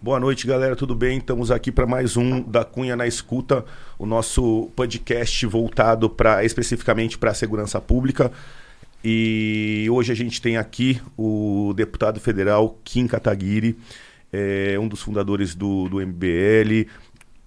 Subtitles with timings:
[0.00, 1.16] Boa noite, galera, tudo bem?
[1.16, 3.64] Estamos aqui para mais um da Cunha na Escuta,
[3.98, 8.30] o nosso podcast voltado para especificamente para a segurança pública.
[9.02, 13.78] E hoje a gente tem aqui o deputado federal Kim Kataguiri,
[14.30, 16.86] é, um dos fundadores do, do MBL,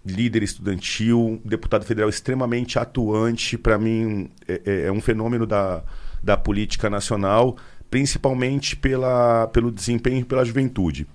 [0.03, 5.83] líder estudantil, deputado federal extremamente atuante, para mim é, é, é um fenômeno da,
[6.21, 7.57] da política nacional,
[7.91, 11.07] principalmente pela, pelo desempenho e pela juventude.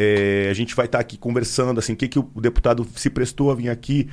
[0.00, 3.10] É, a gente vai estar tá aqui conversando, assim, o que, que o deputado se
[3.10, 4.08] prestou a vir aqui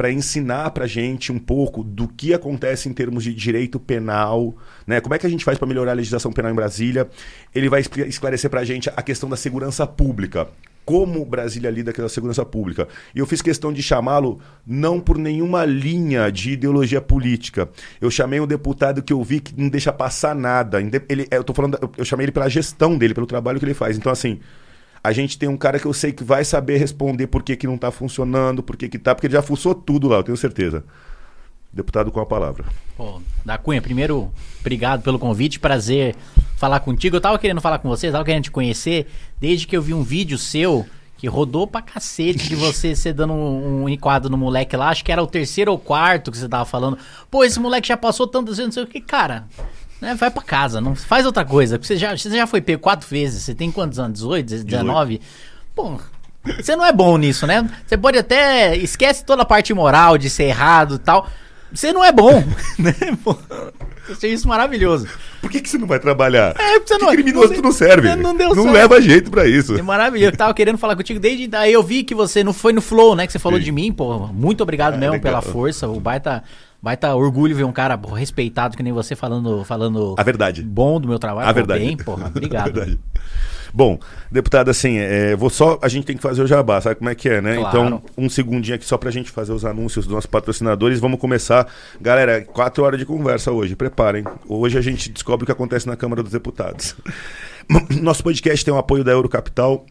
[0.00, 4.54] para ensinar para gente um pouco do que acontece em termos de direito penal,
[4.86, 4.98] né?
[4.98, 7.06] Como é que a gente faz para melhorar a legislação penal em Brasília?
[7.54, 10.48] Ele vai esclarecer para a gente a questão da segurança pública,
[10.86, 12.88] como Brasília lida com a segurança pública.
[13.14, 17.68] E eu fiz questão de chamá-lo não por nenhuma linha de ideologia política.
[18.00, 20.80] Eu chamei um deputado que eu vi que não deixa passar nada.
[20.80, 23.98] Ele, eu tô falando, eu chamei ele pela gestão dele, pelo trabalho que ele faz.
[23.98, 24.40] Então assim,
[25.02, 27.66] a gente tem um cara que eu sei que vai saber responder por que, que
[27.66, 30.36] não está funcionando, por que, que tá, porque ele já fuçou tudo lá, eu tenho
[30.36, 30.84] certeza.
[31.72, 32.64] Deputado com a palavra.
[32.96, 36.16] Pô, da Cunha, primeiro, obrigado pelo convite, prazer
[36.56, 37.16] falar contigo.
[37.16, 39.06] Eu tava querendo falar com você, tava querendo te conhecer,
[39.40, 40.84] desde que eu vi um vídeo seu
[41.16, 45.04] que rodou pra cacete de você, você dando um, um enquadro no moleque lá, acho
[45.04, 46.98] que era o terceiro ou quarto que você tava falando.
[47.30, 49.46] Pô, esse moleque já passou tantas vezes, não sei o que, cara.
[50.00, 51.78] Né, vai pra casa, não faz outra coisa.
[51.78, 53.42] Você já, você já foi pego quatro vezes.
[53.42, 54.20] Você tem quantos anos?
[54.20, 55.20] 18, 19?
[55.74, 55.98] Pô,
[56.60, 57.68] você não é bom nisso, né?
[57.86, 58.76] Você pode até.
[58.76, 61.28] Esquece toda a parte moral de ser errado e tal.
[61.72, 62.42] Você não é bom,
[62.78, 62.94] né?
[63.22, 63.36] Pô,
[64.08, 65.06] eu achei isso maravilhoso.
[65.40, 66.54] Por que, que você não vai trabalhar?
[66.58, 67.12] É, porque você não.
[67.12, 68.16] criminoso não, não serve.
[68.16, 68.72] Não, deu Não certo.
[68.74, 69.76] leva jeito pra isso.
[69.76, 70.32] É maravilhoso.
[70.32, 71.46] Eu tava querendo falar contigo desde.
[71.46, 73.26] Daí eu vi que você não foi no Flow, né?
[73.26, 73.66] Que você falou Sim.
[73.66, 74.26] de mim, pô.
[74.28, 75.40] Muito obrigado é, mesmo legal.
[75.40, 75.86] pela força.
[75.88, 76.42] O baita.
[76.94, 81.08] Estar orgulho ver um cara respeitado que nem você falando falando a verdade bom do
[81.08, 81.48] meu trabalho.
[81.48, 81.84] A verdade.
[81.84, 82.68] Bem, porra, obrigado.
[82.68, 82.98] a verdade.
[83.72, 83.98] Bom,
[84.30, 85.78] deputado, assim, é, vou só.
[85.80, 87.56] A gente tem que fazer o jabá, sabe como é que é, né?
[87.56, 87.68] Claro.
[87.68, 90.98] Então, um segundinho aqui só pra gente fazer os anúncios dos nossos patrocinadores.
[90.98, 91.66] Vamos começar.
[92.00, 94.24] Galera, quatro horas de conversa hoje, preparem.
[94.48, 96.96] Hoje a gente descobre o que acontece na Câmara dos Deputados.
[98.02, 99.86] Nosso podcast tem o apoio da Eurocapital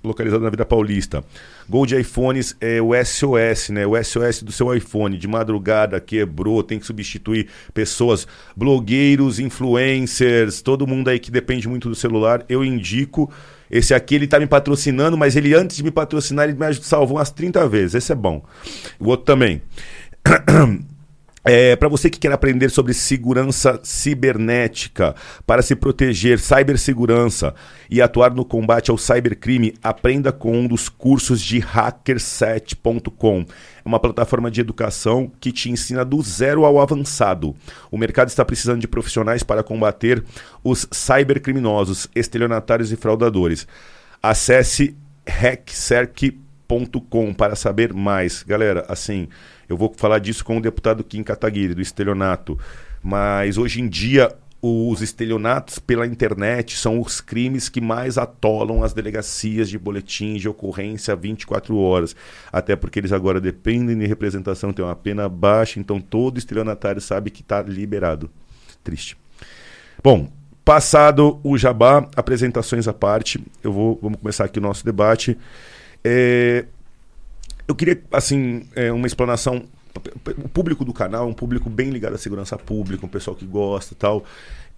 [0.03, 1.23] localizado na Vida Paulista.
[1.69, 3.87] Gold iPhones é o SOS, né?
[3.87, 5.17] O SOS do seu iPhone.
[5.17, 8.27] De madrugada quebrou, tem que substituir pessoas,
[8.57, 12.45] blogueiros, influencers, todo mundo aí que depende muito do celular.
[12.49, 13.31] Eu indico.
[13.71, 17.19] Esse aqui ele tá me patrocinando, mas ele antes de me patrocinar, ele me salvou
[17.19, 17.95] umas 30 vezes.
[17.95, 18.43] Esse é bom.
[18.99, 19.63] O outro também.
[21.51, 25.15] É, para você que quer aprender sobre segurança cibernética,
[25.47, 27.55] para se proteger, cibersegurança
[27.89, 33.47] e atuar no combate ao cybercrime, aprenda com um dos cursos de hackerset.com.
[33.83, 37.57] É uma plataforma de educação que te ensina do zero ao avançado.
[37.91, 40.23] O mercado está precisando de profissionais para combater
[40.63, 43.67] os cybercriminosos, estelionatários e fraudadores.
[44.23, 44.95] Acesse
[46.69, 48.43] hackserk.com para saber mais.
[48.43, 49.29] Galera, assim,
[49.69, 52.59] eu vou falar disso com o deputado Kim Kataguiri, do estelionato.
[53.03, 54.31] Mas hoje em dia,
[54.61, 60.49] os estelionatos pela internet são os crimes que mais atolam as delegacias de boletins de
[60.49, 62.15] ocorrência 24 horas.
[62.53, 67.31] Até porque eles agora dependem de representação, tem uma pena baixa, então todo estelionatário sabe
[67.31, 68.31] que está liberado.
[68.83, 69.17] Triste.
[70.03, 70.31] Bom,
[70.65, 75.37] passado o jabá, apresentações à parte, eu vou, vamos começar aqui o nosso debate.
[76.05, 76.65] É,
[77.67, 79.65] eu queria, assim, é, uma explanação.
[80.43, 83.45] O público do canal é um público bem ligado à segurança pública, um pessoal que
[83.45, 84.25] gosta e tal.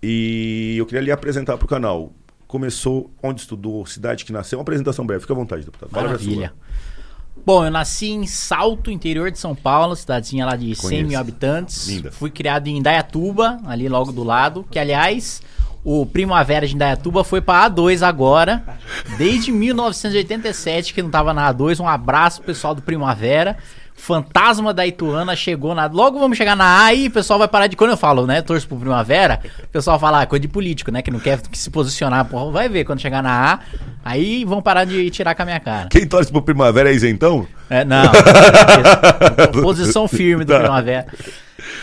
[0.03, 2.13] E eu queria lhe apresentar para o canal.
[2.47, 4.59] Começou, onde estudou, cidade que nasceu.
[4.59, 5.91] Uma apresentação breve, fica à vontade, deputado.
[5.93, 6.53] Maravilha.
[7.45, 10.89] Bom, eu nasci em Salto, interior de São Paulo, cidadezinha lá de Conheço.
[10.89, 11.89] 100 mil habitantes.
[11.89, 12.11] Linda.
[12.11, 15.43] Fui criado em Indaiatuba, ali logo do lado, que aliás,
[15.85, 18.63] o Primavera de Indaiatuba foi para A2 agora,
[19.17, 21.81] desde 1987 que não tava na A2.
[21.81, 23.57] Um abraço pessoal do Primavera.
[24.01, 25.87] Fantasma da Ituana chegou na.
[25.87, 27.77] Logo vamos chegar na A e o pessoal vai parar de.
[27.77, 28.41] Quando eu falo, né?
[28.41, 31.03] Torço pro Primavera, o pessoal fala, ah, coisa de político, né?
[31.03, 32.25] Que não quer se posicionar.
[32.25, 33.59] Porra, vai ver quando chegar na A.
[34.03, 35.89] Aí vão parar de tirar com a minha cara.
[35.89, 37.47] Quem torce pro Primavera é isentão?
[37.69, 38.11] É, não.
[39.63, 40.61] posição firme do tá.
[40.61, 41.07] Primavera.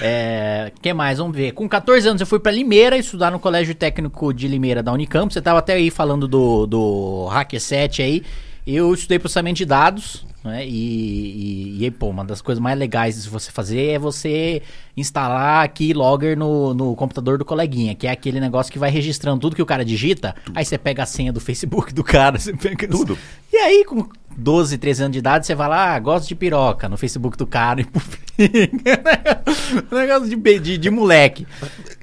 [0.01, 1.19] É, que mais?
[1.19, 1.51] Vamos ver.
[1.51, 5.31] Com 14 anos eu fui para Limeira estudar no Colégio Técnico de Limeira da Unicamp.
[5.31, 8.23] Você tava até aí falando do, do Hacker 7 aí.
[8.65, 10.65] Eu estudei processamento de dados, né?
[10.65, 14.61] E, e, e, pô, uma das coisas mais legais de você fazer é você
[14.95, 19.55] instalar keylogger no, no computador do coleguinha, que é aquele negócio que vai registrando tudo
[19.55, 20.35] que o cara digita.
[20.43, 20.57] Tudo.
[20.57, 23.17] Aí você pega a senha do Facebook do cara, você pega tudo.
[23.53, 24.07] E aí, com
[24.37, 27.47] 12, 13 anos de idade, você vai lá, ah, gosto de piroca no Facebook do
[27.47, 27.85] cara e
[29.91, 31.47] negócio de, de, de moleque.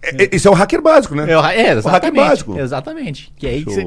[0.02, 1.26] É, é, isso é o hacker básico, né?
[1.30, 1.86] É, é exatamente.
[1.86, 2.58] O hacker básico.
[2.58, 3.32] Exatamente.
[3.36, 3.84] Que aí que você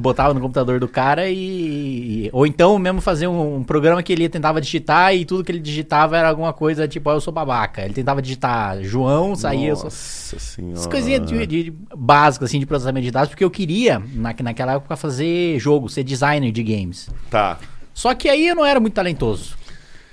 [0.00, 2.30] botava no computador do cara e.
[2.32, 5.58] Ou então mesmo fazer um, um, programa que ele tentava digitar e tudo que ele
[5.58, 7.82] digitava era alguma coisa tipo, ah, eu sou babaca.
[7.82, 9.70] Ele tentava digitar João, saía.
[9.70, 10.38] Nossa sou...
[10.38, 10.74] senhora.
[10.74, 14.74] Essas coisinhas de, de, básicas, assim, de processamento de dados, porque eu queria, na, naquela
[14.74, 17.10] época, fazer jogo, ser designer de games.
[17.28, 17.58] Tá.
[17.92, 19.56] Só que aí eu não era muito talentoso.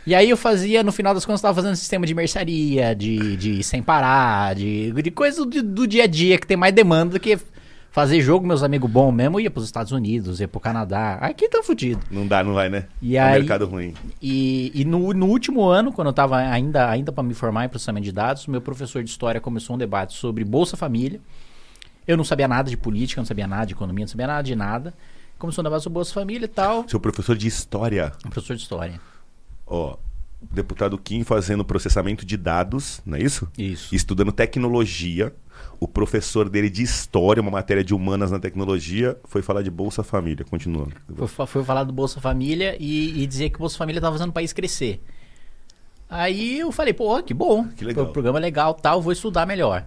[0.05, 3.37] E aí eu fazia, no final das contas, eu tava fazendo sistema de mercearia, de,
[3.37, 7.13] de sem parar, de, de coisas do, do dia a dia que tem mais demanda
[7.13, 7.37] do que
[7.99, 11.15] fazer jogo, meus amigos bons mesmo, ia pros Estados Unidos, ia pro Canadá.
[11.15, 11.99] Aqui tá fudido.
[12.09, 12.85] Não dá, não vai, né?
[13.01, 13.93] E é aí, mercado ruim.
[14.21, 17.69] E, e no, no último ano, quando eu tava ainda, ainda para me formar em
[17.69, 21.19] processamento de dados, meu professor de história começou um debate sobre Bolsa Família.
[22.07, 24.55] Eu não sabia nada de política, não sabia nada de economia, não sabia nada de
[24.55, 24.93] nada.
[25.37, 26.87] Começou um debate sobre Bolsa Família e tal.
[26.87, 28.13] Seu professor de história.
[28.21, 28.99] professor de história.
[29.67, 29.97] Ó,
[30.41, 33.45] deputado Kim fazendo processamento de dados, não é isso?
[33.57, 33.93] Isso.
[33.93, 35.33] Estudando tecnologia.
[35.79, 40.03] O professor dele de história, uma matéria de humanas na tecnologia, foi falar de Bolsa
[40.03, 40.45] Família.
[40.45, 40.91] Continuando.
[41.27, 44.31] Foi, foi falar do Bolsa Família e, e dizer que o Bolsa Família estava fazendo
[44.31, 45.01] o país crescer.
[46.09, 47.67] Aí eu falei, pô, que bom.
[47.67, 48.05] Que legal.
[48.05, 49.85] O programa é legal, tal, vou estudar melhor.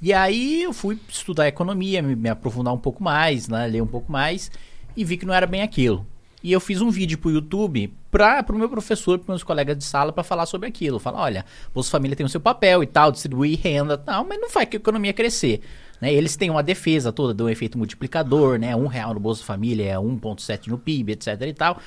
[0.00, 3.86] E aí eu fui estudar economia, me, me aprofundar um pouco mais, né, ler um
[3.86, 4.50] pouco mais
[4.96, 6.06] e vi que não era bem aquilo.
[6.42, 9.84] E eu fiz um vídeo pro YouTube para o meu professor, para meus colegas de
[9.84, 10.98] sala, para falar sobre aquilo.
[10.98, 11.44] Falar, olha,
[11.74, 14.68] Bolsa Família tem o seu papel e tal, distribuir renda e tal, mas não faz
[14.68, 15.60] que a economia crescer.
[16.00, 16.12] Né?
[16.12, 18.74] Eles têm uma defesa toda do efeito multiplicador, né?
[18.76, 21.78] Um real no Bolsa Família é 1,7 no PIB, etc e tal.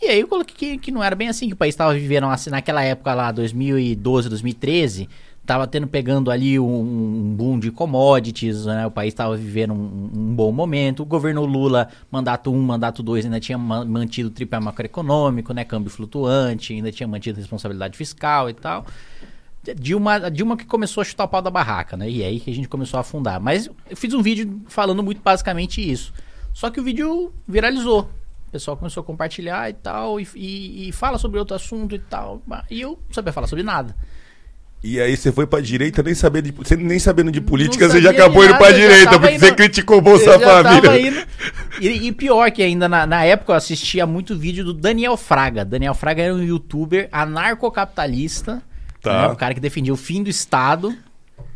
[0.00, 2.26] E aí eu coloquei que, que não era bem assim, que o país estava vivendo
[2.26, 5.08] assim, naquela época lá, 2012, 2013
[5.44, 8.86] Tava tendo pegando ali um, um boom de commodities, né?
[8.86, 11.02] O país estava vivendo um, um, bom momento.
[11.02, 15.64] O governo Lula, mandato 1, um, mandato 2, ainda tinha mantido o tripé macroeconômico, né?
[15.64, 18.86] Câmbio flutuante, ainda tinha mantido responsabilidade fiscal e tal.
[19.76, 22.08] Dilma, Dilma que começou a chutar o pau da barraca, né?
[22.08, 23.40] E é aí que a gente começou a afundar.
[23.40, 26.12] Mas eu fiz um vídeo falando muito basicamente isso.
[26.52, 28.10] Só que o vídeo viralizou.
[28.48, 31.98] O pessoal começou a compartilhar e tal, e, e, e fala sobre outro assunto e
[31.98, 32.42] tal.
[32.70, 33.96] E eu não sabia falar sobre nada.
[34.84, 38.02] E aí você foi pra direita, nem sabendo de, você nem sabendo de política, você
[38.02, 41.24] já acabou indo pra direita, porque indo, você criticou o Bolsa Família.
[41.80, 45.64] E, e, pior que ainda, na, na, época eu assistia muito vídeo do Daniel Fraga.
[45.64, 48.60] Daniel Fraga era um youtuber anarcocapitalista,
[49.00, 49.22] tá.
[49.22, 50.92] né, um cara que defendia o fim do Estado,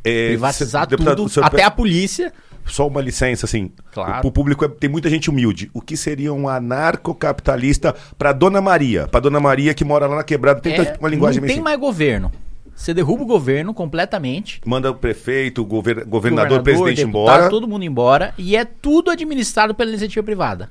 [0.05, 2.33] é, privatizar cê, tudo, até a polícia.
[2.65, 3.73] Só uma licença, assim.
[3.93, 4.27] Claro.
[4.27, 5.71] O, público é, tem muita gente humilde.
[5.75, 9.07] O que seria um anarcocapitalista para Dona Maria?
[9.09, 11.65] Para Dona Maria que mora lá na quebrada, tem é, uma linguagem Não tem assim.
[11.65, 12.33] mais governo.
[12.77, 14.61] Você derruba o governo completamente.
[14.65, 17.49] Manda o prefeito, o gover governador, o presidente deputado, embora.
[17.49, 18.35] todo mundo embora.
[18.37, 20.71] E é tudo administrado pela iniciativa privada.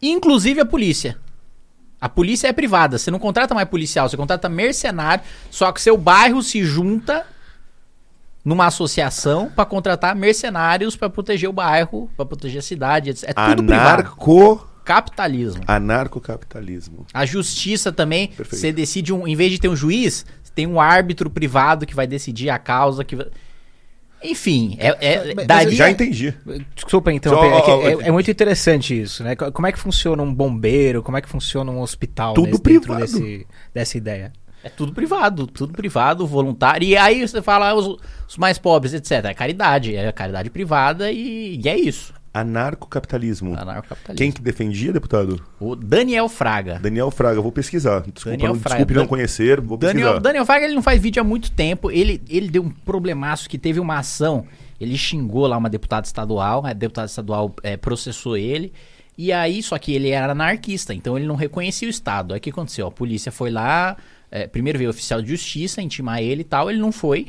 [0.00, 1.18] Inclusive a polícia.
[2.00, 2.96] A polícia é privada.
[2.96, 5.24] Você não contrata mais policial, você contrata mercenário.
[5.50, 7.26] Só que seu bairro se junta
[8.44, 13.10] numa associação para contratar mercenários para proteger o bairro, para proteger a cidade.
[13.10, 14.14] É tudo Anarco...
[14.14, 14.72] privado.
[14.84, 15.62] Capitalismo.
[15.66, 17.06] Anarcocapitalismo.
[17.14, 18.56] A justiça também, Perfeito.
[18.56, 22.06] você decide, um, em vez de ter um juiz, tem um árbitro privado que vai
[22.06, 23.16] decidir a causa que
[24.22, 25.74] enfim, é, é daria...
[25.74, 26.32] Já entendi.
[26.74, 29.34] Desculpa interromper, é, é, é, muito interessante isso, né?
[29.34, 33.00] Como é que funciona um bombeiro, como é que funciona um hospital tudo nesse, privado.
[33.00, 34.32] Desse, dessa ideia?
[34.62, 36.86] É tudo privado, tudo privado, voluntário.
[36.86, 39.24] E aí você fala ah, os, os mais pobres, etc.
[39.24, 42.14] É caridade, é caridade privada e, e é isso.
[42.32, 43.54] Anarcocapitalismo.
[43.58, 44.16] Anarcocapitalismo.
[44.16, 45.42] Quem que defendia, deputado?
[45.60, 46.78] O Daniel Fraga.
[46.78, 48.00] Daniel Fraga, vou pesquisar.
[48.00, 48.76] Desculpa, Daniel não, Fraga.
[48.76, 50.20] desculpe não conhecer, vou Daniel, pesquisar.
[50.20, 51.90] Daniel Fraga ele não faz vídeo há muito tempo.
[51.90, 54.46] Ele, ele deu um problemaço que teve uma ação.
[54.80, 56.64] Ele xingou lá uma deputada estadual.
[56.64, 58.72] A deputada estadual é, processou ele.
[59.16, 62.32] E aí, só que ele era anarquista, então ele não reconhecia o Estado.
[62.32, 62.86] Aí o que aconteceu?
[62.86, 63.96] A polícia foi lá,
[64.30, 67.28] é, primeiro veio o oficial de justiça intimar ele e tal, ele não foi.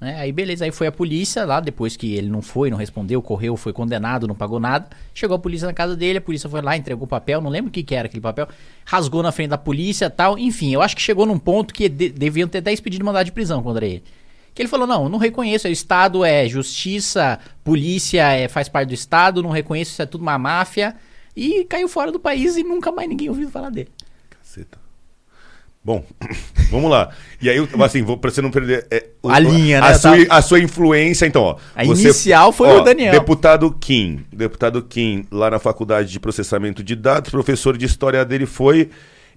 [0.00, 0.18] Né?
[0.18, 3.56] Aí beleza, aí foi a polícia lá, depois que ele não foi, não respondeu, correu,
[3.56, 4.88] foi condenado, não pagou nada.
[5.12, 7.68] Chegou a polícia na casa dele, a polícia foi lá, entregou o papel, não lembro
[7.68, 8.48] o que, que era aquele papel,
[8.84, 10.38] rasgou na frente da polícia tal.
[10.38, 13.26] Enfim, eu acho que chegou num ponto que de, deviam ter 10 pedidos de mandado
[13.26, 14.02] de prisão contra ele.
[14.54, 18.94] Que ele falou: não, não reconheço, o Estado é justiça, polícia é, faz parte do
[18.94, 20.96] Estado, não reconheço, isso é tudo uma máfia.
[21.36, 23.90] E caiu fora do país e nunca mais ninguém ouviu falar dele.
[24.30, 24.79] Caceta.
[25.82, 26.04] Bom,
[26.70, 27.10] vamos lá.
[27.40, 28.86] E aí, assim, vou, pra você não perder.
[28.90, 29.86] É, a linha, né?
[29.88, 31.56] A sua, a sua, influência, então, ó.
[31.74, 33.12] A você, inicial foi ó, o Daniel.
[33.12, 34.24] Deputado Kim.
[34.30, 38.90] Deputado Kim, lá na faculdade de processamento de dados, professor de história dele foi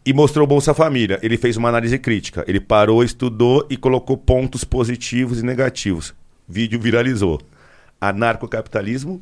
[0.06, 1.18] e mostrou Bolsa Família.
[1.24, 2.44] Ele fez uma análise crítica.
[2.46, 6.14] Ele parou, estudou e colocou pontos positivos e negativos.
[6.48, 7.40] Vídeo viralizou.
[8.02, 9.22] Anarcocapitalismo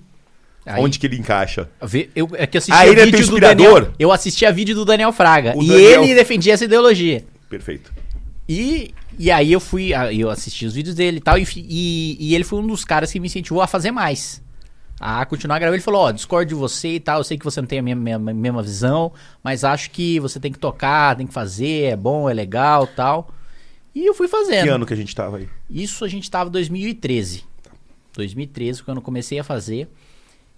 [0.65, 1.69] Aí, Onde que ele encaixa?
[2.15, 3.91] Eu, é que assisti ah, ele é vídeo do Daniel.
[3.97, 5.57] Eu assisti a vídeo do Daniel Fraga.
[5.57, 6.03] O e Daniel...
[6.03, 7.25] ele defendia essa ideologia.
[7.49, 7.91] Perfeito.
[8.47, 12.35] E, e aí eu fui, eu assisti os vídeos dele e tal, e, e, e
[12.35, 14.41] ele foi um dos caras que me incentivou a fazer mais.
[14.99, 15.77] A continuar gravando.
[15.77, 17.79] Ele falou, ó, oh, discordo de você e tal, eu sei que você não tem
[17.79, 19.11] a mesma, mesma visão,
[19.43, 23.33] mas acho que você tem que tocar, tem que fazer, é bom, é legal tal.
[23.95, 24.63] E eu fui fazendo.
[24.63, 25.49] Que ano que a gente tava aí?
[25.69, 27.43] Isso a gente tava em 2013.
[28.13, 29.89] 2013, quando eu comecei a fazer.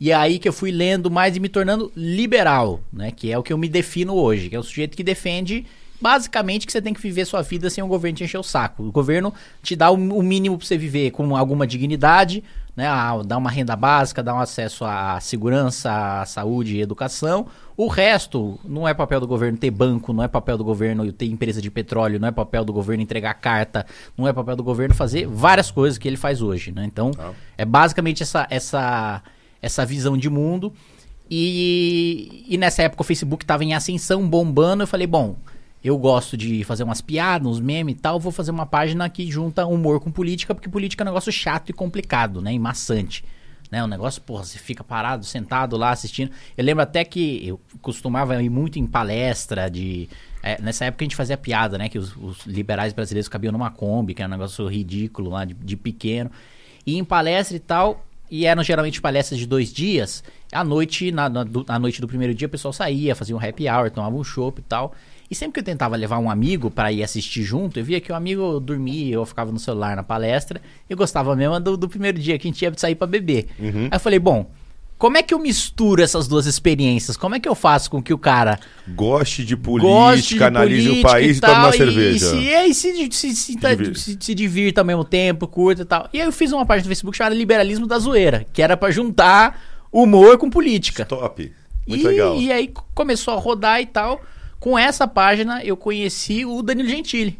[0.04, 3.10] E é aí que eu fui lendo mais e me tornando liberal, né?
[3.10, 5.66] Que é o que eu me defino hoje, que é o sujeito que defende
[6.02, 8.84] basicamente que você tem que viver sua vida sem o governo te encher o saco.
[8.84, 12.44] O governo te dá o mínimo para você viver com alguma dignidade,
[12.76, 12.86] né?
[13.26, 17.48] Dá uma renda básica, dá um acesso à segurança, à saúde e educação.
[17.78, 21.28] O resto não é papel do governo ter banco, não é papel do governo ter
[21.28, 23.86] empresa de petróleo, não é papel do governo entregar carta,
[24.18, 26.84] não é papel do governo fazer várias coisas que ele faz hoje, né?
[26.84, 27.32] Então, ah.
[27.58, 29.24] é basicamente essa essa
[29.64, 30.74] essa visão de mundo.
[31.32, 34.84] E, e nessa época o Facebook estava em ascensão, bombando.
[34.84, 35.38] Eu falei, bom,
[35.84, 38.20] eu gosto de fazer umas piadas, uns memes e tal.
[38.20, 41.70] Vou fazer uma página que junta humor com política, porque política é um negócio chato
[41.70, 42.54] e complicado, né?
[42.54, 43.24] E maçante.
[43.72, 43.84] Né?
[43.84, 46.30] Um negócio, porra, você fica parado, sentado lá assistindo.
[46.56, 50.10] Eu lembro até que eu costumava ir muito em palestra de.
[50.44, 51.88] É, nessa época a gente fazia piada, né?
[51.88, 55.54] Que os, os, liberais brasileiros cabiam numa Kombi, que era um negócio ridículo lá, de,
[55.54, 56.30] de pequeno.
[56.86, 60.24] E em palestra e tal, e eram geralmente palestras de dois dias.
[60.52, 63.40] À noite, na, na, do, à noite do primeiro dia, o pessoal saía, fazia um
[63.40, 64.96] happy hour, tomava um chopp e tal.
[65.30, 68.12] E sempre que eu tentava levar um amigo para ir assistir junto, eu via que
[68.12, 70.60] o amigo dormia, eu ficava no celular na palestra.
[70.90, 73.50] Eu gostava mesmo do, do primeiro dia que a gente ia sair para beber.
[73.60, 73.84] Uhum.
[73.84, 74.50] Aí eu falei, bom,
[75.04, 77.18] como é que eu misturo essas duas experiências?
[77.18, 78.58] Como é que eu faço com que o cara
[78.88, 82.36] goste de política, goste de analise política o país e, tal, e tome uma cerveja?
[82.38, 83.58] E, e, se, se, se,
[83.96, 86.08] se, se divirta ao mesmo tempo, curta e tal.
[86.14, 88.94] E aí eu fiz uma página no Facebook chamada Liberalismo da Zoeira, que era para
[88.94, 91.04] juntar humor com política.
[91.04, 91.52] Top.
[91.86, 92.38] Muito e, legal.
[92.38, 94.22] E aí começou a rodar e tal.
[94.58, 97.38] Com essa página eu conheci o Danilo Gentili.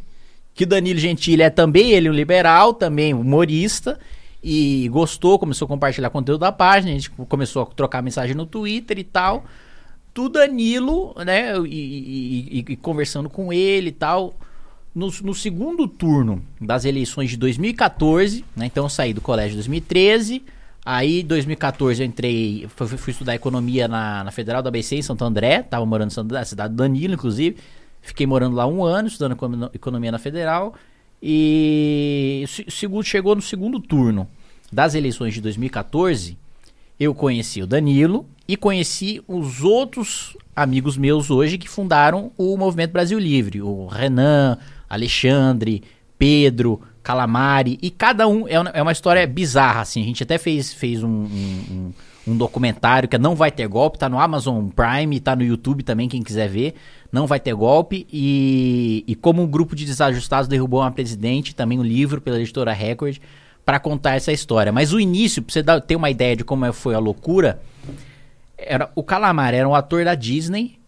[0.54, 3.98] Que o Danilo Gentili é também ele um liberal, também humorista
[4.44, 8.46] e gostou, começou a compartilhar conteúdo da página, a gente começou a trocar mensagem no
[8.46, 9.46] Twitter e tal.
[10.14, 11.58] Do Danilo, né?
[11.60, 14.36] E, e, e conversando com ele e tal.
[14.94, 18.66] No, no, segundo turno das eleições de 2014, né?
[18.66, 20.44] Então eu saí do colégio em 2013.
[20.86, 25.02] Aí, em 2014, eu entrei, fui, fui, estudar economia na, na Federal da ABC em
[25.02, 25.64] Santo André.
[25.64, 27.58] Tava morando na cidade do Danilo, inclusive.
[28.02, 29.38] Fiquei morando lá um ano, estudando
[29.74, 30.76] economia na Federal.
[31.26, 34.28] E segundo, chegou no segundo turno
[34.70, 36.38] das eleições de 2014,
[37.00, 42.92] eu conheci o Danilo e conheci os outros amigos meus hoje que fundaram o Movimento
[42.92, 43.62] Brasil Livre.
[43.62, 44.58] O Renan,
[44.90, 45.82] Alexandre,
[46.18, 47.80] Pedro, Calamari.
[47.82, 50.02] E cada um é uma, é história bizarra, assim.
[50.02, 51.94] A gente até fez, fez um, um,
[52.28, 55.84] um, documentário que é Não Vai Ter Golpe, tá no Amazon Prime, tá no YouTube
[55.84, 56.76] também, quem quiser ver.
[57.14, 58.08] Não Vai Ter Golpe.
[58.12, 62.74] E, e como um grupo de desajustados derrubou uma presidente, também um livro pela editora
[62.74, 63.20] Record,
[63.64, 64.72] para contar essa história.
[64.72, 67.62] Mas o início, pra você dar, ter uma ideia de como foi a loucura,
[68.58, 70.80] era o Calamari era um ator da Disney,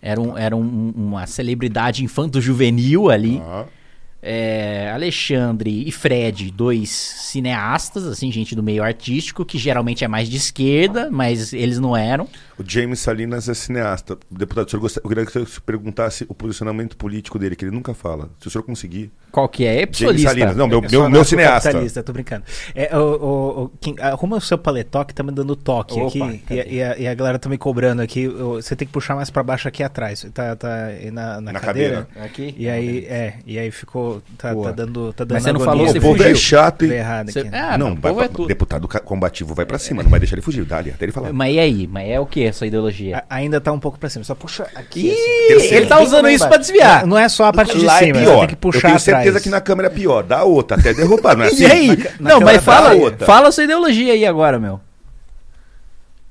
[0.00, 3.36] era, um, era um, uma celebridade infanto-juvenil ali.
[3.36, 3.78] Uhum
[4.22, 10.28] é, Alexandre e Fred, dois cineastas, assim, gente do meio artístico, que geralmente é mais
[10.28, 12.28] de esquerda, mas eles não eram.
[12.58, 14.18] O James Salinas é cineasta.
[14.30, 17.64] Deputado, o senhor gostaria, eu queria que o senhor perguntasse o posicionamento político dele, que
[17.64, 18.30] ele nunca fala.
[18.40, 19.12] Se o senhor conseguir.
[19.30, 19.82] Qual que é?
[19.82, 20.56] É James Salinas.
[20.56, 21.68] Não, meu, meu, meu cineasta.
[21.68, 22.44] Capitalista, tô brincando.
[22.74, 26.26] É, o, o, o, quem, arruma o seu paletó que tá me dando toque Opa,
[26.26, 26.42] aqui.
[26.50, 28.26] E, e, a, e, a, galera tá me cobrando aqui.
[28.26, 30.26] Você tem que puxar mais pra baixo aqui atrás.
[30.34, 32.06] Tá, tá na, na, na cadeira.
[32.06, 32.26] cadeira.
[32.26, 32.54] Aqui?
[32.56, 35.34] E aí, é, e aí ficou Tá, tá, dando, tá dando.
[35.34, 36.92] Mas você não falou, você O povo é chato, hein?
[36.92, 37.76] Errado aqui, né?
[37.78, 40.64] não, vai é deputado combativo vai pra cima, não vai deixar ele fugir.
[40.64, 41.32] Dá ali, até ele falar.
[41.32, 41.86] Mas e aí?
[41.86, 43.24] Mas é o que essa ideologia?
[43.28, 44.24] A, ainda tá um pouco pra cima.
[44.24, 45.08] Só puxa aqui.
[45.10, 45.74] Ih, assim.
[45.74, 47.06] Ele tá usando isso pra desviar.
[47.06, 48.38] Não é só a parte de Lá é cima, é pior.
[48.40, 49.42] tem que puxar Eu tenho certeza atrás.
[49.44, 50.22] que na câmera é pior.
[50.22, 51.62] Dá outra, até derrubar, não é assim?
[51.64, 51.96] E aí?
[52.18, 52.90] Na, não, mas fala,
[53.20, 54.80] fala sua ideologia aí agora, meu.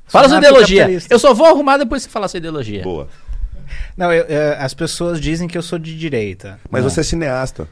[0.08, 0.88] Fala sua ideologia.
[1.10, 2.82] Eu só vou arrumar depois que você falar sua ideologia.
[2.84, 3.08] Boa.
[3.96, 6.60] Não, eu, eu, as pessoas dizem que eu sou de direita.
[6.70, 6.90] Mas não.
[6.90, 7.68] você é cineasta.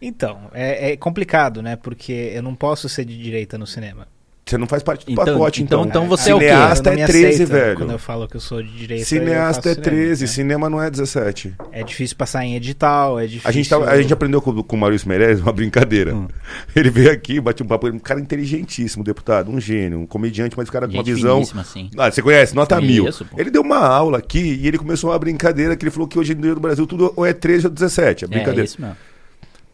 [0.00, 1.76] Então, é, é, complicado, né?
[1.76, 4.06] Porque eu não posso ser de direita no cinema.
[4.48, 5.84] Você não faz parte do então, pacote, então.
[5.84, 7.02] Então, então você Cineasta é o quê?
[7.02, 7.76] é 13, velho.
[7.76, 9.04] Quando eu falo que eu sou de direita.
[9.04, 11.54] Cineasta é 13, cinema, cinema não é 17.
[11.70, 13.48] É difícil passar em edital, é difícil.
[13.48, 16.14] A gente, tava, a gente aprendeu com, com o Maurício Meirelles uma brincadeira.
[16.14, 16.28] Hum.
[16.74, 20.68] Ele veio aqui, bateu um papo, um cara inteligentíssimo, deputado, um gênio, um comediante, mas
[20.68, 21.40] um cara com uma visão.
[21.40, 21.90] Assim.
[21.98, 22.54] Ah, você conhece?
[22.54, 23.06] Nota mil.
[23.36, 26.32] Ele deu uma aula aqui e ele começou uma brincadeira que ele falou que hoje
[26.32, 28.24] em dia no Brasil tudo ou é 13 ou 17.
[28.24, 28.62] É brincadeira.
[28.62, 28.96] É isso mesmo.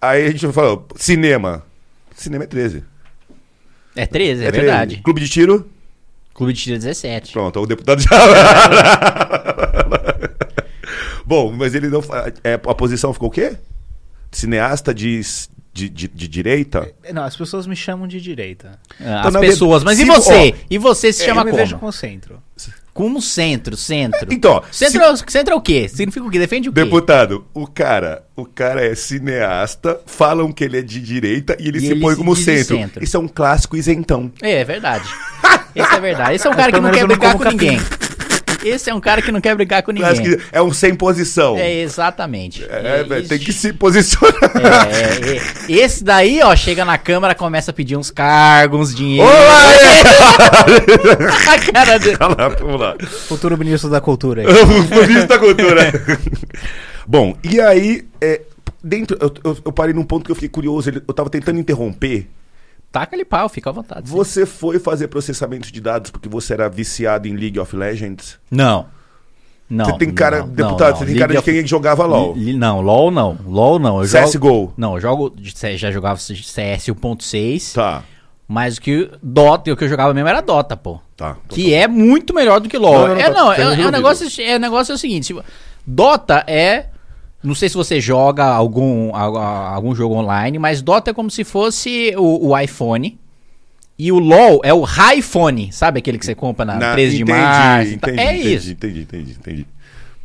[0.01, 1.63] Aí a gente falou, cinema.
[2.15, 2.94] Cinema é 13.
[3.97, 4.67] É 13, é, é 13.
[4.67, 5.01] verdade.
[5.03, 5.69] Clube de tiro?
[6.33, 7.33] Clube de tiro é 17.
[7.33, 8.11] Pronto, o deputado já.
[11.25, 12.01] Bom, mas ele não.
[12.43, 13.57] É, a posição ficou o quê?
[14.31, 15.21] Cineasta de,
[15.73, 16.93] de, de, de, direita?
[17.03, 18.79] É, não, as pessoas me chamam de direita.
[19.01, 20.53] Ah, as pessoas, mas e você?
[20.53, 21.57] Ó, e você se chama eu como?
[21.57, 22.43] Eu vejo com centro.
[22.95, 24.33] Como centro, centro.
[24.33, 25.25] Então, centro, se...
[25.27, 25.89] centro é o quê?
[25.89, 26.39] Significa o quê?
[26.39, 26.85] Defende o quê?
[26.85, 31.79] Deputado, o cara, o cara é cineasta, falam que ele é de direita e ele
[31.79, 32.77] e se ele põe se como centro.
[32.77, 33.03] centro.
[33.03, 34.31] Isso é um clássico isentão.
[34.41, 35.09] É, é verdade.
[35.75, 36.35] Esse é verdade.
[36.37, 37.81] Esse é um cara que não quer brigar com ninguém.
[38.63, 40.39] Esse é um cara que não quer brigar com ninguém.
[40.53, 41.57] É um sem posição.
[41.57, 42.65] É, exatamente.
[42.65, 44.35] É, é tem que se posicionar.
[44.89, 48.95] É, é, é, esse daí, ó, chega na Câmara, começa a pedir uns cargos, uns
[48.95, 49.29] dinheiro.
[49.29, 49.73] Olá!
[51.53, 52.17] a cara dele.
[52.19, 52.97] vamos lá.
[53.29, 54.43] Futuro ministro da Cultura.
[54.47, 55.93] o ministro da Cultura.
[57.07, 58.41] Bom, e aí, é,
[58.83, 60.91] dentro, eu, eu, eu, parei num ponto que eu fiquei curioso.
[60.91, 62.29] Eu tava tentando interromper
[62.95, 64.09] Taca ali pau, fica à vontade.
[64.09, 64.15] Sim.
[64.15, 68.39] Você foi fazer processamento de dados porque você era viciado em League of Legends?
[68.49, 68.87] Não.
[69.69, 69.87] Não.
[69.87, 72.37] Você tem cara, não, deputado, não, você tem cara de quem jogava LOL.
[72.37, 73.37] não, LOL não.
[73.45, 74.01] LOL não.
[74.01, 74.47] Eu CSGO.
[74.47, 75.35] Jogo, não, eu jogo.
[75.43, 77.75] Já jogava CS 1.6.
[77.75, 78.05] Tá.
[78.47, 81.01] Mas o que Dota, o que eu jogava mesmo era Dota, pô.
[81.17, 81.37] Tá.
[81.49, 81.77] Que tá.
[81.77, 83.09] é muito melhor do que LoL.
[83.09, 85.35] Não, não, é, não, é, é, o negócio, é, o negócio é o seguinte,
[85.85, 86.91] Dota é
[87.45, 92.15] não sei se você joga algum, algum jogo online, mas Dota é como se fosse
[92.17, 93.19] o, o iPhone.
[93.97, 97.25] E o LoL é o iPhone, sabe aquele que você compra na, na 13 de
[97.25, 97.93] março?
[97.93, 98.71] Entendi, é entendi, isso.
[98.73, 99.67] Entendi, entendi, entendi.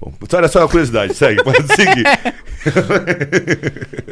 [0.01, 2.03] Bom, era só uma curiosidade, segue, pode seguir.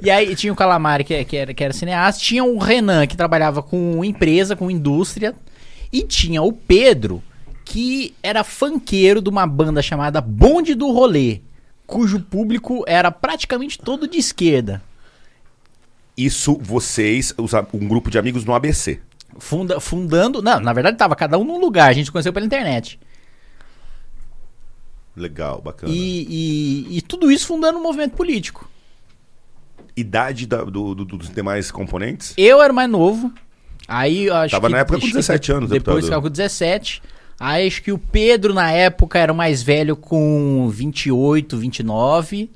[0.03, 3.17] e aí tinha o Calamari, que, que, era, que era cineasta, tinha o Renan, que
[3.17, 5.33] trabalhava com empresa, com indústria,
[5.91, 7.23] e tinha o Pedro,
[7.65, 11.39] que era fanqueiro de uma banda chamada Bonde do Rolê
[11.87, 14.83] cujo público era praticamente todo de esquerda.
[16.15, 17.33] Isso vocês,
[17.73, 18.99] um grupo de amigos no ABC.
[19.39, 20.41] Funda, fundando.
[20.41, 22.99] Não, na verdade tava cada um num lugar, a gente conheceu pela internet.
[25.15, 25.91] Legal, bacana.
[25.91, 28.69] E, e, e tudo isso fundando um movimento político.
[29.95, 32.35] Idade da, do, do, dos demais componentes?
[32.37, 33.33] Eu era mais novo.
[33.87, 37.01] Aí acho Tava que, na época com 17 anos, Depois ficava com 17.
[37.39, 42.49] Acho que o Pedro, na época, era o mais velho com 28, 29.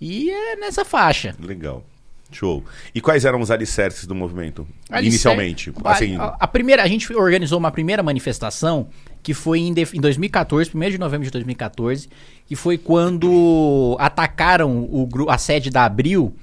[0.00, 1.34] E é nessa faixa.
[1.40, 1.84] Legal.
[2.30, 2.64] Show.
[2.94, 4.66] E quais eram os alicerces do movimento?
[4.90, 5.12] Alicer...
[5.12, 5.72] Inicialmente.
[5.84, 6.16] Assim...
[6.16, 8.88] A, a, primeira, a gente organizou uma primeira manifestação
[9.22, 12.08] que foi em, em 2014, 1 de novembro de 2014,
[12.46, 16.34] que foi quando atacaram o, a sede da Abril,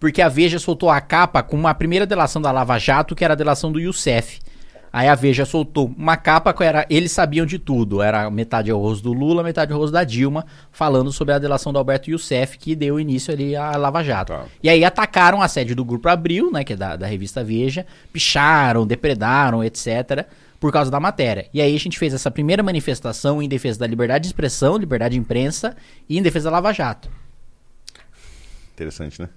[0.00, 3.34] porque a Veja soltou a capa com uma primeira delação da Lava Jato, que era
[3.34, 4.40] a delação do Youssef.
[4.92, 8.02] Aí a Veja soltou uma capa que era eles sabiam de tudo.
[8.02, 11.72] Era metade o rosto do Lula, metade o rosto da Dilma, falando sobre a delação
[11.72, 14.34] do Alberto Youssef, que deu início ali à Lava Jato.
[14.34, 14.44] Tá.
[14.62, 17.86] E aí atacaram a sede do Grupo Abril, né, que é da, da revista Veja,
[18.12, 20.26] picharam, depredaram, etc.,
[20.60, 21.48] por causa da matéria.
[21.54, 25.14] E aí a gente fez essa primeira manifestação em defesa da liberdade de expressão, liberdade
[25.14, 25.74] de imprensa
[26.08, 27.10] e em defesa da Lava Jato.
[28.74, 29.28] Interessante, né?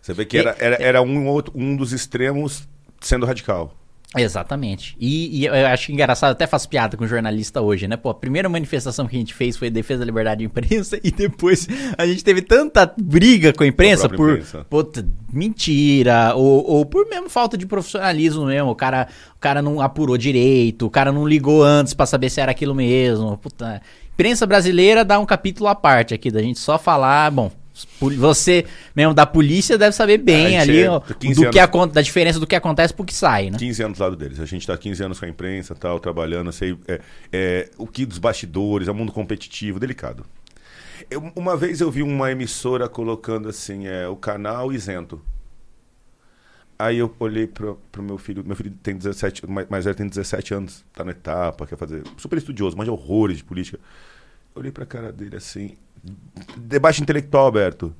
[0.00, 2.66] Você vê que era, era, era um, outro, um dos extremos
[3.00, 3.76] sendo radical.
[4.16, 4.96] Exatamente.
[4.98, 7.96] E, e, eu acho engraçado, até faço piada com jornalista hoje, né?
[7.96, 11.12] Pô, a primeira manifestação que a gente fez foi defesa da liberdade de imprensa e
[11.12, 14.66] depois a gente teve tanta briga com a imprensa por imprensa.
[14.68, 18.70] Puta, mentira, ou, ou por mesmo falta de profissionalismo mesmo.
[18.70, 22.40] O cara, o cara não apurou direito, o cara não ligou antes para saber se
[22.40, 23.38] era aquilo mesmo.
[23.38, 23.80] Puta,
[24.12, 27.52] imprensa brasileira dá um capítulo à parte aqui, da gente só falar, bom,
[28.16, 28.64] você
[28.94, 31.04] mesmo da polícia deve saber bem ali é do anos,
[31.50, 33.58] que da diferença do que acontece pro que sai, né?
[33.58, 34.40] 15 anos do lado deles.
[34.40, 37.00] A gente tá 15 anos com a imprensa, tal, trabalhando, sei, é,
[37.32, 40.24] é, o que dos bastidores, é um mundo competitivo, delicado.
[41.10, 45.20] Eu, uma vez eu vi uma emissora colocando assim, é, o canal isento.
[46.78, 50.54] Aí eu olhei pro, pro meu filho, meu filho tem 17, mais velho tem 17
[50.54, 53.78] anos, tá na etapa, quer fazer, super estudioso, mas horrores de política.
[54.54, 55.76] Eu olhei pra cara dele assim,
[56.56, 57.94] debate intelectual aberto.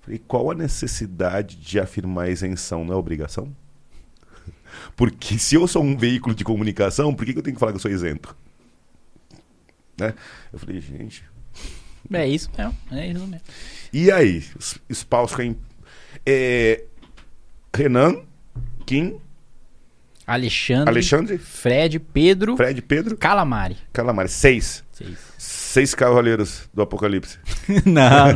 [0.00, 2.84] Falei, qual a necessidade de afirmar a isenção?
[2.84, 3.54] Não é obrigação?
[4.96, 7.76] Porque se eu sou um veículo de comunicação, por que, eu tenho que falar que
[7.76, 8.36] eu sou isento?
[9.98, 10.14] Né?
[10.52, 11.24] Eu falei, gente.
[12.10, 13.46] É isso mesmo, é isso mesmo.
[13.92, 14.42] E aí,
[14.88, 15.54] espaço com
[16.24, 16.84] é,
[17.74, 18.22] Renan,
[18.86, 19.20] Kim.
[20.26, 20.90] Alexandre.
[20.90, 21.38] Alexandre.
[21.38, 22.56] Fred, Pedro.
[22.56, 23.16] Fred, Pedro.
[23.16, 23.76] Calamari.
[23.92, 24.28] Calamari.
[24.28, 24.84] Seis.
[24.92, 25.18] Seis.
[25.68, 27.38] Seis cavaleiros do Apocalipse.
[27.84, 28.28] Não.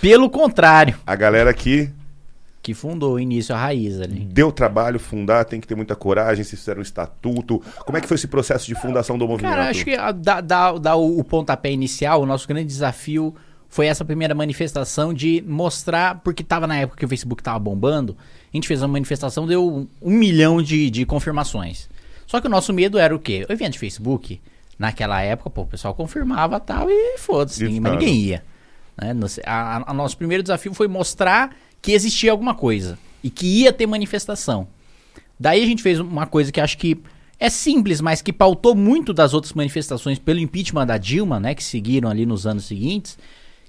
[0.00, 0.94] Pelo contrário.
[1.04, 1.90] A galera aqui.
[2.62, 4.20] Que fundou o início a raiz ali.
[4.20, 7.60] Deu trabalho fundar, tem que ter muita coragem, se fizeram um estatuto.
[7.84, 9.50] Como é que foi esse processo de fundação do movimento?
[9.50, 13.34] Cara, acho que dá, dá, dá o pontapé inicial, o nosso grande desafio
[13.68, 18.16] foi essa primeira manifestação de mostrar, porque estava na época que o Facebook estava bombando,
[18.54, 21.88] a gente fez uma manifestação, deu um milhão de, de confirmações.
[22.24, 23.44] Só que o nosso medo era o quê?
[23.48, 24.40] O evento de Facebook,
[24.78, 28.44] naquela época, pô, o pessoal confirmava tal e foda-se, mas ninguém ia.
[28.96, 29.14] Né?
[29.44, 33.86] A, a, nosso primeiro desafio foi mostrar que existia alguma coisa e que ia ter
[33.86, 34.66] manifestação.
[35.38, 37.00] Daí a gente fez uma coisa que acho que
[37.38, 41.64] é simples, mas que pautou muito das outras manifestações pelo impeachment da Dilma, né, que
[41.64, 43.18] seguiram ali nos anos seguintes,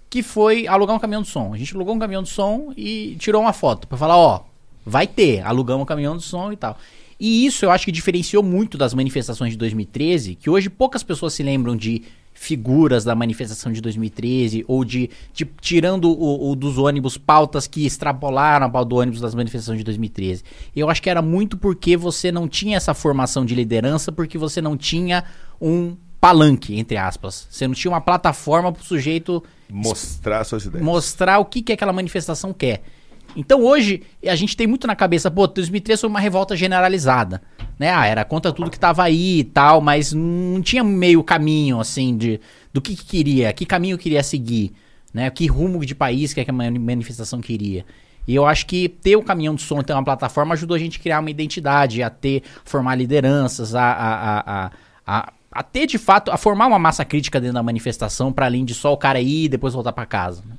[0.09, 1.53] que foi alugar um caminhão de som.
[1.55, 4.43] A gente alugou um caminhão de som e tirou uma foto para falar, ó,
[4.85, 6.77] vai ter, alugamos um caminhão de som e tal.
[7.19, 11.33] E isso eu acho que diferenciou muito das manifestações de 2013, que hoje poucas pessoas
[11.33, 16.77] se lembram de figuras da manifestação de 2013 ou de, de tirando o, o, dos
[16.77, 20.43] ônibus pautas que extrapolaram a pauta do ônibus das manifestações de 2013.
[20.75, 24.61] Eu acho que era muito porque você não tinha essa formação de liderança, porque você
[24.61, 25.23] não tinha
[25.61, 27.47] um palanque, entre aspas.
[27.49, 30.85] Você não tinha uma plataforma para o sujeito mostrar suas ideias.
[30.85, 32.83] Mostrar o que, que aquela manifestação quer.
[33.35, 37.41] Então hoje a gente tem muito na cabeça, pô, 2003 foi uma revolta generalizada,
[37.79, 37.91] né?
[37.91, 42.15] Ah, era contra tudo que tava aí e tal, mas não tinha meio caminho assim
[42.15, 42.39] de
[42.71, 44.73] do que, que queria, que caminho queria seguir,
[45.13, 45.29] né?
[45.29, 47.85] Que rumo de país que, é a manifestação queria.
[48.27, 50.97] E eu acho que ter o caminhão de som, ter uma plataforma ajudou a gente
[50.97, 54.71] a criar uma identidade, a ter formar lideranças, a, a, a,
[55.05, 58.65] a a ter de fato, a formar uma massa crítica dentro da manifestação para além
[58.65, 60.41] de só o cara ir e depois voltar para casa.
[60.45, 60.55] Né?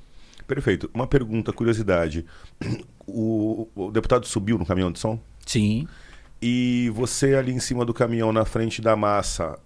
[0.47, 0.91] Perfeito.
[0.93, 2.25] Uma pergunta, curiosidade.
[3.07, 5.21] O, o, deputado subiu no caminhão de som?
[5.45, 5.87] Sim.
[6.41, 9.59] E você ali em cima do caminhão, na frente da massa,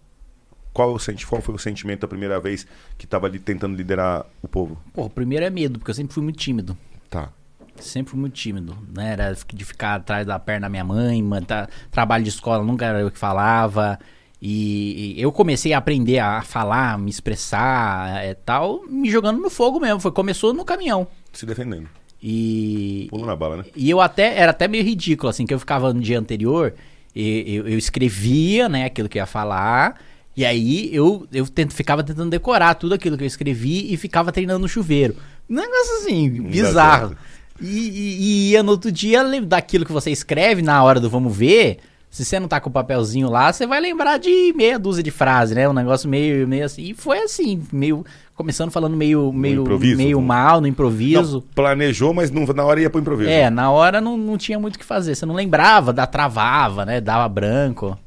[0.73, 2.67] qual, senti qual foi o sentimento da primeira vez
[2.99, 4.77] que estava ali tentando liderar o povo?
[4.93, 6.77] Pô, o primeiro é medo, porque eu sempre fui muito tímido.
[7.09, 7.31] Tá.
[7.77, 9.13] Sempre fui muito tímido, né?
[9.13, 13.01] Era de ficar atrás da perna da minha mãe, tá, trabalho de escola nunca era
[13.01, 13.99] eu que falava.
[14.41, 19.51] E, eu comecei a aprender a falar, me expressar e é, tal, me jogando no
[19.51, 20.01] fogo mesmo.
[20.01, 21.09] Foi, começou no caminhão.
[21.33, 21.89] Se defendendo.
[22.23, 23.07] E.
[23.11, 23.65] Pulando na bala, né?
[23.75, 24.39] E eu até.
[24.39, 26.75] Era até meio ridículo, assim, que eu ficava no dia anterior,
[27.15, 30.01] e, eu, eu escrevia, né, aquilo que eu ia falar.
[30.37, 34.31] E aí eu, eu tento, ficava tentando decorar tudo aquilo que eu escrevi e ficava
[34.31, 35.17] treinando no chuveiro.
[35.51, 37.17] Um negócio assim, bizarro.
[37.61, 41.37] E, e, e ia no outro dia daquilo que você escreve na hora do vamos
[41.37, 41.79] ver.
[42.11, 45.11] Se você não tá com o papelzinho lá, você vai lembrar de meia dúzia de
[45.11, 45.69] frases, né?
[45.69, 46.83] Um negócio meio, meio assim.
[46.83, 48.05] E foi assim, meio.
[48.35, 49.65] Começando falando meio, meio,
[49.97, 51.39] meio mal, no improviso.
[51.39, 53.29] Não, planejou, mas não, na hora ia pro improviso.
[53.29, 55.15] É, na hora não, não tinha muito o que fazer.
[55.15, 57.01] Você não lembrava, da travava, né?
[57.01, 57.99] Dava branco.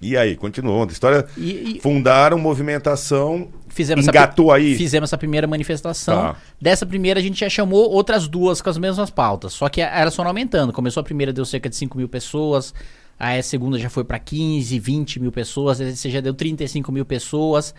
[0.00, 0.84] E aí, continuou.
[0.84, 1.26] A história.
[1.36, 1.80] E, e...
[1.80, 3.48] Fundaram movimentação.
[3.68, 4.74] Fizemos engatou essa, aí.
[4.76, 6.22] Fizemos essa primeira manifestação.
[6.22, 6.36] Tá.
[6.60, 9.52] Dessa primeira a gente já chamou outras duas com as mesmas pautas.
[9.52, 10.72] Só que era só aumentando.
[10.72, 12.72] Começou a primeira, deu cerca de 5 mil pessoas.
[13.20, 17.04] Aí a segunda já foi para 15, 20 mil pessoas, você já deu 35 mil
[17.04, 17.74] pessoas.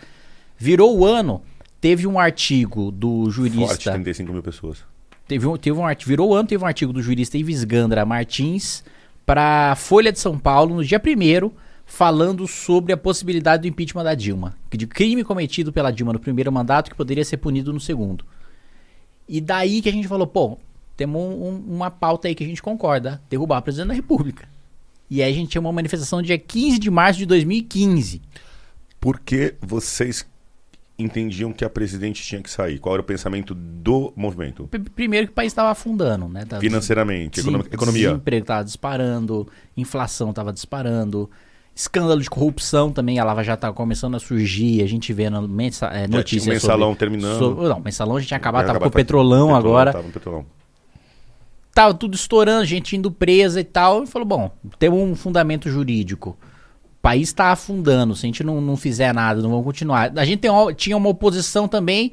[0.56, 1.42] Virou o ano,
[1.80, 3.66] teve um artigo do jurista.
[3.66, 4.84] Forte, 35 mil pessoas.
[5.26, 8.06] Teve um, teve um artigo, virou o ano, teve um artigo do jurista Ives Gandra
[8.06, 8.84] Martins
[9.26, 11.50] para Folha de São Paulo no dia 1
[11.84, 16.52] falando sobre a possibilidade do impeachment da Dilma, de crime cometido pela Dilma no primeiro
[16.52, 18.24] mandato que poderia ser punido no segundo.
[19.28, 20.56] E daí que a gente falou, pô,
[20.96, 24.46] temos um, um, uma pauta aí que a gente concorda, derrubar o presidente da República.
[25.12, 28.22] E aí a gente tinha uma manifestação dia 15 de março de 2015.
[28.98, 30.26] Por que vocês
[30.98, 32.78] entendiam que a presidente tinha que sair?
[32.78, 34.66] Qual era o pensamento do movimento?
[34.94, 36.46] Primeiro que o país estava afundando, né?
[36.46, 37.54] Tava Financeiramente, des...
[37.70, 38.08] economia.
[38.08, 39.46] Desemprego estava disparando,
[39.76, 41.28] inflação estava disparando,
[41.76, 45.46] escândalo de corrupção também, a Lava já estava começando a surgir, a gente vê no
[45.46, 47.38] mensa, é, notícias o mensalão sobre, terminando.
[47.38, 49.92] Sobre, não, mensalão a gente tinha acabado, estava com o petrolão, petrolão agora.
[49.92, 50.61] Tava no petrolão
[51.74, 54.04] tava tudo estourando, gente indo presa e tal.
[54.04, 56.36] E falou: bom, tem um fundamento jurídico.
[56.84, 58.14] O país está afundando.
[58.14, 60.12] Se a gente não, não fizer nada, não vamos continuar.
[60.16, 60.42] A gente
[60.76, 62.12] tinha uma oposição também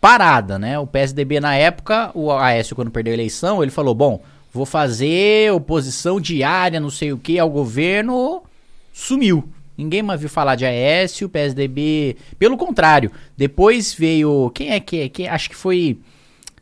[0.00, 0.78] parada, né?
[0.78, 4.20] O PSDB na época, o Aécio, quando perdeu a eleição, ele falou: bom,
[4.52, 8.42] vou fazer oposição diária, não sei o que, ao governo.
[8.92, 9.48] Sumiu.
[9.76, 12.16] Ninguém mais viu falar de Aécio, PSDB.
[12.38, 14.50] Pelo contrário, depois veio.
[14.54, 15.08] Quem é que.
[15.10, 15.98] Quem, acho que foi.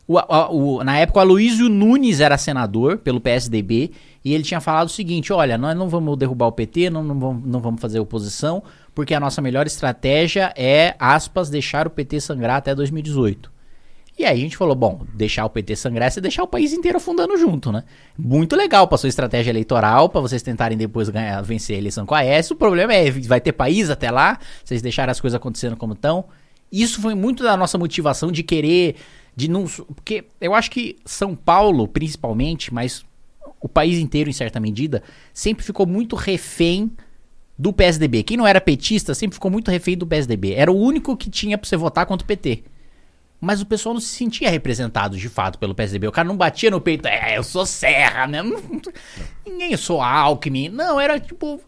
[0.07, 3.91] O, o, na época, o Aloysio Nunes era senador pelo PSDB
[4.25, 7.19] e ele tinha falado o seguinte: olha, nós não vamos derrubar o PT, não, não,
[7.19, 8.63] vamos, não vamos fazer oposição,
[8.95, 13.55] porque a nossa melhor estratégia é, aspas, deixar o PT sangrar até 2018.
[14.17, 16.99] E aí a gente falou, bom, deixar o PT sangrar é deixar o país inteiro
[16.99, 17.83] afundando junto, né?
[18.17, 22.15] Muito legal pra sua estratégia eleitoral, para vocês tentarem depois ganhar, vencer a eleição com
[22.15, 22.53] a S.
[22.53, 26.27] O problema é, vai ter país até lá, vocês deixarem as coisas acontecendo como estão.
[26.71, 28.95] Isso foi muito da nossa motivação de querer,
[29.37, 29.67] de não...
[29.67, 33.05] Porque eu acho que São Paulo, principalmente, mas
[33.61, 36.91] o país inteiro em certa medida, sempre ficou muito refém
[37.59, 38.23] do PSDB.
[38.23, 40.53] Quem não era petista sempre ficou muito refém do PSDB.
[40.53, 42.65] Era o único que tinha pra você votar contra o PT.
[43.41, 46.09] Mas o pessoal não se sentia representado de fato pelo PSDB.
[46.09, 48.43] O cara não batia no peito, é, eu sou Serra, né?
[49.47, 50.69] Ninguém, eu sou Alckmin.
[50.69, 51.61] Não, era tipo,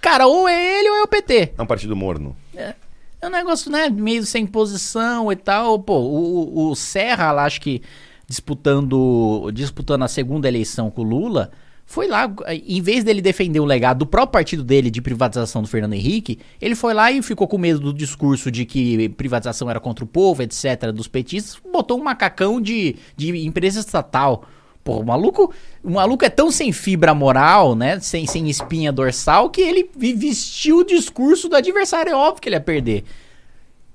[0.00, 1.54] cara, ou é ele ou é o PT.
[1.58, 2.36] É um partido morno.
[2.54, 2.74] É,
[3.20, 5.78] é um negócio, né, meio sem posição e tal.
[5.78, 7.82] Pô, o, o Serra lá, acho que
[8.26, 11.50] disputando, disputando a segunda eleição com o Lula
[11.88, 12.30] foi lá,
[12.66, 16.38] em vez dele defender o legado do próprio partido dele de privatização do Fernando Henrique,
[16.60, 20.06] ele foi lá e ficou com medo do discurso de que privatização era contra o
[20.06, 24.44] povo, etc., dos petistas, botou um macacão de, de empresa estatal.
[24.88, 25.52] Pô, o maluco,
[25.84, 28.00] o maluco é tão sem fibra moral, né?
[28.00, 32.12] Sem, sem espinha dorsal, que ele vestiu o discurso do adversário.
[32.12, 33.04] É óbvio que ele ia perder.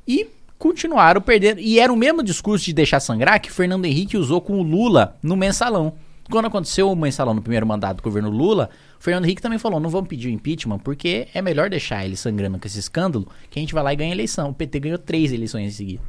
[0.07, 0.27] E
[0.59, 1.59] continuaram perdendo.
[1.59, 5.17] E era o mesmo discurso de deixar sangrar que Fernando Henrique usou com o Lula
[5.23, 5.95] no mensalão.
[6.29, 9.79] Quando aconteceu o mensalão no primeiro mandato do governo Lula, o Fernando Henrique também falou:
[9.79, 13.57] não vamos pedir o impeachment, porque é melhor deixar ele sangrando com esse escândalo, que
[13.57, 14.51] a gente vai lá e ganha eleição.
[14.51, 16.03] O PT ganhou três eleições em seguida.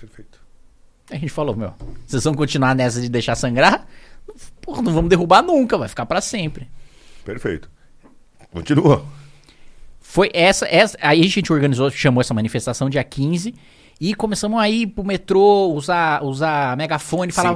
[0.00, 0.40] Perfeito.
[1.10, 1.74] A gente falou: meu,
[2.06, 3.86] vocês vão continuar nessa de deixar sangrar?
[4.70, 6.68] Porra, não vamos derrubar nunca, vai ficar para sempre.
[7.24, 7.68] Perfeito.
[8.52, 9.04] Continua.
[10.00, 10.96] Foi essa, essa.
[11.02, 13.52] Aí a gente organizou, chamou essa manifestação dia 15.
[14.00, 17.48] E começamos a ir pro metrô, usar, usar megafone, falar.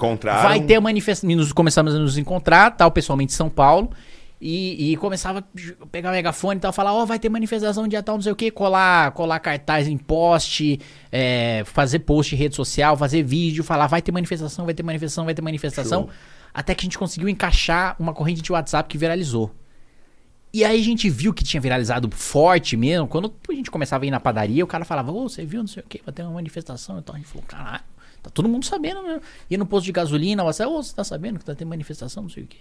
[0.42, 1.37] Vai ter manifestação.
[1.37, 3.90] Nos, começamos a nos encontrar, tal, pessoalmente em São Paulo.
[4.40, 7.87] E, e, começava a pegar o megafone e tal, falar, ó, oh, vai ter manifestação
[7.88, 12.38] dia tal, não sei o que, colar, colar cartaz em poste, é, fazer post em
[12.38, 16.03] rede social, fazer vídeo, falar, vai ter manifestação, vai ter manifestação, vai ter manifestação.
[16.03, 16.11] Show.
[16.55, 19.53] Até que a gente conseguiu encaixar uma corrente de WhatsApp que viralizou.
[20.53, 23.09] E aí a gente viu que tinha viralizado forte mesmo.
[23.09, 25.67] Quando a gente começava a ir na padaria, o cara falava, ô, você viu, não
[25.67, 27.01] sei o que, vai ter uma manifestação.
[27.01, 27.83] Então a gente falou, caralho,
[28.23, 29.21] tá todo mundo sabendo, né?
[29.51, 32.31] Ia no posto de gasolina, você, ô, você tá sabendo que tá tendo manifestação, não
[32.31, 32.59] sei o que.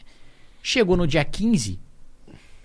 [0.63, 1.79] Chegou no dia 15,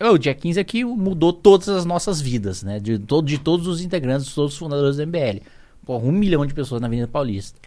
[0.00, 2.78] o dia 15 aqui mudou todas as nossas vidas, né?
[2.78, 5.42] De, todo, de todos os integrantes, todos os fundadores do MBL.
[5.84, 7.58] Pô, um milhão de pessoas na Avenida Paulista.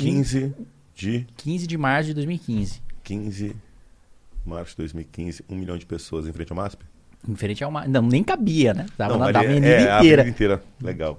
[0.00, 0.16] Caralho.
[0.16, 0.54] 15
[0.94, 1.26] de...
[1.36, 2.82] 15 de março de 2015.
[3.04, 3.56] 15
[4.44, 6.82] março de 2015, um milhão de pessoas em frente ao MASP?
[7.28, 7.90] Em frente ao MASP.
[7.90, 8.86] Não, nem cabia, né?
[8.96, 10.22] Tava na, na avenida é, inteira.
[10.22, 10.62] A inteira.
[10.82, 11.18] Legal.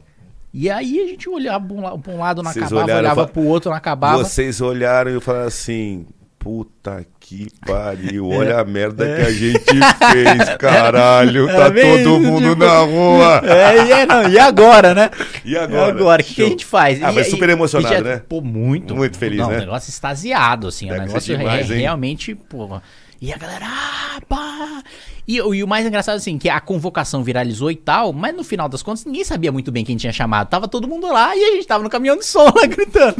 [0.54, 3.70] E aí a gente olhava para um lado, não Vocês acabava, olhava para o outro,
[3.70, 4.24] não acabava.
[4.24, 6.06] Vocês olharam e falaram assim,
[6.38, 9.16] puta que pariu, olha a merda é.
[9.16, 13.42] que a gente fez, caralho, é, tá todo mundo tipo, na rua.
[13.46, 15.10] É, e, é, não, e agora, né?
[15.46, 15.98] E agora?
[15.98, 17.02] E agora, o que, que, a gente faz?
[17.02, 18.22] Ah, e, mas super emocionado, já, né?
[18.28, 18.94] Pô, muito.
[18.94, 19.56] Muito feliz, não, né?
[19.56, 22.82] um negócio extasiado, assim, Deve um negócio demais, realmente, pô...
[23.22, 24.84] E a galera, ah, pá.
[25.26, 28.68] E, e, o mais engraçado, assim, que a convocação viralizou e tal, mas no final
[28.68, 30.50] das contas ninguém sabia muito bem quem tinha chamado.
[30.50, 33.16] Tava todo mundo lá e a gente tava no caminhão de som lá gritando.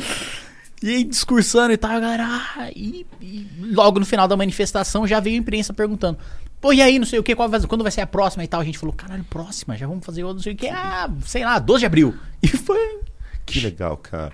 [0.82, 2.26] E aí, discursando e tal, galera.
[2.28, 6.18] Ah, e, e, logo no final da manifestação já veio a imprensa perguntando.
[6.60, 8.62] Pô, e aí, não sei o que, quando vai ser a próxima e tal?
[8.62, 10.68] A gente falou, caralho, próxima, já vamos fazer outra, não sei o que.
[10.68, 12.16] Ah, sei lá, 12 de abril.
[12.42, 13.02] E foi
[13.52, 14.32] que legal, cara.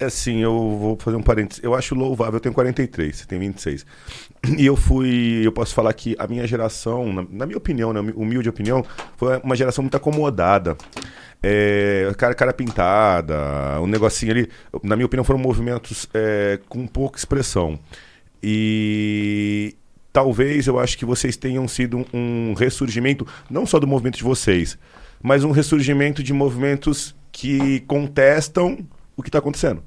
[0.00, 1.62] Assim, eu vou fazer um parênteses.
[1.62, 3.86] Eu acho louvável, eu tenho 43, você tem 26.
[4.56, 8.00] E eu fui, eu posso falar que a minha geração, na, na minha opinião, na
[8.00, 8.84] humilde opinião,
[9.16, 10.76] foi uma geração muito acomodada.
[11.42, 14.48] É, cara, cara pintada, um negocinho ali.
[14.82, 17.78] Na minha opinião, foram movimentos é, com pouca expressão.
[18.42, 19.74] E
[20.12, 24.78] talvez eu acho que vocês tenham sido um ressurgimento, não só do movimento de vocês,
[25.22, 28.78] mas um ressurgimento de movimentos que contestam
[29.16, 29.80] o que está acontecendo.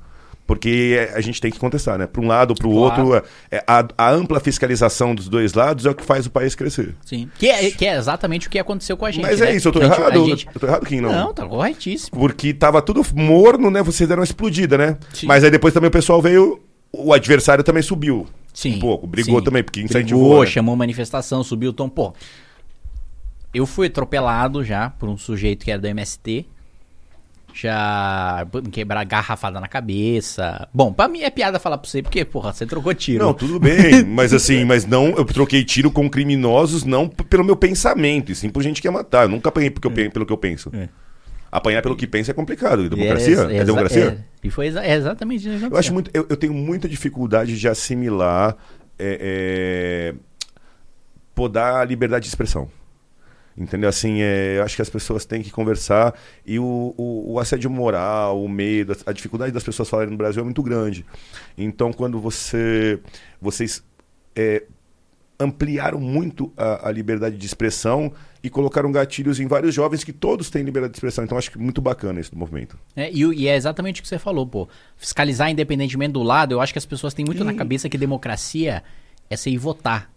[0.48, 2.08] Porque é, a gente tem que contestar, né?
[2.08, 3.08] Para um lado ou para o claro.
[3.08, 6.56] outro, é, a, a, ampla fiscalização dos dois lados é o que faz o país
[6.56, 6.96] crescer.
[7.06, 7.30] Sim.
[7.38, 9.24] Que é, que é exatamente o que aconteceu com a gente.
[9.24, 9.56] Mas é né?
[9.56, 10.26] isso, eu tô errado.
[10.26, 10.48] Gente...
[10.54, 11.12] Eu tô errado, Kim, não?
[11.12, 12.18] Não, tá corretíssimo.
[12.18, 13.84] Porque tava tudo morno, né?
[13.84, 14.98] Vocês deram uma explodida, né?
[15.14, 15.28] Sim.
[15.28, 16.62] Mas aí depois também o pessoal veio.
[16.92, 18.28] O adversário também subiu.
[18.54, 18.76] Sim.
[18.76, 19.08] Um pouco.
[19.08, 19.46] Brigou sim.
[19.46, 20.24] também, porque incentivou.
[20.24, 20.50] Brigou, né?
[20.50, 21.88] chamou manifestação, subiu o tom.
[21.88, 22.14] Pô.
[23.54, 26.46] Eu fui atropelado já por um sujeito que era do MST
[27.54, 30.68] já quebrar garrafada na cabeça.
[30.74, 33.26] Bom, pra mim é piada falar pra você, porque, porra, você trocou tiro.
[33.26, 37.56] Não, tudo bem, mas assim, mas não, eu troquei tiro com criminosos não pelo meu
[37.56, 39.24] pensamento, e sim por gente que ia matar.
[39.24, 40.10] Eu nunca apanhei porque eu, é.
[40.10, 40.72] pelo que eu penso.
[40.74, 40.90] É.
[41.52, 42.86] Apanhar pelo que pensa é complicado.
[42.86, 43.36] E democracia?
[43.50, 44.06] É, é, é democracia?
[44.06, 45.66] É, e foi exa é exatamente isso.
[45.66, 46.10] Eu acho muito.
[46.14, 48.56] Eu, eu, tenho muita dificuldade de assimilar.
[48.98, 50.14] É,
[51.36, 52.70] podar a liberdade de expressão.
[53.58, 53.90] Entendeu?
[53.90, 56.14] Assim, é, eu acho que as pessoas têm que conversar
[56.46, 60.42] e o, o, o, assédio moral, o medo, a dificuldade das pessoas falarem no Brasil
[60.42, 61.06] é muito grande.
[61.58, 63.00] Então, quando você
[63.42, 63.84] vocês
[64.36, 64.64] é,
[65.42, 70.50] ampliaram muito a, a, liberdade de expressão e colocaram gatilhos em vários jovens que todos
[70.50, 71.24] têm liberdade de expressão.
[71.24, 72.78] Então, acho que muito bacana esse movimento.
[72.96, 74.68] É, e, e, é exatamente o que você falou, pô.
[74.96, 77.46] Fiscalizar independentemente do lado, eu acho que as pessoas têm muito e...
[77.46, 78.84] na cabeça que democracia
[79.30, 80.11] é você ir votar.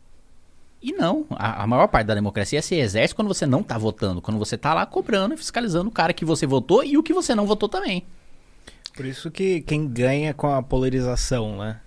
[0.84, 4.20] E não, a, a, maior parte da democracia se exerce quando você não está votando,
[4.20, 7.14] quando você está lá cobrando e fiscalizando o cara que você votou e o que
[7.14, 8.04] você não votou também.
[8.94, 11.80] Por isso que quem ganha com a polarização, né?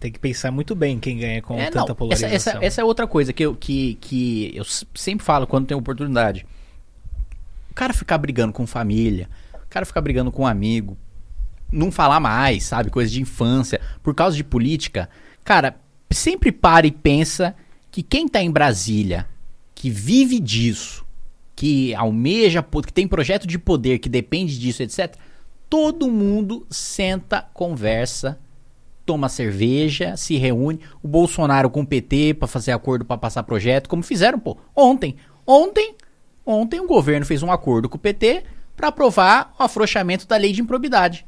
[0.00, 2.34] Tem que pensar muito bem quem ganha com é, tanta não, polarização.
[2.34, 5.76] Essa, essa, essa, é outra coisa que eu, que, que eu sempre falo quando tem
[5.76, 6.46] oportunidade.
[7.70, 10.96] O cara ficar brigando com família, o cara ficar brigando com um amigo,
[11.70, 12.88] não falar mais, sabe?
[12.88, 15.06] Coisa de infância, por causa de política.
[15.44, 15.76] Cara,
[16.10, 17.54] sempre para e pensa
[17.96, 19.26] que quem está em Brasília,
[19.74, 21.02] que vive disso,
[21.54, 25.16] que almeja, que tem projeto de poder, que depende disso, etc.,
[25.66, 28.38] todo mundo senta, conversa,
[29.06, 30.80] toma cerveja, se reúne.
[31.02, 35.16] O Bolsonaro com o PT para fazer acordo para passar projeto, como fizeram, pô, ontem.
[35.46, 35.94] Ontem,
[36.44, 38.44] ontem o governo fez um acordo com o PT
[38.76, 41.24] para aprovar o afrouxamento da lei de improbidade.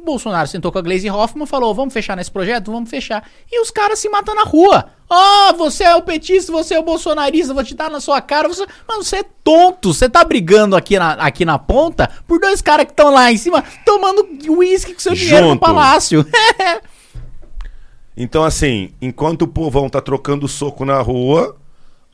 [0.00, 2.72] O Bolsonaro sentou com a Glaze Hoffman e falou: vamos fechar nesse projeto?
[2.72, 3.22] Vamos fechar.
[3.52, 4.86] E os caras se matam na rua.
[5.10, 8.20] Ah, oh, você é o petista, você é o bolsonarista, vou te dar na sua
[8.22, 8.48] cara.
[8.48, 8.64] Você...
[8.88, 9.92] Mano, você é tonto.
[9.92, 13.36] Você tá brigando aqui na, aqui na ponta por dois caras que estão lá em
[13.36, 15.26] cima tomando uísque com seu Junto.
[15.26, 16.24] dinheiro no palácio.
[18.16, 21.56] então, assim, enquanto o povão tá trocando soco na rua,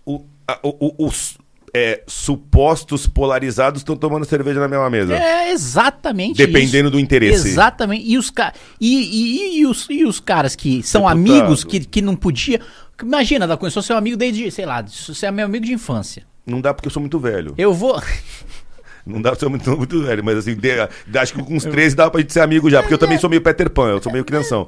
[0.04, 1.38] o, a, o, os,
[1.78, 5.14] é, supostos polarizados estão tomando cerveja na mesma mesa.
[5.14, 6.92] É, exatamente Dependendo isso.
[6.92, 7.48] do interesse.
[7.48, 8.10] Exatamente.
[8.10, 8.32] E os,
[8.80, 11.18] e, e, e, os, e os caras que são Deputado.
[11.18, 12.62] amigos, que, que não podia...
[13.02, 16.22] Imagina, da começou seu amigo desde, sei lá, você é meu amigo de infância.
[16.46, 17.52] Não dá porque eu sou muito velho.
[17.58, 18.00] Eu vou...
[19.04, 20.68] Não dá pra ser muito, muito velho, mas assim, de,
[21.16, 23.30] acho que com uns 13 dá pra gente ser amigo já, porque eu também sou
[23.30, 24.66] meio Peter Pan, eu sou meio crianção.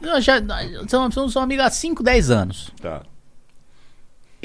[0.00, 0.40] Então, já,
[0.88, 2.70] somos, somos amigos há 5, 10 anos.
[2.80, 3.02] Tá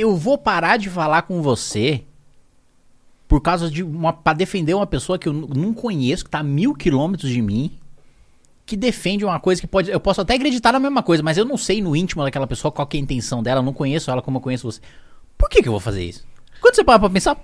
[0.02, 2.04] eu vou parar de falar com você
[3.28, 4.12] por causa de uma.
[4.12, 7.78] para defender uma pessoa que eu não conheço, que tá a mil quilômetros de mim,
[8.66, 9.92] que defende uma coisa que pode.
[9.92, 12.72] Eu posso até acreditar na mesma coisa, mas eu não sei no íntimo daquela pessoa
[12.72, 14.82] qual é a intenção dela, eu não conheço ela como eu conheço você.
[15.38, 16.28] Por que, que eu vou fazer isso?
[16.60, 17.38] Quando você para pra pensar.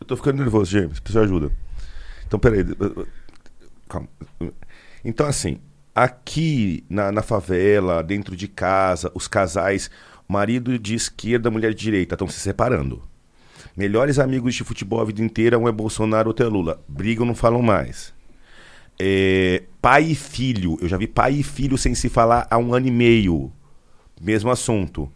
[0.00, 1.52] Eu tô ficando nervoso, James, preciso de ajuda.
[2.26, 2.64] Então, peraí.
[3.88, 4.08] Calma.
[5.04, 5.58] Então, assim,
[5.94, 9.90] aqui na, na favela, dentro de casa, os casais
[10.28, 13.02] Marido de esquerda, mulher de direita, estão se separando.
[13.76, 16.80] Melhores amigos de futebol a vida inteira, um é Bolsonaro, outro é Lula.
[16.88, 18.12] Brigam, não falam mais.
[18.98, 22.72] É, pai e filho, eu já vi pai e filho sem se falar há um
[22.72, 23.52] ano e meio.
[24.20, 25.10] Mesmo assunto.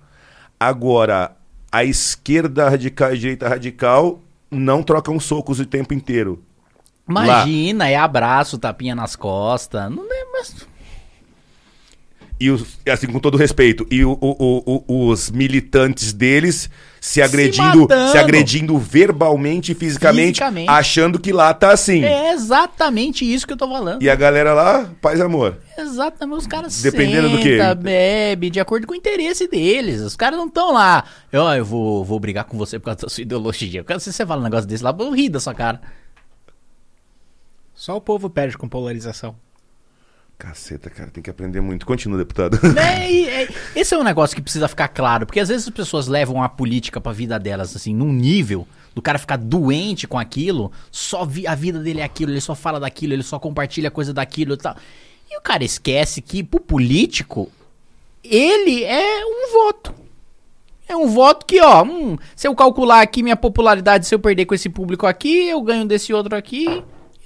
[0.58, 1.36] Agora,
[1.70, 6.42] a esquerda radical e a direita radical não trocam socos o tempo inteiro.
[7.08, 7.90] Imagina, Lá.
[7.90, 9.90] é abraço, tapinha nas costas.
[9.90, 10.66] Não é, mas
[12.40, 16.70] e os, assim, com todo respeito, e o, o, o, os militantes deles
[17.00, 22.04] se agredindo, se, se, agredindo verbalmente e fisicamente, fisicamente, achando que lá tá assim.
[22.04, 24.02] É exatamente isso que eu tô falando.
[24.02, 25.58] E a galera lá, paz e amor.
[25.76, 27.82] Exatamente, os caras Dependendo senta, do quê?
[27.82, 30.00] bebe, de acordo com o interesse deles.
[30.00, 33.08] Os caras não estão lá, eu, eu vou, vou brigar com você por causa da
[33.08, 33.84] sua ideologia.
[33.98, 35.80] Se você fala um negócio desse lá, eu rir da sua cara.
[37.74, 39.36] Só o povo perde com polarização.
[40.38, 41.84] Caceta, cara, tem que aprender muito.
[41.84, 42.58] Continua, deputado.
[42.78, 46.06] É, é, esse é um negócio que precisa ficar claro, porque às vezes as pessoas
[46.06, 50.70] levam a política pra vida delas, assim, num nível do cara ficar doente com aquilo,
[50.92, 54.12] só vi, a vida dele é aquilo, ele só fala daquilo, ele só compartilha coisa
[54.12, 54.76] daquilo e tal.
[55.28, 57.50] E o cara esquece que, pro político,
[58.22, 59.94] ele é um voto.
[60.88, 64.46] É um voto que, ó, hum, se eu calcular aqui minha popularidade, se eu perder
[64.46, 66.82] com esse público aqui, eu ganho desse outro aqui,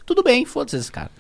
[0.07, 1.11] tudo bem, foda-se esse cara.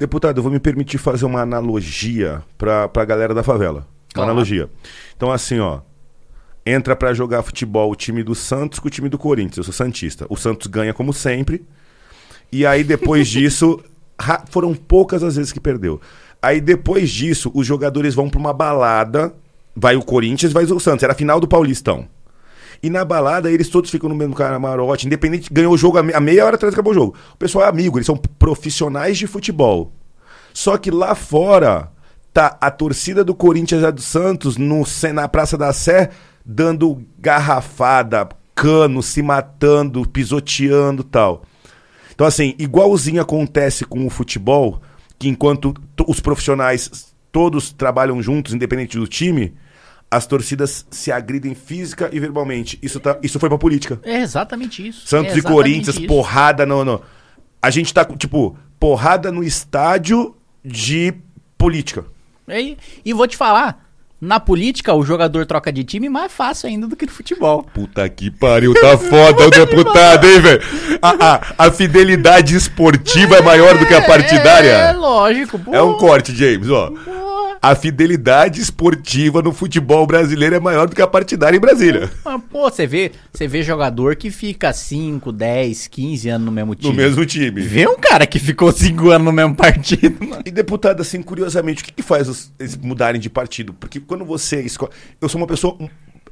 [0.00, 3.80] Deputado, eu vou me permitir fazer uma analogia para a galera da favela.
[3.80, 4.30] Uma claro.
[4.30, 4.70] analogia.
[5.14, 5.80] Então, assim, ó.
[6.64, 9.58] Entra para jogar futebol o time do Santos com o time do Corinthians.
[9.58, 10.24] Eu sou Santista.
[10.30, 11.66] O Santos ganha como sempre.
[12.50, 13.78] E aí, depois disso,
[14.48, 16.00] foram poucas as vezes que perdeu.
[16.40, 19.34] Aí, depois disso, os jogadores vão para uma balada.
[19.76, 21.02] Vai o Corinthians, vai o Santos.
[21.02, 22.08] Era a final do Paulistão.
[22.82, 26.46] E na balada, eles todos ficam no mesmo camarote, independente, ganhou o jogo a meia
[26.46, 27.14] hora atrás acabou o jogo.
[27.34, 29.92] O pessoal é amigo, eles são profissionais de futebol.
[30.54, 31.90] Só que lá fora,
[32.32, 36.10] tá a torcida do Corinthians e do Santos no, na Praça da Sé
[36.44, 41.42] dando garrafada, cano, se matando, pisoteando tal.
[42.14, 44.80] Então, assim, igualzinho acontece com o futebol,
[45.18, 45.74] que enquanto
[46.06, 49.54] os profissionais todos trabalham juntos, independente do time,
[50.10, 52.78] as torcidas se agridem física e verbalmente.
[52.82, 54.00] Isso, tá, isso foi pra política.
[54.02, 55.06] É exatamente isso.
[55.06, 56.06] Santos é e Corinthians, isso.
[56.06, 57.00] porrada no, no.
[57.62, 60.34] A gente tá, tipo, porrada no estádio
[60.64, 61.14] de
[61.56, 62.04] política.
[62.48, 63.86] E, e vou te falar,
[64.20, 67.62] na política, o jogador troca de time mais fácil ainda do que no futebol.
[67.62, 70.62] Puta que pariu, tá foda o deputado, hein, velho?
[71.00, 74.68] A, a, a, fidelidade esportiva é maior do que a partidária?
[74.70, 75.58] É, é lógico.
[75.58, 75.72] Pô.
[75.72, 76.90] É um corte, James, ó.
[76.90, 82.10] Pô a fidelidade esportiva no futebol brasileiro é maior do que a partidária em Brasília.
[82.24, 86.74] Ah, pô, você vê, você vê jogador que fica 5, 10, 15 anos no mesmo
[86.74, 86.90] time.
[86.90, 87.60] No mesmo time.
[87.60, 90.16] Vê um cara que ficou 5 anos no mesmo partido.
[90.24, 90.42] Mano.
[90.44, 93.72] E deputado, assim, curiosamente, o que, que faz os, eles mudarem de partido?
[93.72, 94.92] Porque quando você escolhe.
[95.20, 95.76] Eu sou uma pessoa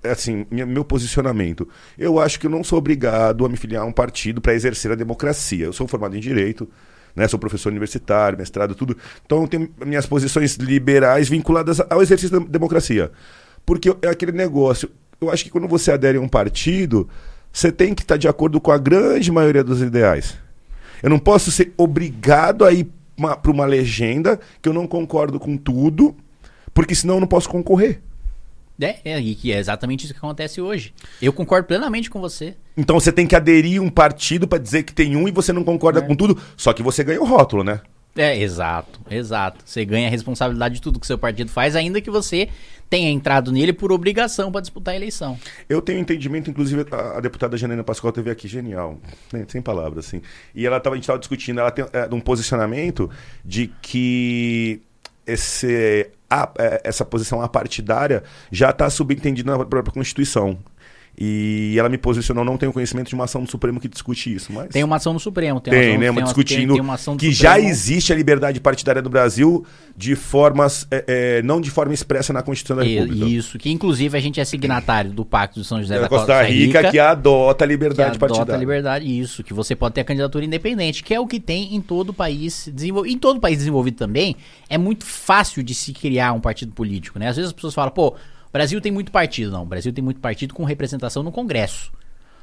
[0.05, 1.69] assim, meu posicionamento.
[1.99, 4.93] Eu acho que eu não sou obrigado a me filiar a um partido para exercer
[4.93, 5.67] a democracia.
[5.67, 6.69] Eu sou formado em direito,
[7.19, 7.29] né?
[7.29, 8.97] Sou professor universitário, mestrado, tudo.
[9.27, 13.11] Então eu tenho minhas posições liberais vinculadas ao exercício da democracia.
[13.67, 14.89] Porque é aquele negócio.
[15.21, 17.09] Eu acho que quando você adere a um partido,
[17.53, 20.39] você tem que estar de acordo com a grande maioria dos ideais.
[21.03, 22.89] Eu não posso ser obrigado a ir
[23.43, 26.17] para uma legenda que eu não concordo com tudo,
[26.73, 28.01] porque senão eu não posso concorrer.
[28.81, 30.95] É, é, e que é exatamente isso que acontece hoje.
[31.21, 32.55] Eu concordo plenamente com você.
[32.77, 35.65] Então você tem que aderir um partido para dizer que tem um e você não
[35.65, 36.03] concorda é.
[36.03, 37.81] com tudo, só que você ganha o rótulo, né?
[38.17, 39.63] É, exato, exato.
[39.65, 42.49] Você ganha a responsabilidade de tudo que seu partido faz, ainda que você
[42.91, 45.39] tenha entrado nele por obrigação para disputar a eleição.
[45.69, 48.99] Eu tenho entendimento, inclusive a, a deputada Janina Pascoal teve aqui, genial,
[49.33, 49.45] né?
[49.47, 50.23] sem palavras, assim.
[50.55, 53.11] E ela tava, a gente estava discutindo, ela tem é, um posicionamento
[53.45, 54.83] de que
[55.27, 60.59] esse, a, é, essa posição apartidária já está subentendida na própria Constituição.
[61.21, 64.53] E ela me posicionou, não tenho conhecimento de uma ação do Supremo que discute isso,
[64.53, 64.69] mas...
[64.69, 65.61] Tem uma ação do Supremo.
[65.61, 66.11] Tem, tem né?
[66.13, 67.33] Uma, discutindo tem, tem que Supremo.
[67.33, 69.67] já existe a liberdade partidária do Brasil
[69.97, 70.87] de formas...
[70.93, 73.27] É, é, não de forma expressa na Constituição da República.
[73.27, 76.41] Isso, que inclusive a gente é signatário do Pacto de São José da, da Costa,
[76.43, 79.43] Rica, Rica, que adota a liberdade que adota a liberdade, isso.
[79.43, 82.15] Que você pode ter a candidatura independente, que é o que tem em todo o
[82.15, 83.13] país desenvolvido.
[83.13, 84.37] Em todo o país desenvolvido também,
[84.69, 87.27] é muito fácil de se criar um partido político, né?
[87.27, 88.15] Às vezes as pessoas falam, pô
[88.49, 89.63] o Brasil tem muito partido, não.
[89.63, 91.93] O Brasil tem muito partido com representação no Congresso.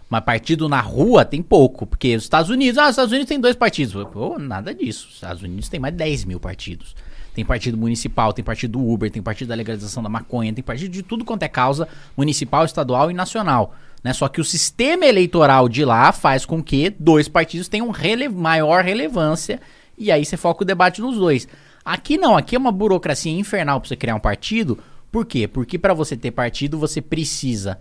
[0.08, 3.40] Mas partido na rua tem pouco, porque os Estados Unidos, ah, os Estados Unidos tem
[3.40, 4.06] dois partidos.
[4.12, 5.08] Pô, nada disso.
[5.10, 6.96] Os Estados Unidos tem mais de 10 mil partidos.
[7.34, 10.92] Tem partido municipal, tem partido do Uber, tem partido da legalização da maconha, tem partido
[10.92, 13.76] de tudo quanto é causa municipal, estadual e nacional.
[14.04, 14.14] Né?
[14.14, 18.84] Só que o sistema eleitoral de lá faz com que dois partidos tenham rele maior
[18.84, 19.60] relevância
[19.98, 21.48] e aí você foca o debate nos dois.
[21.84, 24.80] Aqui não, aqui é uma burocracia infernal para você criar um partido
[25.16, 25.48] por quê?
[25.48, 27.80] Porque para você ter partido, você precisa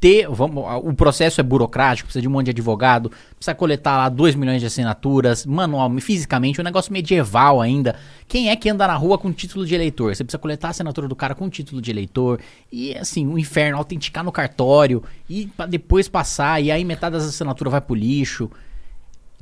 [0.00, 0.26] ter.
[0.26, 4.34] Vamos, o processo é burocrático, precisa de um monte de advogado, precisa coletar lá 2
[4.34, 7.96] milhões de assinaturas, manual, fisicamente, um negócio medieval ainda.
[8.26, 10.16] Quem é que anda na rua com título de eleitor?
[10.16, 12.40] Você precisa coletar a assinatura do cara com título de eleitor.
[12.72, 17.72] E assim, o inferno, autenticar no cartório, e depois passar, e aí metade das assinaturas
[17.72, 18.50] vai pro lixo.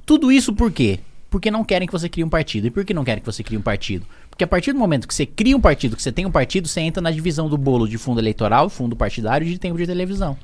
[0.04, 0.98] Tudo isso por quê?
[1.30, 2.66] Porque não querem que você crie um partido.
[2.66, 4.04] E por que não querem que você crie um partido?
[4.38, 6.68] Porque a partir do momento que você cria um partido, que você tem um partido,
[6.68, 9.84] você entra na divisão do bolo de fundo eleitoral, fundo partidário e de tempo de
[9.84, 10.38] televisão.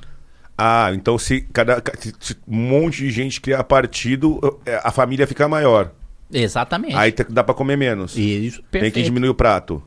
[0.57, 1.81] Ah, então se cada
[2.19, 5.93] se um monte de gente criar partido, é, a família fica maior.
[6.29, 6.93] Exatamente.
[6.93, 8.17] Aí dá para comer menos.
[8.17, 8.83] Isso, perfeito.
[8.83, 9.81] Tem que diminuir o prato.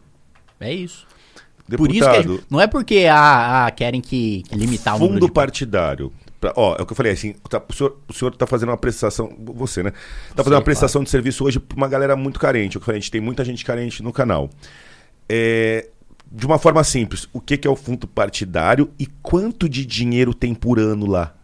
[0.58, 1.06] É isso.
[1.68, 6.10] Deputado, Por isso que não é porque ah, ah, querem que limitar o Fundo partidário.
[6.40, 8.68] Pra, ó, é o que eu falei, assim, tá, o, senhor, o senhor tá fazendo
[8.68, 9.90] uma prestação, você, né?
[10.34, 11.04] Tá fazendo uma prestação claro.
[11.04, 12.76] de serviço hoje pra uma galera muito carente.
[12.76, 14.48] O que eu falei, a gente tem muita gente carente no canal.
[15.28, 15.88] É,
[16.30, 20.34] de uma forma simples, o que, que é o fundo partidário e quanto de dinheiro
[20.34, 21.34] tem por ano lá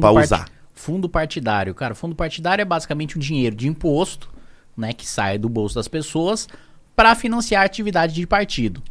[0.00, 0.48] para usar?
[0.74, 4.30] Fundo partidário, cara, fundo partidário é basicamente um dinheiro de imposto,
[4.76, 6.48] né, que sai do bolso das pessoas
[6.94, 8.82] para financiar a atividade de partido.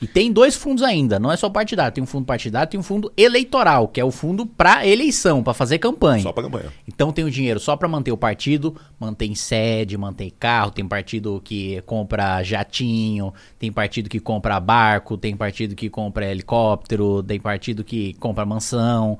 [0.00, 1.92] E tem dois fundos ainda, não é só partidário.
[1.92, 5.54] Tem um fundo partidário, tem um fundo eleitoral, que é o fundo para eleição, para
[5.54, 6.22] fazer campanha.
[6.22, 6.72] Só para campanha.
[6.86, 11.40] Então tem o dinheiro só para manter o partido, mantém sede, mantém carro, tem partido
[11.42, 17.82] que compra jatinho, tem partido que compra barco, tem partido que compra helicóptero, tem partido
[17.82, 19.18] que compra mansão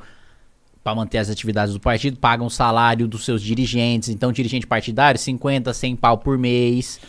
[0.84, 4.08] para manter as atividades do partido, pagam o salário dos seus dirigentes.
[4.08, 7.00] Então, dirigente partidário, 50, 100 pau por mês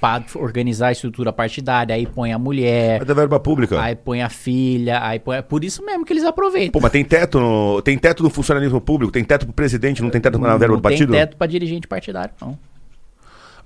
[0.00, 3.02] para organizar a estrutura partidária, aí põe a mulher.
[3.02, 3.80] É da verba pública.
[3.80, 5.36] Aí põe a filha, aí põe.
[5.36, 6.72] É por isso mesmo que eles aproveitam.
[6.72, 10.08] Pô, mas tem teto no, tem teto no funcionalismo público, tem teto pro presidente, não
[10.08, 11.10] tem teto na verba do partido?
[11.10, 12.58] Não tem teto para dirigente partidário, não.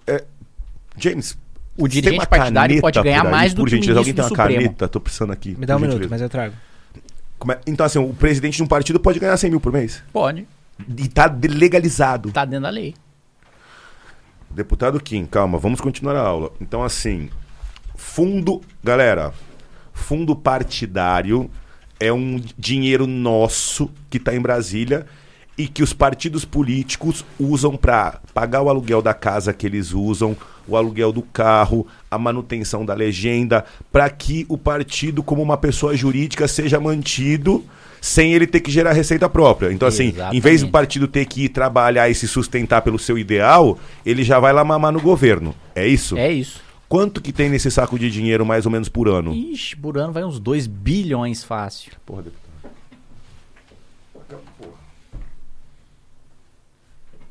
[0.07, 0.24] É,
[0.99, 1.39] James.
[1.76, 4.53] O dirigente partidário pode ganhar mais do por que gentileza, o ministro alguém tem uma
[4.53, 4.62] Supremo.
[4.62, 4.89] caneta?
[4.89, 5.57] Tô precisando aqui.
[5.59, 6.14] Me dá um minuto, gentileza.
[6.14, 6.55] mas eu trago.
[7.51, 7.59] É?
[7.66, 10.03] Então, assim, o presidente de um partido pode ganhar 100 mil por mês?
[10.12, 10.47] Pode.
[10.97, 12.30] E tá legalizado.
[12.32, 12.95] Tá dentro da lei.
[14.55, 16.52] Deputado Kim, calma, vamos continuar a aula.
[16.61, 17.28] Então, assim,
[17.96, 18.61] fundo.
[18.84, 19.34] Galera,
[19.92, 21.50] fundo partidário
[21.98, 25.07] é um dinheiro nosso que está em Brasília
[25.59, 30.36] e que os partidos políticos usam para pagar o aluguel da casa que eles usam,
[30.68, 35.96] o aluguel do carro, a manutenção da legenda, para que o partido, como uma pessoa
[35.96, 37.64] jurídica, seja mantido
[38.05, 39.72] sem ele ter que gerar receita própria.
[39.72, 40.36] Então, assim, Exatamente.
[40.36, 44.22] em vez do partido ter que ir trabalhar e se sustentar pelo seu ideal, ele
[44.22, 45.55] já vai lá mamar no governo.
[45.74, 46.14] É isso?
[46.18, 46.61] É isso.
[46.86, 49.32] Quanto que tem nesse saco de dinheiro, mais ou menos, por ano?
[49.32, 51.92] Ixi, por ano vai uns 2 bilhões fácil.
[52.05, 52.44] Porra, deputado.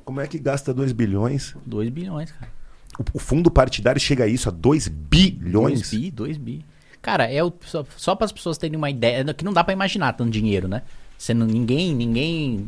[0.03, 1.55] Como é que gasta 2 bilhões?
[1.67, 2.51] 2 bilhões, cara.
[2.97, 5.91] O, o, fundo partidário chega a isso, a 2 bilhões?
[5.91, 6.65] 2 bi, 2 bi.
[7.03, 9.63] Cara, é o, só, só para as pessoas terem uma ideia, é que não dá
[9.63, 10.81] para imaginar tanto dinheiro, né?
[11.17, 12.67] Sendo ninguém, ninguém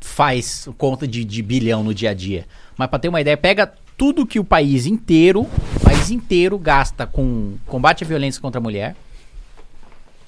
[0.00, 2.46] faz conta de, de bilhão no dia a dia.
[2.76, 5.46] Mas para ter uma ideia, pega tudo que o país inteiro,
[5.82, 8.96] país inteiro gasta com combate à violência contra a mulher,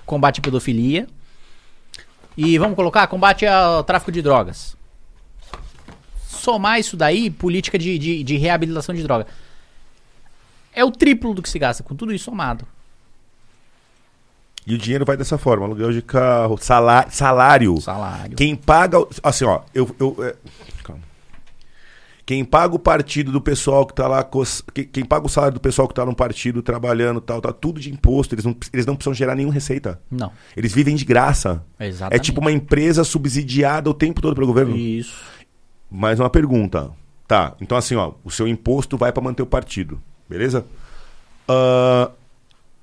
[0.07, 1.07] combate à pedofilia
[2.37, 4.79] e vamos colocar combate ao tráfico de drogas
[6.41, 9.27] somar isso daí, política de, de, de reabilitação de droga.
[10.73, 12.67] É o triplo do que se gasta, com tudo isso somado.
[14.71, 17.11] E o dinheiro vai dessa forma, aluguel de carro, salário.
[17.11, 17.81] Salário.
[17.81, 18.37] salário.
[18.37, 18.99] Quem paga.
[19.21, 19.93] Assim, ó, eu.
[19.99, 20.37] eu é,
[20.85, 21.03] calma.
[22.25, 24.25] Quem paga o partido do pessoal que tá lá.
[24.73, 27.81] Quem, quem paga o salário do pessoal que tá no partido trabalhando tal, tá tudo
[27.81, 28.37] de imposto.
[28.37, 30.01] Eles não, eles não precisam gerar nenhuma receita.
[30.09, 30.31] Não.
[30.57, 31.65] Eles vivem de graça.
[31.81, 32.15] Exatamente.
[32.15, 34.77] É tipo uma empresa subsidiada o tempo todo pelo governo.
[34.77, 35.21] Isso.
[35.91, 36.93] Mais uma pergunta.
[37.27, 40.65] Tá, então assim, ó, o seu imposto vai para manter o partido, beleza?
[41.49, 42.20] Uh,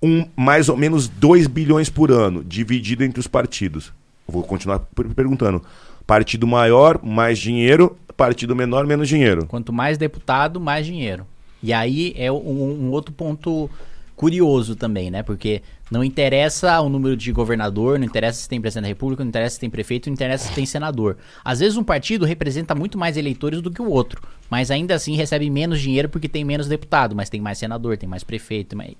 [0.01, 3.91] um, mais ou menos 2 bilhões por ano, dividido entre os partidos.
[4.27, 4.79] vou continuar
[5.15, 5.61] perguntando.
[6.05, 7.97] Partido maior, mais dinheiro.
[8.15, 9.45] Partido menor, menos dinheiro.
[9.45, 11.25] Quanto mais deputado, mais dinheiro.
[11.61, 13.69] E aí é um, um outro ponto
[14.15, 15.21] curioso também, né?
[15.21, 19.29] Porque não interessa o número de governador, não interessa se tem presidente da república, não
[19.29, 21.17] interessa se tem prefeito, não interessa se tem senador.
[21.45, 25.15] Às vezes um partido representa muito mais eleitores do que o outro, mas ainda assim
[25.15, 28.75] recebe menos dinheiro porque tem menos deputado, mas tem mais senador, tem mais prefeito.
[28.75, 28.93] Mais...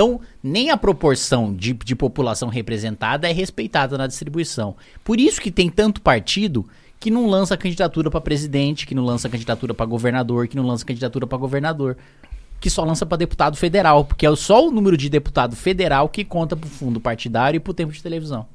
[0.00, 4.74] Então, nem a proporção de, de população representada é respeitada na distribuição.
[5.04, 6.66] Por isso que tem tanto partido
[6.98, 10.86] que não lança candidatura para presidente, que não lança candidatura para governador, que não lança
[10.86, 11.98] candidatura para governador
[12.58, 16.24] que só lança para deputado federal, porque é só o número de deputado federal que
[16.24, 18.46] conta pro fundo partidário e pro tempo de televisão.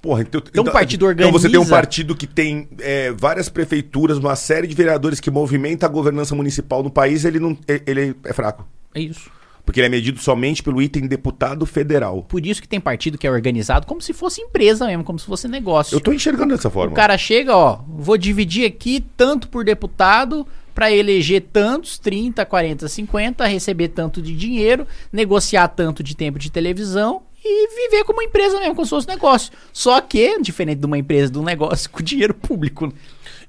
[0.00, 1.28] Porra, então, então, então, partido organiza...
[1.28, 5.32] então você tem um partido que tem é, várias prefeituras, uma série de vereadores que
[5.32, 8.66] movimenta a governança municipal no país, ele não ele é fraco.
[8.94, 9.30] É isso.
[9.64, 12.22] Porque ele é medido somente pelo item deputado federal.
[12.22, 15.26] Por isso que tem partido que é organizado como se fosse empresa mesmo, como se
[15.26, 15.94] fosse negócio.
[15.94, 16.92] Eu tô enxergando dessa forma.
[16.92, 22.88] O cara chega, ó, vou dividir aqui tanto por deputado, para eleger tantos, 30, 40,
[22.88, 28.58] 50, receber tanto de dinheiro, negociar tanto de tempo de televisão e viver como empresa
[28.58, 29.52] mesmo, como se fosse negócio.
[29.72, 32.92] Só que, diferente de uma empresa, de um negócio com dinheiro público.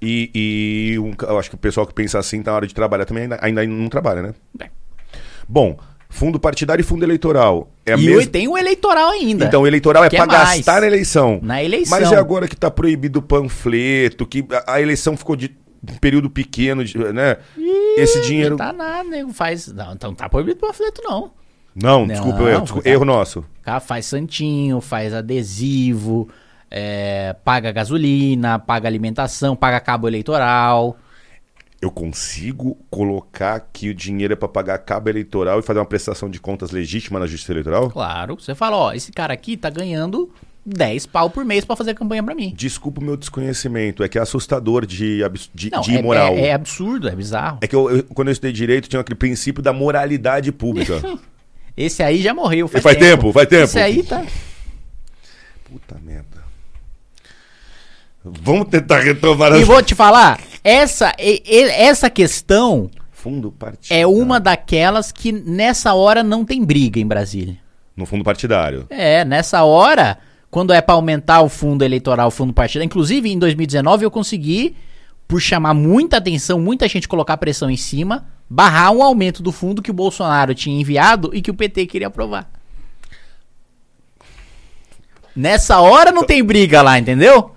[0.01, 2.73] E, e um, eu acho que o pessoal que pensa assim tá na hora de
[2.73, 4.33] trabalhar também ainda, ainda não trabalha, né?
[4.53, 4.69] Bem.
[5.47, 5.77] Bom,
[6.11, 7.71] fundo partidário e fundo eleitoral.
[7.85, 8.27] É e mes...
[8.27, 9.45] tem o eleitoral ainda.
[9.45, 11.39] Então, o eleitoral é para gastar na eleição.
[11.41, 11.99] Na eleição.
[11.99, 15.55] Mas é agora que tá proibido o panfleto, que a, a eleição ficou de
[15.89, 16.83] um período pequeno,
[17.13, 17.37] né?
[17.57, 18.51] Ih, Esse dinheiro.
[18.51, 19.33] Não tá nada, nego.
[19.33, 19.67] Faz.
[19.67, 21.31] Não, então tá proibido panfleto, não.
[21.73, 23.45] Não, não desculpa, erro, desculpa, erro nosso.
[23.63, 26.27] Cara, faz santinho, faz adesivo,
[26.69, 30.97] é, paga gasolina, paga alimentação, paga cabo eleitoral.
[31.81, 36.29] Eu consigo colocar que o dinheiro é para pagar cabo eleitoral e fazer uma prestação
[36.29, 37.89] de contas legítima na justiça eleitoral?
[37.89, 38.35] Claro.
[38.39, 40.31] Você fala, ó, esse cara aqui tá ganhando
[40.65, 42.53] 10 pau por mês para fazer campanha para mim.
[42.55, 45.21] Desculpa o meu desconhecimento, é que é assustador de,
[45.53, 46.33] de, Não, de é, imoral.
[46.35, 47.57] É, é, absurdo, é bizarro.
[47.61, 51.01] É que eu, eu, quando eu estudei direito tinha aquele princípio da moralidade pública.
[51.75, 52.67] Esse aí já morreu.
[52.67, 53.23] Faz, faz tempo.
[53.23, 53.63] tempo, faz tempo.
[53.63, 54.23] Esse aí tá.
[55.65, 56.30] Puta merda.
[58.23, 62.89] Vamos tentar retomar E vou te falar, essa, essa questão.
[63.11, 64.01] Fundo partidário.
[64.01, 67.57] É uma daquelas que nessa hora não tem briga em Brasília.
[67.95, 68.85] No fundo partidário.
[68.89, 70.17] É, nessa hora
[70.51, 72.85] quando é para aumentar o fundo eleitoral, o fundo partidário.
[72.85, 74.75] Inclusive, em 2019, eu consegui,
[75.25, 79.81] por chamar muita atenção, muita gente colocar pressão em cima, barrar um aumento do fundo
[79.81, 82.51] que o Bolsonaro tinha enviado e que o PT queria aprovar.
[85.33, 87.55] Nessa hora não então, tem briga lá, entendeu?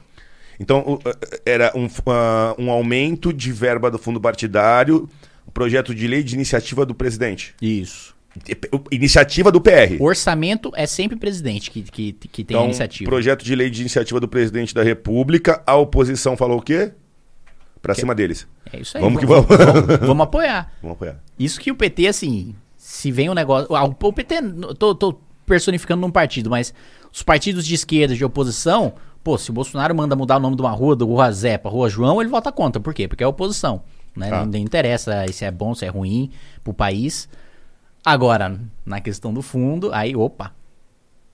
[0.59, 0.99] Então,
[1.45, 5.09] era um, uh, um aumento de verba do fundo partidário,
[5.53, 7.55] projeto de lei de iniciativa do presidente.
[7.63, 8.15] Isso.
[8.91, 9.97] Iniciativa do PR.
[10.01, 13.09] Orçamento é sempre presidente que, que, que tem então, iniciativa.
[13.09, 15.63] Projeto de lei de iniciativa do presidente da República.
[15.65, 16.93] A oposição falou o quê?
[17.81, 18.01] Pra que...
[18.01, 18.49] cima deles.
[18.73, 19.03] É isso aí.
[19.03, 19.87] Vamos, vamos que vamos.
[19.87, 20.73] Vamos, vamos apoiar.
[20.83, 21.23] Vamos apoiar.
[21.39, 23.73] Isso que o PT, assim, se vem um negócio.
[23.75, 24.43] Ah, o PT.
[24.79, 26.75] Tô, tô personificando num partido, mas
[27.13, 28.95] os partidos de esquerda, de oposição,
[29.25, 31.71] pô, se o Bolsonaro manda mudar o nome de uma rua, do Rua Zé pra
[31.71, 32.81] Rua João, ele vota contra.
[32.81, 33.09] Por quê?
[33.09, 33.83] Porque é oposição.
[34.15, 34.29] Né?
[34.29, 34.41] Tá.
[34.41, 36.31] Não, não interessa se é bom, se é ruim
[36.63, 37.29] pro país.
[38.05, 40.55] Agora, na questão do fundo, aí, opa,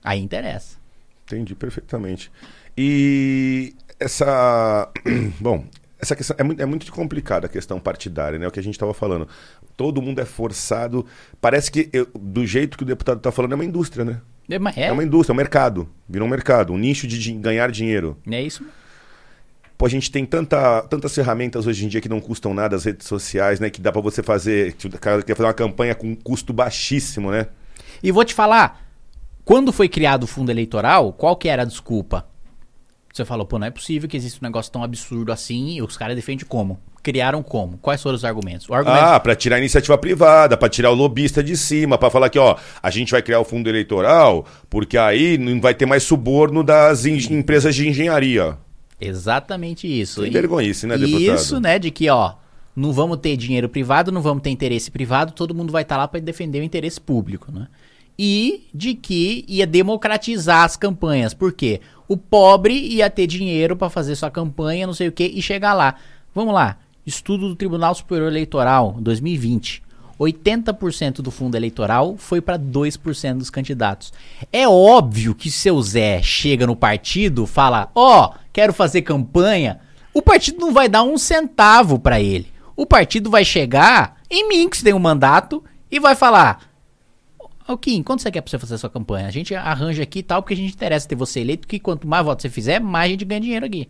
[0.01, 0.77] aí interessa.
[1.25, 2.31] Entendi perfeitamente.
[2.77, 4.89] E essa.
[5.39, 5.65] Bom,
[5.99, 8.47] essa questão é muito, é muito complicada a questão partidária, né?
[8.47, 9.27] O que a gente estava falando.
[9.75, 11.05] Todo mundo é forçado.
[11.39, 14.21] Parece que, eu, do jeito que o deputado está falando, é uma indústria, né?
[14.55, 15.89] É, é, é uma indústria, é um mercado.
[16.07, 18.17] Virou um mercado, um nicho de ganhar dinheiro.
[18.29, 18.65] É isso.
[19.77, 22.85] Pô, a gente tem tanta, tantas ferramentas hoje em dia que não custam nada, as
[22.85, 23.69] redes sociais, né?
[23.69, 24.75] Que dá para você fazer.
[24.85, 27.47] O cara quer fazer uma campanha com um custo baixíssimo, né?
[28.03, 28.85] E vou te falar,
[29.43, 32.27] quando foi criado o fundo eleitoral, qual que era a desculpa?
[33.13, 35.97] Você falou, pô, não é possível que exista um negócio tão absurdo assim e os
[35.97, 36.79] caras defendem como?
[37.03, 37.77] Criaram como?
[37.79, 38.69] Quais foram os argumentos?
[38.69, 39.03] Argumento...
[39.03, 42.39] Ah, para tirar a iniciativa privada, para tirar o lobista de cima, para falar que,
[42.39, 46.63] ó, a gente vai criar o fundo eleitoral porque aí não vai ter mais suborno
[46.63, 48.57] das empresas de engenharia.
[48.99, 50.23] Exatamente isso.
[50.23, 51.35] Que vergonhice, né, deputado?
[51.35, 52.35] Isso, né, de que, ó,
[52.75, 56.01] não vamos ter dinheiro privado, não vamos ter interesse privado, todo mundo vai estar tá
[56.01, 57.67] lá para defender o interesse público, né?
[58.17, 61.33] E de que ia democratizar as campanhas.
[61.33, 61.81] Por quê?
[62.11, 65.73] O pobre ia ter dinheiro para fazer sua campanha, não sei o que, e chegar
[65.73, 65.95] lá.
[66.35, 66.75] Vamos lá.
[67.05, 69.81] Estudo do Tribunal Superior Eleitoral 2020.
[70.19, 74.11] 80% do fundo eleitoral foi para 2% dos candidatos.
[74.51, 79.79] É óbvio que seu Zé chega no partido, fala: "Ó, oh, quero fazer campanha".
[80.13, 82.51] O partido não vai dar um centavo para ele.
[82.75, 86.70] O partido vai chegar em mim que tem um mandato e vai falar:
[87.71, 89.27] Ô Kim, quanto você quer pra você fazer a sua campanha?
[89.27, 92.05] A gente arranja aqui e tal, porque a gente interessa ter você eleito, que quanto
[92.05, 93.87] mais votos você fizer, mais a gente ganha dinheiro aqui.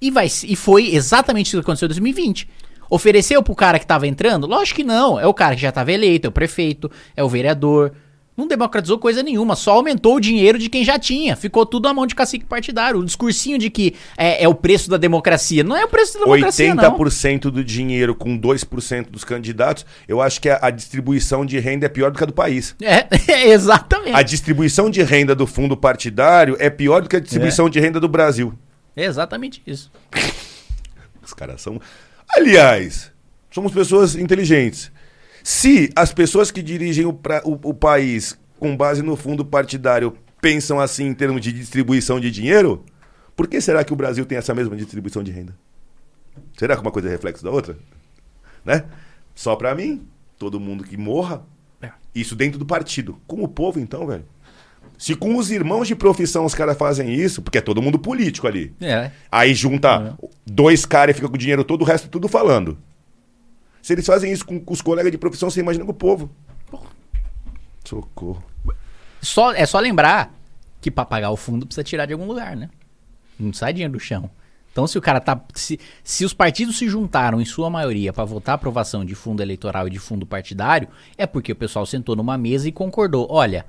[0.00, 2.48] E, vai, e foi exatamente isso que aconteceu em 2020.
[2.88, 4.46] Ofereceu pro cara que tava entrando?
[4.46, 5.18] Lógico que não.
[5.18, 7.94] É o cara que já tava eleito, é o prefeito, é o vereador.
[8.36, 11.36] Não democratizou coisa nenhuma, só aumentou o dinheiro de quem já tinha.
[11.36, 12.98] Ficou tudo à mão de cacique partidário.
[12.98, 15.62] O discursinho de que é, é o preço da democracia.
[15.62, 17.50] Não é o preço da democracia, 80% não.
[17.52, 21.88] do dinheiro com 2% dos candidatos, eu acho que a, a, distribuição de renda é
[21.88, 22.74] pior do que a do país.
[22.82, 23.06] É,
[23.50, 24.16] exatamente.
[24.16, 27.70] A distribuição de renda do fundo partidário é pior do que a distribuição é.
[27.70, 28.52] de renda do Brasil.
[28.96, 29.92] É exatamente isso.
[31.22, 31.80] Os caras são.
[32.36, 33.12] Aliás,
[33.50, 34.90] somos pessoas inteligentes.
[35.46, 40.16] Se as pessoas que dirigem o, pra, o, o país com base no fundo partidário
[40.40, 42.82] pensam assim em termos de distribuição de dinheiro,
[43.36, 45.54] por que será que o Brasil tem essa mesma distribuição de renda?
[46.56, 47.76] Será que uma coisa é reflexo da outra?
[48.64, 48.84] Né?
[49.34, 51.42] Só para mim, todo mundo que morra.
[51.82, 51.90] É.
[52.14, 53.20] Isso dentro do partido.
[53.26, 54.24] Com o povo, então, velho.
[54.96, 58.46] Se com os irmãos de profissão os caras fazem isso, porque é todo mundo político
[58.46, 58.72] ali.
[58.80, 59.10] É.
[59.30, 60.26] Aí junta é.
[60.46, 62.78] dois caras e fica com o dinheiro todo, o resto tudo falando.
[63.84, 66.30] Se eles fazem isso com, com os colegas de profissão, você imagina com o povo.
[67.84, 68.42] Socorro.
[69.20, 70.32] Só, é só lembrar
[70.80, 72.70] que para pagar o fundo precisa tirar de algum lugar, né?
[73.38, 74.30] Não sai dinheiro do chão.
[74.72, 75.38] Então, se o cara tá.
[75.54, 79.86] Se, se os partidos se juntaram, em sua maioria, para votar aprovação de fundo eleitoral
[79.86, 83.66] e de fundo partidário, é porque o pessoal sentou numa mesa e concordou: olha,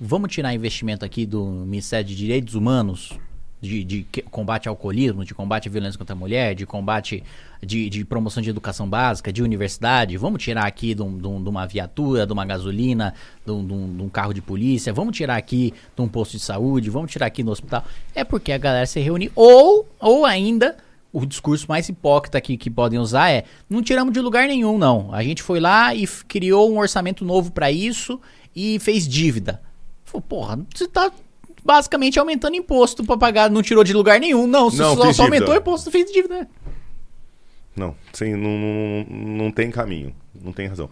[0.00, 3.16] vamos tirar investimento aqui do Ministério de Direitos Humanos,
[3.62, 7.22] de, de, combate ao alcoolismo, de combate à violência contra a mulher, de combate
[7.62, 11.40] de, de promoção de educação básica, de universidade, vamos tirar aqui de, um, de, um,
[11.40, 13.14] de uma viatura, de uma gasolina,
[13.46, 16.90] de um, de um, carro de polícia, vamos tirar aqui de um posto de saúde,
[16.90, 17.84] vamos tirar aqui no hospital.
[18.16, 20.76] É porque a galera se reúne, ou, ou ainda,
[21.12, 25.14] o discurso mais hipócrita aqui que podem usar é: não tiramos de lugar nenhum, não.
[25.14, 28.20] A gente foi lá e criou um orçamento novo para isso
[28.56, 29.62] e fez dívida.
[30.28, 31.12] porra, você tá
[31.64, 34.46] basicamente aumentando imposto para pagar, não tirou de lugar nenhum.
[34.46, 36.48] Não, não só, só aumentou o imposto, fez dívida.
[37.74, 39.06] Não, sem, não, não,
[39.44, 40.90] não tem caminho, não tem razão.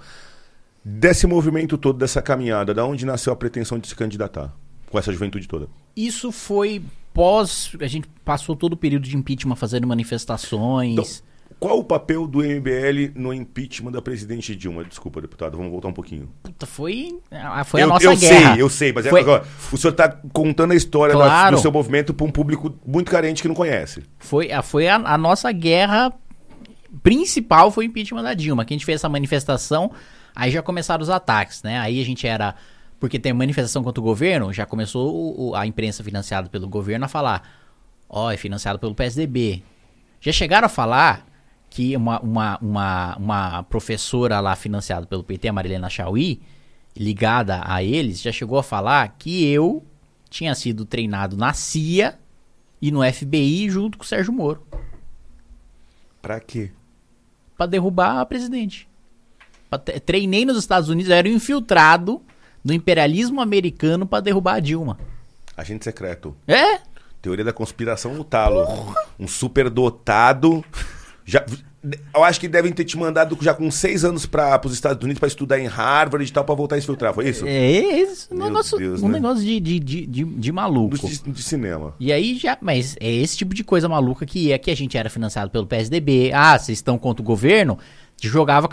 [0.83, 4.55] Desse movimento todo, dessa caminhada, da onde nasceu a pretensão de se candidatar?
[4.89, 5.69] Com essa juventude toda?
[5.95, 7.71] Isso foi pós.
[7.81, 10.93] A gente passou todo o período de impeachment fazendo manifestações.
[10.93, 11.30] Então,
[11.61, 14.83] qual o papel do MBL no impeachment da presidente Dilma?
[14.83, 16.33] Desculpa, deputado, vamos voltar um pouquinho.
[16.43, 18.35] Puta, foi, ah, foi a eu, nossa eu guerra.
[18.35, 19.21] Eu sei, eu sei, mas é foi...
[19.21, 21.57] é agora, o senhor está contando a história claro.
[21.57, 24.03] do seu movimento para um público muito carente que não conhece.
[24.19, 26.11] Foi, foi a, a, nossa guerra
[27.03, 29.93] principal foi o impeachment da Dilma, que a gente fez essa manifestação,
[30.35, 31.79] aí já começaram os ataques, né?
[31.79, 32.55] Aí a gente era
[32.99, 37.43] porque tem manifestação contra o governo, já começou a imprensa financiada pelo governo a falar,
[38.09, 39.63] ó, oh, é financiado pelo PSDB.
[40.21, 41.30] Já chegaram a falar
[41.71, 46.43] que uma, uma, uma, uma professora lá financiada pelo PT, a Marilena Chauí,
[46.97, 49.83] ligada a eles, já chegou a falar que eu
[50.29, 52.19] tinha sido treinado na CIA
[52.83, 54.67] e no FBI junto com o Sérgio Moro.
[56.21, 56.73] Pra quê?
[57.57, 58.89] Pra derrubar a presidente.
[60.05, 62.21] Treinei nos Estados Unidos, era infiltrado
[62.65, 64.99] do imperialismo americano para derrubar a Dilma.
[65.57, 66.37] Agente secreto.
[66.49, 66.81] É?
[67.23, 68.67] Teoria da conspiração no talo.
[69.19, 70.65] Um superdotado.
[71.25, 71.45] Já,
[72.15, 75.19] eu acho que devem ter te mandado já com seis anos para os Estados Unidos
[75.19, 77.47] para estudar em Harvard e tal, para voltar a se filtrar, foi isso?
[77.47, 79.15] É, esse um negócio, Deus, um né?
[79.15, 80.97] negócio de, de, de, de, de maluco.
[80.99, 81.95] De, de, cinema.
[81.99, 82.59] E aí já.
[82.61, 85.67] Mas é esse tipo de coisa maluca que é que a gente era financiado pelo
[85.67, 86.33] PSDB.
[86.35, 87.79] Ah, vocês estão contra o governo?
[88.21, 88.69] Jogava.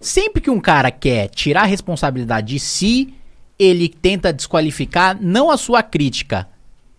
[0.00, 3.14] Sempre que um cara quer tirar a responsabilidade de si,
[3.58, 6.48] ele tenta desqualificar não a sua crítica,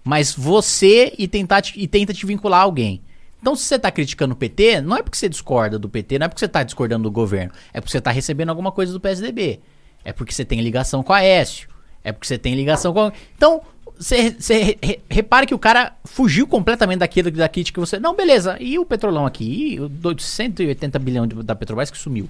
[0.03, 3.01] mas você e, tentar te, e tenta te vincular a alguém.
[3.43, 6.27] Então, se você está criticando o PT, não é porque você discorda do PT, não
[6.27, 9.01] é porque você está discordando do governo, é porque você está recebendo alguma coisa do
[9.01, 9.59] PSDB.
[10.05, 11.67] É porque você tem ligação com a Aécio.
[12.05, 13.11] É porque você tem ligação com.
[13.35, 13.61] Então,
[13.99, 17.99] você, você re, repare que o cara fugiu completamente daquilo da crítica que você.
[17.99, 18.55] Não, beleza.
[18.61, 19.73] E o petrolão aqui?
[19.73, 22.29] E o 180 bilhões da Petrobras que sumiu.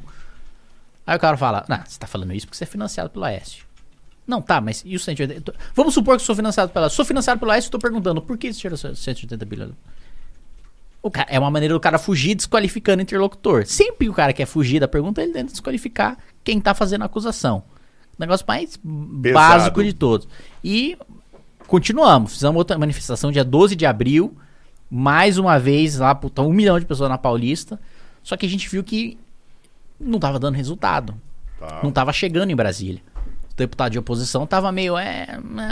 [1.05, 3.65] Aí o cara fala: Não, você está falando isso porque você é financiado pelo Aécio.
[4.25, 5.53] Não, tá, mas e o 180?
[5.75, 6.89] Vamos supor que eu sou financiado pela.
[6.89, 9.73] Sou financiado pelo Aécio e estou perguntando por que você tirou 180 bilhões?
[11.11, 13.65] Cara, é uma maneira do cara fugir desqualificando o interlocutor.
[13.65, 17.05] Sempre que o cara quer fugir da pergunta, ele tenta desqualificar quem tá fazendo a
[17.05, 17.63] acusação.
[18.17, 19.33] O negócio mais Pesado.
[19.33, 20.27] básico de todos.
[20.63, 20.97] E
[21.67, 22.33] continuamos.
[22.33, 24.37] Fizemos outra manifestação dia 12 de abril.
[24.89, 27.79] Mais uma vez lá, puta, um milhão de pessoas na Paulista.
[28.21, 29.17] Só que a gente viu que
[29.99, 31.15] não tava dando resultado.
[31.59, 31.81] Tá.
[31.83, 33.01] Não tava chegando em Brasília
[33.55, 35.27] deputado de oposição tava meio, é,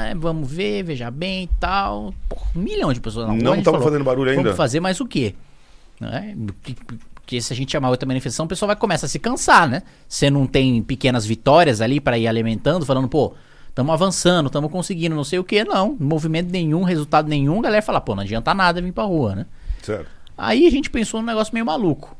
[0.09, 2.13] é vamos ver, veja bem e tal.
[2.29, 3.43] Porra, um milhão de pessoas na rua.
[3.43, 4.43] Não estava fazendo barulho ainda.
[4.43, 5.35] Vamos fazer mais o quê?
[5.99, 6.35] Né?
[7.13, 9.83] Porque se a gente chamar outra manifestação, o pessoal vai começar a se cansar, né?
[10.07, 13.33] Você não tem pequenas vitórias ali para ir alimentando, falando, pô,
[13.69, 15.95] estamos avançando, estamos conseguindo, não sei o que, não.
[15.99, 19.45] Movimento nenhum, resultado nenhum, a galera fala, pô, não adianta nada vir pra rua, né?
[19.81, 20.07] Certo.
[20.37, 22.17] Aí a gente pensou num negócio meio maluco.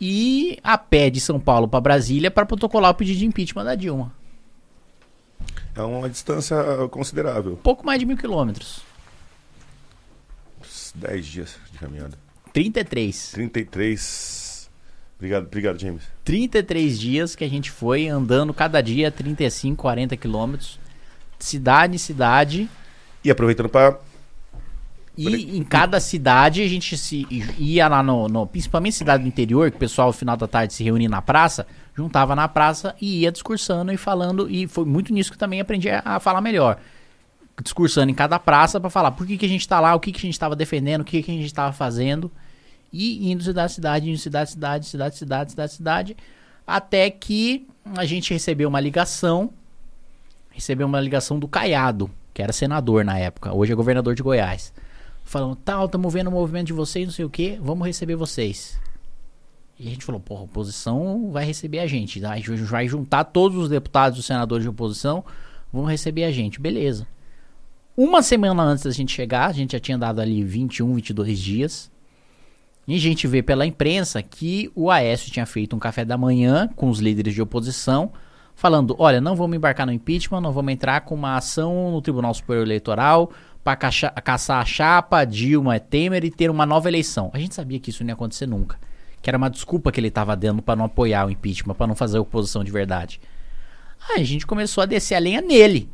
[0.00, 3.74] E a pé de São Paulo para Brasília para protocolar o pedido de impeachment da
[3.74, 4.12] Dilma.
[5.78, 6.56] É uma distância
[6.90, 7.56] considerável.
[7.62, 8.80] Pouco mais de mil quilômetros.
[10.92, 12.18] 10 dias de caminhada.
[12.52, 13.30] 33.
[13.30, 14.70] 33.
[15.16, 16.02] Obrigado, obrigado, James.
[16.24, 20.80] 33 dias que a gente foi andando cada dia 35, 40 quilômetros.
[21.38, 22.68] Cidade em cidade.
[23.22, 24.00] E aproveitando para
[25.18, 27.26] e em cada cidade a gente se
[27.58, 30.72] ia lá no, no, Principalmente cidade do interior, que o pessoal no final da tarde
[30.72, 31.66] se reunia na praça
[31.98, 34.48] juntava na praça e ia discursando e falando.
[34.48, 36.78] E foi muito nisso que também aprendi a, falar melhor.
[37.60, 40.12] Discursando em cada praça para falar por que, que a gente está lá, o que,
[40.12, 42.30] que a gente estava defendendo, o que, que a gente estava fazendo.
[42.92, 46.16] E indo cidade, cidade, indo cidade, cidade, cidade, cidade, cidade, cidade.
[46.64, 49.50] Até que a gente recebeu uma ligação.
[50.50, 54.72] Recebeu uma ligação do Caiado, que era senador na época, hoje é governador de Goiás.
[55.24, 58.76] Falando, tal, estamos vendo o movimento de vocês, não sei o que, vamos receber vocês.
[59.78, 62.20] E a gente falou, porra, a oposição vai receber a gente.
[62.20, 62.32] Tá?
[62.32, 65.24] A gente vai juntar todos os deputados e os senadores de oposição,
[65.72, 66.60] vão receber a gente.
[66.60, 67.06] Beleza.
[67.96, 71.90] Uma semana antes da gente chegar, a gente já tinha dado ali 21, 22 dias.
[72.88, 76.68] E a gente vê pela imprensa que o Aécio tinha feito um café da manhã
[76.74, 78.10] com os líderes de oposição,
[78.54, 82.32] falando: olha, não vamos embarcar no impeachment, não vamos entrar com uma ação no Tribunal
[82.32, 83.30] Superior Eleitoral
[83.62, 87.30] para caçar a chapa Dilma Temer e ter uma nova eleição.
[87.34, 88.78] A gente sabia que isso não ia acontecer nunca
[89.20, 91.94] que era uma desculpa que ele estava dando para não apoiar o impeachment, para não
[91.94, 93.20] fazer oposição de verdade.
[94.10, 95.90] Aí a gente começou a descer a lenha nele.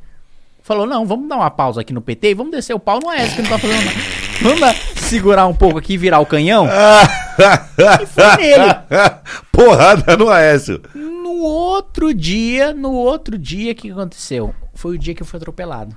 [0.62, 3.11] Falou, não, vamos dar uma pausa aqui no PT e vamos descer o pau no
[3.11, 3.99] Aécio, que não tá fazendo nada.
[4.41, 6.66] Vamos segurar um pouco aqui e virar o canhão?
[8.03, 8.75] e foi nele.
[9.53, 10.81] Porrada no Aécio.
[10.95, 14.55] No outro dia, no outro dia, o que aconteceu?
[14.72, 15.97] Foi o dia que eu fui atropelado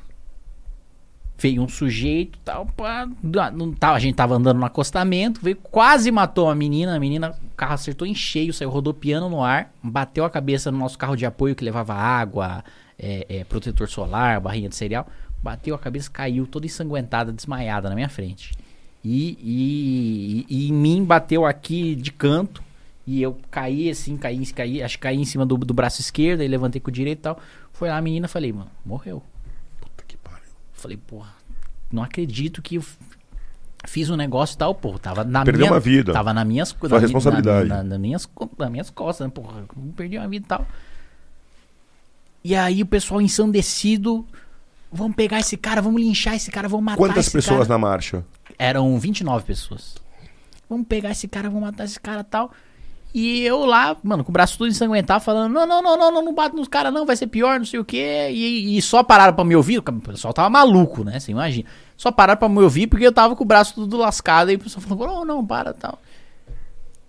[1.38, 3.08] veio um sujeito tal, pá,
[3.54, 7.30] não tava, a gente tava andando no acostamento, veio, quase matou a menina, a menina,
[7.30, 11.16] o carro acertou em cheio, saiu rodopiando no ar, bateu a cabeça no nosso carro
[11.16, 12.64] de apoio que levava água,
[12.98, 15.08] é, é, protetor solar, barrinha de cereal,
[15.42, 18.54] bateu a cabeça, caiu toda ensanguentada, desmaiada na minha frente.
[19.04, 22.64] E, e, e, em mim bateu aqui de canto,
[23.06, 26.42] e eu caí assim, caí, caí acho que caí em cima do, do braço esquerdo,
[26.42, 27.40] e levantei com o direito e tal.
[27.72, 29.22] Foi lá a menina, falei, mano, morreu.
[30.78, 31.34] Falei, porra,
[31.92, 32.84] não acredito que eu
[33.86, 36.14] fiz um negócio e tal, pô, tava na Perdeu minha, uma vida.
[36.14, 37.68] Tava na minhas na, responsabilidade.
[37.68, 39.64] Na, na, na, minhas, nas minhas costas, né, porra,
[39.96, 40.68] perdi uma vida e tal.
[42.44, 44.26] E aí o pessoal ensandecido,
[44.92, 47.70] vamos pegar esse cara, vamos linchar esse cara, vamos matar Quantas pessoas cara.
[47.70, 48.26] na marcha?
[48.58, 49.96] Eram 29 pessoas.
[50.70, 52.52] Vamos pegar esse cara, vamos matar esse cara e tal.
[53.20, 56.26] E eu lá, mano, com o braço todo ensanguentado, falando: não, não, não, não, não,
[56.26, 58.30] não bate nos caras, não, vai ser pior, não sei o quê.
[58.30, 61.20] E, e só pararam pra me ouvir, o pessoal tava maluco, né?
[61.20, 61.68] Você imagina.
[61.97, 64.59] Só pararam pra me ouvir porque eu tava com o braço tudo lascado e o
[64.59, 65.97] pessoal falou: não, não, para tal.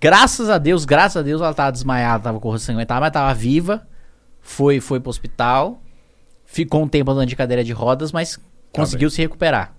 [0.01, 3.13] Graças a Deus, graças a Deus, ela tava desmaiada, tava com o rosto ensanguentado, mas
[3.13, 3.87] tava viva.
[4.41, 5.79] Foi, foi pro hospital.
[6.47, 8.43] ficou um tempo andando de cadeira de rodas, mas tá
[8.73, 9.75] conseguiu se recuperar.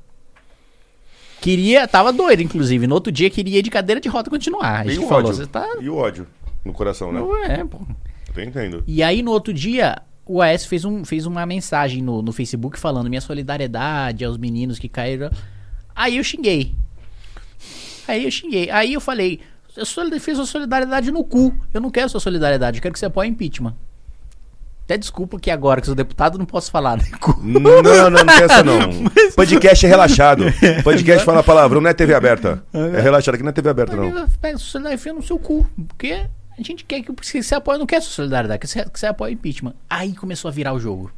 [1.42, 2.86] Queria, tava doido, inclusive.
[2.86, 4.88] No outro dia queria ir de cadeira de roda continuar.
[4.88, 5.48] E o falou, ódio?
[5.48, 5.68] Tá...
[5.80, 6.28] E o ódio
[6.64, 7.22] no coração, né?
[7.48, 7.80] É, pô.
[8.36, 8.84] Eu entendo.
[8.86, 12.78] E aí no outro dia, o AS fez, um, fez uma mensagem no, no Facebook
[12.78, 15.30] falando minha solidariedade aos meninos que caíram.
[15.96, 16.76] Aí eu xinguei.
[18.08, 18.70] Aí eu xinguei.
[18.70, 19.40] Aí eu falei,
[19.76, 19.86] eu
[20.20, 21.54] fiz a solidariedade no cu.
[21.74, 23.76] Eu não quero sua solidariedade, eu quero que você apoie impeachment.
[24.90, 27.04] Até desculpa que agora que sou deputado não posso falar, né?
[27.44, 28.80] Não, não, não quer essa não.
[29.16, 29.36] Mas...
[29.36, 30.46] Podcast é relaxado.
[30.84, 32.64] Podcast fala palavrão, não é TV aberta.
[32.74, 34.28] É relaxado, aqui não é TV aberta, não.
[34.42, 35.70] Pega solidariedade no seu cu.
[35.88, 36.26] Porque
[36.58, 39.34] a gente quer que você apoie, não quer sua solidariedade, que você, que você apoie
[39.34, 39.76] impeachment.
[39.88, 41.12] Aí começou a virar o jogo.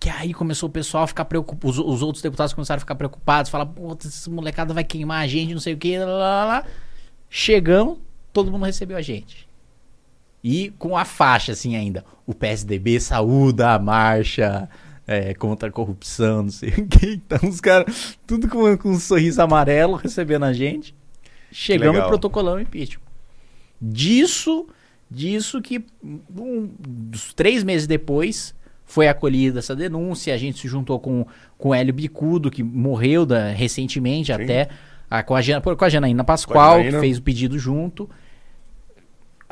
[0.00, 2.96] Que aí começou o pessoal a ficar preocupado, os, os, outros deputados começaram a ficar
[2.96, 6.44] preocupados, falar, pô, essa molecada vai queimar a gente, não sei o que, lá, lá,
[6.44, 6.64] lá.
[7.30, 7.98] Chegamos,
[8.32, 9.43] todo mundo recebeu a gente.
[10.44, 12.04] E com a faixa, assim, ainda.
[12.26, 14.68] O PSDB saúda a marcha
[15.06, 17.14] é, contra a corrupção, não sei o que.
[17.14, 20.94] Então, os caras, tudo com, com, um sorriso amarelo recebendo a gente.
[21.50, 23.00] Chegamos e protocolamos impeachment.
[23.80, 24.66] Disso,
[25.10, 26.68] disso que um,
[27.34, 30.34] três meses depois foi acolhida essa denúncia.
[30.34, 31.26] A gente se juntou com,
[31.56, 34.42] com o Hélio Bicudo, que morreu da, recentemente Sim.
[34.42, 34.68] até.
[35.08, 35.40] A, com, a,
[35.76, 36.92] com a Janaína Pascoal, Janaína.
[36.92, 38.10] que fez o pedido junto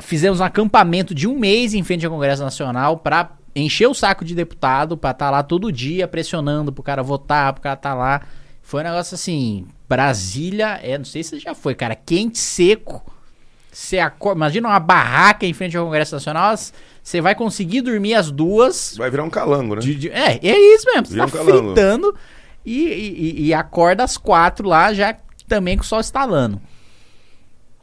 [0.03, 4.25] fizemos um acampamento de um mês em frente ao Congresso Nacional para encher o saco
[4.25, 7.91] de deputado, para estar tá lá todo dia pressionando pro cara votar, pro cara estar
[7.91, 8.21] tá lá.
[8.61, 13.03] Foi um negócio assim, Brasília, é, não sei se já foi, cara, quente, seco.
[13.71, 16.55] Você acorda, imagina uma barraca em frente ao Congresso Nacional,
[17.01, 18.95] você vai conseguir dormir as duas.
[18.97, 19.81] Vai virar um calango, né?
[19.81, 21.07] De, de, é, é isso mesmo.
[21.07, 22.15] Você tá um fritando
[22.65, 25.15] e, e, e acorda às quatro lá, já
[25.47, 26.61] também com o sol estalando.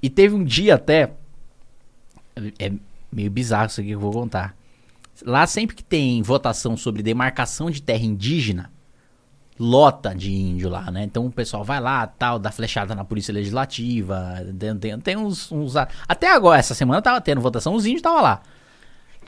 [0.02, 1.10] E teve um dia até,
[2.58, 2.72] é
[3.12, 4.54] meio bizarro isso aqui que eu vou contar.
[5.24, 8.70] Lá sempre que tem votação sobre demarcação de terra indígena,
[9.58, 11.04] lota de índio lá, né?
[11.04, 15.52] Então o pessoal vai lá, tal, dá flechada na polícia legislativa, tem, tem, tem uns,
[15.52, 15.74] uns,
[16.08, 18.40] Até agora, essa semana tava tendo votação, os índios estavam lá.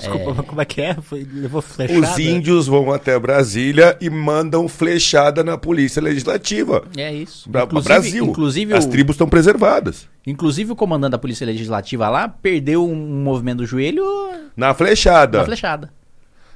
[0.02, 0.44] Desculpa, é...
[0.44, 0.94] como é que é?
[0.94, 2.00] Foi, levou flechada?
[2.00, 6.84] Os índios vão até Brasília e mandam flechada na polícia legislativa.
[6.96, 7.48] É isso.
[7.48, 8.24] Pra, inclusive, Brasil.
[8.26, 8.90] Inclusive As o...
[8.90, 10.08] tribos estão preservadas.
[10.26, 14.04] Inclusive o comandante da polícia legislativa lá perdeu um movimento do joelho...
[14.56, 15.38] Na flechada.
[15.38, 15.92] Na flechada.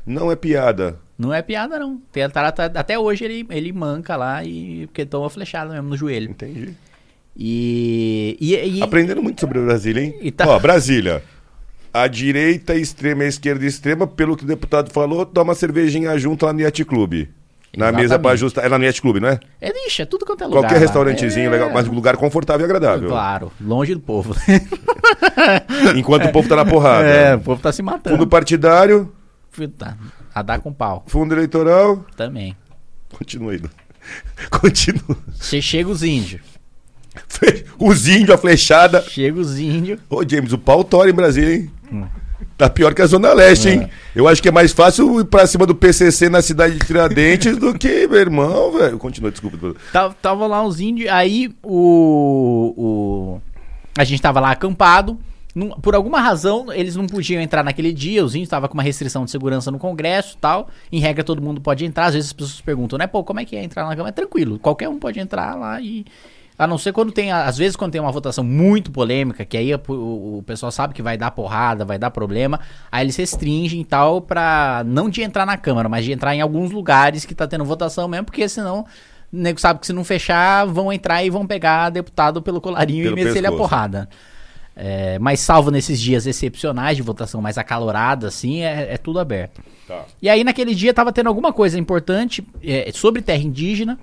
[0.04, 0.98] Não é piada.
[1.18, 2.00] Não é piada, não.
[2.32, 6.30] Tá, tá, até hoje ele, ele manca lá e porque toma flechada mesmo no joelho.
[6.30, 6.74] Entendi.
[7.36, 8.82] E, e, e...
[8.82, 10.32] Aprendendo muito sobre Brasília, hein?
[10.32, 10.48] Tá...
[10.48, 11.22] Ó, Brasília
[12.02, 16.44] a direita extrema e a esquerda extrema, pelo que o deputado falou, toma cervejinha junto
[16.44, 17.28] lá no Yacht Club.
[17.76, 18.02] Na Exatamente.
[18.02, 18.64] mesa para ajustar.
[18.64, 19.40] É lá no Yacht Club, não é?
[19.60, 20.62] É, ixi, é tudo quanto é lugar.
[20.62, 21.50] Qualquer restaurantezinho é...
[21.50, 23.08] legal, mas um lugar confortável e agradável.
[23.08, 24.34] Claro, longe do povo.
[25.96, 27.06] Enquanto o povo tá na porrada.
[27.06, 28.16] É, o povo tá se matando.
[28.16, 29.12] Fundo partidário.
[29.78, 29.96] Tá,
[30.34, 31.04] a dar com pau.
[31.06, 32.04] Fundo eleitoral.
[32.16, 32.56] Também.
[33.12, 33.62] Continua aí.
[34.50, 35.16] Continua.
[35.34, 36.55] Você chega os índios.
[37.78, 39.02] Os índios, a flechada.
[39.02, 40.00] Chega os índios.
[40.08, 41.70] Ô, James, o pau tora em Brasília, hein?
[41.92, 42.04] Hum.
[42.56, 43.74] Tá pior que a Zona Leste, é.
[43.74, 43.90] hein?
[44.14, 47.56] Eu acho que é mais fácil ir pra cima do PCC na cidade de Tiradentes
[47.58, 48.98] do que, meu irmão, velho.
[48.98, 49.74] Continua, desculpa.
[49.92, 53.40] Tava, tava lá os índios, aí o, o.
[53.98, 55.18] A gente tava lá acampado.
[55.54, 58.24] Num, por alguma razão, eles não podiam entrar naquele dia.
[58.24, 60.68] Os índios estavam com uma restrição de segurança no Congresso tal.
[60.90, 62.06] Em regra, todo mundo pode entrar.
[62.06, 63.06] Às vezes as pessoas perguntam, né?
[63.06, 64.08] Pô, como é que é entrar na cama?
[64.08, 64.58] É tranquilo.
[64.58, 66.04] Qualquer um pode entrar lá e
[66.58, 69.74] a não ser quando tem, às vezes quando tem uma votação muito polêmica, que aí
[69.74, 69.78] o,
[70.38, 74.22] o, pessoal sabe que vai dar porrada, vai dar problema, aí eles restringem e tal
[74.22, 77.64] pra não de entrar na Câmara, mas de entrar em alguns lugares que tá tendo
[77.64, 78.86] votação mesmo, porque senão
[79.32, 83.04] o nego sabe que se não fechar, vão entrar e vão pegar deputado pelo colarinho
[83.04, 84.08] pelo e meter ele a porrada.
[84.78, 89.62] É, mas salvo nesses dias excepcionais de votação mais acalorada, assim, é, é tudo aberto.
[89.88, 90.04] Tá.
[90.20, 93.98] E aí naquele dia tava tendo alguma coisa importante é, sobre terra indígena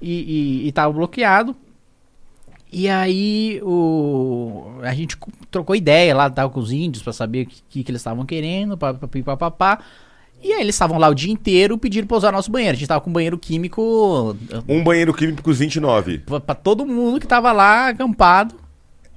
[0.00, 1.54] e, e, e tava bloqueado.
[2.70, 5.16] E aí o, a gente
[5.50, 8.76] trocou ideia lá tava com os índios para saber o que, que, eles estavam querendo,
[8.76, 9.78] papapá.
[10.42, 12.76] E aí eles estavam lá o dia inteiro pedindo pra usar nosso banheiro.
[12.76, 14.36] A gente tava com um banheiro químico.
[14.68, 16.18] Um banheiro químico com 29.
[16.18, 18.54] Pra, pra todo mundo que tava lá acampado.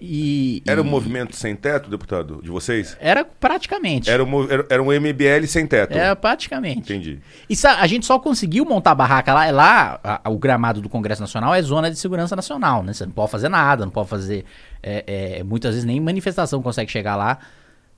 [0.04, 0.84] E, era e...
[0.84, 2.98] um movimento sem teto, deputado, de vocês?
[3.00, 4.10] Era praticamente.
[4.10, 5.96] Era um, era, era um MBL sem teto.
[5.96, 6.80] Era praticamente.
[6.80, 7.20] Entendi.
[7.48, 9.52] E a gente só conseguiu montar a barraca lá.
[9.52, 12.94] Lá, a, o gramado do Congresso Nacional é zona de segurança nacional, né?
[12.94, 14.44] Você não pode fazer nada, não pode fazer.
[14.82, 17.38] É, é, muitas vezes nem manifestação consegue chegar lá.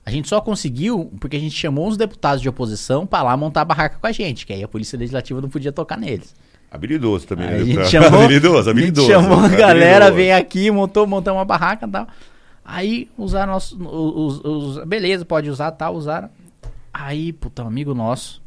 [0.04, 3.62] A gente só conseguiu porque a gente chamou os deputados de oposição para lá montar
[3.62, 6.34] a barraca com a gente, que aí a Polícia Legislativa não podia tocar neles.
[6.74, 7.56] Habilidoso também, né?
[7.56, 9.12] A gente chamou, habilidoso, habilidoso.
[9.12, 12.08] A gente chamou a galera, vem aqui, montou, montou uma barraca e tal.
[12.64, 16.28] Aí usaram nossos, os, os, os, Beleza, pode usar, tal, usaram.
[16.92, 18.42] Aí, puta, um amigo nosso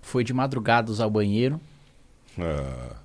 [0.00, 1.60] foi de madrugada usar o banheiro.
[2.38, 2.96] Ah.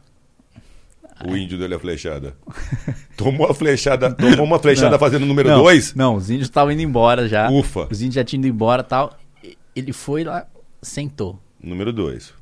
[1.27, 2.33] O índio dele a flechada.
[3.17, 5.95] Tomou a flechada, tomou uma flechada não, fazendo o número 2?
[5.95, 7.49] Não, não, os índios estavam indo embora já.
[7.49, 7.89] Ufa.
[7.91, 9.19] Os índios já tinham ido embora tal.
[9.75, 10.47] Ele foi lá,
[10.81, 11.37] sentou.
[11.61, 12.38] Número 2.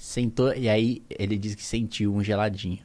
[0.00, 2.78] Sentou e aí ele disse que sentiu um geladinho.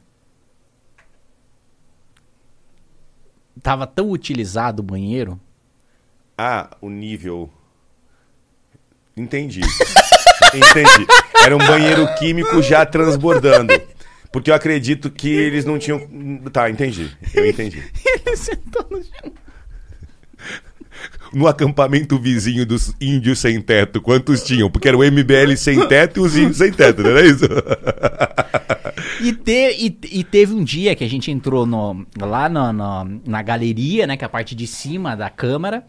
[3.62, 5.40] Tava tão utilizado o banheiro.
[6.36, 7.50] Ah, o nível.
[9.16, 9.62] Entendi.
[10.52, 11.06] Entendi.
[11.42, 13.72] Era um banheiro químico já transbordando.
[14.30, 16.06] Porque eu acredito que eles não tinham.
[16.52, 17.16] Tá, entendi.
[17.32, 17.82] Eu entendi.
[18.26, 19.32] Ele sentou no chão.
[21.32, 24.70] No acampamento vizinho dos índios sem teto, quantos tinham?
[24.70, 27.44] Porque era o MBL sem teto e os índios sem teto, não era isso?
[29.20, 33.20] E, te, e, e, teve um dia que a gente entrou no, lá no, no,
[33.26, 34.16] na galeria, né?
[34.16, 35.84] Que é a parte de cima da Câmara.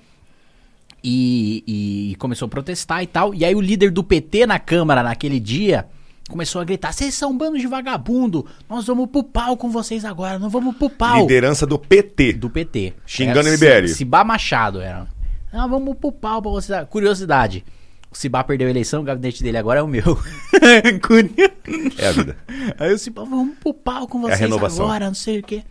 [1.03, 1.63] E,
[2.11, 3.33] e, começou a protestar e tal.
[3.33, 5.85] E aí o líder do PT na Câmara naquele dia
[6.29, 10.03] começou a gritar: vocês são um bando de vagabundo, nós vamos pro pau com vocês
[10.03, 11.21] agora, nós vamos pro pau.
[11.21, 12.33] Liderança do PT.
[12.33, 12.93] Do PT.
[13.05, 13.87] Xingando era MBL.
[13.89, 15.07] Cibá Machado era.
[15.51, 16.87] Ah, vamos pro pau pra vocês.
[16.89, 17.63] Curiosidade.
[18.11, 20.17] O Cibá perdeu a eleição, o gabinete dele agora é o meu.
[21.97, 22.37] é a vida.
[22.79, 25.63] Aí o Cibá, vamos pro pau com vocês é agora, não sei o quê.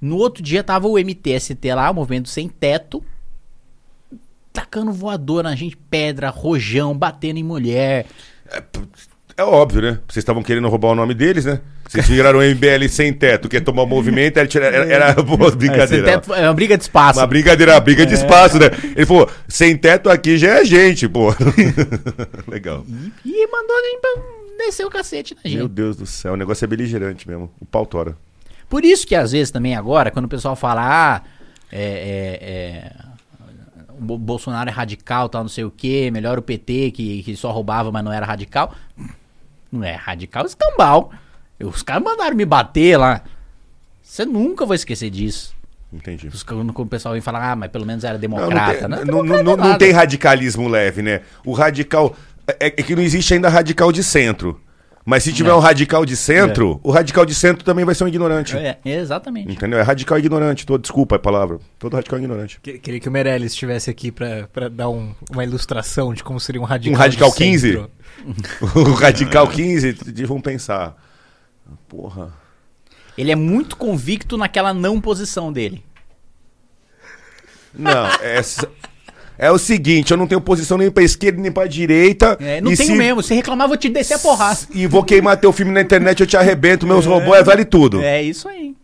[0.00, 3.04] No outro dia tava o MTST lá, o Movimento Sem Teto,
[4.52, 8.06] tacando voador na gente, pedra, rojão, batendo em mulher.
[8.46, 8.62] É,
[9.40, 9.98] é óbvio, né?
[10.06, 11.60] Vocês estavam querendo roubar o nome deles, né?
[11.88, 16.10] Vocês viraram MBL sem teto, quer tomar movimento, era, era, era boa brincadeira.
[16.10, 17.18] É, teto, é uma briga de espaço.
[17.18, 18.06] Uma brincadeira, uma briga é.
[18.06, 18.66] de espaço, né?
[18.94, 21.34] Ele falou, sem teto aqui já é gente, pô.
[22.46, 22.84] Legal.
[23.24, 23.76] E, e mandou
[24.58, 25.56] descer o cacete na gente.
[25.56, 27.50] Meu Deus do céu, o negócio é beligerante mesmo.
[27.60, 28.16] O pau tora.
[28.68, 31.22] Por isso que às vezes também agora, quando o pessoal fala, ah,
[31.72, 33.10] é, é, é
[34.00, 37.50] o Bolsonaro é radical, tal, não sei o quê, melhor o PT que, que só
[37.50, 38.74] roubava, mas não era radical.
[39.70, 41.12] Não é radical escambau.
[41.62, 43.22] Os caras mandaram me bater lá.
[44.02, 45.54] Você nunca vai esquecer disso.
[45.92, 46.28] Entendi.
[46.28, 48.88] Os, quando o pessoal vem falar, ah, mas pelo menos era democrata.
[48.88, 51.20] Não, não, tem, não, não tem radicalismo leve, né?
[51.44, 52.16] O radical.
[52.46, 54.60] É, é, que não existe ainda radical de centro.
[55.10, 55.54] Mas se tiver é.
[55.54, 56.88] um radical de centro, é.
[56.88, 58.56] o radical de centro também vai ser um ignorante.
[58.56, 59.50] É, exatamente.
[59.50, 59.80] Entendeu?
[59.80, 60.64] É radical ignorante.
[60.64, 61.58] Todo, desculpa a palavra.
[61.80, 62.60] Todo radical é ignorante.
[62.60, 66.64] Queria que o Meirelles estivesse aqui para dar um, uma ilustração de como seria um
[66.64, 66.94] radical.
[66.94, 67.88] Um radical 15?
[68.76, 69.96] o radical 15,
[70.28, 70.96] vamos pensar.
[71.88, 72.32] Porra.
[73.18, 75.84] Ele é muito convicto naquela não posição dele.
[77.74, 78.70] Não, essa.
[79.42, 82.36] É o seguinte, eu não tenho posição nem pra esquerda nem pra direita.
[82.38, 82.94] É, não tenho se...
[82.94, 83.22] mesmo.
[83.22, 84.58] Se reclamar, vou te descer a porrada.
[84.74, 87.08] E vou queimar teu filme na internet, eu te arrebento, meus é...
[87.08, 88.02] robôs, vale tudo.
[88.02, 88.76] É isso aí.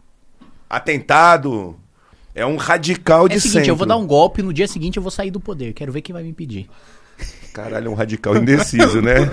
[0.68, 1.76] Atentado.
[2.34, 3.70] É um radical é de É o seguinte, centro.
[3.72, 5.74] eu vou dar um golpe, no dia seguinte eu vou sair do poder.
[5.74, 6.66] Quero ver quem vai me impedir.
[7.52, 9.30] Caralho, é um radical indeciso, né?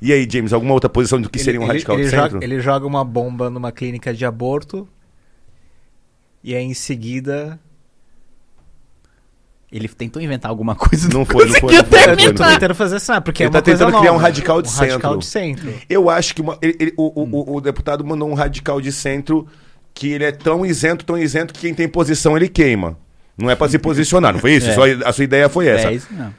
[0.00, 2.30] E aí, James, alguma outra posição do que ele, seria um radical ele, de centro?
[2.30, 4.88] Joga, ele joga uma bomba numa clínica de aborto
[6.42, 7.60] e aí em seguida
[9.72, 11.08] ele tentou inventar alguma coisa.
[11.08, 11.74] Não, foi, não foi.
[11.74, 14.18] Não foi, não foi, tentando fazer isso, porque ele é tá tentando criar nova, um
[14.18, 14.90] radical de um centro.
[14.90, 15.74] Radical de centro.
[15.88, 17.30] Eu acho que uma, ele, ele, o, hum.
[17.32, 19.46] o, o, deputado mandou um radical de centro
[19.94, 22.98] que ele é tão isento, tão isento que quem tem posição ele queima.
[23.36, 24.68] Não é para se posicionar, não foi isso?
[24.70, 24.74] É.
[24.74, 25.88] Só, a sua ideia foi essa.
[25.88, 26.34] É isso, não.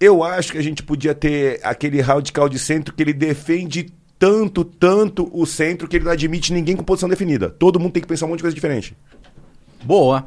[0.00, 4.64] Eu acho que a gente podia ter aquele radical de centro que ele defende tanto,
[4.64, 7.48] tanto o centro que ele não admite ninguém com posição definida.
[7.48, 8.96] Todo mundo tem que pensar um monte de coisa diferente.
[9.84, 10.24] Boa.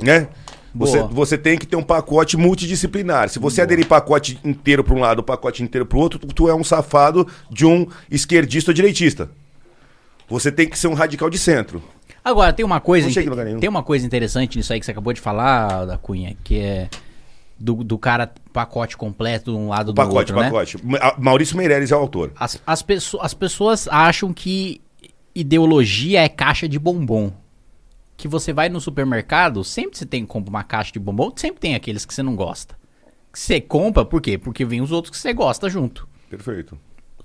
[0.00, 0.26] Né?
[0.74, 3.28] Você, você tem que ter um pacote multidisciplinar.
[3.28, 3.64] Se você Boa.
[3.64, 7.26] aderir pacote inteiro para um lado, pacote inteiro para o outro, tu é um safado
[7.50, 9.30] de um esquerdista ou direitista.
[10.28, 11.82] Você tem que ser um radical de centro.
[12.24, 13.08] Agora, tem uma coisa.
[13.60, 16.88] Tem uma coisa interessante nisso aí que você acabou de falar, da Cunha, que é
[17.58, 20.86] do, do cara pacote completo de um lado o do pacote, outro, pacote.
[20.86, 20.98] né?
[21.18, 22.32] Maurício Meirelles é o autor.
[22.38, 22.84] As, as,
[23.20, 24.80] as pessoas acham que
[25.34, 27.32] ideologia é caixa de bombom
[28.22, 31.74] que você vai no supermercado, sempre você tem compra uma caixa de bombom, sempre tem
[31.74, 32.78] aqueles que você não gosta.
[33.32, 34.38] Que você compra, por quê?
[34.38, 36.08] Porque vem os outros que você gosta junto.
[36.30, 36.78] Perfeito.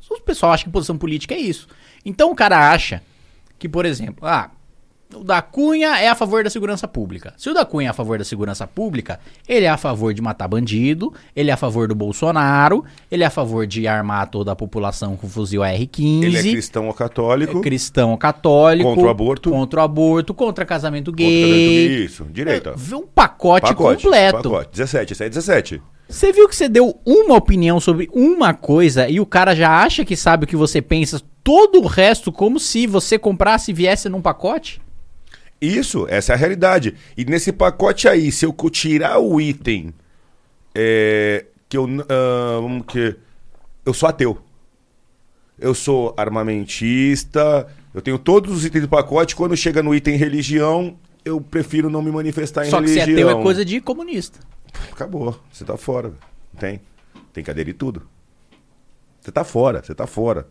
[0.10, 1.68] O pessoal acha que posição política é isso.
[2.04, 3.04] Então o cara acha
[3.60, 4.50] que, por exemplo, ah,
[5.16, 7.34] o da Cunha é a favor da segurança pública.
[7.38, 10.22] Se o da Cunha é a favor da segurança pública, ele é a favor de
[10.22, 14.52] matar bandido, ele é a favor do Bolsonaro, ele é a favor de armar toda
[14.52, 16.24] a população com fuzil AR-15.
[16.24, 17.60] Ele é cristão ou católico.
[17.60, 18.90] É cristão ou católico.
[18.90, 19.52] Contra o aborto.
[19.52, 21.26] Contra o aborto, contra casamento gay.
[21.26, 22.06] Contra casamento gay.
[22.06, 22.70] Isso, direita.
[22.72, 24.50] É, um pacote, pacote completo.
[24.50, 24.70] Pacote.
[24.72, 25.82] 17, isso aí é 17.
[26.10, 30.06] Você viu que você deu uma opinião sobre uma coisa e o cara já acha
[30.06, 34.08] que sabe o que você pensa, todo o resto como se você comprasse e viesse
[34.08, 34.82] num pacote?
[35.60, 36.96] Isso, essa é a realidade.
[37.18, 39.94] E nesse pacote aí, se eu tirar o item
[40.74, 41.86] é, que eu.
[41.86, 43.16] Uh, vamos que.
[43.86, 44.38] eu sou ateu.
[45.60, 49.36] Eu sou armamentista, eu tenho todos os itens do pacote.
[49.36, 50.96] Quando chega no item religião,
[51.26, 53.00] eu prefiro não me manifestar em Só religião.
[53.00, 54.40] Só que ser ateu é coisa de comunista.
[54.92, 55.40] Acabou.
[55.52, 56.14] Você tá fora.
[56.60, 56.80] Tem.
[57.34, 58.04] Tem que aderir tudo.
[59.20, 60.48] Você tá fora, você tá fora.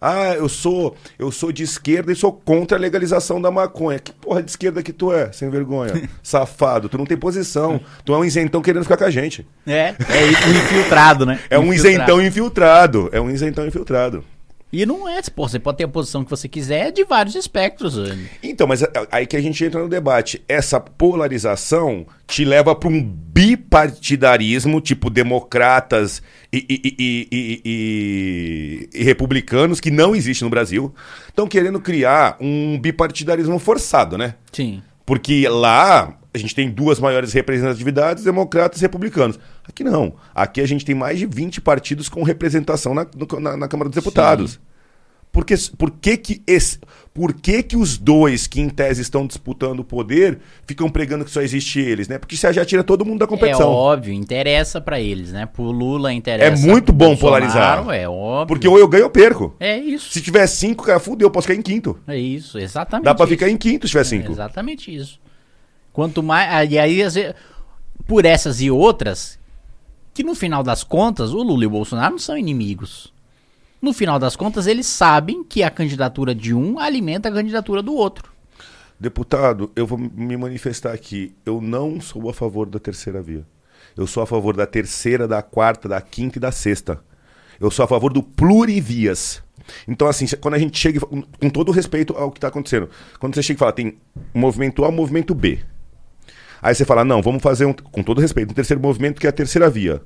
[0.00, 3.98] Ah, eu sou, eu sou de esquerda e sou contra a legalização da maconha.
[3.98, 6.08] Que porra de esquerda que tu é, sem vergonha?
[6.22, 7.80] Safado, tu não tem posição.
[8.04, 9.46] Tu é um isentão querendo ficar com a gente.
[9.66, 11.40] É, é um infiltrado, né?
[11.50, 11.94] É um infiltrado.
[11.94, 13.08] isentão infiltrado.
[13.12, 14.24] É um isentão infiltrado.
[14.76, 17.96] E não é, pô, você pode ter a posição que você quiser de vários espectros.
[18.42, 20.42] Então, mas aí que a gente entra no debate.
[20.46, 26.22] Essa polarização te leva para um bipartidarismo, tipo democratas
[26.52, 27.30] e, e,
[27.64, 30.94] e, e, republicanos, que não existe no Brasil.
[31.26, 34.34] Estão querendo criar um bipartidarismo forçado, né?
[34.52, 34.82] Sim.
[35.06, 39.38] Porque lá a gente tem duas maiores representatividades, democratas e republicanos.
[39.66, 40.14] Aqui não.
[40.34, 43.06] Aqui a gente tem mais de 20 partidos com representação na,
[43.40, 44.52] na, na Câmara dos Deputados.
[44.52, 44.58] Sim.
[45.36, 46.78] Por que, por, que, que, esse,
[47.12, 51.30] por que, que os dois que em tese estão disputando o poder ficam pregando que
[51.30, 52.16] só existe eles, né?
[52.16, 53.70] Porque isso já tira todo mundo da competição.
[53.70, 55.44] É óbvio, interessa para eles, né?
[55.44, 56.64] Pro Lula interessa.
[56.64, 57.86] É muito bom polarizar.
[57.90, 58.46] É óbvio.
[58.46, 59.54] Porque ou eu ganho ou perco.
[59.60, 60.10] É isso.
[60.10, 62.00] Se tiver cinco, cara, fudeu, eu posso ficar em quinto.
[62.08, 63.04] É isso, exatamente.
[63.04, 64.28] Dá para ficar em quinto se tiver cinco.
[64.28, 65.20] É exatamente isso.
[65.92, 66.72] Quanto mais.
[66.72, 67.02] E aí,
[68.06, 69.38] por essas e outras,
[70.14, 73.14] que no final das contas, o Lula e o Bolsonaro não são inimigos.
[73.86, 77.94] No final das contas, eles sabem que a candidatura de um alimenta a candidatura do
[77.94, 78.32] outro.
[78.98, 81.32] Deputado, eu vou me manifestar aqui.
[81.46, 83.46] Eu não sou a favor da terceira via.
[83.96, 87.00] Eu sou a favor da terceira, da quarta, da quinta e da sexta.
[87.60, 89.40] Eu sou a favor do plurivias.
[89.86, 93.42] Então, assim, quando a gente chega, com todo respeito ao que está acontecendo, quando você
[93.44, 93.98] chega e fala, tem
[94.34, 95.60] movimento A, movimento B.
[96.60, 99.30] Aí você fala, não, vamos fazer, um, com todo respeito, um terceiro movimento que é
[99.30, 100.02] a terceira via.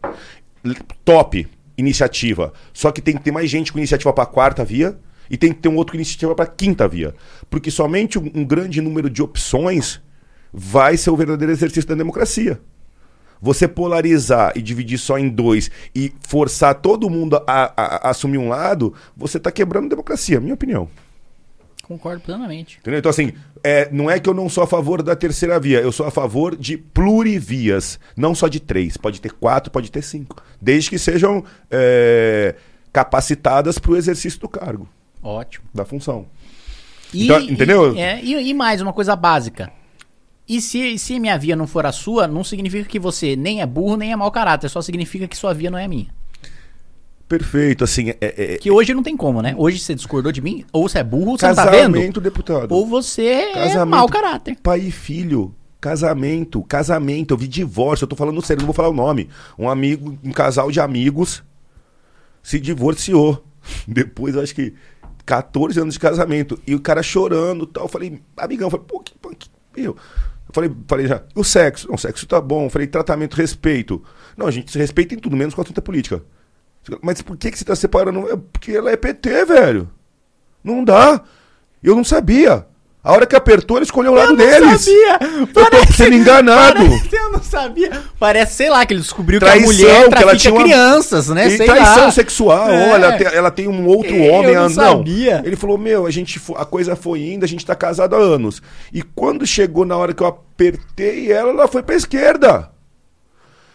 [1.02, 1.48] Top
[1.80, 2.52] iniciativa.
[2.72, 5.52] Só que tem que ter mais gente com iniciativa para a quarta via e tem
[5.52, 7.14] que ter um outro com iniciativa para a quinta via.
[7.48, 10.00] Porque somente um, um grande número de opções
[10.52, 12.60] vai ser o verdadeiro exercício da democracia.
[13.40, 18.38] Você polarizar e dividir só em dois e forçar todo mundo a, a, a assumir
[18.38, 20.88] um lado, você está quebrando democracia, minha opinião.
[21.90, 22.78] Concordo plenamente.
[22.78, 23.00] Entendeu?
[23.00, 23.32] Então, assim,
[23.64, 26.10] é, não é que eu não sou a favor da terceira via, eu sou a
[26.12, 27.98] favor de plurivias.
[28.16, 30.40] Não só de três, pode ter quatro, pode ter cinco.
[30.60, 32.54] Desde que sejam é,
[32.92, 34.88] capacitadas para o exercício do cargo.
[35.20, 35.64] Ótimo.
[35.74, 36.26] Da função.
[37.12, 37.92] E, então, entendeu?
[37.96, 39.72] E, é, e, e, mais, uma coisa básica.
[40.48, 43.66] E se, se minha via não for a sua, não significa que você nem é
[43.66, 46.06] burro nem é mau caráter, só significa que sua via não é a minha.
[47.30, 48.10] Perfeito, assim.
[48.10, 49.54] É, é, é, que hoje não tem como, né?
[49.56, 51.92] Hoje você discordou de mim, ou você é burro, você casamento, não tá vendo.
[51.92, 52.72] Casamento, deputado.
[52.72, 54.56] Ou você é casamento, é mau caráter.
[54.60, 55.54] Pai e filho.
[55.80, 59.30] Casamento, casamento, eu vi divórcio, eu tô falando sério, não vou falar o nome.
[59.56, 61.44] Um amigo, um casal de amigos
[62.42, 63.44] se divorciou.
[63.86, 64.74] Depois, acho que
[65.24, 66.58] 14 anos de casamento.
[66.66, 67.84] E o cara chorando tal.
[67.84, 69.92] Eu falei, amigão, eu falei, pô, que, que meu.
[69.92, 71.86] Eu falei, falei já, o sexo?
[71.86, 72.64] Não, o sexo tá bom.
[72.64, 74.02] Eu falei, tratamento, respeito.
[74.36, 76.20] Não, a gente se respeita em tudo, menos com a assunto política.
[77.02, 78.30] Mas por que, que você tá separando?
[78.30, 79.90] É porque ela é PT, velho.
[80.62, 81.22] Não dá.
[81.82, 82.66] Eu não sabia.
[83.02, 84.54] A hora que apertou, ele escolheu o lado deles.
[84.60, 85.18] Eu não sabia.
[85.40, 86.80] Eu tô sendo enganado.
[86.80, 88.02] Parece, eu não sabia.
[88.18, 90.62] Parece, sei lá, que ele descobriu traição, que a mulher que ela tinha uma...
[90.62, 91.46] crianças, né?
[91.46, 92.10] E sei traição lá.
[92.10, 92.70] sexual.
[92.70, 92.92] É.
[92.92, 94.52] Olha, ela tem, ela tem um outro eu homem.
[94.52, 95.40] Eu não, sabia.
[95.46, 98.62] Ele falou, meu, a, gente, a coisa foi indo, a gente tá casado há anos.
[98.92, 102.69] E quando chegou na hora que eu apertei ela, ela foi pra esquerda.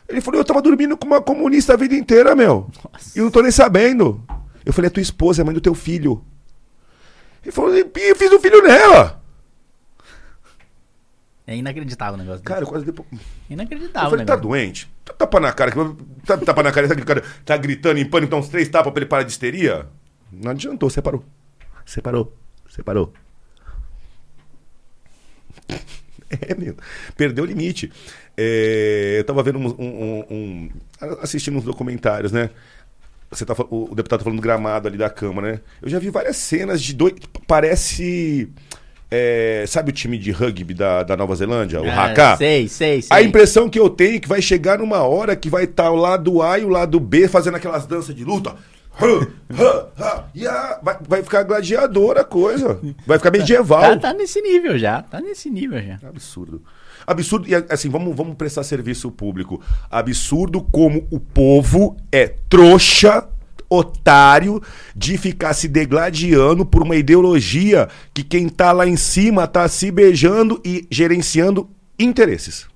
[0.07, 2.69] Ele falou, eu tava dormindo com uma comunista a vida inteira, meu.
[2.93, 3.17] Nossa.
[3.17, 4.23] E não tô nem sabendo.
[4.65, 6.23] Eu falei, é tua esposa, é mãe do teu filho.
[7.43, 9.21] Ele falou, e eu fiz um filho nela.
[11.47, 12.71] É inacreditável o negócio Cara, desse.
[12.71, 13.07] quase depois.
[13.49, 14.07] Inacreditável.
[14.07, 14.91] Eu falei, tá doente?
[15.03, 15.71] Tá tapa na cara.
[16.25, 19.09] Tá, tapa na cara, tá, tá gritando em pânico, então uns três tapas pra ele
[19.09, 19.87] parar de histeria?
[20.31, 21.23] Não adiantou, separou.
[21.85, 22.35] Separou.
[22.69, 23.13] Separou.
[26.41, 26.75] É, meu.
[27.15, 27.91] Perdeu o limite.
[28.37, 30.69] É, eu tava vendo um, um, um,
[31.21, 32.49] assistindo uns documentários, né?
[33.29, 35.59] Você tá, o, o deputado tá falando do gramado ali da Câmara, né?
[35.81, 37.13] Eu já vi várias cenas de dois.
[37.47, 38.49] Parece.
[39.09, 42.37] É, sabe o time de rugby da, da Nova Zelândia, o ah, Haka?
[42.37, 43.15] Sei, sei, sei.
[43.15, 45.91] A impressão que eu tenho é que vai chegar numa hora que vai estar tá
[45.91, 48.55] o lado A e o lado B fazendo aquelas danças de luta.
[50.81, 52.79] Vai, vai ficar gladiador a coisa.
[53.05, 53.81] Vai ficar medieval.
[53.81, 55.01] Tá, tá, nesse nível já.
[55.01, 55.99] Tá nesse nível já.
[56.07, 56.61] Absurdo.
[57.05, 59.61] Absurdo, e assim, vamos, vamos prestar serviço público.
[59.89, 63.27] Absurdo como o povo é trouxa,
[63.69, 64.61] otário,
[64.95, 69.91] de ficar se degladiando por uma ideologia que quem tá lá em cima tá se
[69.91, 71.69] beijando e gerenciando
[71.99, 72.67] interesses.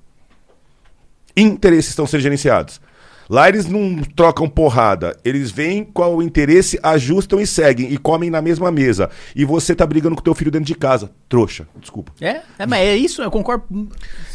[1.36, 2.82] Interesses estão sendo gerenciados.
[3.30, 5.16] Lá eles não trocam porrada.
[5.24, 7.94] Eles vêm qual o interesse, ajustam e seguem.
[7.94, 9.12] E comem na mesma mesa.
[9.36, 11.12] E você tá brigando com teu filho dentro de casa.
[11.30, 11.68] Trouxa.
[11.80, 12.12] Desculpa.
[12.20, 13.66] É, é mas é isso, eu concordo.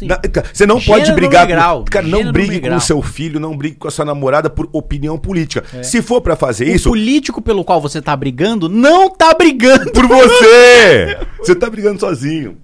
[0.00, 0.20] Na,
[0.52, 1.48] você não pode brigar.
[1.48, 4.68] Com, cara, não brigue com o seu filho, não brigue com a sua namorada por
[4.72, 5.64] opinião política.
[5.74, 5.82] É.
[5.82, 6.88] Se for para fazer o isso.
[6.88, 11.18] O político pelo qual você tá brigando não tá brigando por você.
[11.38, 12.58] você tá brigando sozinho.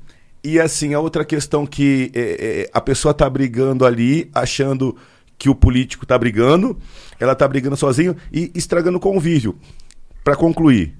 [0.44, 4.96] E assim, a outra questão que é, é, a pessoa tá brigando ali, achando
[5.40, 6.78] que o político tá brigando,
[7.18, 9.58] ela tá brigando sozinho e estragando o convívio.
[10.22, 10.94] Para concluir,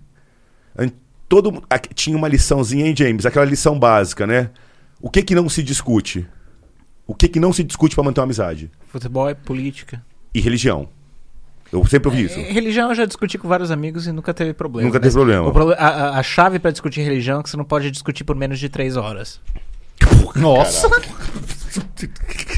[1.29, 1.63] todo
[1.95, 3.27] tinha uma liçãozinha, hein, James?
[3.27, 4.49] Aquela lição básica, né?
[4.99, 6.27] O que que não se discute?
[7.07, 8.71] O que que não se discute para manter uma amizade?
[8.87, 10.03] Futebol é política.
[10.33, 10.89] E religião.
[11.71, 12.39] Eu sempre ouvi isso.
[12.39, 14.87] É, religião eu já discuti com vários amigos e nunca teve problema.
[14.87, 15.53] Nunca teve problema.
[15.53, 18.59] Pro, a, a, chave para discutir religião é que você não pode discutir por menos
[18.59, 19.39] de três horas.
[20.37, 20.89] Nossa!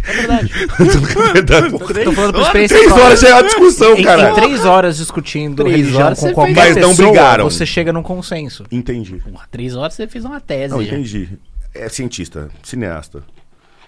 [0.05, 0.52] É verdade.
[0.52, 1.70] é verdade.
[2.05, 4.31] Tô falando por experiência Três horas já é uma discussão, cara.
[4.31, 7.44] Em três horas discutindo três religião horas com qualquer Mas não brigaram.
[7.44, 8.64] você chega num consenso.
[8.70, 9.16] Entendi.
[9.16, 10.73] Porra, três horas você fez uma tese.
[10.73, 11.28] Não, entendi.
[11.74, 13.23] É cientista, cineasta.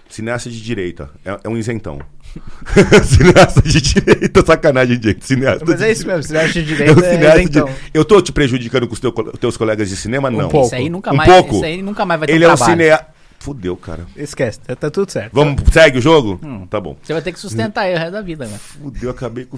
[0.09, 1.09] Cineasta de direita.
[1.25, 1.99] É, é um isentão.
[3.03, 5.25] cineasta de direita, sacanagem, gente.
[5.25, 7.05] Cineasta Mas é isso mesmo, cineasta de direita.
[7.05, 7.63] É, é de...
[7.93, 10.29] Eu tô te prejudicando com os teu, teus colegas de cinema?
[10.29, 10.47] Não.
[10.47, 10.67] Um pouco.
[10.67, 11.55] Isso aí nunca um mais, pouco.
[11.55, 13.14] Isso aí nunca mais vai ter Ele um é um cineasta.
[13.39, 14.05] Fudeu, cara.
[14.15, 15.33] Esquece, tá, tá tudo certo.
[15.33, 16.39] Vamos, segue o jogo?
[16.43, 16.65] Hum.
[16.67, 16.97] Tá bom.
[17.01, 18.57] Você vai ter que sustentar aí o resto da vida, né?
[18.57, 19.57] Fudeu, acabei com,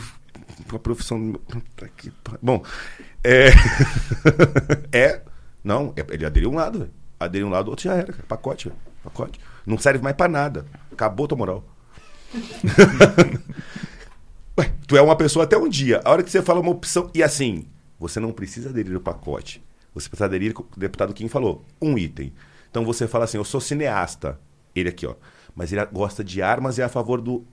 [0.69, 1.39] com a profissão.
[2.41, 2.63] Bom,
[3.23, 3.49] é.
[4.91, 5.21] é.
[5.63, 6.91] Não, é, ele aderiu um lado, velho.
[7.19, 8.23] Aderiu um lado, o outro já era, cara.
[8.27, 8.79] Pacote, véio.
[9.03, 9.39] pacote.
[9.65, 10.65] Não serve mais pra nada.
[10.91, 11.63] Acabou tua moral.
[14.59, 16.01] Ué, tu é uma pessoa até um dia.
[16.03, 17.09] A hora que você fala uma opção.
[17.13, 17.65] E assim,
[17.99, 19.63] você não precisa aderir ao pacote.
[19.93, 22.33] Você precisa aderir, o deputado Kim falou, um item.
[22.69, 24.39] Então você fala assim, eu sou cineasta.
[24.75, 25.15] Ele aqui, ó.
[25.55, 27.43] Mas ele gosta de armas e é a favor do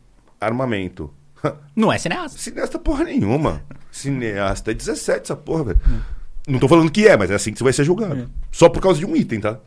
[0.40, 1.12] armamento.
[1.74, 2.38] Não é cineasta.
[2.38, 3.62] Cineasta porra nenhuma.
[3.90, 5.80] Cineasta é 17 essa porra, velho.
[5.88, 6.00] Hum.
[6.46, 8.14] Não tô falando que é, mas é assim que você vai ser julgado.
[8.14, 8.28] Hum.
[8.52, 9.58] Só por causa de um item, tá?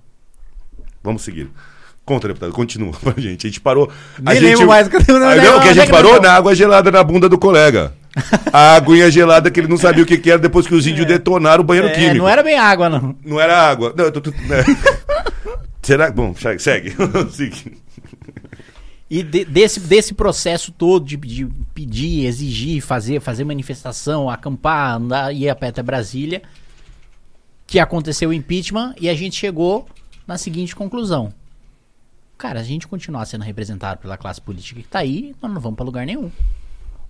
[1.03, 1.49] Vamos seguir.
[2.05, 3.47] Conta, deputado, continua pra gente.
[3.47, 3.91] A gente parou.
[4.21, 4.65] Nem a gente...
[4.65, 7.37] mais que eu não, não, que a gente parou na água gelada na bunda do
[7.37, 7.93] colega.
[8.51, 11.05] A aguinha gelada que ele não sabia o que, que era depois que os índios
[11.05, 11.09] é.
[11.09, 12.17] detonaram o banheiro é, químico.
[12.17, 13.15] Não era bem água, não.
[13.23, 13.93] Não era água.
[13.95, 14.63] Não, eu tô, tô, né?
[15.87, 16.11] Será?
[16.11, 16.93] Bom, segue.
[19.09, 25.33] E de, desse, desse processo todo de, de, pedir, exigir, fazer, fazer manifestação, acampar, andar,
[25.33, 26.41] ir a pé até Brasília,
[27.65, 29.87] que aconteceu o impeachment e a gente chegou
[30.27, 31.33] na seguinte conclusão.
[32.37, 35.77] Cara, a gente continuar sendo representado pela classe política que tá aí, nós não vamos
[35.77, 36.29] para lugar nenhum.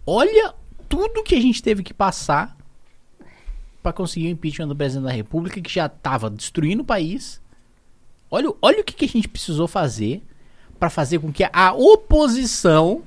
[0.05, 0.53] Olha
[0.87, 2.55] tudo que a gente teve que passar
[3.81, 7.41] para conseguir o impeachment do presidente da República, que já tava destruindo o país.
[8.29, 10.21] Olha, olha o que, que a gente precisou fazer
[10.79, 13.01] para fazer com que a oposição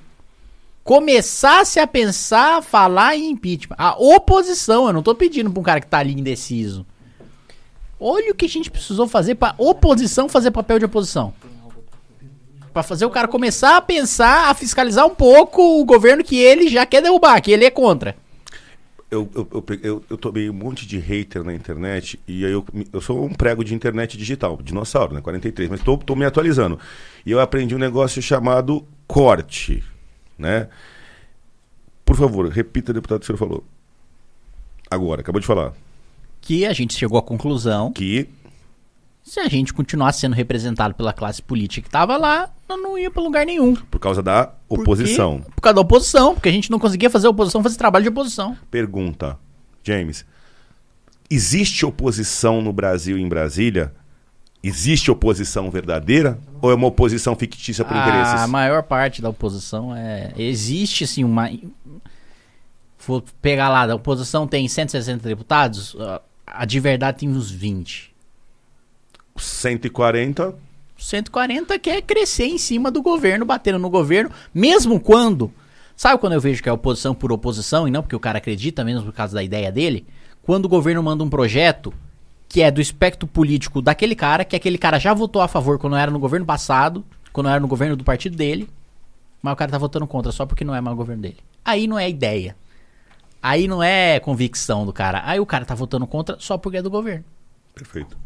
[0.83, 3.77] começasse a pensar, falar em impeachment.
[3.79, 6.87] A oposição, eu não tô pedindo pra um cara que tá ali indeciso.
[7.99, 11.35] Olha o que a gente precisou fazer pra oposição fazer papel de oposição.
[12.73, 16.69] Para fazer o cara começar a pensar, a fiscalizar um pouco o governo que ele
[16.69, 18.17] já quer derrubar, que ele é contra.
[19.11, 23.01] Eu, eu, eu, eu, tomei um monte de hater na internet e aí eu, eu
[23.01, 25.21] sou um prego de internet digital, dinossauro, né?
[25.21, 26.79] 43, mas tô, tô me atualizando.
[27.27, 29.83] E eu aprendi um negócio chamado corte,
[30.39, 30.69] né?
[32.05, 33.65] Por favor, repita, deputado, o que o senhor falou.
[34.89, 35.73] Agora, acabou de falar.
[36.41, 38.29] Que a gente chegou à conclusão que
[39.31, 43.23] se a gente continuasse sendo representado pela classe política que estava lá, não ia para
[43.23, 43.77] lugar nenhum.
[43.77, 45.39] Por causa da oposição.
[45.43, 48.09] Por, por causa da oposição, porque a gente não conseguia fazer oposição, fazer trabalho de
[48.09, 48.59] oposição.
[48.69, 49.39] Pergunta,
[49.85, 50.27] James.
[51.31, 53.95] Existe oposição no Brasil em Brasília?
[54.65, 58.35] Existe oposição verdadeira ou é uma oposição fictícia por interesses?
[58.35, 60.33] A maior parte da oposição é.
[60.37, 61.49] Existe, sim, uma.
[63.07, 65.97] Vou pegar lá, a oposição tem 160 deputados,
[66.45, 68.10] a de verdade tem uns 20.
[69.41, 70.55] 140.
[70.97, 75.53] 140 quer crescer em cima do governo, batendo no governo, mesmo quando.
[75.97, 78.85] Sabe quando eu vejo que é oposição por oposição e não porque o cara acredita,
[78.85, 80.07] mesmo por causa da ideia dele?
[80.43, 81.93] Quando o governo manda um projeto
[82.49, 85.97] que é do espectro político daquele cara, que aquele cara já votou a favor quando
[85.97, 88.69] era no governo passado, quando era no governo do partido dele,
[89.41, 91.39] mas o cara tá votando contra só porque não é mais o governo dele.
[91.65, 92.57] Aí não é ideia.
[93.43, 95.23] Aí não é convicção do cara.
[95.25, 97.25] Aí o cara tá votando contra só porque é do governo.
[97.75, 98.17] Perfeito.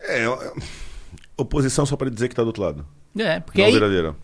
[0.00, 0.24] É,
[1.36, 2.86] oposição só para dizer que tá do outro lado.
[3.18, 3.72] É, porque aí,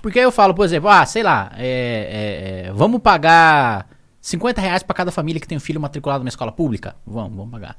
[0.03, 3.89] porque aí eu falo, por exemplo, ah, sei lá, é, é, é, vamos pagar
[4.21, 6.95] 50 reais para cada família que tem um filho matriculado numa escola pública?
[7.07, 7.77] Vamos, vamos pagar.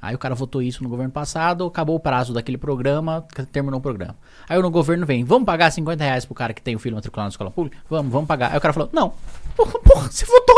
[0.00, 3.82] Aí o cara votou isso no governo passado, acabou o prazo daquele programa, terminou o
[3.82, 4.16] programa.
[4.48, 7.26] Aí no governo vem, vamos pagar 50 reais pro cara que tem o filho matriculado
[7.26, 7.78] na escola pública?
[7.88, 8.52] Vamos, vamos pagar.
[8.52, 9.14] Aí o cara falou, não,
[9.56, 10.56] porra, porra você votou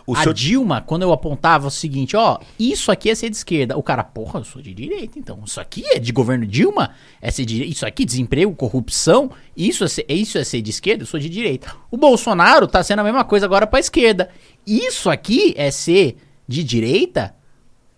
[0.08, 0.32] O a senhor...
[0.32, 3.76] Dilma, quando eu apontava o seguinte, ó, isso aqui é ser de esquerda.
[3.76, 5.38] O cara, porra, eu sou de direita, então.
[5.44, 6.92] Isso aqui é de governo Dilma?
[7.20, 11.02] É ser de, isso aqui, desemprego, corrupção, isso é, ser, isso é ser de esquerda?
[11.02, 11.76] Eu sou de direita.
[11.90, 14.30] O Bolsonaro tá sendo a mesma coisa agora pra esquerda.
[14.66, 16.16] Isso aqui é ser
[16.48, 17.34] de direita?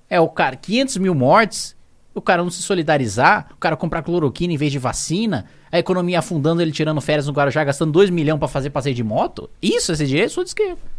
[0.09, 1.77] É o cara, 500 mil mortes,
[2.12, 6.19] o cara não se solidarizar, o cara comprar cloroquina em vez de vacina, a economia
[6.19, 9.49] afundando, ele tirando férias no Guarujá, gastando 2 milhões para fazer passeio de moto?
[9.62, 10.32] Isso é ser direito?
[10.32, 10.99] Sou de esquerda.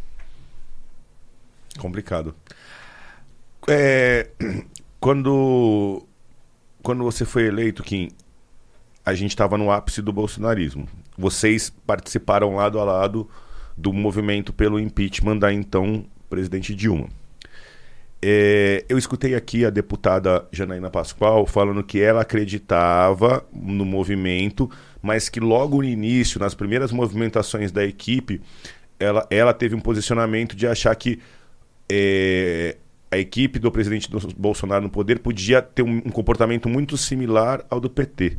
[1.77, 2.35] Complicado.
[3.67, 4.29] É,
[4.99, 6.03] quando,
[6.81, 8.09] quando você foi eleito, Kim,
[9.05, 10.87] a gente estava no ápice do bolsonarismo.
[11.17, 13.29] Vocês participaram lado a lado
[13.77, 17.09] do movimento pelo impeachment da então presidente Dilma.
[18.23, 24.69] É, eu escutei aqui a deputada Janaína Pascoal falando que ela acreditava no movimento,
[25.01, 28.39] mas que logo no início, nas primeiras movimentações da equipe,
[28.99, 31.19] ela, ela teve um posicionamento de achar que
[31.93, 32.77] é,
[33.11, 37.81] a equipe do presidente Bolsonaro no poder podia ter um, um comportamento muito similar ao
[37.81, 38.37] do PT.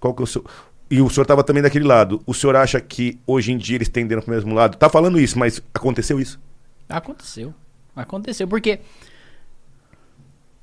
[0.00, 0.44] Qual que é o seu,
[0.90, 2.22] e o senhor estava também daquele lado.
[2.26, 4.78] O senhor acha que hoje em dia eles tenderam para o mesmo lado?
[4.78, 6.40] Tá falando isso, mas aconteceu isso?
[6.88, 7.52] Aconteceu.
[7.94, 8.80] Aconteceu, porque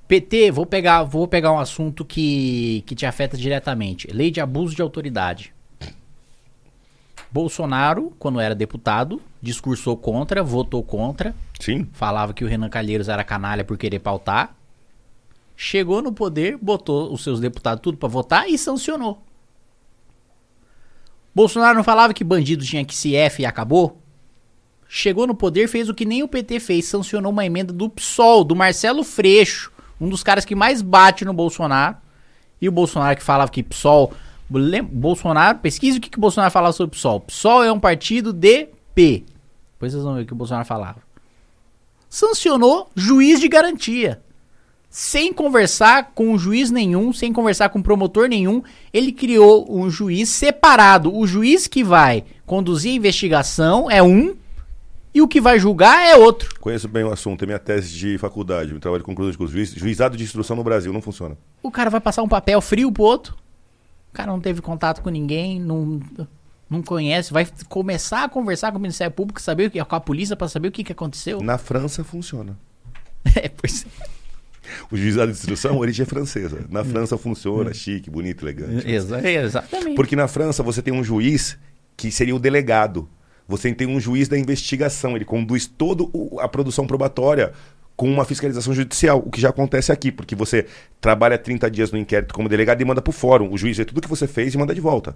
[0.07, 4.07] PT, vou pegar, vou pegar um assunto que, que te afeta diretamente.
[4.11, 5.52] Lei de abuso de autoridade.
[7.33, 11.33] Bolsonaro, quando era deputado, discursou contra, votou contra.
[11.59, 11.89] Sim.
[11.91, 14.55] Falava que o Renan Calheiros era canalha por querer pautar.
[15.57, 19.19] Chegou no poder, botou os seus deputados tudo para votar e sancionou.
[21.33, 23.99] Bolsonaro não falava que bandido tinha que se F e acabou?
[24.87, 28.43] Chegou no poder, fez o que nem o PT fez, sancionou uma emenda do PSOL,
[28.43, 31.97] do Marcelo Freixo, um dos caras que mais bate no Bolsonaro.
[32.61, 34.13] E o Bolsonaro que falava que PSOL.
[34.49, 37.21] Bolsonaro, pesquise o que, que o Bolsonaro falava sobre PSOL.
[37.21, 39.23] PSOL é um partido de P.
[39.73, 41.01] Depois vocês vão ver o que o Bolsonaro falava.
[42.09, 44.21] Sancionou juiz de garantia.
[44.89, 48.61] Sem conversar com juiz nenhum, sem conversar com promotor nenhum,
[48.93, 51.11] ele criou um juiz separado.
[51.11, 54.35] O juiz que vai conduzir a investigação é um
[55.13, 56.59] e o que vai julgar é outro.
[56.59, 59.75] Conheço bem o assunto, é minha tese de faculdade, meu trabalho concluído com os juízes.
[59.75, 61.37] Juizado de instrução no Brasil não funciona.
[61.61, 63.35] O cara vai passar um papel frio pro outro.
[64.13, 65.99] O cara não teve contato com ninguém, não,
[66.69, 69.99] não conhece, vai começar a conversar com o Ministério Público, saber o que, com a
[69.99, 71.41] polícia para saber o que, que aconteceu.
[71.41, 72.55] Na França funciona.
[73.35, 74.05] é, pois é.
[74.91, 76.63] O juizado de instrução, origem é francesa.
[76.69, 77.73] Na França funciona, hum.
[77.73, 78.87] chique, bonito, elegante.
[78.87, 79.95] Exa exatamente.
[79.95, 81.57] Porque na França você tem um juiz
[81.97, 83.09] que seria o delegado.
[83.47, 86.03] Você tem um juiz da investigação, ele conduz toda
[86.39, 87.51] a produção probatória
[87.95, 90.65] com uma fiscalização judicial, o que já acontece aqui, porque você
[90.99, 93.51] trabalha 30 dias no inquérito como delegado e manda para o fórum.
[93.51, 95.15] O juiz vê tudo que você fez e manda de volta.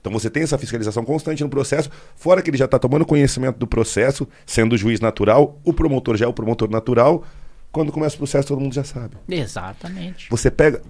[0.00, 3.58] Então você tem essa fiscalização constante no processo, fora que ele já está tomando conhecimento
[3.58, 7.24] do processo, sendo juiz natural, o promotor já é o promotor natural.
[7.72, 9.16] Quando começa o processo, todo mundo já sabe.
[9.28, 10.28] Exatamente.
[10.30, 10.80] Você pega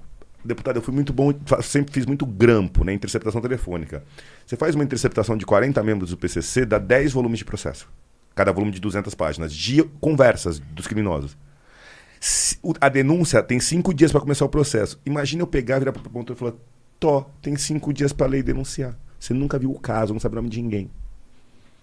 [0.44, 4.04] deputado, eu fui muito bom, sempre fiz muito grampo na né, interceptação telefônica.
[4.46, 7.88] Você faz uma interceptação de 40 membros do PCC, dá 10 volumes de processo.
[8.36, 11.36] Cada volume de 200 páginas, de conversas dos criminosos.
[12.80, 15.00] A denúncia tem cinco dias para começar o processo.
[15.04, 16.52] Imagina eu pegar, virar para o promotor e falar:
[17.00, 18.94] Tó, tem cinco dias para a lei denunciar.
[19.18, 20.90] Você nunca viu o caso, não sabe o nome de ninguém.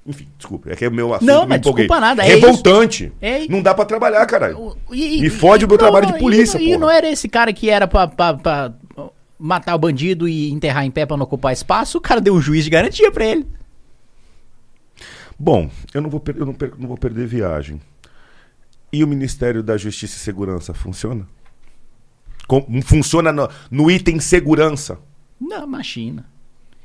[0.06, 0.72] Enfim, desculpa.
[0.72, 1.28] É que é o meu assunto.
[1.28, 2.24] Não, mas desculpa nada.
[2.24, 3.12] É Revoltante.
[3.22, 3.48] É...
[3.48, 4.78] Não dá pra trabalhar, caralho.
[4.92, 6.66] E, Me fode o meu não, trabalho de polícia, pô.
[6.66, 8.74] E não era esse cara que era pra, pra, pra,
[9.40, 11.98] matar o bandido e enterrar em pé pra não ocupar espaço?
[11.98, 13.48] O cara deu um juiz de garantia pra ele.
[15.38, 17.82] Bom, eu não vou, eu não, não vou perder viagem.
[18.92, 21.28] E o Ministério da Justiça e Segurança funciona?
[22.48, 25.00] Com, funciona no, no item segurança?
[25.40, 26.26] Não, imagina.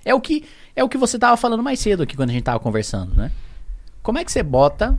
[0.05, 0.45] É o que
[0.75, 3.31] é o que você tava falando mais cedo aqui quando a gente tava conversando, né?
[4.03, 4.99] Como é que você bota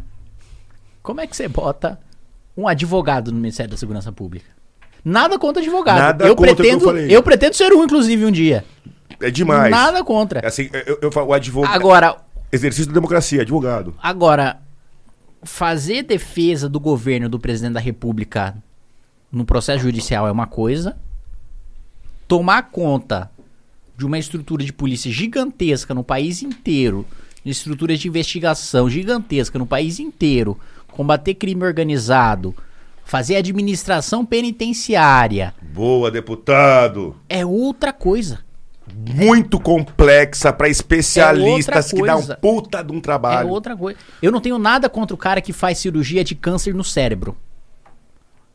[1.02, 2.00] como é que você bota
[2.56, 4.52] um advogado no Ministério da Segurança Pública?
[5.04, 5.98] Nada contra advogado.
[5.98, 8.66] Nada eu contra pretendo, eu, eu, pretendo ser um, inclusive, um dia.
[9.22, 9.72] É demais.
[9.72, 10.42] Nada contra.
[10.42, 11.74] É assim, eu, eu, o advogado.
[11.74, 12.18] Agora.
[12.52, 13.94] Exercício da democracia, advogado.
[14.02, 14.60] Agora,
[15.44, 18.56] fazer defesa do governo do presidente da República
[19.32, 20.98] no processo judicial é uma coisa.
[22.28, 23.30] Tomar conta
[23.98, 27.06] de uma estrutura de polícia gigantesca no país inteiro,
[27.44, 30.58] de estruturas de investigação gigantesca no país inteiro,
[30.92, 32.56] combater crime organizado,
[33.06, 35.54] fazer administração penitenciária.
[35.62, 37.16] Boa, deputado.
[37.28, 38.40] É outra coisa.
[38.95, 43.49] Muito complexa para especialistas é que dá um puta de um trabalho.
[43.49, 43.99] É outra coisa.
[44.22, 47.36] Eu não tenho nada contra o cara que faz cirurgia de câncer no cérebro.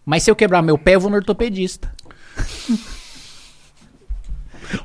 [0.04, 1.92] Mas se eu quebrar meu pé, eu vou no ortopedista.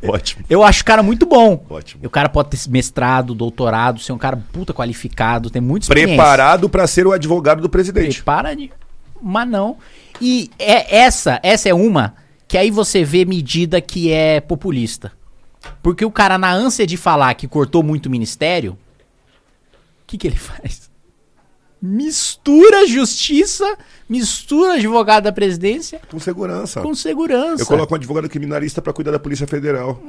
[0.04, 0.46] Ótimo.
[0.50, 1.64] Eu acho o cara muito bom.
[1.70, 2.06] Ótimo.
[2.06, 6.16] O cara pode ter mestrado, doutorado, ser um cara puta qualificado, ter muito experiência.
[6.16, 8.18] Preparado para ser o advogado do presidente.
[8.18, 8.72] Prepara de...
[9.22, 9.78] Mas não.
[10.22, 12.16] E é essa, essa é uma
[12.48, 15.12] que aí você vê medida que é populista.
[15.82, 18.78] Porque o cara, na ânsia de falar que cortou muito o ministério,
[20.04, 20.90] o que, que ele faz?
[21.82, 23.78] Mistura justiça,
[24.08, 26.02] mistura advogado da presidência.
[26.12, 26.82] Com segurança.
[26.82, 27.64] Com segurança.
[27.64, 30.02] Eu coloco um advogado criminalista para cuidar da Polícia Federal.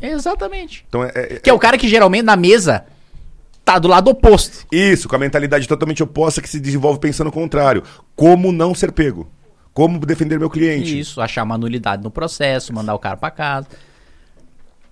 [0.00, 0.84] Exatamente.
[0.88, 2.84] Então é, é, que é o cara que geralmente na mesa
[3.64, 4.66] tá do lado oposto.
[4.70, 7.82] Isso, com a mentalidade totalmente oposta que se desenvolve pensando o contrário.
[8.14, 9.30] Como não ser pego?
[9.72, 10.98] Como defender meu cliente?
[10.98, 13.68] Isso, achar uma nulidade no processo, mandar o cara para casa.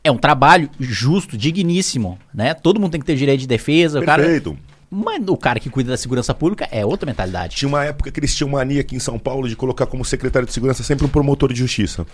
[0.02, 2.54] É um trabalho justo, digníssimo, né?
[2.54, 4.00] Todo mundo tem que ter direito de defesa.
[4.00, 4.50] Perfeito.
[4.50, 4.70] O cara...
[4.92, 7.54] Mas o cara que cuida da segurança pública é outra mentalidade.
[7.54, 10.48] Tinha uma época que eles tinham mania aqui em São Paulo de colocar como secretário
[10.48, 12.04] de segurança sempre um promotor de justiça.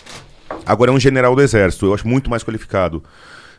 [0.66, 3.02] Agora é um general do exército, eu acho muito mais qualificado.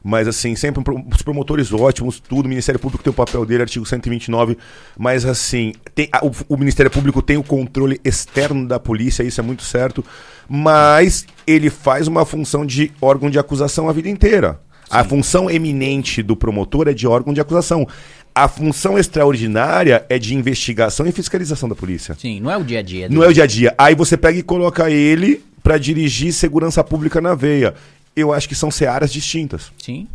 [0.03, 3.86] Mas assim, sempre os promotores ótimos, tudo, o Ministério Público tem o papel dele, artigo
[3.86, 4.57] 129,
[4.98, 9.44] mas assim, tem, o, o Ministério Público tem o controle externo da polícia, isso é
[9.44, 10.03] muito certo,
[10.48, 14.60] mas ele faz uma função de órgão de acusação a vida inteira.
[14.86, 14.98] Sim.
[14.98, 17.86] A função eminente do promotor é de órgão de acusação.
[18.34, 22.15] A função extraordinária é de investigação e fiscalização da polícia.
[22.18, 23.10] Sim, não é o dia a dia.
[23.10, 23.76] Não é o dia a dia.
[23.78, 27.74] Aí você pega e coloca ele para dirigir segurança pública na veia.
[28.18, 29.72] Eu acho que são searas distintas.
[29.77, 30.07] Sim.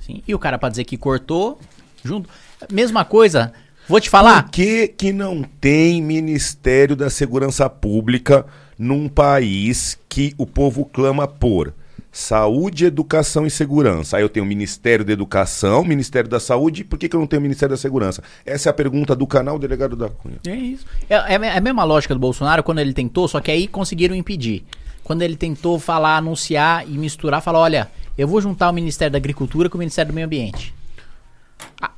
[0.00, 0.22] Sim.
[0.26, 1.60] E o cara para dizer que cortou
[2.02, 2.26] junto.
[2.72, 3.52] Mesma coisa.
[3.86, 4.44] Vou te falar.
[4.44, 8.46] Por que, que não tem Ministério da Segurança Pública
[8.78, 11.74] num país que o povo clama por?
[12.10, 14.16] Saúde, Educação e Segurança.
[14.16, 17.26] Aí eu tenho o Ministério da Educação, Ministério da Saúde, por que, que eu não
[17.26, 18.22] tenho o Ministério da Segurança?
[18.46, 20.38] Essa é a pergunta do canal Delegado da Cunha.
[20.46, 20.86] É isso.
[21.10, 24.14] É, é, é a mesma lógica do Bolsonaro quando ele tentou, só que aí conseguiram
[24.14, 24.64] impedir.
[25.04, 29.18] Quando ele tentou falar, anunciar e misturar, falar: olha, eu vou juntar o Ministério da
[29.18, 30.74] Agricultura com o Ministério do Meio Ambiente.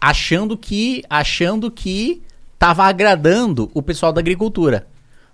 [0.01, 2.23] achando que, achando que
[2.59, 4.87] tava agradando o pessoal da agricultura.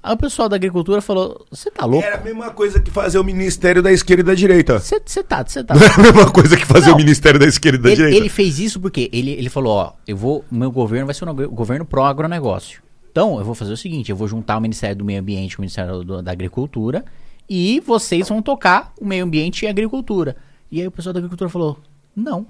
[0.03, 2.07] Aí o pessoal da agricultura falou: Você tá louco?
[2.07, 4.79] Era a mesma coisa que fazer o ministério da esquerda e da direita.
[4.79, 5.75] Você tá, você tá.
[5.77, 7.97] Não é a mesma coisa que fazer Não, o ministério da esquerda e da ele,
[7.97, 8.17] direita.
[8.19, 10.45] Ele fez isso porque ele, ele falou: Ó, eu vou.
[10.51, 12.83] O meu governo vai ser um governo pró-agronegócio.
[13.11, 15.63] Então, eu vou fazer o seguinte: eu vou juntar o Ministério do Meio Ambiente com
[15.63, 17.05] o Ministério do, da Agricultura
[17.49, 20.37] e vocês vão tocar o meio ambiente e a agricultura.
[20.71, 21.79] E aí o pessoal da agricultura falou:
[22.15, 22.47] Não,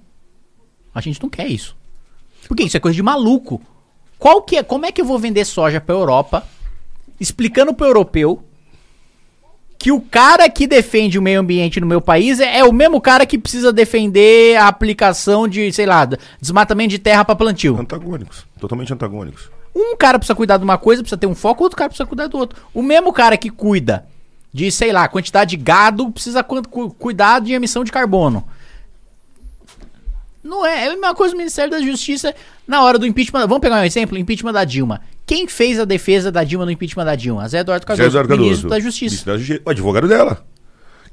[0.94, 1.76] a gente não quer isso.
[2.48, 3.60] Porque isso é coisa de maluco.
[4.18, 6.46] Qual que é, como é que eu vou vender soja pra Europa?
[7.22, 8.42] explicando pro europeu
[9.78, 13.00] que o cara que defende o meio ambiente no meu país é, é, o mesmo
[13.00, 16.08] cara que precisa defender a aplicação de, sei lá,
[16.40, 17.80] desmatamento de terra para plantio.
[17.80, 19.50] Antagônicos, totalmente antagônicos.
[19.74, 22.28] Um cara precisa cuidar de uma coisa, precisa ter um foco, outro cara precisa cuidar
[22.28, 22.62] do outro.
[22.72, 24.06] O mesmo cara que cuida
[24.52, 28.44] de, sei lá, quantidade de gado, precisa cu cuidar de emissão de carbono.
[30.42, 32.34] Não é, é a mesma coisa o Ministério da Justiça
[32.66, 33.46] na hora do impeachment.
[33.46, 35.00] Vamos pegar um exemplo: impeachment da Dilma.
[35.24, 37.48] Quem fez a defesa da Dilma no impeachment da Dilma?
[37.48, 39.04] Zé Eduardo Cardoso, Zé Eduardo Cardoso ministro da Justiça.
[39.04, 39.62] Ministro da Justiça.
[39.64, 40.44] O advogado dela.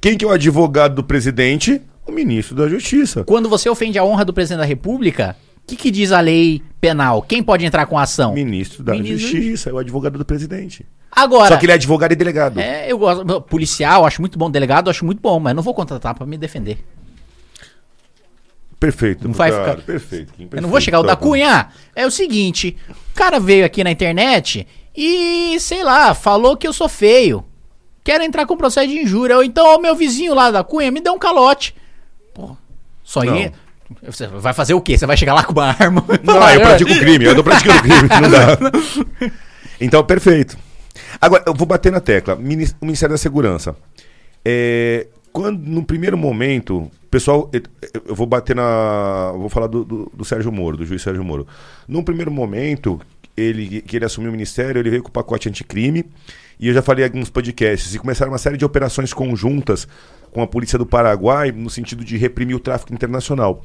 [0.01, 1.81] Quem que é o advogado do presidente?
[2.07, 3.23] O ministro da Justiça.
[3.23, 6.63] Quando você ofende a honra do presidente da República, o que, que, diz a lei
[6.81, 7.21] penal?
[7.21, 8.33] Quem pode entrar com a ação?
[8.33, 10.85] Ministro da ministro Justiça, é o advogado do presidente.
[11.11, 11.49] Agora.
[11.49, 12.59] Só que ele é advogado e delegado.
[12.59, 13.41] É, eu gosto.
[13.41, 14.49] Policial, acho muito bom.
[14.49, 16.83] Delegado, acho muito bom, mas não vou contratar para me defender.
[18.79, 19.27] Perfeito.
[19.27, 19.75] Não vai ficar.
[19.75, 20.55] Perfeito, perfeito.
[20.55, 21.67] Eu não vou chegar o tá da Cunha.
[21.95, 24.65] É o seguinte: o cara veio aqui na internet
[24.95, 27.43] e, sei lá, falou que eu sou feio.
[28.03, 29.35] Quero entrar com processo de injúria.
[29.35, 31.75] Ou então, o meu vizinho lá da Cunha me deu um calote.
[32.33, 32.55] Pô,
[33.03, 33.51] só aí.
[34.03, 34.97] Você vai fazer o quê?
[34.97, 36.05] Você vai chegar lá com uma arma?
[36.23, 37.25] Não, eu pratico crime.
[37.25, 38.09] Eu tô praticando crime.
[38.21, 39.31] Não dá.
[39.81, 40.57] Então, perfeito.
[41.19, 42.35] Agora, eu vou bater na tecla.
[42.35, 43.75] O Ministério da Segurança.
[44.43, 47.49] É, quando, no primeiro momento, pessoal,
[48.05, 49.31] eu vou bater na.
[49.37, 51.47] Vou falar do, do, do, Sérgio Moro, do juiz Sérgio Moro.
[51.87, 52.99] Num primeiro momento,
[53.35, 56.05] ele, que ele assumiu o ministério, ele veio com o pacote anticrime,
[56.59, 59.87] e eu já falei em alguns podcasts, e começaram uma série de operações conjuntas
[60.31, 63.63] com a polícia do Paraguai, no sentido de reprimir o tráfico internacional.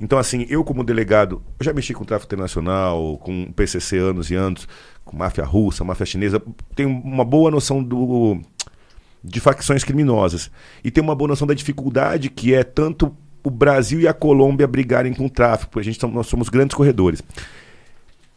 [0.00, 4.34] Então, assim, eu como delegado, eu já mexi com tráfico internacional, com PCC anos e
[4.34, 4.66] anos,
[5.06, 6.42] com máfia russa, máfia chinesa,
[6.74, 8.38] tenho uma boa noção do
[9.24, 10.50] de facções criminosas.
[10.84, 14.66] E tem uma boa noção da dificuldade que é tanto o Brasil e a Colômbia
[14.66, 17.22] brigarem com o tráfico, porque a gente, nós somos grandes corredores.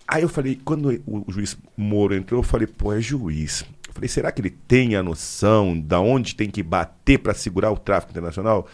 [0.07, 3.65] Aí eu falei, quando o, o juiz Moro entrou, eu falei, pô, é juiz.
[3.87, 7.71] Eu falei, será que ele tem a noção da onde tem que bater para segurar
[7.71, 8.67] o tráfico internacional?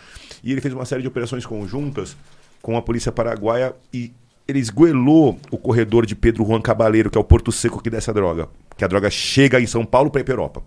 [0.43, 2.15] E ele fez uma série de operações conjuntas
[2.61, 4.13] com a polícia paraguaia e
[4.47, 8.13] ele esgoelou o corredor de Pedro Juan Cabaleiro, que é o porto seco que dessa
[8.13, 8.47] droga.
[8.77, 10.63] Que a droga chega em São Paulo para ir Europa.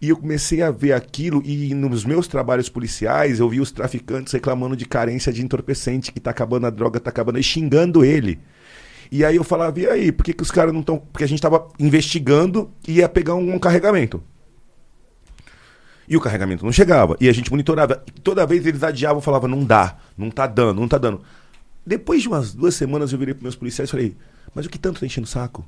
[0.00, 4.32] E eu comecei a ver aquilo, e nos meus trabalhos policiais, eu vi os traficantes
[4.32, 8.38] reclamando de carência de entorpecente, que tá acabando a droga, tá acabando, e xingando ele.
[9.10, 10.98] E aí eu falava, e aí, por que, que os caras não estão.
[10.98, 14.22] Porque a gente tava investigando e ia pegar um, um, carregamento.
[16.08, 17.16] E o carregamento não chegava.
[17.20, 18.02] E a gente monitorava.
[18.06, 21.22] E toda vez eles adiavam, falava, não dá, não tá dando, não tá dando.
[21.86, 24.16] Depois de umas duas semanas eu virei para meus policiais e falei,
[24.54, 25.66] mas o que tanto tá enchendo o saco?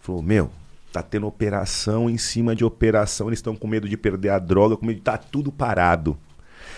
[0.00, 0.50] Falou, meu,
[0.96, 4.78] Tá tendo operação em cima de operação, eles estão com medo de perder a droga,
[4.78, 6.16] com medo de tá tudo parado.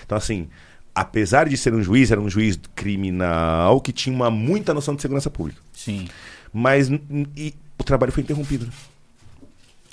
[0.05, 0.49] Então, assim,
[0.93, 5.03] apesar de ser um juiz, era um juiz criminal que tinha uma muita noção de
[5.03, 5.61] segurança pública.
[5.73, 6.09] Sim.
[6.53, 8.67] Mas e, o trabalho foi interrompido.
[8.67, 8.73] Né?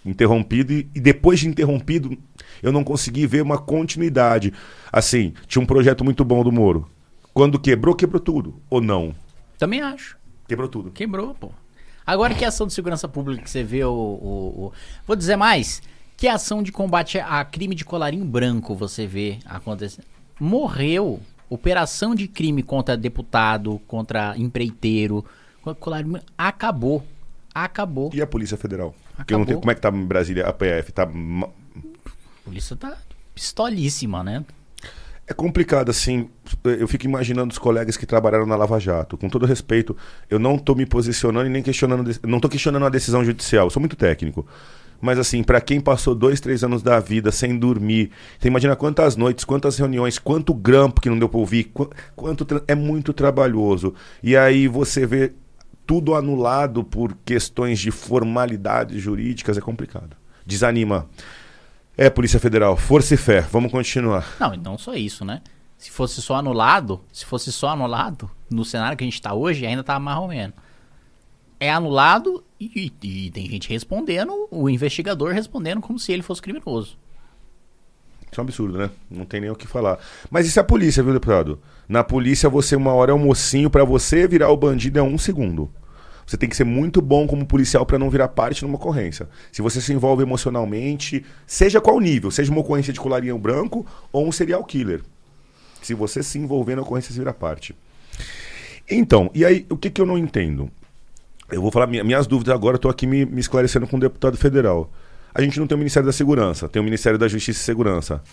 [0.03, 2.17] Interrompido e, e depois de interrompido,
[2.63, 4.51] eu não consegui ver uma continuidade.
[4.91, 6.89] Assim, tinha um projeto muito bom do Moro.
[7.35, 8.61] Quando quebrou, quebrou tudo.
[8.69, 9.13] Ou não?
[9.59, 10.17] Também acho.
[10.47, 10.89] Quebrou tudo.
[10.89, 11.51] Quebrou, pô.
[12.07, 14.73] Agora, que ação de segurança pública que você vê o, o, o,
[15.05, 15.81] Vou dizer mais.
[16.15, 20.05] Que ação de combate a crime de colarinho branco você vê acontecendo?
[20.39, 21.19] Morreu.
[21.49, 25.25] Operação de crime contra deputado, contra empreiteiro.
[25.77, 27.05] Colarinho acabou.
[27.53, 28.11] Acabou.
[28.13, 28.95] E a Polícia Federal?
[29.17, 29.45] Acabou.
[29.45, 30.93] Tenho, como é que tá em Brasília a PF?
[30.93, 31.03] Tá...
[31.03, 32.97] A polícia tá
[33.33, 34.45] pistolíssima, né?
[35.27, 36.29] É complicado, assim.
[36.63, 39.17] Eu fico imaginando os colegas que trabalharam na Lava Jato.
[39.17, 39.95] Com todo respeito,
[40.29, 42.11] eu não estou me posicionando e nem questionando.
[42.23, 43.65] Não estou questionando a decisão judicial.
[43.65, 44.45] Eu sou muito técnico.
[45.01, 49.15] Mas, assim, para quem passou dois, três anos da vida sem dormir, você imagina quantas
[49.15, 51.71] noites, quantas reuniões, quanto grampo que não deu para ouvir,
[52.15, 52.63] quanto.
[52.67, 53.93] É muito trabalhoso.
[54.21, 55.33] E aí você vê
[55.87, 60.15] tudo anulado por questões de formalidades jurídicas, é complicado.
[60.45, 61.07] Desanima.
[61.97, 63.41] É, Polícia Federal, força e fé.
[63.41, 64.35] Vamos continuar.
[64.39, 65.41] Não, não só isso, né?
[65.77, 69.65] Se fosse só anulado, se fosse só anulado, no cenário que a gente está hoje,
[69.65, 70.55] ainda tá mais ou menos.
[71.57, 76.97] É anulado e, e, tem gente respondendo, o investigador respondendo como se ele fosse criminoso.
[78.29, 78.89] Isso é um absurdo, né?
[79.09, 79.97] Não tem nem o que falar.
[80.29, 81.61] Mas isso é a polícia, viu, deputado?
[81.87, 85.17] Na polícia, você uma hora é um mocinho, para você virar o bandido é um
[85.17, 85.71] segundo.
[86.25, 89.29] Você tem que ser muito bom como policial para não virar parte numa ocorrência.
[89.51, 94.27] Se você se envolve emocionalmente, seja qual nível, seja uma ocorrência de colarinho branco ou
[94.27, 95.01] um serial killer.
[95.81, 97.75] Se você se envolver na ocorrência, você vira parte.
[98.89, 100.69] Então, e aí, o que, que eu não entendo?
[101.51, 104.91] Eu vou falar minhas dúvidas agora, estou aqui me, me esclarecendo com o deputado federal.
[105.33, 108.23] A gente não tem o Ministério da Segurança, tem o Ministério da Justiça e Segurança.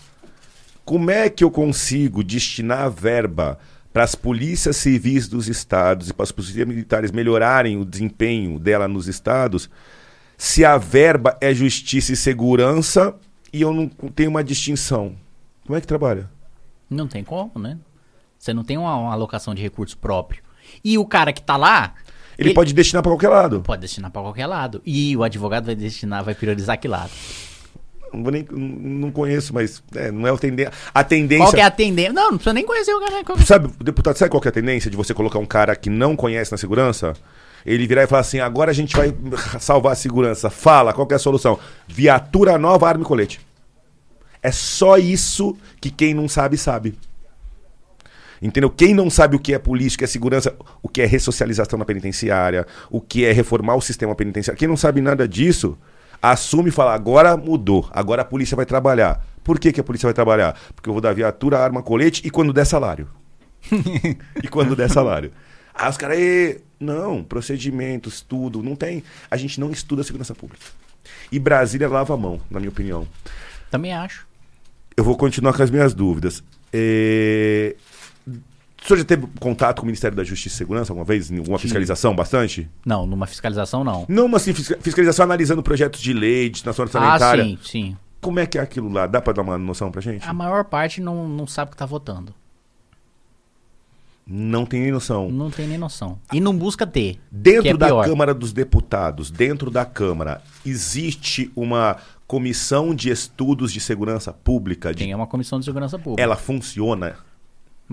[0.83, 3.59] Como é que eu consigo destinar a verba
[3.93, 8.87] para as polícias civis dos estados e para as polícias militares melhorarem o desempenho dela
[8.87, 9.69] nos estados,
[10.35, 13.15] se a verba é justiça e segurança
[13.53, 15.15] e eu não tenho uma distinção.
[15.63, 16.29] Como é que trabalha?
[16.89, 17.77] Não tem como, né?
[18.37, 20.41] Você não tem uma, uma alocação de recurso próprio.
[20.83, 21.93] E o cara que está lá.
[22.37, 23.61] Ele, ele pode destinar para qualquer lado.
[23.61, 24.81] Pode destinar para qualquer lado.
[24.83, 27.11] E o advogado vai destinar, vai priorizar que lado?
[28.13, 30.71] Não, nem, não conheço, mas é, não é a, tendência.
[30.93, 31.45] a tendência.
[31.45, 32.13] Qual é a tendência?
[32.13, 33.23] Não, não precisa nem conhecer o cara.
[33.23, 33.37] Qual...
[33.39, 36.51] Sabe, deputado, sabe qual é a tendência de você colocar um cara que não conhece
[36.51, 37.13] na segurança?
[37.65, 39.13] Ele virar e falar assim: agora a gente vai
[39.59, 40.49] salvar a segurança.
[40.49, 41.57] Fala, qual é a solução?
[41.87, 43.39] Viatura nova, arma e colete.
[44.41, 46.97] É só isso que quem não sabe, sabe.
[48.41, 48.69] Entendeu?
[48.69, 51.79] Quem não sabe o que é polícia, o que é segurança, o que é ressocialização
[51.79, 55.77] na penitenciária, o que é reformar o sistema penitenciário, quem não sabe nada disso,
[56.23, 59.23] assume e fala: agora mudou, agora a polícia vai trabalhar.
[59.43, 60.57] Por que, que a polícia vai trabalhar?
[60.73, 63.09] Porque eu vou dar viatura, arma, colete e quando der salário.
[64.41, 65.33] e quando der salário.
[65.73, 66.17] Aí os caras,
[66.79, 69.03] não, procedimentos, tudo, não tem.
[69.29, 70.65] A gente não estuda segurança pública.
[71.31, 73.05] E Brasília lava a mão, na minha opinião.
[73.69, 74.25] Também acho.
[74.95, 76.43] Eu vou continuar com as minhas dúvidas.
[76.71, 77.75] É...
[78.83, 81.31] O senhor já teve contato com o Ministério da Justiça e Segurança alguma vez?
[81.31, 82.69] Em alguma fiscalização bastante?
[82.85, 84.05] Não, numa fiscalização não.
[84.09, 87.43] Não, mas assim, fiscalização analisando projetos de lei, de nação orçamentária.
[87.43, 87.97] Ah, sim, sim.
[88.19, 89.07] Como é que é aquilo lá?
[89.07, 90.27] Dá para dar uma noção pra gente?
[90.27, 92.33] A maior parte não, não sabe o que tá votando.
[94.25, 95.29] Não tem nem noção.
[95.29, 96.17] Não tem nem noção.
[96.31, 97.19] E não busca ter.
[97.31, 98.05] Dentro é da pior.
[98.05, 104.93] Câmara dos Deputados, dentro da Câmara, existe uma comissão de estudos de segurança pública?
[104.93, 105.03] De...
[105.03, 106.21] Tem uma comissão de segurança pública.
[106.21, 107.17] Ela funciona?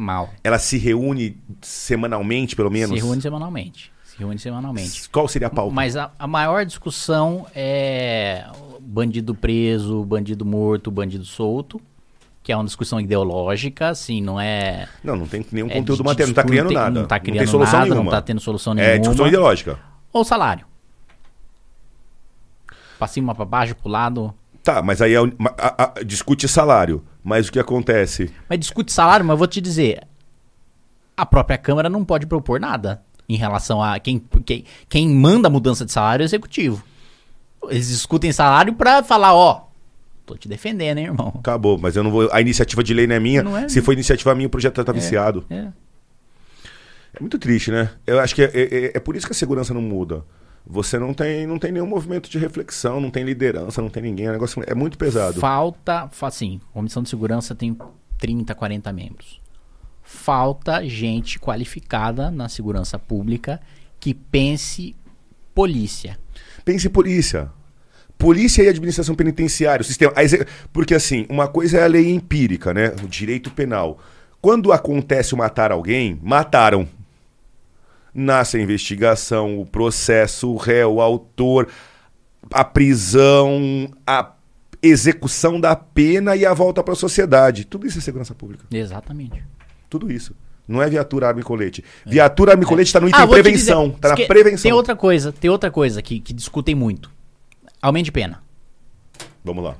[0.00, 0.30] Mal.
[0.42, 2.98] Ela se reúne semanalmente, pelo menos?
[2.98, 3.92] Se reúne semanalmente.
[4.04, 5.08] Se reúne semanalmente.
[5.10, 5.74] Qual seria a pauta?
[5.74, 8.46] Mas a, a maior discussão é
[8.80, 11.80] bandido preso, bandido morto, bandido solto
[12.42, 14.88] que é uma discussão ideológica, assim, não é.
[15.04, 16.90] Não, não tem nenhum é conteúdo matéria, não está criando tem, nada.
[16.90, 18.02] Não está criando não tem solução nada, nenhuma.
[18.02, 18.94] não está tendo solução nenhuma.
[18.94, 19.78] É discussão ideológica.
[20.12, 20.66] Ou salário.
[22.98, 24.34] Pra cima, pra baixo, pro lado.
[24.62, 25.18] Tá, mas aí é,
[25.58, 27.04] a, a, discute salário.
[27.22, 28.30] Mas o que acontece?
[28.48, 30.06] Mas discute salário, mas eu vou te dizer.
[31.16, 35.50] A própria Câmara não pode propor nada em relação a quem, quem, quem manda a
[35.50, 36.82] mudança de salário é o executivo.
[37.68, 39.68] Eles discutem salário para falar, ó,
[40.26, 41.32] tô te defendendo, hein, irmão.
[41.38, 42.28] Acabou, mas eu não vou.
[42.32, 43.42] A iniciativa de lei não é minha.
[43.42, 45.44] Não é Se for iniciativa minha, o projeto tá é, viciado.
[45.50, 45.68] É.
[47.14, 47.90] é muito triste, né?
[48.06, 50.24] Eu acho que é, é, é, por isso que a segurança não muda.
[50.66, 54.28] Você não tem, não tem nenhum movimento de reflexão, não tem liderança, não tem ninguém.
[54.28, 55.40] O negócio é muito pesado.
[55.40, 57.76] Falta, assim, Comissão de Segurança tem
[58.18, 59.40] 30, 40 membros.
[60.02, 63.60] Falta gente qualificada na segurança pública
[63.98, 64.94] que pense
[65.54, 66.18] polícia.
[66.64, 67.50] Pense polícia
[68.20, 70.12] polícia e administração penitenciária, o sistema.
[70.72, 72.94] Porque, assim, uma coisa é a lei empírica, né?
[73.02, 73.98] O direito penal.
[74.42, 76.86] Quando acontece o matar alguém, mataram.
[78.14, 81.68] Nasce a investigação, o processo, o réu, o autor,
[82.52, 84.32] a prisão, a
[84.82, 87.64] execução da pena e a volta para a sociedade.
[87.64, 88.64] Tudo isso é segurança pública.
[88.70, 89.42] Exatamente.
[89.88, 90.34] Tudo isso.
[90.66, 91.84] Não é viatura, arma e colete.
[92.06, 93.88] Viatura, arma e colete está no item ah, prevenção.
[93.88, 94.62] Está na prevenção.
[94.62, 97.10] Tem outra coisa, tem outra coisa que, que discutem muito.
[97.82, 98.42] Aumento de pena.
[99.44, 99.76] Vamos lá.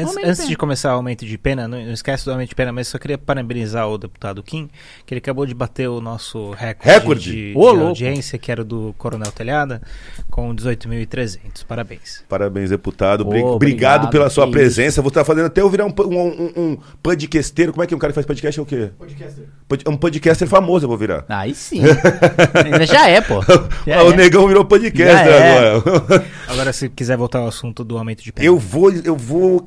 [0.00, 2.72] Antes, antes de começar o aumento de pena, não, não, esquece do aumento de pena,
[2.72, 4.68] mas só queria parabenizar o deputado Kim,
[5.04, 7.30] que ele acabou de bater o nosso recorde, recorde?
[7.30, 9.82] de, de, de audiência, que era do Coronel Telhada,
[10.30, 11.64] com 18.300.
[11.66, 12.24] Parabéns.
[12.28, 13.22] Parabéns, deputado.
[13.22, 15.02] obrigado, obrigado, pela sua presença.
[15.02, 17.72] Você está fazendo até eu virar um, um, um, um podcasteiro.
[17.72, 18.90] Como é que um cara que faz podcast é o quê?
[18.98, 19.44] Podcaster.
[19.86, 21.24] Um podcaster famoso eu vou virar.
[21.28, 21.82] Aí sim.
[22.86, 23.40] já é, pô.
[23.86, 24.16] Já o é.
[24.16, 25.74] negão virou podcaster é.
[25.74, 26.24] agora.
[26.48, 28.46] agora, se quiser voltar ao assunto do aumento de pena.
[28.46, 29.66] Eu vou, eu vou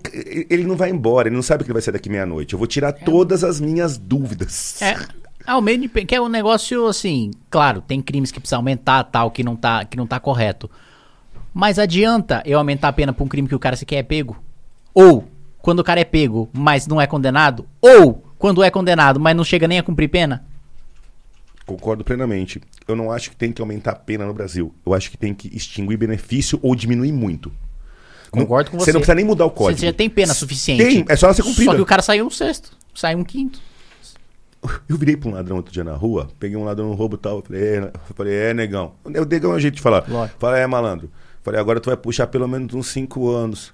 [0.49, 2.53] ele não vai embora, ele não sabe que ele vai sair daqui meia-noite.
[2.53, 2.91] Eu vou tirar é.
[2.91, 4.81] todas as minhas dúvidas.
[4.81, 4.95] É.
[5.45, 9.43] Ao menos que é um negócio assim, claro, tem crimes que precisa aumentar, tal, que
[9.43, 10.69] não tá, que não tá correto.
[11.53, 14.41] Mas adianta eu aumentar a pena pra um crime que o cara sequer é pego?
[14.93, 15.27] Ou
[15.61, 17.67] quando o cara é pego, mas não é condenado?
[17.81, 20.45] Ou quando é condenado, mas não chega nem a cumprir pena?
[21.65, 22.61] Concordo plenamente.
[22.87, 24.73] Eu não acho que tem que aumentar a pena no Brasil.
[24.85, 27.51] Eu acho que tem que extinguir benefício ou diminuir muito.
[28.33, 28.85] Concordo com você.
[28.85, 29.79] Você não precisa nem mudar o código.
[29.79, 30.83] Você já tem pena suficiente.
[30.83, 31.71] Tem, é só ser cumprida.
[31.71, 33.59] Só que o cara saiu um sexto, saiu um quinto.
[34.87, 37.19] Eu virei pra um ladrão outro dia na rua, peguei um ladrão no roubo e
[37.19, 37.37] tal.
[37.37, 38.93] Eu falei, é, falei, é, negão.
[39.03, 40.05] O negão é um jeito de falar.
[40.07, 40.39] Lógico.
[40.39, 41.11] Falei, é, malandro.
[41.43, 43.73] Falei, agora tu vai puxar pelo menos uns 5 anos.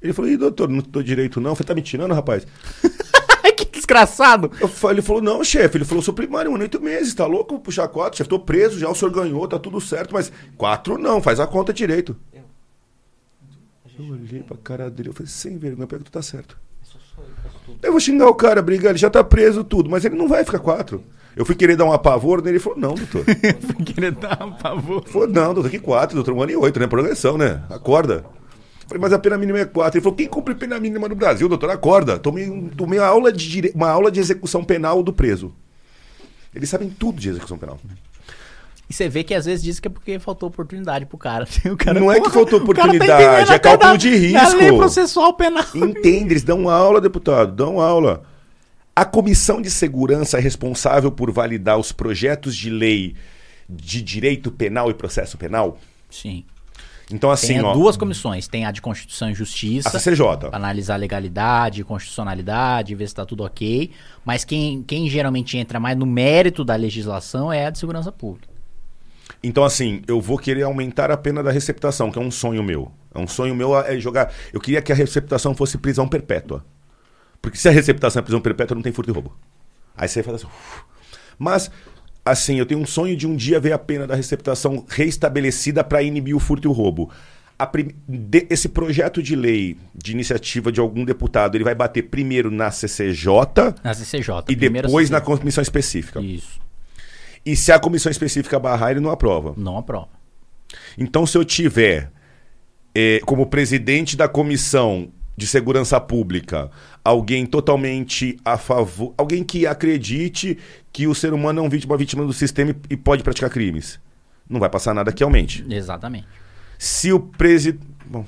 [0.00, 1.50] Ele falou, e doutor, não tô direito não.
[1.50, 2.46] Eu falei, tá me tirando, rapaz?
[3.56, 4.50] que desgraçado.
[4.68, 5.78] Falei, ele falou, não, chefe.
[5.78, 7.54] Ele falou, sou primário, um oito meses, tá louco?
[7.54, 10.98] Vou puxar quatro, chefe, tô preso já, o senhor ganhou, tá tudo certo, mas quatro
[10.98, 12.16] não, faz a conta direito.
[13.98, 16.58] Eu olhei pra cara dele, eu falei, sem vergonha, pega que tu tá certo.
[17.82, 20.44] Eu vou xingar o cara, brigar, ele já tá preso tudo, mas ele não vai
[20.44, 21.02] ficar quatro.
[21.36, 23.24] Eu fui querer dar um apavor nele, ele falou, não, doutor.
[23.60, 25.04] fui querer dar um apavor.
[25.08, 26.86] Falou, não, doutor, que quatro, doutor, um ano e oito, né?
[26.86, 27.62] Progressão, né?
[27.70, 28.24] Acorda.
[28.86, 29.98] Falei, mas a pena mínima é quatro.
[29.98, 31.70] Ele falou, quem cumpre pena mínima no Brasil, doutor?
[31.70, 32.18] Acorda.
[32.18, 33.72] Tomei, tomei uma, aula de dire...
[33.74, 35.52] uma aula de execução penal do preso.
[36.54, 37.80] Eles sabem tudo de execução penal.
[38.88, 41.46] E você vê que às vezes diz que é porque faltou oportunidade pro cara.
[41.70, 44.56] O cara não porra, é que faltou oportunidade, tá é cálculo da, de risco.
[44.56, 45.64] lei processual penal.
[45.74, 48.22] Entende, eles dão aula, deputado, dão aula.
[48.94, 53.14] A comissão de segurança é responsável por validar os projetos de lei
[53.68, 55.78] de direito penal e processo penal?
[56.10, 56.44] Sim.
[57.10, 57.54] Então, assim.
[57.54, 58.46] Tem ó, duas comissões.
[58.46, 59.88] Tem a de Constituição e Justiça.
[59.88, 60.50] A CCJ.
[60.52, 63.90] Analisar legalidade, constitucionalidade, ver se está tudo ok.
[64.24, 68.53] Mas quem, quem geralmente entra mais no mérito da legislação é a de segurança pública.
[69.42, 72.90] Então, assim, eu vou querer aumentar a pena da receptação, que é um sonho meu.
[73.14, 74.32] É um sonho meu é jogar.
[74.52, 76.64] Eu queria que a receptação fosse prisão perpétua.
[77.40, 79.36] Porque se a receptação é prisão perpétua, não tem furto e roubo.
[79.96, 80.46] Aí você faz assim.
[80.46, 80.84] Uf.
[81.38, 81.70] Mas,
[82.24, 86.02] assim, eu tenho um sonho de um dia ver a pena da receptação reestabelecida para
[86.02, 87.10] inibir o furto e o roubo.
[87.70, 87.90] Prim...
[88.08, 88.46] de...
[88.50, 93.26] Esse projeto de lei de iniciativa de algum deputado, ele vai bater primeiro na CCJ.
[93.82, 94.44] Na CCJ.
[94.48, 95.10] E depois CCJ.
[95.10, 96.20] na comissão específica.
[96.20, 96.63] Isso.
[97.44, 99.54] E se a comissão específica barrar, ele não aprova.
[99.56, 100.08] Não aprova.
[100.96, 102.10] Então, se eu tiver
[102.94, 106.70] é, como presidente da comissão de segurança pública,
[107.04, 110.58] alguém totalmente a favor, alguém que acredite
[110.92, 114.00] que o ser humano é um vítima, uma vítima do sistema e pode praticar crimes.
[114.48, 115.64] Não vai passar nada que aumente.
[115.68, 116.28] Exatamente.
[116.78, 117.84] Se o presidente.
[118.06, 118.24] Bom.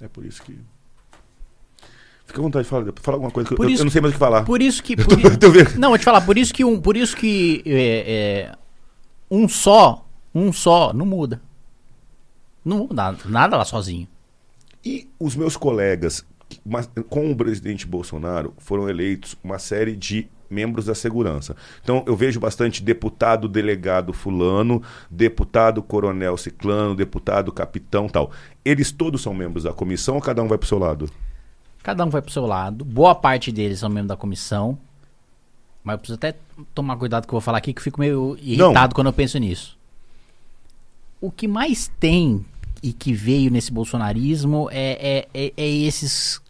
[0.00, 0.58] É por isso que.
[2.34, 3.54] Fica à vontade de falar, fala alguma coisa.
[3.56, 4.44] Eu, isso, eu, não sei mais o que falar.
[4.44, 4.96] Por isso que.
[4.96, 5.06] Por
[5.78, 8.56] não, vou te falar, por isso que um, por isso que é, é,
[9.30, 10.04] um só,
[10.34, 11.40] um só não muda.
[12.64, 14.08] Não muda nada lá sozinho.
[14.84, 16.26] E os meus colegas,
[17.08, 21.54] com o presidente Bolsonaro, foram eleitos uma série de membros da segurança.
[21.84, 28.32] Então eu vejo bastante deputado delegado fulano, deputado coronel ciclano, deputado capitão tal.
[28.64, 31.08] Eles todos são membros da comissão ou cada um vai para o seu lado?
[31.84, 32.82] Cada um vai para o seu lado.
[32.82, 34.78] Boa parte deles são membros da comissão.
[35.84, 36.34] Mas eu preciso até
[36.74, 38.94] tomar cuidado que eu vou falar aqui, que eu fico meio irritado Não.
[38.94, 39.78] quando eu penso nisso.
[41.20, 42.42] O que mais tem
[42.82, 46.40] e que veio nesse bolsonarismo é, é, é, é esses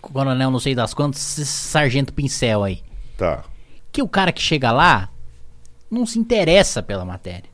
[0.00, 2.80] coronel não sei das quantas, sargento pincel aí.
[3.16, 3.44] Tá.
[3.90, 5.08] Que o cara que chega lá
[5.90, 7.50] não se interessa pela matéria.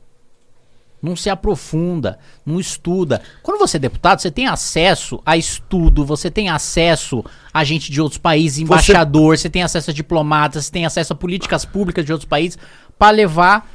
[1.01, 3.21] Não se aprofunda, não estuda.
[3.41, 7.23] Quando você é deputado, você tem acesso a estudo, você tem acesso
[7.53, 11.13] a gente de outros países, embaixador, você, você tem acesso a diplomatas, você tem acesso
[11.13, 12.57] a políticas públicas de outros países
[12.99, 13.69] para levar.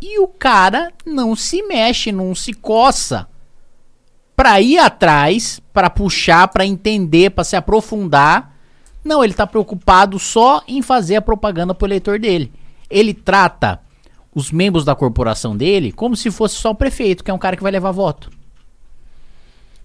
[0.00, 3.26] E o cara não se mexe, não se coça
[4.36, 8.58] para ir atrás, para puxar, para entender, para se aprofundar
[9.08, 12.52] não, ele está preocupado só em fazer a propaganda para o eleitor dele.
[12.90, 13.80] Ele trata
[14.34, 17.56] os membros da corporação dele como se fosse só o prefeito, que é um cara
[17.56, 18.30] que vai levar voto.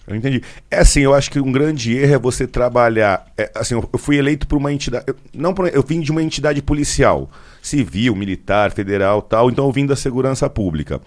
[0.06, 0.42] Eu entendi.
[0.70, 3.26] É assim, eu acho que um grande erro é você trabalhar.
[3.38, 5.06] É, assim, eu fui eleito por uma entidade.
[5.08, 7.30] Eu, não por, eu vim de uma entidade policial,
[7.62, 9.50] civil, militar, federal, tal.
[9.50, 11.00] Então eu vim da segurança pública.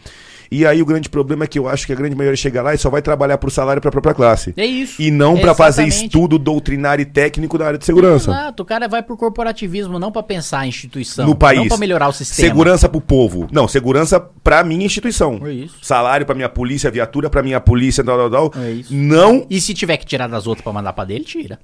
[0.50, 2.74] E aí o grande problema é que eu acho que a grande maioria chega lá
[2.74, 4.54] e só vai trabalhar por salário para a própria classe.
[4.56, 5.00] É isso.
[5.00, 8.30] E não para fazer estudo doutrinário e técnico da área de segurança.
[8.30, 11.60] Exato, o cara vai pro corporativismo não para pensar a instituição, no país.
[11.60, 12.48] não para melhorar o sistema.
[12.48, 13.48] Segurança pro povo.
[13.50, 15.40] Não, segurança para minha instituição.
[15.44, 15.76] É isso.
[15.82, 18.62] Salário para minha polícia, viatura para minha polícia, tal, tal, tal.
[18.62, 18.94] É isso.
[18.94, 19.46] Não.
[19.50, 21.58] E se tiver que tirar das outras para mandar para dele, tira.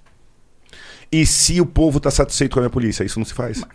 [1.11, 3.61] E se o povo tá satisfeito com a minha polícia, isso não se faz.
[3.61, 3.69] Mas...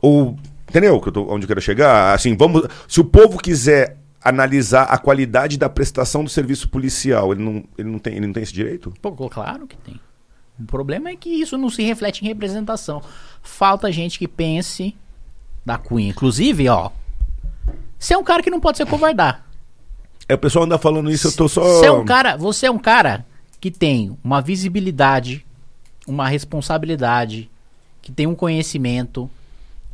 [0.00, 0.36] Ou
[0.68, 2.14] Entendeu que eu tô, onde eu quero chegar?
[2.14, 2.66] Assim, vamos.
[2.88, 7.32] Se o povo quiser analisar a qualidade da prestação do serviço policial.
[7.32, 8.92] Ele não, ele não, tem, ele não tem esse direito?
[9.02, 10.00] Pô, claro que tem.
[10.58, 13.02] O problema é que isso não se reflete em representação.
[13.42, 14.94] Falta gente que pense
[15.64, 16.10] da Cunha.
[16.10, 16.90] Inclusive, ó.
[17.98, 19.44] Você é um cara que não pode ser covardar.
[20.28, 21.62] É, o pessoal anda falando isso, eu tô só.
[21.62, 23.26] Você é um cara, você é um cara
[23.60, 25.44] que tem uma visibilidade,
[26.06, 27.50] uma responsabilidade,
[28.00, 29.30] que tem um conhecimento,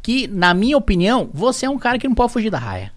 [0.08, 2.90] que, na minha opinião, você é um cara que não pode fugir da raia.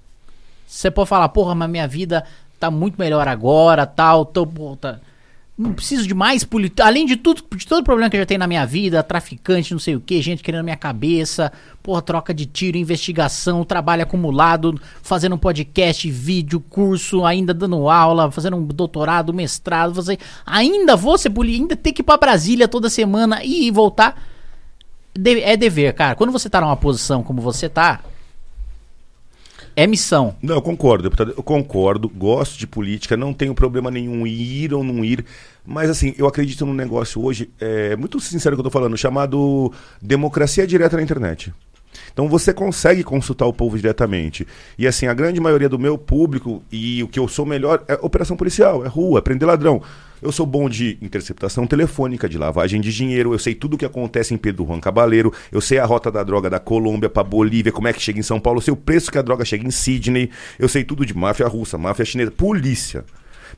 [0.65, 2.23] Você pode falar, porra, mas minha vida
[2.57, 4.45] tá muito melhor agora, tal, tô,
[4.79, 4.97] tá,
[5.57, 6.85] não preciso de mais política.
[6.85, 9.79] Além de tudo, de todo problema que eu já tenho na minha vida, traficante, não
[9.79, 11.51] sei o que, gente querendo minha cabeça,
[11.83, 18.31] porra, troca de tiro, investigação, trabalho acumulado, fazendo um podcast, vídeo, curso, ainda dando aula,
[18.31, 22.89] fazendo um doutorado, mestrado, você ainda vou ser ainda ter que ir pra Brasília toda
[22.89, 24.30] semana e voltar.
[25.13, 26.15] É dever, cara.
[26.15, 28.01] Quando você tá numa posição como você tá,
[29.75, 30.35] é missão.
[30.41, 31.33] Não, eu concordo, deputado.
[31.35, 35.25] Eu concordo, gosto de política, não tenho problema nenhum ir ou não ir.
[35.65, 39.71] Mas assim, eu acredito num negócio hoje, é muito sincero que eu tô falando, chamado
[40.01, 41.53] democracia direta na internet.
[42.13, 44.47] Então você consegue consultar o povo diretamente.
[44.77, 47.93] E assim, a grande maioria do meu público e o que eu sou melhor é
[48.01, 49.81] operação policial, é rua, é prender ladrão.
[50.21, 53.85] Eu sou bom de interceptação telefônica, de lavagem de dinheiro, eu sei tudo o que
[53.85, 57.71] acontece em Pedro Juan Cabaleiro, eu sei a rota da droga da Colômbia para Bolívia,
[57.71, 59.65] como é que chega em São Paulo, eu sei o preço que a droga chega
[59.65, 63.03] em Sydney, eu sei tudo de máfia russa, máfia chinesa, polícia.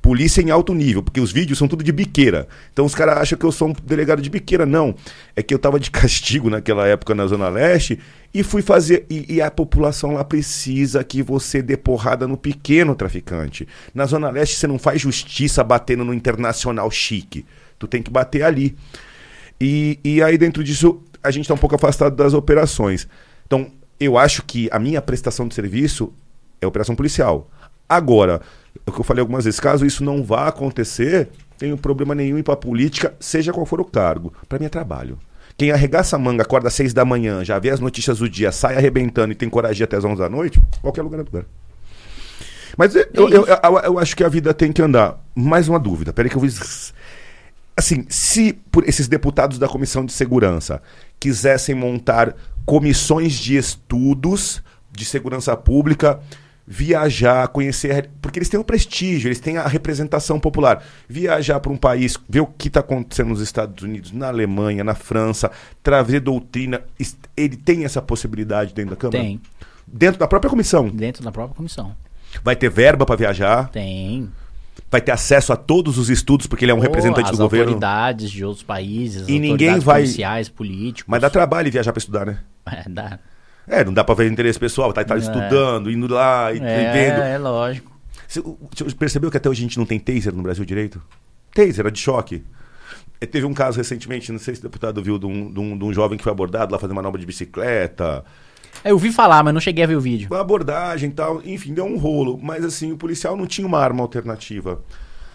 [0.03, 2.45] Polícia em alto nível, porque os vídeos são tudo de biqueira.
[2.73, 4.65] Então os caras acham que eu sou um delegado de biqueira.
[4.65, 4.93] Não.
[5.33, 7.97] É que eu tava de castigo naquela época na Zona Leste
[8.33, 9.05] e fui fazer.
[9.09, 13.65] E, e, a população lá precisa que você dê porrada no pequeno traficante.
[13.95, 17.45] Na Zona Leste você não faz justiça batendo no internacional chique.
[17.79, 18.75] Tu tem que bater ali.
[19.61, 23.07] E, e aí, dentro disso, a gente está um pouco afastado das operações.
[23.47, 26.11] Então, eu acho que a minha prestação de serviço
[26.59, 27.49] é operação policial.
[27.87, 28.41] Agora,
[28.85, 32.43] o que eu falei algumas vezes, caso isso não vá acontecer, tenho problema nenhum ir
[32.43, 34.33] para política, seja qual for o cargo.
[34.47, 35.17] Para mim é trabalho.
[35.55, 38.51] Quem arregaça a manga, acorda às seis da manhã, já vê as notícias do dia,
[38.51, 41.45] sai arrebentando e tem coragem até às onze da noite, qualquer lugar é lugar.
[42.77, 43.45] Mas eu, eu, eu,
[43.83, 45.23] eu, acho que a vida tem que andar.
[45.35, 46.49] Mais uma dúvida, peraí que eu vou.
[47.77, 50.81] Assim, se por esses deputados da Comissão de Segurança
[51.19, 52.35] quisessem montar
[52.65, 54.61] comissões de estudos
[54.91, 56.19] de segurança pública
[56.65, 60.83] viajar, conhecer, porque eles têm o prestígio, eles têm a representação popular.
[61.07, 64.95] Viajar para um país, ver o que está acontecendo nos Estados Unidos, na Alemanha, na
[64.95, 66.81] França, trazer doutrina,
[67.35, 69.23] ele tem essa possibilidade dentro da Câmara?
[69.23, 69.41] Tem.
[69.85, 70.87] Dentro da própria comissão?
[70.89, 71.93] Dentro da própria comissão.
[72.43, 73.69] Vai ter verba para viajar?
[73.69, 74.29] Tem.
[74.89, 77.73] Vai ter acesso a todos os estudos, porque ele é um oh, representante do governo?
[77.73, 81.05] autoridades de outros países, e ninguém vai policiais, políticos.
[81.07, 82.39] Mas dá trabalho viajar para estudar, né?
[82.65, 83.19] É, dá.
[83.67, 85.19] É, não dá pra ver interesse pessoal, tá, tá é.
[85.19, 87.21] estudando, indo lá e, é, vendo.
[87.21, 87.91] É, lógico.
[88.27, 91.01] Você, você percebeu que até hoje a gente não tem taser no Brasil direito?
[91.53, 92.43] Taser, era de choque.
[93.21, 95.77] E teve um caso recentemente, não sei se o deputado viu, de um, de um,
[95.77, 98.25] de um jovem que foi abordado lá fazendo manobra de bicicleta.
[98.83, 100.27] É, eu ouvi falar, mas não cheguei a ver o vídeo.
[100.29, 102.37] Uma abordagem e tal, enfim, deu um rolo.
[102.41, 104.81] Mas assim, o policial não tinha uma arma alternativa.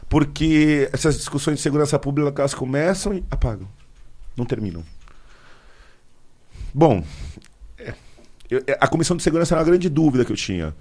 [0.09, 3.69] Porque essas discussões de segurança pública, elas começam e apagam.
[4.37, 4.83] Não terminam.
[6.75, 7.03] Bom,
[8.51, 10.75] eu, é, a comissão de segurança era uma grande dúvida que eu tinha.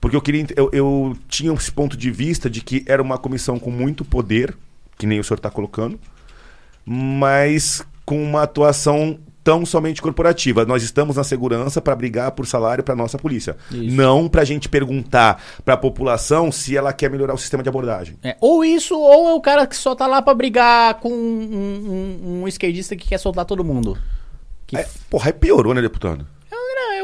[0.00, 0.46] Porque eu queria.
[0.56, 4.56] Eu, eu tinha esse ponto de vista de que era uma comissão com muito poder,
[4.96, 5.98] que nem o senhor está colocando,
[6.84, 10.66] mas com uma atuação tão somente corporativa.
[10.66, 13.56] Nós estamos na segurança para brigar por salário para nossa polícia.
[13.70, 13.96] Isso.
[13.96, 17.68] Não para a gente perguntar para a população se ela quer melhorar o sistema de
[17.68, 18.16] abordagem.
[18.22, 21.14] É, ou isso, ou é o cara que só tá lá para brigar com um,
[21.14, 23.96] um, um, esquerdista que quer soltar todo mundo.
[24.66, 24.76] Que...
[24.76, 26.26] É, porra, aí piorou, né, deputado?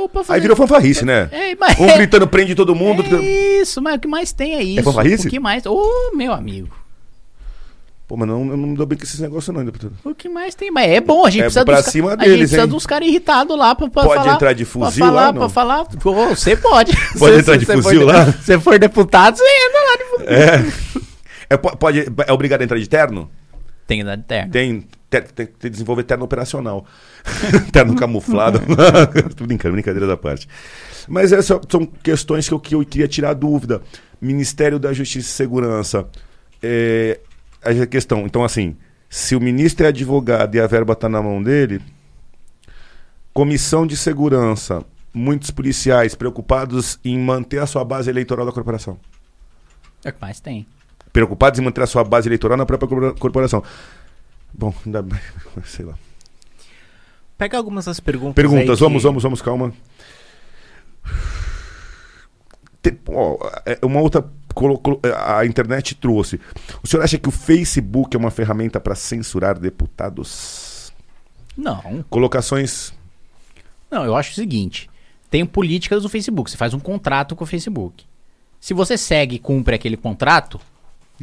[0.08, 0.32] Fazer.
[0.32, 1.28] Aí virou fanfarrice, né?
[1.30, 1.78] É, mas...
[1.78, 3.04] Um gritando prende todo mundo.
[3.16, 4.80] É isso, mas o que mais tem é isso.
[4.80, 5.26] É fanfarrice?
[5.26, 5.64] O que mais.
[5.66, 6.84] Ô, oh, meu amigo.
[8.06, 9.94] Pô, mas não, não me dou bem com esses negócios não, deputado.
[10.04, 10.70] O que mais tem?
[10.70, 12.68] Mas é bom, a gente é precisa pra dos, cima deles, a gente precisa hein?
[12.68, 14.34] dos caras irritados lá pra, pra pode falar.
[14.34, 15.40] entrar de fuzil pra falar, lá, não?
[15.40, 16.92] Pra falar, Pô, você pode.
[17.18, 18.32] Pode entrar de fuzil for, lá?
[18.32, 20.28] Se for deputado, você entra lá de fuzil.
[20.28, 21.54] É.
[21.54, 21.56] é.
[21.56, 23.30] Pode, é obrigado a entrar de terno?
[23.86, 24.52] Tem que andar de terno.
[24.52, 24.86] Tem,
[25.20, 26.86] tem, tem que desenvolver terno operacional.
[27.72, 28.60] terno camuflado.
[29.46, 30.48] brincando, brincadeira da parte.
[31.08, 33.82] Mas essas são questões que eu, que eu queria tirar dúvida.
[34.20, 36.06] Ministério da Justiça e Segurança.
[36.62, 37.20] É,
[37.62, 38.76] a questão, então assim,
[39.08, 41.80] se o ministro é advogado e a verba está na mão dele,
[43.32, 48.98] comissão de segurança, muitos policiais preocupados em manter a sua base eleitoral da corporação.
[50.04, 50.66] É o que mais tem.
[51.12, 53.62] Preocupados em manter a sua base eleitoral na própria corporação.
[54.56, 55.04] Bom, ainda
[55.66, 55.94] sei lá.
[57.36, 58.34] Pega algumas das perguntas.
[58.34, 59.08] Perguntas, vamos, que...
[59.08, 59.72] vamos, vamos, calma.
[62.80, 64.24] Tem, ó, é, uma outra
[65.26, 66.40] a internet trouxe.
[66.82, 70.92] O senhor acha que o Facebook é uma ferramenta para censurar deputados?
[71.56, 72.04] Não.
[72.08, 72.92] Colocações.
[73.90, 74.88] Não, eu acho o seguinte:
[75.28, 76.50] tem políticas do Facebook.
[76.50, 78.04] Você faz um contrato com o Facebook.
[78.60, 80.60] Se você segue e cumpre aquele contrato,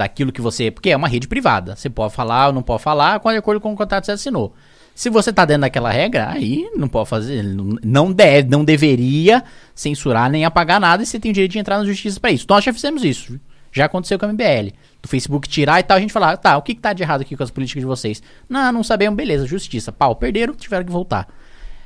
[0.02, 0.72] daquilo que você.
[0.72, 1.76] Porque é uma rede privada.
[1.76, 4.54] Você pode falar ou não pode falar, de acordo com o contrato que você assinou.
[4.94, 10.30] Se você tá dentro daquela regra, aí não pode fazer, não deve, não deveria censurar
[10.30, 12.46] nem apagar nada e você tem direito de entrar na justiça para isso.
[12.50, 13.40] Nós já fizemos isso.
[13.72, 14.74] Já aconteceu com a MBL.
[15.02, 17.22] Do Facebook tirar e tal, a gente falar, tá, o que, que tá de errado
[17.22, 18.22] aqui com as políticas de vocês?
[18.50, 19.92] Não, não sabemos, beleza, justiça.
[19.92, 21.28] Pau, perderam, tiveram que voltar.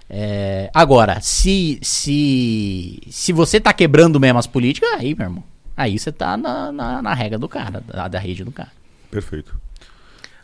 [0.10, 5.44] É, agora, se, se, se você tá quebrando mesmo as políticas, aí, meu irmão,
[5.76, 8.72] aí você tá na, na, na regra do cara, da, da rede do cara.
[9.12, 9.60] Perfeito.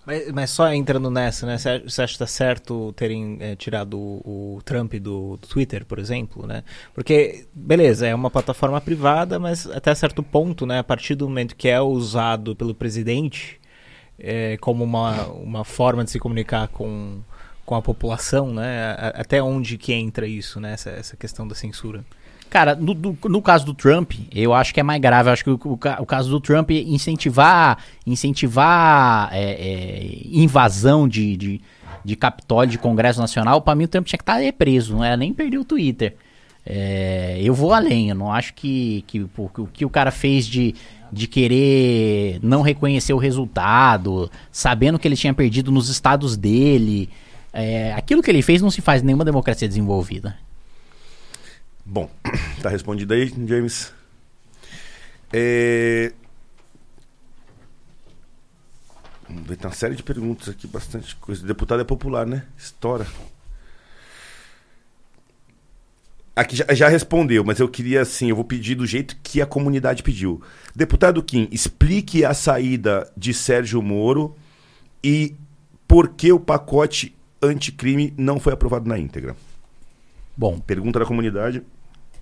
[0.06, 1.58] Mas, mas, só entrando nessa, né?
[1.58, 6.00] Você acha que está certo terem é, tirado o, o, Trump do, do, Twitter, por
[6.00, 6.64] exemplo, né?
[6.94, 10.80] Porque, beleza, é uma plataforma privada, mas até certo ponto, né?
[10.80, 13.60] A partir do momento que é usado pelo presidente
[14.18, 17.22] é, como uma, uma forma de se comunicar com,
[17.64, 18.96] com a população, né?
[19.14, 20.74] Até onde que entra isso, né?
[20.74, 22.04] Essa, essa questão da censura.
[22.52, 25.30] Cara, no, no, no, caso do Trump, eu acho que é mais grave.
[25.30, 31.38] Eu acho que o, o, o caso do Trump incentivar, incentivar é, é, invasão de,
[31.38, 31.62] de,
[32.04, 35.02] de Capitólio, de Congresso Nacional, para mim o Trump tinha que estar tá preso, não
[35.02, 36.18] é nem perder o Twitter.
[36.66, 40.76] É, eu vou além, eu não acho que, que, o que o cara fez de,
[41.10, 47.10] de querer não reconhecer o resultado, sabendo que ele tinha perdido nos estados dele.
[47.54, 50.36] É, aquilo que ele fez não se faz em nenhuma democracia desenvolvida.
[51.86, 52.10] Bom,
[52.62, 53.94] tá respondido aí, James.
[55.34, 56.14] É...
[59.28, 61.46] Tem uma série de perguntas aqui, bastante coisa.
[61.46, 62.46] Deputado é popular, né?
[62.58, 63.08] História.
[66.36, 69.46] Aqui já, já, respondeu, mas eu queria assim, eu vou pedir do jeito que a
[69.46, 70.42] comunidade pediu.
[70.76, 74.36] Deputado Kim, explique a saída de Sérgio Moro
[75.04, 75.36] e
[75.88, 79.36] por que o pacote anticrime não foi aprovado na íntegra.
[80.42, 81.62] Bom, pergunta da comunidade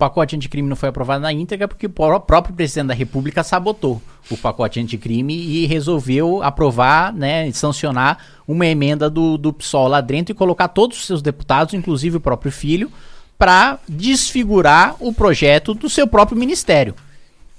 [0.00, 4.36] pacote anticrime não foi aprovado na íntegra porque o próprio presidente da República sabotou o
[4.36, 8.18] pacote anticrime e resolveu aprovar, né, sancionar
[8.48, 12.20] uma emenda do, do PSOL lá dentro e colocar todos os seus deputados, inclusive o
[12.20, 12.90] próprio filho,
[13.38, 16.94] para desfigurar o projeto do seu próprio ministério.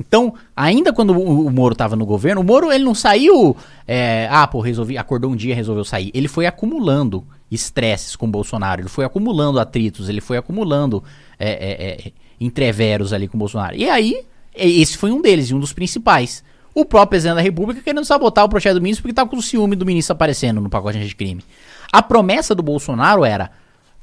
[0.07, 3.55] Então, ainda quando o, o Moro estava no governo, o Moro ele não saiu.
[3.87, 6.11] É, ah, pô, resolvi, acordou um dia resolveu sair.
[6.13, 11.03] Ele foi acumulando estresses com o Bolsonaro, ele foi acumulando atritos, ele foi acumulando
[11.37, 13.75] é, é, é entreveros ali com o Bolsonaro.
[13.75, 14.25] E aí,
[14.55, 16.43] esse foi um deles, e um dos principais.
[16.73, 19.41] O próprio presidente da República querendo sabotar o projeto do ministro porque estava com o
[19.41, 21.43] ciúme do ministro aparecendo no pacote de crime.
[21.91, 23.51] A promessa do Bolsonaro era: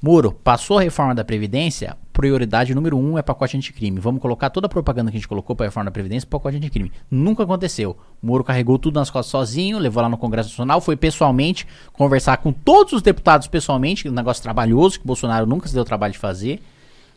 [0.00, 4.00] Moro, passou a reforma da Previdência, prioridade número um é pacote anticrime.
[4.00, 6.56] Vamos colocar toda a propaganda que a gente colocou para a reforma da Previdência pacote
[6.56, 6.90] anticrime.
[7.08, 7.96] Nunca aconteceu.
[8.20, 12.52] Moro carregou tudo nas costas sozinho, levou lá no Congresso Nacional, foi pessoalmente conversar com
[12.52, 16.18] todos os deputados pessoalmente, um negócio trabalhoso que o Bolsonaro nunca se deu trabalho de
[16.18, 16.60] fazer,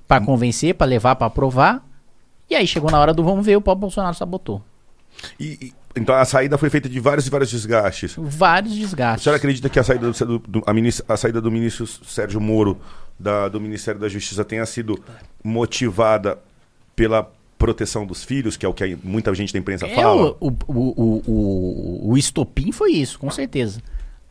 [0.07, 1.83] para convencer, para levar, para aprovar.
[2.47, 4.61] E aí chegou na hora do vamos ver, o próprio Bolsonaro sabotou.
[5.39, 8.15] E, então a saída foi feita de vários e vários desgastes.
[8.17, 9.21] Vários desgastes.
[9.21, 12.39] A senhora acredita que a saída do, do a, ministra, a, saída do ministro Sérgio
[12.39, 12.79] Moro
[13.19, 15.01] da, do Ministério da Justiça tenha sido
[15.43, 16.37] motivada
[16.95, 20.35] pela proteção dos filhos, que é o que muita gente da imprensa é, fala?
[20.39, 23.81] O, o, o, o, o estopim foi isso, com certeza.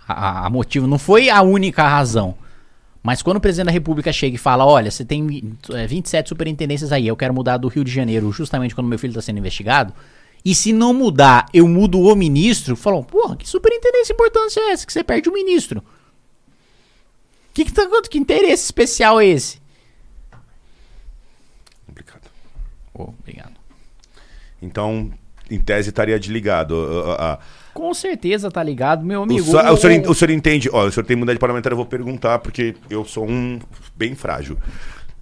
[0.07, 2.35] A, a motivo não foi a única razão.
[3.03, 5.57] Mas quando o presidente da República chega e fala: Olha, você tem
[5.89, 9.12] 27 é, superintendências aí, eu quero mudar do Rio de Janeiro justamente quando meu filho
[9.12, 9.95] está sendo investigado
[10.45, 14.87] e se não mudar, eu mudo o ministro, falam, porra, que superintendência importância é essa
[14.87, 15.83] que você perde o ministro?
[17.53, 19.61] Que, que, tá, que interesse especial é esse?
[21.87, 22.31] Complicado.
[22.95, 23.55] Oh, obrigado.
[24.62, 25.11] Então,
[25.51, 26.75] em tese, estaria desligado.
[26.75, 27.39] Uh, uh, uh,
[27.75, 29.45] Com certeza tá ligado, meu amigo.
[29.51, 30.71] O, o, o, senhor, o senhor entende?
[30.73, 33.59] Ó, o senhor tem mudado de parlamentar, eu vou perguntar, porque eu sou um
[33.97, 34.57] bem frágil.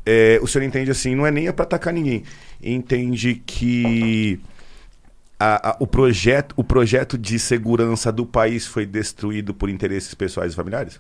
[0.05, 2.23] É, o senhor entende assim, não é nem para atacar ninguém.
[2.63, 4.41] Entende que
[5.41, 10.53] a, a, o, projeto, o projeto de segurança do país foi destruído por interesses pessoais
[10.53, 10.99] e familiares?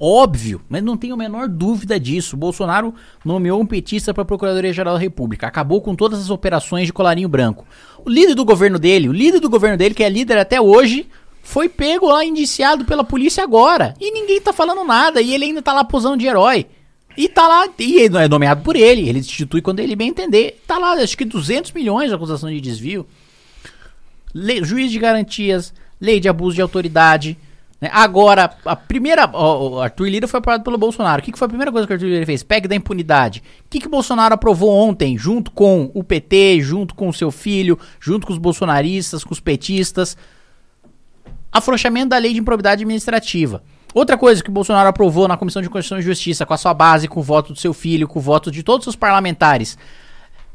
[0.00, 2.36] Óbvio, mas não tenho a menor dúvida disso.
[2.36, 2.92] Bolsonaro
[3.24, 5.46] nomeou um petista para a Procuradoria-Geral da República.
[5.46, 7.64] Acabou com todas as operações de colarinho branco.
[8.04, 11.06] O líder do governo dele, o líder do governo dele, que é líder até hoje,
[11.40, 13.94] foi pego lá, indiciado pela polícia agora.
[14.00, 15.20] E ninguém tá falando nada.
[15.20, 16.66] E ele ainda tá lá posando de herói.
[17.16, 19.08] E tá lá, e é nomeado por ele.
[19.08, 20.60] Ele institui quando ele bem entender.
[20.66, 23.06] Tá lá, acho que 200 milhões de acusação de desvio
[24.38, 27.36] lei, juiz de garantias, lei de abuso de autoridade.
[27.80, 27.90] Né?
[27.92, 29.26] Agora, a primeira.
[29.26, 31.20] O Arthur Lira foi aprovado pelo Bolsonaro.
[31.20, 32.42] O que, que foi a primeira coisa que o Arthur Lira fez?
[32.42, 33.42] PEC da impunidade.
[33.64, 37.30] O que, que o Bolsonaro aprovou ontem, junto com o PT, junto com o seu
[37.30, 40.16] filho, junto com os bolsonaristas, com os petistas?
[41.50, 43.62] Afrouxamento da lei de improbidade administrativa.
[43.94, 46.74] Outra coisa que o Bolsonaro aprovou na Comissão de Constituição e Justiça, com a sua
[46.74, 49.78] base, com o voto do seu filho, com o voto de todos os parlamentares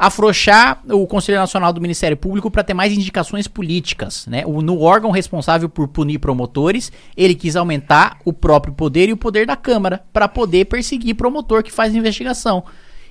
[0.06, 4.44] afrouxar o Conselho Nacional do Ministério Público para ter mais indicações políticas, né?
[4.46, 9.18] O, no órgão responsável por punir promotores, ele quis aumentar o próprio poder e o
[9.18, 12.66] poder da Câmara para poder perseguir promotor que faz investigação.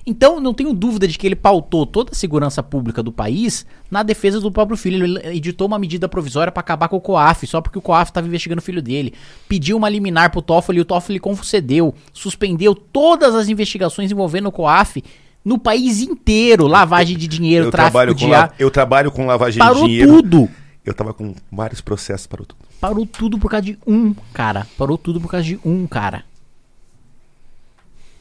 [0.05, 4.03] Então, não tenho dúvida de que ele pautou toda a segurança pública do país na
[4.03, 5.03] defesa do próprio filho.
[5.03, 8.27] Ele editou uma medida provisória para acabar com o COAF, só porque o COAF estava
[8.27, 9.13] investigando o filho dele.
[9.47, 11.95] Pediu uma liminar pro Toffoli e o Toffoli concedeu.
[12.11, 15.01] Suspendeu todas as investigações envolvendo o COAF
[15.43, 16.67] no país inteiro.
[16.67, 18.53] Lavagem de dinheiro, eu tráfico de ar.
[18.57, 20.07] Eu trabalho com lavagem parou de dinheiro.
[20.09, 20.49] Parou tudo.
[20.85, 22.59] Eu tava com vários processos, parou tudo.
[22.79, 24.67] Parou tudo por causa de um cara.
[24.77, 26.25] Parou tudo por causa de um cara.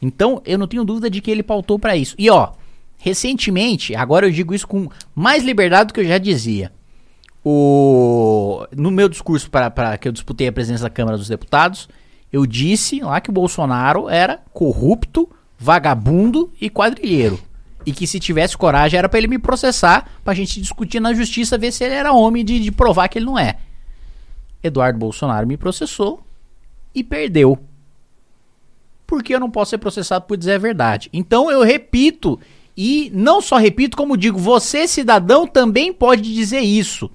[0.01, 2.15] Então, eu não tenho dúvida de que ele pautou para isso.
[2.19, 2.53] E ó,
[2.99, 6.73] recentemente, agora eu digo isso com mais liberdade do que eu já dizia.
[7.44, 11.89] O no meu discurso para que eu disputei a presença da Câmara dos Deputados,
[12.32, 15.28] eu disse lá que o Bolsonaro era corrupto,
[15.62, 17.39] vagabundo e quadrilheiro.
[17.86, 21.56] E que se tivesse coragem era para ele me processar, pra gente discutir na justiça,
[21.56, 23.59] ver se ele era homem de, de provar que ele não é.
[24.62, 26.20] Eduardo Bolsonaro me processou
[26.93, 27.59] e perdeu.
[29.06, 31.09] Porque eu não posso ser processado por dizer a verdade.
[31.12, 32.40] Então eu repito,
[32.76, 37.09] e não só repito, como digo, você, cidadão, também pode dizer isso.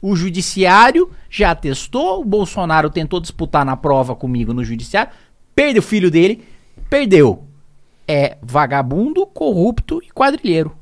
[0.00, 5.12] O judiciário já testou, o Bolsonaro tentou disputar na prova comigo no judiciário,
[5.54, 6.44] perdeu o filho dele,
[6.88, 7.49] perdeu
[8.10, 10.79] é vagabundo, corrupto e quadrilheiro.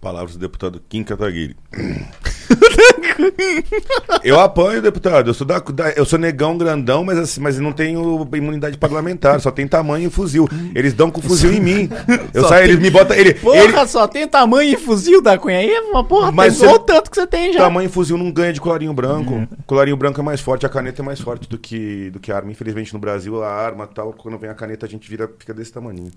[0.00, 1.54] Palavras do deputado Kim Kataguiri.
[4.24, 5.28] eu apanho, deputado.
[5.28, 9.38] Eu sou, da, da, eu sou negão grandão, mas, assim, mas não tenho imunidade parlamentar.
[9.40, 10.48] Só tem tamanho e fuzil.
[10.74, 11.90] Eles dão com fuzil em mim.
[12.32, 12.70] Eu saio, tem...
[12.70, 13.14] eles me botam.
[13.14, 13.86] Ele, porra, ele...
[13.86, 15.70] só tem tamanho e fuzil da Cunha aí?
[15.90, 17.58] Uma porra, mas pesou o tanto que você tem já.
[17.58, 19.34] Tamanho e fuzil não ganha de colarinho branco.
[19.34, 19.46] Uhum.
[19.66, 22.36] Colarinho branco é mais forte, a caneta é mais forte do que, do que a
[22.36, 22.50] arma.
[22.50, 25.72] Infelizmente, no Brasil, a arma tal, quando vem a caneta, a gente vira, fica desse
[25.72, 26.10] tamanho.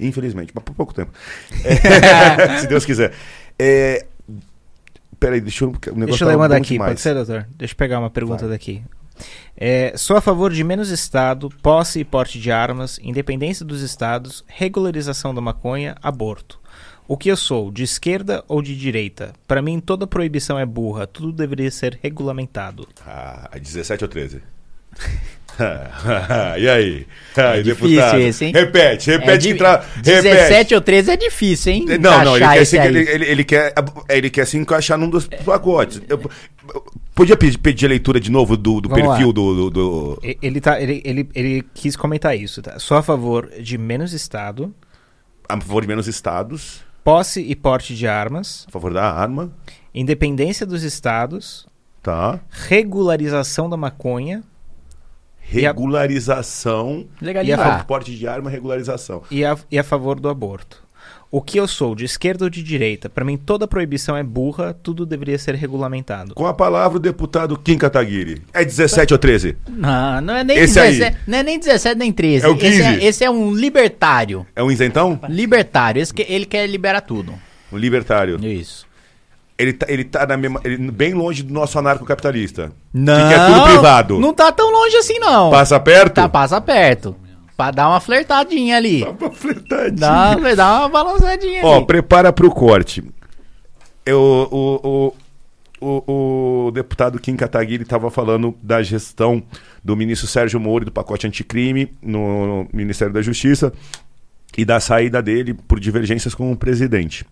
[0.00, 1.12] Infelizmente, mas por pouco tempo.
[1.64, 3.12] É, se Deus quiser.
[3.58, 4.06] É,
[5.18, 5.72] peraí, deixa eu.
[5.72, 6.90] deixa eu ler uma daqui, demais.
[6.90, 7.46] pode ser, doutor?
[7.56, 8.50] Deixa eu pegar uma pergunta Vai.
[8.50, 8.82] daqui.
[9.56, 14.42] É, sou a favor de menos Estado, posse e porte de armas, independência dos Estados,
[14.46, 16.58] regularização da maconha, aborto.
[17.06, 19.32] O que eu sou, de esquerda ou de direita?
[19.46, 22.88] Para mim, toda proibição é burra, tudo deveria ser regulamentado.
[23.04, 24.40] Ah, 17 ou 13?
[26.58, 27.06] e aí?
[27.36, 28.52] É difícil esse, hein?
[28.52, 29.50] Repete, repete.
[29.50, 29.84] É, tra...
[30.02, 30.74] 17 repete.
[30.74, 31.84] ou 13 é difícil, hein?
[32.00, 33.74] Não, não, ele quer, se, ele, ele, ele, quer,
[34.08, 36.00] ele quer se encaixar num dos pacotes.
[36.08, 36.18] Eu,
[37.14, 40.80] podia pedir, pedir a leitura de novo do, do perfil do, do, do, Ele, tá,
[40.80, 42.78] ele, ele, ele quis comentar isso, tá?
[42.78, 44.74] Sou a favor de menos Estado.
[45.48, 46.80] A favor de menos Estados.
[47.04, 48.64] Posse e porte de armas.
[48.68, 49.52] A favor da arma.
[49.94, 51.66] Independência dos Estados.
[52.02, 52.40] Tá.
[52.50, 54.42] Regularização da maconha
[55.50, 57.80] regularização legalizar.
[57.80, 59.22] e porte de arma regularização.
[59.30, 60.88] E a, e a favor do aborto.
[61.32, 63.08] O que eu sou de esquerda ou de direita?
[63.08, 66.34] Para mim toda proibição é burra tudo deveria ser regulamentado.
[66.34, 68.42] Com a palavra o deputado Kim Kataguiri.
[68.52, 71.16] É 17 ou 13 não não é nem esse 17 aí.
[71.26, 74.44] não é nem 17 nem 13 é o 15 esse é, esse é um libertário.
[74.56, 75.20] É um isentão?
[75.28, 77.32] Libertário esse que, ele quer liberar tudo.
[77.72, 78.44] Um libertário.
[78.44, 78.89] Isso
[79.60, 82.72] ele tá, ele tá na mesma, ele, bem longe do nosso anarcocapitalista.
[82.94, 83.14] Não.
[83.14, 84.18] Que quer tudo privado.
[84.18, 85.50] Não tá tão longe assim, não.
[85.50, 86.14] Passa perto?
[86.14, 87.14] Tá, passa perto.
[87.58, 89.04] Pra dar uma flertadinha ali.
[89.04, 89.90] Dá uma flertadinha.
[89.92, 91.86] Dá, dá uma balançadinha Ó, ali.
[91.86, 93.04] prepara pro corte.
[94.06, 95.12] Eu, o,
[95.78, 99.42] o, o, o deputado Kim Kataguiri estava falando da gestão
[99.84, 103.74] do ministro Sérgio Moro do pacote anticrime no, no Ministério da Justiça
[104.56, 107.26] e da saída dele por divergências com o presidente.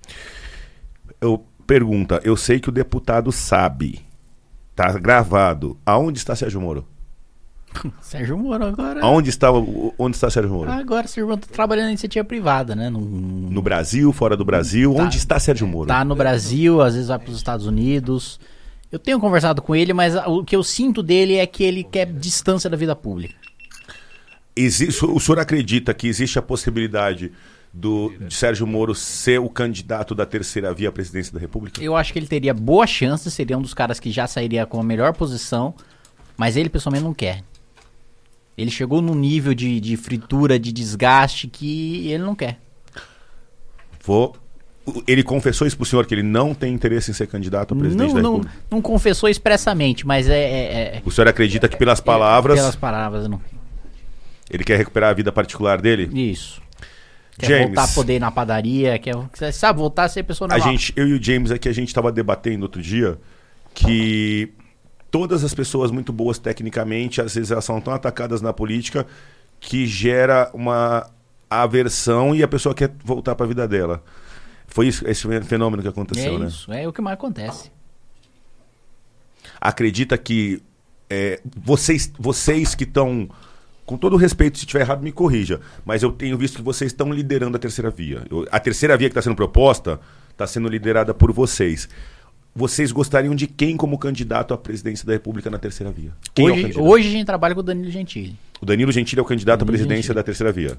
[1.22, 4.00] Eu Pergunta: Eu sei que o deputado sabe.
[4.74, 5.76] Tá gravado.
[5.84, 6.88] Aonde está Sérgio Moro?
[8.00, 9.02] Sérgio Moro agora.
[9.02, 10.72] Aonde está, onde está Sérgio Moro?
[10.72, 12.88] Agora Sérgio Moro está trabalhando em iniciativa privada, né?
[12.88, 14.94] No, no Brasil, fora do Brasil.
[14.94, 15.84] Tá, onde está Sérgio Moro?
[15.84, 18.40] Está no Brasil, às vezes vai para os Estados Unidos.
[18.90, 22.06] Eu tenho conversado com ele, mas o que eu sinto dele é que ele quer
[22.06, 23.34] distância da vida pública.
[24.56, 27.30] Existe, o senhor acredita que existe a possibilidade
[27.78, 31.82] do de Sérgio Moro ser o candidato da terceira via à presidência da República?
[31.82, 34.80] Eu acho que ele teria boa chance, seria um dos caras que já sairia com
[34.80, 35.72] a melhor posição,
[36.36, 37.44] mas ele pessoalmente não quer.
[38.56, 42.58] Ele chegou num nível de, de fritura, de desgaste que ele não quer.
[44.04, 44.34] Vou
[45.06, 48.06] ele confessou isso pro senhor que ele não tem interesse em ser candidato a presidente
[48.06, 48.54] não, da República?
[48.70, 52.56] Não, não confessou expressamente, mas é, é, é O senhor acredita que pelas palavras.
[52.56, 53.38] É, pelas palavras, não.
[54.50, 56.08] Ele quer recuperar a vida particular dele?
[56.30, 56.62] Isso.
[57.38, 59.14] Quer James, voltar a poder ir na padaria, quer,
[59.52, 60.68] sabe, voltar a ser pessoa normal.
[60.68, 63.16] A gente, eu e o James aqui, a gente estava debatendo outro dia
[63.72, 64.52] que
[65.08, 69.06] todas as pessoas muito boas tecnicamente, às vezes elas são tão atacadas na política
[69.60, 71.08] que gera uma
[71.48, 74.02] aversão e a pessoa quer voltar para a vida dela.
[74.66, 76.46] Foi isso, esse fenômeno que aconteceu, é né?
[76.48, 77.70] Isso, é o que mais acontece.
[79.60, 80.60] Acredita que
[81.08, 83.28] é, vocês, vocês que estão
[83.88, 85.60] com todo respeito, se estiver errado, me corrija.
[85.82, 88.22] Mas eu tenho visto que vocês estão liderando a terceira via.
[88.30, 89.98] Eu, a terceira via que está sendo proposta
[90.30, 91.88] está sendo liderada por vocês.
[92.54, 96.10] Vocês gostariam de quem como candidato à presidência da República na terceira via?
[96.34, 98.36] Quem hoje, é hoje a gente trabalha com o Danilo Gentili.
[98.60, 100.14] O Danilo Gentili é o candidato Danilo à presidência Gentili.
[100.16, 100.76] da terceira via.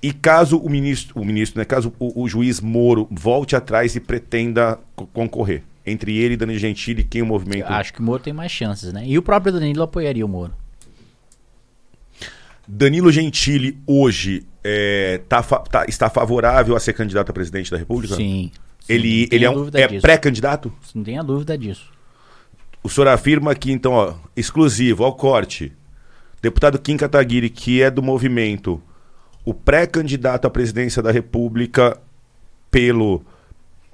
[0.00, 4.00] E caso o ministro, o ministro, né, caso o, o juiz Moro volte atrás e
[4.00, 4.78] pretenda
[5.12, 7.66] concorrer, entre ele e Danilo Gentili, quem o movimento?
[7.66, 9.02] Eu acho que o Moro tem mais chances, né?
[9.04, 10.52] E o próprio Danilo apoiaria o Moro.
[12.66, 18.16] Danilo Gentili hoje é, tá, tá, está favorável a ser candidato a presidente da República?
[18.16, 18.50] Sim.
[18.88, 20.72] Ele, ele é, um, é pré-candidato?
[20.94, 21.90] Não tenha dúvida disso.
[22.82, 25.72] O senhor afirma que, então, ó, exclusivo, ao corte,
[26.40, 28.80] deputado Kim Kataguiri, que é do movimento,
[29.44, 32.00] o pré-candidato à presidência da República
[32.70, 33.24] pelo,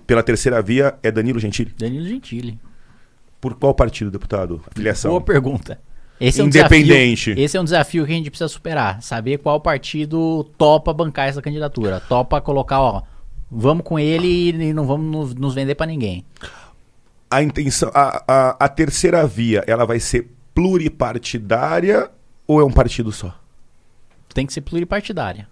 [0.07, 1.75] pela terceira via é Danilo Gentili?
[1.79, 2.59] Danilo Gentili.
[3.41, 4.63] Por qual partido, deputado?
[4.71, 5.11] Afiliação?
[5.11, 5.79] Boa pergunta.
[6.21, 7.31] Esse é um Independente.
[7.31, 9.03] Desafio, esse é um desafio que a gente precisa superar.
[9.03, 12.01] Saber qual partido topa bancar essa candidatura.
[12.01, 13.03] Topa colocar, ó,
[13.51, 16.25] vamos com ele e não vamos nos vender para ninguém.
[17.31, 22.11] A intenção, a, a, a terceira via, ela vai ser pluripartidária
[22.47, 23.35] ou é um partido só?
[24.33, 25.49] Tem que ser pluripartidária.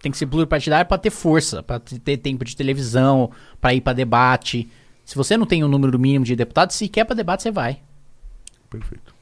[0.00, 3.92] Tem que ser pluripartidária para ter força, para ter tempo de televisão, para ir para
[3.92, 4.70] debate.
[5.04, 7.50] Se você não tem o um número mínimo de deputados, se quer para debate, você
[7.50, 7.80] vai.
[8.70, 9.14] Perfeito.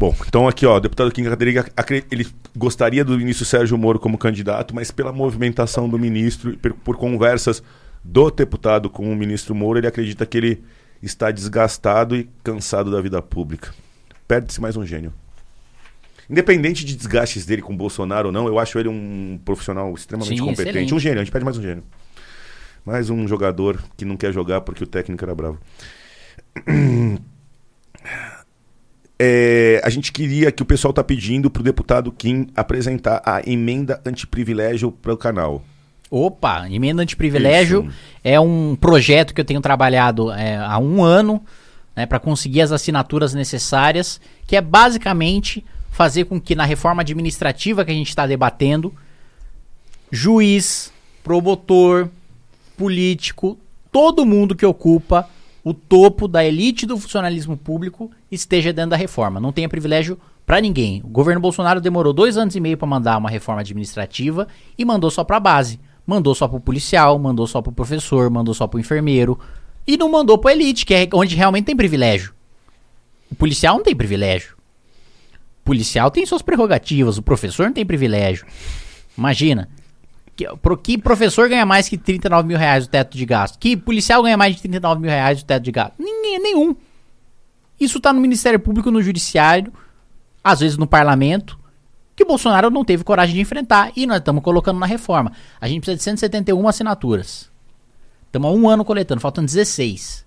[0.00, 1.62] Bom, então aqui, ó, o deputado Kim Cadeirinha,
[2.10, 6.96] ele gostaria do ministro Sérgio Moro como candidato, mas pela movimentação do ministro, por, por
[6.96, 7.62] conversas
[8.02, 10.62] do deputado com o ministro Moro, ele acredita que ele
[11.02, 13.74] está desgastado e cansado da vida pública.
[14.26, 15.12] Perde-se mais um gênio.
[16.30, 20.44] Independente de desgastes dele com Bolsonaro ou não, eu acho ele um profissional extremamente Sim,
[20.46, 20.70] competente.
[20.70, 20.94] Excelente.
[20.94, 21.84] Um gênio, a gente pede mais um gênio.
[22.86, 25.58] Mais um jogador que não quer jogar porque o técnico era bravo.
[29.22, 33.42] É, a gente queria que o pessoal está pedindo para o deputado Kim apresentar a
[33.46, 35.62] emenda antiprivilégio para o canal.
[36.10, 37.94] Opa, emenda antiprivilégio Isso.
[38.24, 41.44] é um projeto que eu tenho trabalhado é, há um ano
[41.94, 47.84] né, para conseguir as assinaturas necessárias, que é basicamente fazer com que na reforma administrativa
[47.84, 48.90] que a gente está debatendo,
[50.10, 50.90] juiz,
[51.22, 52.08] promotor,
[52.74, 53.58] político,
[53.92, 55.28] todo mundo que ocupa
[55.62, 59.40] o topo da elite do funcionalismo público esteja dentro da reforma.
[59.40, 61.00] Não tenha privilégio para ninguém.
[61.04, 65.10] O governo Bolsonaro demorou dois anos e meio para mandar uma reforma administrativa e mandou
[65.10, 65.78] só para a base.
[66.06, 69.38] Mandou só para o policial, mandou só para o professor, mandou só para o enfermeiro
[69.86, 72.32] e não mandou para elite, que é onde realmente tem privilégio.
[73.30, 74.56] O policial não tem privilégio.
[75.62, 78.46] O policial tem suas prerrogativas, o professor não tem privilégio.
[79.16, 79.68] Imagina.
[80.40, 83.58] Que, pro, que professor ganha mais que 39 mil reais o teto de gasto?
[83.58, 85.92] Que policial ganha mais de 39 mil reais o teto de gasto?
[85.98, 86.74] Ninguém, nenhum.
[87.78, 89.70] Isso está no Ministério Público, no Judiciário,
[90.42, 91.58] às vezes no Parlamento,
[92.16, 95.30] que o Bolsonaro não teve coragem de enfrentar e nós estamos colocando na reforma.
[95.60, 97.50] A gente precisa de 171 assinaturas.
[98.24, 100.24] Estamos há um ano coletando, faltam 16.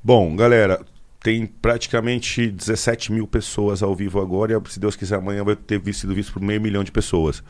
[0.00, 0.80] Bom, galera,
[1.20, 5.82] tem praticamente 17 mil pessoas ao vivo agora e se Deus quiser amanhã vai ter
[5.92, 7.42] sido visto por meio milhão de pessoas.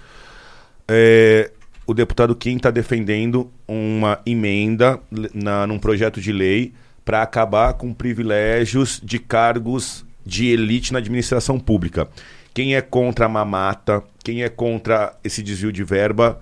[0.88, 1.50] É,
[1.86, 4.98] o deputado Kim está defendendo uma emenda
[5.34, 6.72] na, num projeto de lei
[7.04, 12.08] para acabar com privilégios de cargos de elite na administração pública.
[12.52, 16.38] Quem é contra a mamata, quem é contra esse desvio de verba,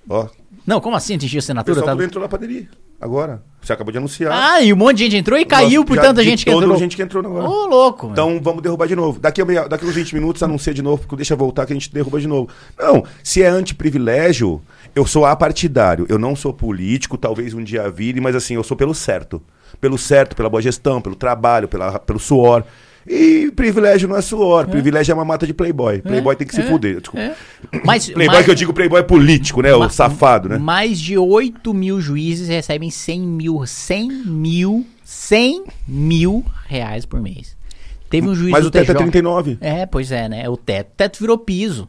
[0.10, 0.28] Ó.
[0.66, 1.74] Não, como assim atingir a assinatura?
[1.74, 2.04] O pessoal tá...
[2.04, 2.68] entrou na padaria.
[3.00, 3.44] Agora.
[3.62, 4.32] Você acabou de anunciar.
[4.32, 6.78] Ah, e um monte de gente entrou e caiu por tanta gente que entrou.
[6.78, 7.48] gente que entrou agora.
[7.48, 8.10] Ô, louco.
[8.12, 9.20] Então vamos derrubar de novo.
[9.20, 11.74] Daqui a, meia, daqui a uns 20 minutos anuncia de novo, porque deixa voltar que
[11.74, 12.50] a gente derruba de novo.
[12.78, 14.62] Não, se é antiprivilégio,
[14.96, 16.06] eu sou apartidário.
[16.08, 19.42] Eu não sou político, talvez um dia vire, mas assim, eu sou pelo certo.
[19.82, 22.64] Pelo certo, pela boa gestão, pelo trabalho, pela, pelo suor.
[23.08, 24.68] E privilégio não é suor, é.
[24.68, 26.02] privilégio é uma mata de playboy.
[26.02, 26.66] Playboy tem que se é.
[26.66, 27.26] fuder, desculpa.
[27.26, 27.36] É.
[27.84, 29.74] Mas, playboy mais, que eu digo playboy é político, né?
[29.74, 30.58] o safado, né?
[30.58, 37.56] Mais de 8 mil juízes recebem 100 mil, 100 mil, 100 mil reais por mês.
[38.10, 38.92] Teve um juiz Mas o teto TJ...
[38.92, 39.58] é 39.
[39.62, 40.50] É, pois é, né?
[40.50, 40.92] O teto.
[40.92, 41.88] O teto virou piso.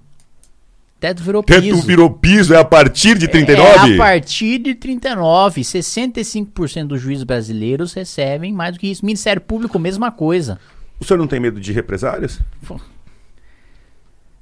[1.00, 1.76] Teto virou Teto piso.
[1.76, 3.92] Teto virou piso, é a partir de 39?
[3.92, 5.60] É a partir de 39.
[5.60, 9.04] 65% dos juízes brasileiros recebem mais do que isso.
[9.04, 10.58] Ministério Público, mesma coisa.
[11.00, 12.40] O senhor não tem medo de represálias?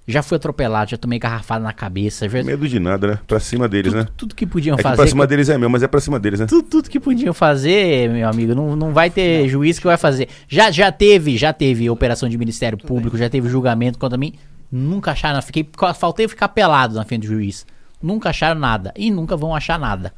[0.08, 2.28] Já fui atropelado, já tomei garrafada na cabeça.
[2.28, 2.42] Já...
[2.42, 3.18] Medo de nada, né?
[3.26, 4.08] Pra cima deles, tudo, né?
[4.16, 4.94] Tudo que podiam é fazer.
[4.94, 6.46] Que pra cima deles é meu, mas é pra cima deles, né?
[6.46, 9.48] Tudo, tudo que podiam fazer, meu amigo, não, não vai ter não.
[9.48, 10.28] juiz que vai fazer.
[10.46, 13.24] Já, já teve, já teve operação de Ministério tudo Público, bem.
[13.24, 14.34] já teve julgamento contra mim.
[14.70, 15.68] Nunca acharam, fiquei,
[15.98, 17.66] faltei ficar pelado na frente do juiz.
[18.00, 18.92] Nunca acharam nada.
[18.96, 20.12] E nunca vão achar nada.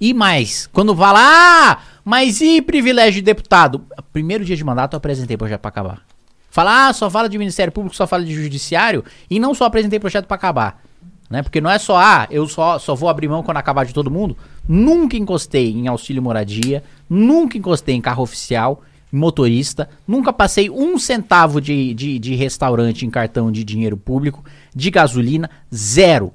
[0.00, 3.84] E mais, quando fala, ah, mas e privilégio de deputado?
[4.12, 6.02] Primeiro dia de mandato eu apresentei projeto para acabar.
[6.50, 9.98] Fala, ah, só fala de Ministério Público, só fala de Judiciário, e não só apresentei
[9.98, 10.82] projeto para acabar.
[11.28, 11.42] Né?
[11.42, 14.10] Porque não é só, ah, eu só, só vou abrir mão quando acabar de todo
[14.10, 14.36] mundo.
[14.68, 21.60] Nunca encostei em auxílio moradia, nunca encostei em carro oficial, motorista, nunca passei um centavo
[21.60, 24.44] de, de, de restaurante em cartão de dinheiro público,
[24.74, 26.32] de gasolina, zero.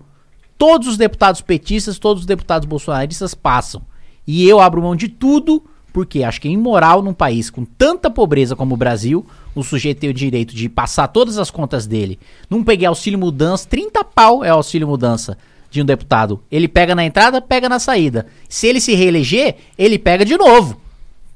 [0.61, 3.81] Todos os deputados petistas, todos os deputados bolsonaristas passam.
[4.27, 8.11] E eu abro mão de tudo, porque acho que é imoral num país com tanta
[8.11, 9.25] pobreza como o Brasil,
[9.55, 12.19] o sujeito tem o direito de passar todas as contas dele.
[12.47, 15.35] Não peguei auxílio mudança, 30 pau é auxílio mudança.
[15.71, 16.39] de um deputado.
[16.51, 18.27] Ele pega na entrada, pega na saída.
[18.47, 20.79] Se ele se reeleger, ele pega de novo.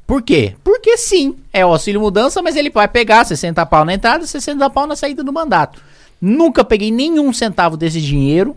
[0.05, 0.53] Por quê?
[0.63, 4.69] Porque sim, é o auxílio mudança, mas ele vai pegar 60 pau na entrada, 60
[4.69, 5.81] pau na saída do mandato.
[6.21, 8.55] Nunca peguei nenhum centavo desse dinheiro,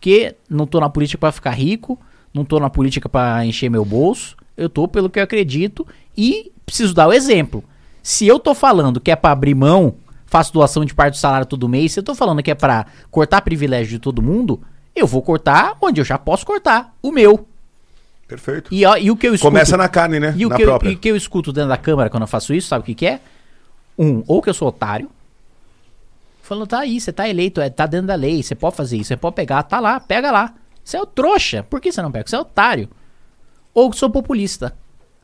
[0.00, 1.98] que não tô na política para ficar rico,
[2.32, 6.52] não tô na política para encher meu bolso, eu tô pelo que eu acredito e
[6.64, 7.64] preciso dar o exemplo.
[8.02, 9.94] Se eu tô falando que é para abrir mão,
[10.26, 12.86] faço doação de parte do salário todo mês, se eu tô falando que é para
[13.10, 14.60] cortar privilégio de todo mundo,
[14.94, 17.46] eu vou cortar onde eu já posso cortar, o meu.
[18.26, 18.72] Perfeito.
[18.72, 20.34] E, e o que eu escuto, Começa na carne, né?
[20.36, 20.90] E o na que, eu, própria.
[20.90, 22.94] e o que eu escuto dentro da câmara quando eu faço isso, sabe o que,
[22.94, 23.20] que é?
[23.98, 25.10] Um, ou que eu sou otário.
[26.48, 29.08] Falando, tá aí, você tá eleito, é, tá dentro da lei, você pode fazer isso,
[29.08, 30.54] você pode pegar, tá lá, pega lá.
[30.82, 31.62] Você é o trouxa.
[31.62, 32.26] Por que você não pega?
[32.26, 32.88] Você é otário.
[33.74, 34.74] Ou sou populista.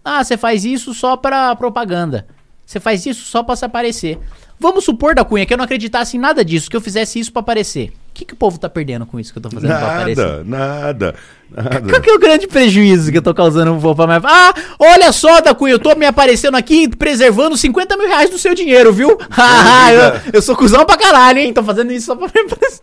[0.05, 2.27] Ah, você faz isso só pra propaganda.
[2.67, 4.21] Você faz isso só pra se aparecer.
[4.61, 7.33] Vamos supor, da Cunha, que eu não acreditasse em nada disso, que eu fizesse isso
[7.33, 7.95] pra aparecer.
[8.15, 10.45] O que, que o povo tá perdendo com isso que eu tô fazendo pra aparecer?
[10.45, 11.15] Nada, nada,
[11.53, 12.01] Qual nada.
[12.01, 14.05] que é o grande prejuízo que eu tô causando um povo.
[14.05, 18.39] Ah, olha só, da Cunha, eu tô me aparecendo aqui preservando 50 mil reais do
[18.39, 19.19] seu dinheiro, viu?
[19.37, 21.53] Ah, eu, eu sou cuzão pra caralho, hein?
[21.53, 22.83] Tô fazendo isso só pra me aparecer.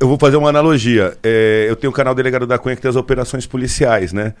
[0.00, 1.14] Eu vou fazer uma analogia.
[1.22, 4.32] É, eu tenho o canal Delegado da Cunha que tem as operações policiais, né?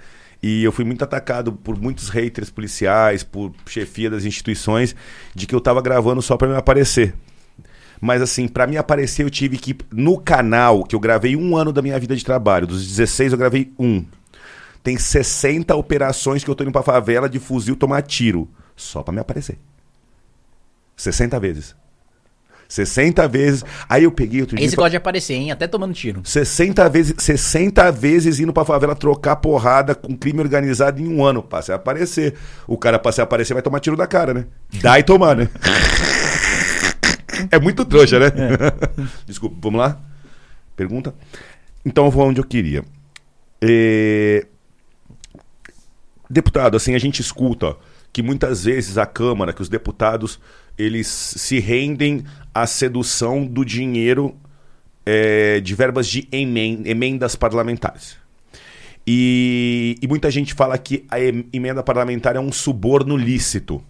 [0.42, 4.96] E eu fui muito atacado por muitos haters policiais, por chefia das instituições,
[5.34, 7.14] de que eu tava gravando só pra me aparecer.
[8.00, 9.76] Mas assim, pra me aparecer eu tive que.
[9.92, 13.38] No canal, que eu gravei um ano da minha vida de trabalho, dos 16 eu
[13.38, 14.04] gravei um.
[14.82, 18.48] Tem 60 operações que eu tô indo pra favela de fuzil tomar tiro.
[18.76, 19.56] Só pra me aparecer.
[20.96, 21.74] 60 vezes.
[22.68, 23.64] 60 vezes.
[23.88, 24.64] Aí eu peguei outro dia.
[24.64, 25.50] Esse e fa- gosta de aparecer, hein?
[25.52, 26.20] Até tomando tiro.
[26.24, 31.42] 60 vezes, 60 vezes indo pra favela trocar porrada com crime organizado em um ano.
[31.42, 32.34] Passei a aparecer.
[32.66, 34.46] O cara passei a aparecer vai tomar tiro da cara, né?
[34.82, 35.48] Dá e tomar, né?
[37.50, 38.26] É muito trouxa, né?
[39.26, 40.00] Desculpa, vamos lá?
[40.76, 41.14] Pergunta?
[41.84, 42.84] Então eu vou onde eu queria.
[43.62, 44.46] É,
[46.28, 47.76] Deputado, assim, a gente escuta
[48.12, 50.40] que muitas vezes a Câmara, que os deputados,
[50.78, 54.34] eles se rendem à sedução do dinheiro
[55.04, 58.16] é, de verbas de emen- emendas parlamentares.
[59.06, 63.82] E, e muita gente fala que a em- emenda parlamentar é um suborno lícito.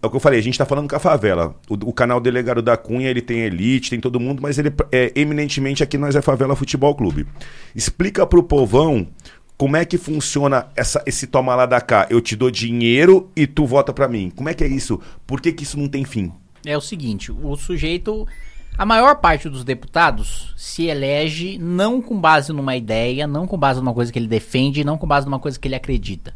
[0.00, 1.56] É o que eu falei, a gente está falando com a favela.
[1.68, 5.12] O, o canal Delegado da Cunha, ele tem elite, tem todo mundo, mas ele é
[5.16, 7.26] eminentemente aqui nós é Favela Futebol Clube.
[7.74, 9.08] Explica pro povão
[9.56, 12.06] como é que funciona essa, esse toma lá da cá.
[12.08, 14.30] Eu te dou dinheiro e tu vota pra mim.
[14.30, 15.00] Como é que é isso?
[15.26, 16.32] Por que, que isso não tem fim?
[16.64, 18.26] É o seguinte, o sujeito...
[18.76, 23.80] A maior parte dos deputados se elege não com base numa ideia, não com base
[23.80, 26.32] numa coisa que ele defende, não com base numa coisa que ele acredita.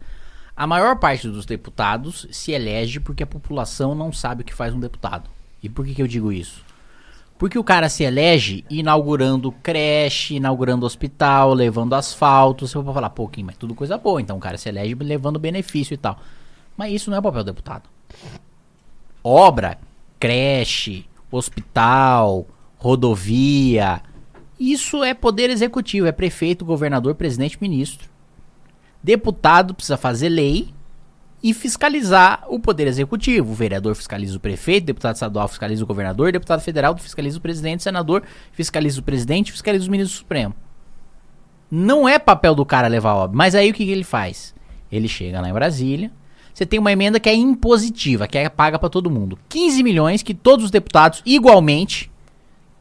[0.55, 4.75] A maior parte dos deputados se elege porque a população não sabe o que faz
[4.75, 5.29] um deputado.
[5.63, 6.63] E por que, que eu digo isso?
[7.39, 12.69] Porque o cara se elege inaugurando creche, inaugurando hospital, levando asfalto.
[12.69, 14.21] Você vai falar, pô, Kim, mas tudo coisa boa.
[14.21, 16.21] Então o cara se elege levando benefício e tal.
[16.77, 17.89] Mas isso não é o papel do deputado.
[19.25, 19.79] Obra,
[20.21, 22.47] creche, hospital,
[22.77, 24.03] rodovia.
[24.59, 28.12] Isso é poder executivo, é prefeito, governador, presidente, ministro.
[29.03, 30.73] Deputado precisa fazer lei
[31.43, 33.51] e fiscalizar o poder executivo.
[33.51, 37.39] O vereador fiscaliza o prefeito, o deputado estadual fiscaliza o governador, o deputado federal fiscaliza
[37.39, 38.23] o presidente, o senador
[38.53, 40.55] fiscaliza o presidente, fiscaliza o ministro supremo.
[41.71, 43.37] Não é papel do cara levar obra.
[43.37, 44.55] Mas aí o que, que ele faz?
[44.91, 46.13] Ele chega lá em Brasília.
[46.53, 49.39] Você tem uma emenda que é impositiva, que é paga para todo mundo.
[49.49, 52.11] 15 milhões que todos os deputados igualmente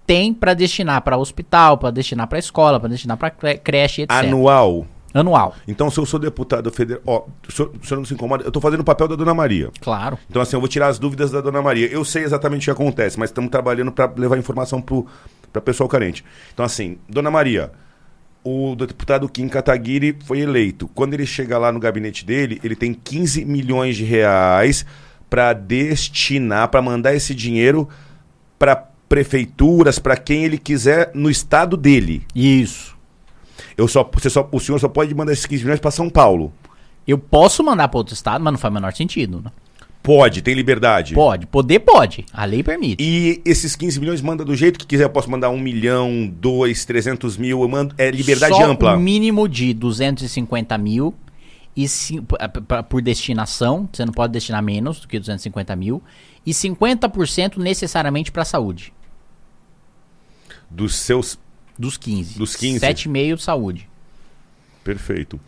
[0.06, 4.11] têm para destinar para hospital, para destinar para escola, para destinar para creche, etc.
[4.11, 4.85] Anual.
[5.13, 5.55] Anual.
[5.67, 7.01] Então, se eu sou deputado federal.
[7.05, 8.43] Ó, o senhor, o senhor não se incomoda?
[8.43, 9.69] Eu tô fazendo o papel da dona Maria.
[9.81, 10.17] Claro.
[10.29, 11.88] Então, assim, eu vou tirar as dúvidas da dona Maria.
[11.88, 16.23] Eu sei exatamente o que acontece, mas estamos trabalhando para levar informação para pessoal carente.
[16.53, 17.71] Então, assim, dona Maria,
[18.43, 20.89] o deputado Kim Kataguiri foi eleito.
[20.95, 24.85] Quando ele chega lá no gabinete dele, ele tem 15 milhões de reais
[25.29, 27.88] para destinar, para mandar esse dinheiro
[28.57, 28.75] para
[29.07, 32.23] prefeituras, para quem ele quiser no estado dele.
[32.33, 32.90] Isso.
[33.77, 36.52] Eu só, você só, o senhor só pode mandar esses 15 milhões para São Paulo.
[37.07, 39.41] Eu posso mandar para outro estado, mas não faz o menor sentido.
[39.43, 39.52] Né?
[40.03, 41.14] Pode, tem liberdade.
[41.14, 42.26] Pode, poder pode.
[42.34, 43.03] A lei permite.
[43.03, 45.03] E esses 15 milhões manda do jeito que quiser.
[45.03, 47.61] Eu posso mandar um milhão, dois, trezentos mil.
[47.61, 48.95] Eu mando, é liberdade Só ampla.
[48.95, 51.14] um mínimo de 250 mil
[51.77, 51.85] e
[52.89, 53.88] por destinação.
[53.91, 56.02] Você não pode destinar menos do que 250 mil.
[56.43, 58.91] E 50% necessariamente para saúde.
[60.68, 61.38] Dos seus.
[61.81, 62.37] Dos 15.
[62.37, 62.85] Dos 15.
[62.85, 63.89] 7,5 de saúde.
[64.83, 65.39] Perfeito.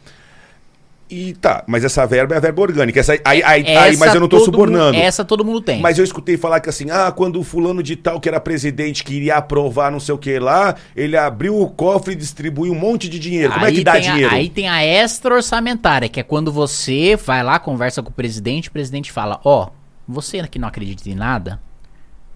[1.07, 2.99] E tá, mas essa verba é a verba orgânica.
[2.99, 4.97] Essa, aí, aí, aí, mas eu não tô subornando.
[4.97, 5.79] Mundo, essa todo mundo tem.
[5.79, 9.03] Mas eu escutei falar que assim, ah, quando o fulano de tal, que era presidente,
[9.03, 13.07] queria aprovar não sei o que lá, ele abriu o cofre e distribuiu um monte
[13.07, 13.53] de dinheiro.
[13.53, 14.33] Como é que dá dinheiro?
[14.33, 18.13] A, aí tem a extra orçamentária, que é quando você vai lá, conversa com o
[18.13, 19.71] presidente, o presidente fala, ó, oh,
[20.07, 21.59] você que não acredita em nada,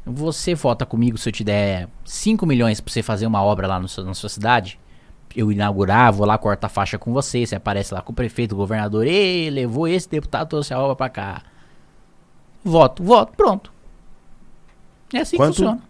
[0.08, 3.80] você vota comigo se eu te der 5 milhões pra você fazer uma obra lá
[3.80, 4.80] no, na sua cidade?
[5.36, 8.56] eu inaugurar, vou lá cortar faixa com você, você aparece lá com o prefeito, o
[8.56, 11.44] governador, e levou esse deputado, trouxe a obra pra cá.
[12.64, 13.72] Voto, voto, pronto.
[15.14, 15.52] É assim Quanto?
[15.52, 15.82] que funciona.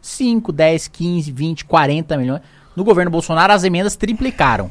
[0.00, 2.40] 5, 10, 15, 20, 40 milhões.
[2.74, 4.70] No governo Bolsonaro, as emendas triplicaram.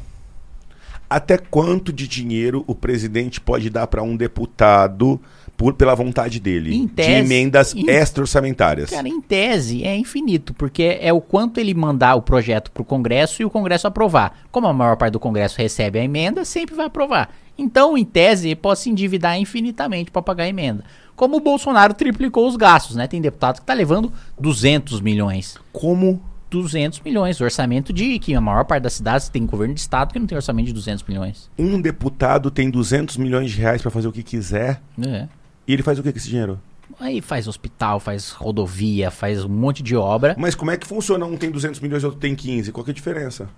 [1.10, 5.22] Até quanto de dinheiro o presidente pode dar para um deputado
[5.62, 6.88] por, pela vontade dele.
[6.88, 8.90] Tese, de emendas em, extra-orçamentárias.
[8.90, 12.86] Cara, em tese é infinito, porque é o quanto ele mandar o projeto para o
[12.86, 14.40] Congresso e o Congresso aprovar.
[14.52, 17.30] Como a maior parte do Congresso recebe a emenda, sempre vai aprovar.
[17.56, 20.84] Então, em tese, ele pode se endividar infinitamente para pagar a emenda.
[21.16, 23.06] Como o Bolsonaro triplicou os gastos, né?
[23.06, 25.60] Tem deputado que está levando 200 milhões.
[25.72, 26.20] Como
[26.50, 27.40] 200 milhões.
[27.40, 30.36] Orçamento de que a maior parte das cidades tem governo de estado que não tem
[30.36, 31.52] orçamento de 200 milhões.
[31.56, 34.82] Um deputado tem 200 milhões de reais para fazer o que quiser.
[35.00, 35.28] É.
[35.68, 36.60] E ele faz o que com esse dinheiro?
[37.00, 40.36] Aí faz hospital, faz rodovia, faz um monte de obra.
[40.38, 41.26] Mas como é que funciona?
[41.26, 42.72] Um tem 200 milhões e outro tem 15.
[42.72, 43.50] Qual que é a diferença?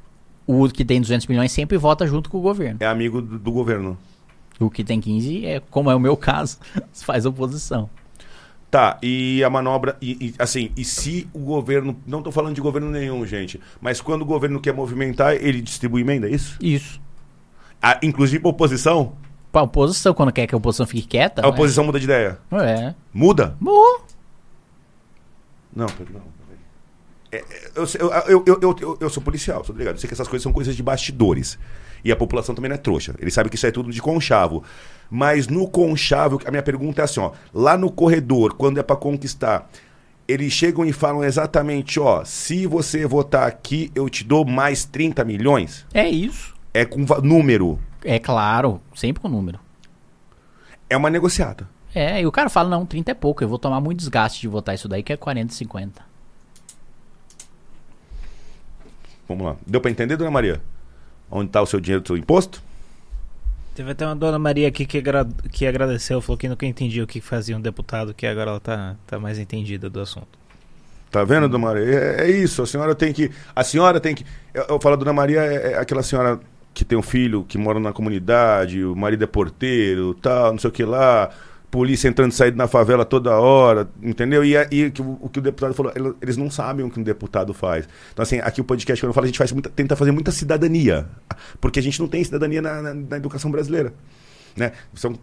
[0.46, 2.78] O que tem 200 milhões sempre vota junto com o governo.
[2.80, 3.98] É amigo do, do governo.
[4.60, 6.60] O que tem 15 é, como é o meu caso,
[6.94, 7.90] faz oposição.
[8.70, 12.62] Tá, e a manobra, e, e, assim, e se o governo, não estou falando de
[12.62, 16.58] governo nenhum, gente, mas quando o governo quer movimentar, ele distribui emenda, é isso?
[16.60, 17.00] Isso.
[17.80, 19.14] Ah, inclusive para oposição?
[19.54, 21.46] A oposição, quando quer que a oposição fique quieta.
[21.46, 21.88] A oposição é?
[21.88, 22.40] muda de ideia.
[22.52, 22.94] É.
[23.14, 23.56] Muda?
[23.60, 24.04] Muda.
[25.76, 25.88] Não.
[27.32, 27.44] É,
[27.76, 27.86] eu,
[28.28, 29.96] eu, eu, eu, eu, sou policial, sou ligado.
[29.96, 31.58] Eu sei que essas coisas são coisas de bastidores.
[32.04, 33.16] E a população também não é trouxa.
[33.20, 34.64] Ele sabe que isso é tudo de conchavo.
[35.10, 37.32] Mas no conchavo, a minha pergunta é assim, ó.
[37.54, 39.70] Lá no corredor, quando é para conquistar,
[40.28, 45.24] eles chegam e falam exatamente, ó, se você votar aqui, eu te dou mais 30
[45.24, 45.86] milhões?
[45.94, 46.53] É isso.
[46.74, 47.80] É com número.
[48.04, 49.60] É claro, sempre com número.
[50.90, 51.68] É uma negociata.
[51.94, 54.48] É, e o cara fala, não, 30 é pouco, eu vou tomar muito desgaste de
[54.48, 56.02] votar isso daí, que é 40, 50.
[59.28, 59.56] Vamos lá.
[59.66, 60.62] Deu para entender, dona Maria?
[61.30, 62.62] Onde está o seu dinheiro do seu imposto?
[63.76, 67.08] Teve até uma dona Maria aqui que, agra que agradeceu, falou que nunca entendia o
[67.08, 70.28] que fazia um deputado, que agora ela tá, tá mais entendida do assunto.
[71.10, 71.84] Tá vendo, dona Maria?
[71.84, 73.32] É, é isso, a senhora tem que.
[73.56, 74.26] A senhora tem que.
[74.54, 76.40] Eu, eu falo, dona Maria, é, é aquela senhora
[76.74, 80.70] que tem um filho que mora na comunidade, o marido é porteiro, tal, não sei
[80.70, 81.30] o que lá,
[81.70, 84.44] polícia entrando e saindo na favela toda hora, entendeu?
[84.44, 85.92] E, e o, o, que o deputado falou,
[86.22, 87.88] eles não sabem o que um deputado faz.
[88.12, 90.32] Então, assim, aqui o podcast, quando eu falo, a gente faz muita, tenta fazer muita
[90.32, 91.08] cidadania,
[91.60, 93.94] porque a gente não tem cidadania na, na, na educação brasileira.
[94.56, 94.72] Né?
[94.94, 95.18] Você é um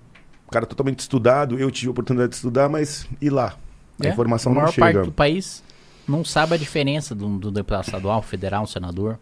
[0.51, 3.57] cara totalmente estudado, eu tive a oportunidade de estudar, mas e lá?
[4.01, 4.83] A é, informação não chega.
[4.83, 5.63] A maior parte do país
[6.09, 9.19] não sabe a diferença do, do deputado estadual, federal, um senador.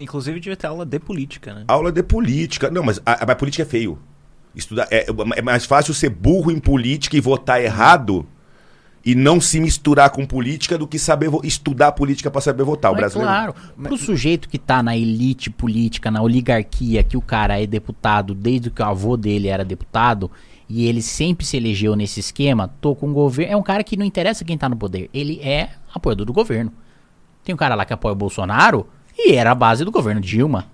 [0.00, 1.64] Inclusive devia ter aula de política, né?
[1.68, 2.70] Aula de política.
[2.70, 3.98] Não, mas a, a política é feio.
[4.54, 5.06] Estudar, é,
[5.36, 8.26] é mais fácil ser burro em política e votar errado
[9.04, 12.90] e não se misturar com política do que saber estudar política para saber votar.
[12.90, 13.32] O Mas brasileiro.
[13.32, 17.66] Claro, para o sujeito que está na elite política, na oligarquia, que o cara é
[17.66, 20.30] deputado desde que o avô dele era deputado
[20.68, 23.52] e ele sempre se elegeu nesse esquema, tô com o governo.
[23.52, 26.72] É um cara que não interessa quem está no poder, ele é apoiador do governo.
[27.42, 28.86] Tem um cara lá que apoia o Bolsonaro,
[29.28, 30.66] e era a base do governo Dilma.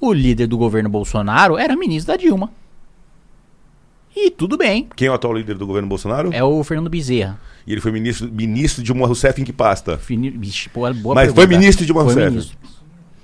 [0.00, 2.50] O líder do governo Bolsonaro era ministro da Dilma.
[4.14, 4.88] E tudo bem.
[4.96, 6.30] Quem é o atual líder do governo Bolsonaro?
[6.32, 7.38] É o Fernando Bezerra.
[7.66, 9.98] E ele foi ministro, ministro de Dilma Rousseff em que pasta?
[9.98, 10.30] Fini...
[10.30, 11.46] Vixe, boa, boa Mas pergunta.
[11.46, 12.30] foi ministro de Dilma Rousseff.
[12.30, 12.58] Ministro.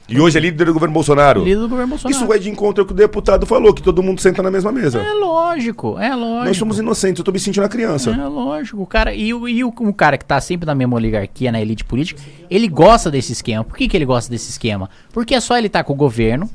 [0.08, 1.42] E hoje é líder do governo Bolsonaro.
[1.42, 2.16] Líder do governo Bolsonaro.
[2.16, 4.70] Isso vai de encontro ao que o deputado falou, que todo mundo senta na mesma
[4.70, 5.00] mesa.
[5.00, 6.44] É lógico, é lógico.
[6.44, 8.10] Nós somos inocentes, eu tô me sentindo a criança.
[8.12, 9.12] É lógico, cara.
[9.12, 12.22] E, o, e o, o, cara que tá sempre na mesma oligarquia, na elite política,
[12.48, 13.64] ele gosta desse esquema.
[13.64, 14.88] Por que, que ele gosta desse esquema?
[15.12, 16.48] Porque é só ele estar tá com o governo,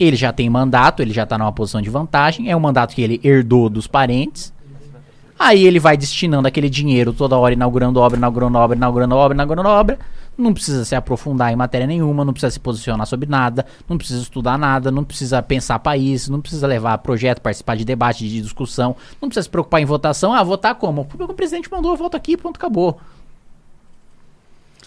[0.00, 3.02] ele já tem mandato, ele já tá numa posição de vantagem, é um mandato que
[3.02, 4.52] ele herdou dos parentes.
[5.38, 9.68] Aí ele vai destinando aquele dinheiro toda hora, inaugurando obra, inaugurando obra, inaugurando obra, inaugurando
[9.68, 9.98] obra.
[10.38, 14.22] Não precisa se aprofundar em matéria nenhuma, não precisa se posicionar sobre nada, não precisa
[14.22, 18.94] estudar nada, não precisa pensar país, não precisa levar projeto, participar de debate, de discussão,
[19.20, 20.32] não precisa se preocupar em votação.
[20.32, 21.08] Ah, votar como?
[21.18, 23.00] O presidente mandou, eu voto aqui, pronto, acabou.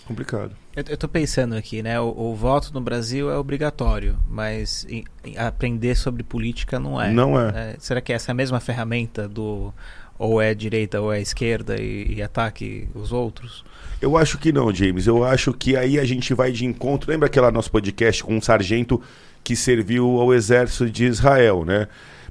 [0.06, 0.52] Complicado.
[0.76, 2.00] Eu, eu tô pensando aqui, né?
[2.00, 7.12] O, o, voto no Brasil é obrigatório, mas em, em aprender sobre política não é.
[7.12, 7.74] Não é.
[7.74, 7.76] é.
[7.80, 9.74] Será que essa é a mesma ferramenta do
[10.22, 13.66] ou é direita ou é esquerda e, e, ataque os outros?
[14.00, 15.08] Eu acho que não, James.
[15.08, 17.10] Eu acho que aí a gente vai de encontro.
[17.10, 19.02] Lembra aquele nosso podcast com um sargento
[19.44, 21.88] que serviu ao exército de Israel, né?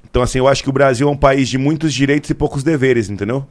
[0.09, 2.63] Então, assim, eu acho que o Brasil é um país de muitos direitos e poucos
[2.63, 3.45] deveres, entendeu?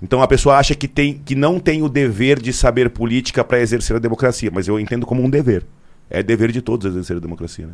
[0.00, 3.60] Então a pessoa acha que, tem, que não tem o dever de saber política para
[3.60, 5.64] exercer a democracia, mas eu entendo como um dever.
[6.10, 7.72] É dever de todos exercer a democracia, né?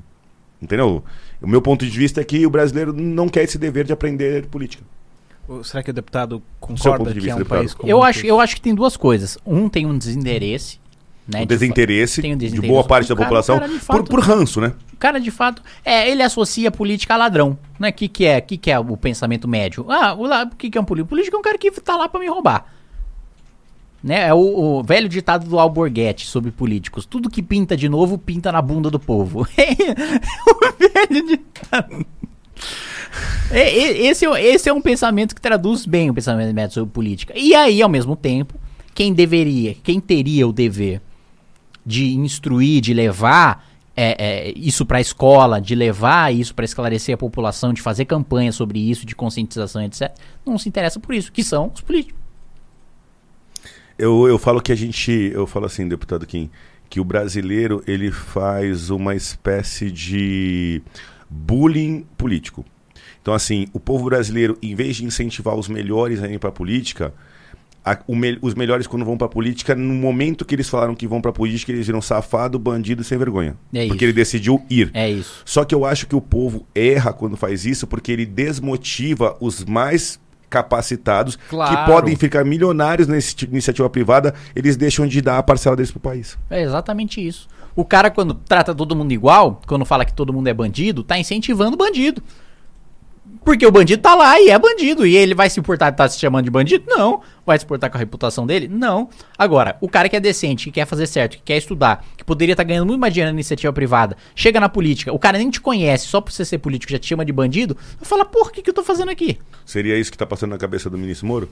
[0.63, 1.03] Entendeu?
[1.41, 4.47] O meu ponto de vista é que o brasileiro não quer esse dever de aprender
[4.47, 4.85] política.
[5.65, 7.59] Será que o deputado concorda que é um deputado?
[7.59, 9.37] país eu acho, eu acho que tem duas coisas.
[9.45, 10.79] Um tem um desinteresse.
[11.27, 14.21] Né, um desinteresse, um desinteresse de boa parte da cara, população cara, fato, por, por
[14.21, 14.73] ranço, né?
[14.93, 17.59] O cara, de fato, é, ele associa política a ladrão.
[17.79, 17.93] O né?
[17.93, 19.87] que, que, é, que, que é o pensamento médio?
[19.89, 21.11] Ah, o que, que é um político?
[21.11, 22.67] Político é um cara que tá lá para me roubar.
[24.03, 24.29] Né?
[24.29, 27.05] É o, o, velho ditado do Alborguete sobre políticos.
[27.05, 29.47] Tudo que pinta de novo, pinta na bunda do povo.
[30.47, 32.07] o velho ditado.
[33.51, 37.33] É, esse, é, esse é um pensamento que traduz bem o pensamento médio sobre política.
[37.37, 38.55] E aí, ao mesmo tempo,
[38.95, 41.01] quem deveria, quem teria o dever
[41.85, 43.67] de instruir, de levar
[43.97, 48.05] é, é, isso para a escola, de levar isso para esclarecer a população, de fazer
[48.05, 50.13] campanha sobre isso, de conscientização, etc.,
[50.47, 52.21] não se interessa por isso, que são os políticos.
[53.99, 55.13] Eu, eu falo que a gente.
[55.35, 56.49] Eu falo assim, deputado Kim,
[56.89, 60.81] que o brasileiro ele faz uma espécie de
[61.29, 62.65] bullying político.
[63.23, 66.53] Então, assim, o povo brasileiro, em vez de incentivar os melhores a irem para a
[66.53, 67.13] política,
[67.85, 71.07] a, me, os melhores quando vão para a política, no momento que eles falaram que
[71.07, 73.57] vão para a política, eles viram safado, bandido sem vergonha.
[73.73, 74.91] É porque ele decidiu ir.
[74.95, 75.43] É isso.
[75.45, 79.65] Só que eu acho que o povo erra quando faz isso, porque ele desmotiva os
[79.65, 80.19] mais
[80.49, 81.71] capacitados claro.
[81.71, 86.01] que podem ficar milionários nessa iniciativa privada, eles deixam de dar a parcela deles pro
[86.01, 86.37] país.
[86.51, 87.49] É exatamente isso.
[87.77, 91.17] O cara, quando trata todo mundo igual, quando fala que todo mundo é bandido, tá
[91.17, 92.21] incentivando o bandido.
[93.45, 95.07] Porque o bandido tá lá e é bandido.
[95.07, 96.85] E ele vai se importar de estar tá se chamando de bandido?
[96.87, 97.23] Não.
[97.45, 98.69] Vai se importar com a reputação dele?
[98.69, 99.09] Não.
[99.37, 102.53] Agora, o cara que é decente, que quer fazer certo, que quer estudar, que poderia
[102.53, 105.51] estar tá ganhando muito mais dinheiro na iniciativa privada, chega na política, o cara nem
[105.51, 108.51] te conhece, só por você ser político já te chama de bandido, vai falar, porra,
[108.51, 109.39] o que, que eu tô fazendo aqui?
[109.65, 111.49] Seria isso que tá passando na cabeça do ministro Moro?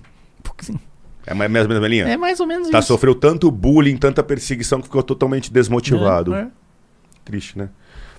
[1.26, 2.04] É mais ou menos a mesma linha?
[2.08, 2.88] É mais ou menos tá, isso.
[2.88, 6.34] Sofreu tanto bullying, tanta perseguição que ficou totalmente desmotivado.
[6.34, 6.46] É, é.
[7.24, 7.68] Triste, né?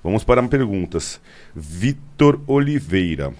[0.03, 1.19] Vamos para perguntas.
[1.55, 3.33] Vitor Oliveira.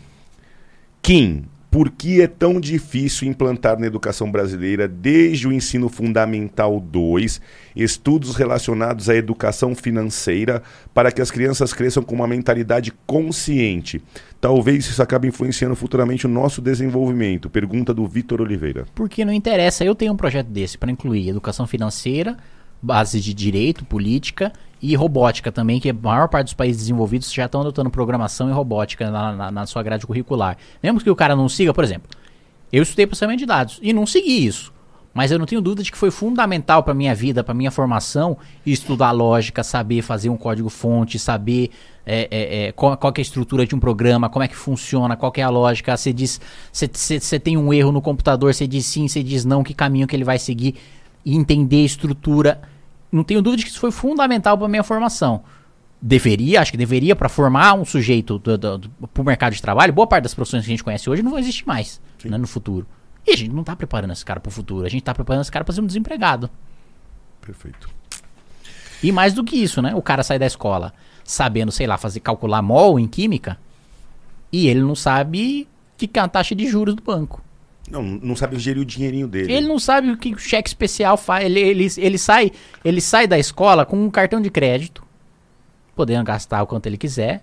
[1.02, 7.40] Kim, por que é tão difícil implantar na educação brasileira, desde o ensino fundamental 2,
[7.76, 10.64] estudos relacionados à educação financeira
[10.94, 14.02] para que as crianças cresçam com uma mentalidade consciente?
[14.42, 17.50] Talvez isso acabe influenciando futuramente o nosso desenvolvimento.
[17.50, 18.86] Pergunta do Vitor Oliveira.
[18.96, 19.86] Porque não interessa.
[19.86, 22.36] Eu tenho um projeto desse para incluir educação financeira,
[22.82, 27.45] base de direito, política e robótica também, que a maior parte dos países desenvolvidos já
[27.45, 30.57] estão adotando programação e robótica na, na, na, sua grade curricular.
[30.81, 32.10] Mesmo que o cara não siga, por exemplo,
[32.72, 34.73] eu estudei processamento de dados e não segui isso.
[35.14, 38.38] Mas eu não tenho dúvida de que foi fundamental para minha vida, para minha formação,
[38.65, 41.72] estudar lógica, saber fazer um código-fonte, saber
[42.06, 45.18] é, é, é, qual, qual é a estrutura de um programa, como é que funciona,
[45.18, 45.97] qual é a lógica.
[45.97, 46.39] Você diz,
[46.72, 50.15] você tem um erro no computador, você diz sim, você diz não, que caminho que
[50.15, 50.76] ele vai seguir,
[51.26, 52.61] e entender a estrutura
[53.11, 55.44] não tenho dúvida de que isso foi fundamental para minha formação.
[56.02, 59.91] Deveria, acho que deveria, para formar um sujeito para o mercado de trabalho.
[59.91, 62.48] Boa parte das profissões que a gente conhece hoje não vão existir mais né, no
[62.48, 62.88] futuro.
[63.27, 64.86] E a gente não está preparando esse cara para o futuro.
[64.86, 66.49] A gente está preparando esse cara para ser um desempregado.
[67.41, 67.90] Perfeito.
[69.03, 69.94] E mais do que isso, né?
[69.95, 73.57] O cara sai da escola sabendo, sei lá, fazer calcular mol em química
[74.52, 75.68] e ele não sabe
[75.98, 77.44] que é a taxa de juros do banco.
[77.90, 79.52] Não, não sabe gerir o dinheirinho dele.
[79.52, 81.45] Ele não sabe o que o cheque especial faz.
[81.45, 82.52] Ele, ele, ele, sai,
[82.86, 85.03] ele sai da escola com um cartão de crédito,
[85.95, 87.41] podendo gastar o quanto ele quiser,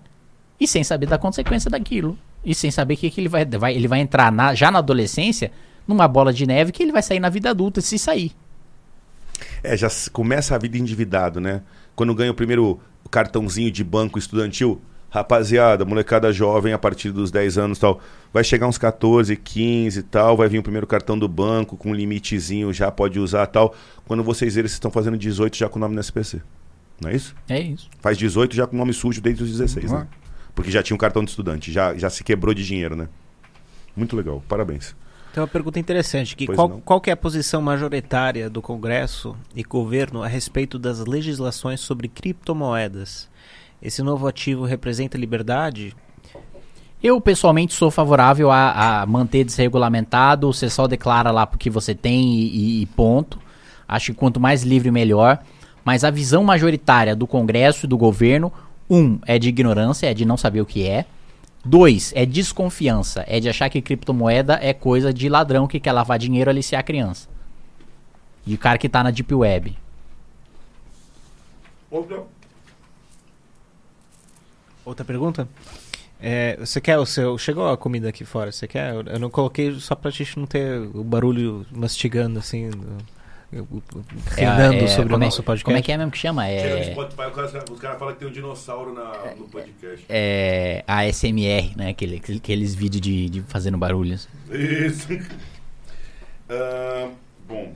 [0.59, 2.17] e sem saber da consequência daquilo.
[2.45, 5.51] E sem saber que, que ele, vai, vai, ele vai entrar na, já na adolescência
[5.87, 8.31] numa bola de neve que ele vai sair na vida adulta se sair.
[9.63, 11.61] É, já começa a vida endividado, né?
[11.95, 12.79] Quando ganha o primeiro
[13.09, 17.99] cartãozinho de banco estudantil, rapaziada, molecada jovem a partir dos 10 anos tal,
[18.33, 21.91] vai chegar uns 14, 15 e tal, vai vir o primeiro cartão do banco com
[21.91, 23.73] um limitezinho, já pode usar tal.
[24.05, 26.41] Quando vocês verem, vocês estão fazendo 18 já com o nome no SPC.
[27.01, 27.35] Não é isso?
[27.47, 27.89] É isso.
[27.99, 29.99] Faz 18 já com o nome sujo desde os 16, uhum.
[29.99, 30.07] né?
[30.53, 33.07] Porque já tinha um cartão de estudante, já, já se quebrou de dinheiro, né?
[33.95, 34.95] Muito legal, parabéns.
[35.31, 39.61] Tem uma pergunta interessante, que qual, qual que é a posição majoritária do Congresso e
[39.61, 43.29] governo a respeito das legislações sobre criptomoedas?
[43.81, 45.95] Esse novo ativo representa liberdade?
[47.01, 52.39] Eu pessoalmente sou favorável a, a manter desregulamentado, você só declara lá porque você tem
[52.39, 53.39] e, e, ponto.
[53.87, 55.39] Acho que quanto mais livre, melhor.
[55.85, 58.51] Mas a visão majoritária do Congresso e do governo,
[58.89, 61.05] um, é de ignorância, é de não saber o que é.
[61.63, 66.17] Dois, é desconfiança, é de achar que criptomoeda é coisa de ladrão que quer lavar
[66.17, 67.29] dinheiro e aliciar a criança.
[68.43, 69.77] De cara que tá na Deep Web.
[71.91, 72.23] Outra
[74.95, 75.47] pergunta?
[76.19, 77.37] É, você quer o seu.
[77.37, 78.51] Chegou a comida aqui fora?
[78.51, 78.93] Você quer?
[78.93, 82.71] Eu não coloquei só pra gente não ter o barulho mastigando assim.
[84.35, 85.63] Rendando é, é, sobre o nosso podcast.
[85.63, 86.47] Como é que é mesmo que chama?
[86.47, 86.93] É...
[87.71, 90.05] os caras falam que tem um dinossauro na, no podcast.
[90.09, 90.83] É.
[90.85, 91.89] A SMR, né?
[91.89, 94.27] Aquele, aqueles vídeos de, de fazendo barulhos.
[94.49, 95.13] Isso.
[95.13, 97.11] uh,
[97.47, 97.73] bom.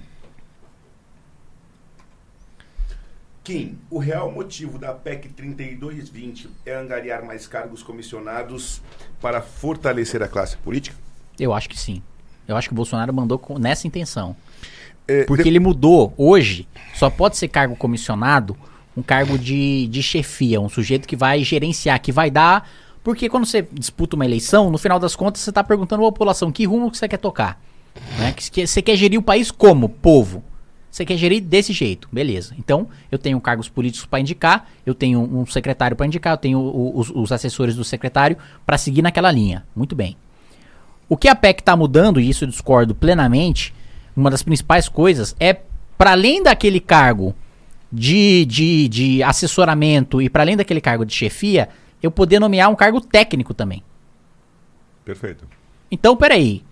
[3.43, 8.81] Kim, o real motivo da PEC 3220 é angariar mais cargos comissionados
[9.19, 10.95] para fortalecer a classe política?
[11.39, 12.03] Eu acho que sim.
[12.47, 14.35] Eu acho que o Bolsonaro mandou com, nessa intenção.
[15.07, 15.49] É, Porque de...
[15.49, 16.13] ele mudou.
[16.17, 18.55] Hoje, só pode ser cargo comissionado
[18.95, 22.69] um cargo de, de chefia, um sujeito que vai gerenciar, que vai dar.
[23.03, 26.51] Porque quando você disputa uma eleição, no final das contas, você está perguntando à população
[26.51, 27.59] que rumo que você quer tocar.
[28.19, 28.33] Né?
[28.33, 29.89] Que, que, você quer gerir o país como?
[29.89, 30.43] Povo.
[30.91, 32.53] Você quer gerir desse jeito, beleza.
[32.59, 36.91] Então, eu tenho cargos políticos para indicar, eu tenho um secretário para indicar, eu tenho
[36.93, 39.65] os, os, assessores do secretário para seguir naquela linha.
[39.73, 40.17] Muito bem.
[41.07, 43.73] O que a PEC está mudando, e isso eu discordo plenamente,
[44.13, 45.61] uma das principais coisas é,
[45.97, 47.33] para além daquele cargo
[47.89, 51.69] de, de, de assessoramento e para além daquele cargo de chefia,
[52.03, 53.81] eu poder nomear um cargo técnico também.
[55.05, 55.47] Perfeito.
[55.89, 56.63] Então, peraí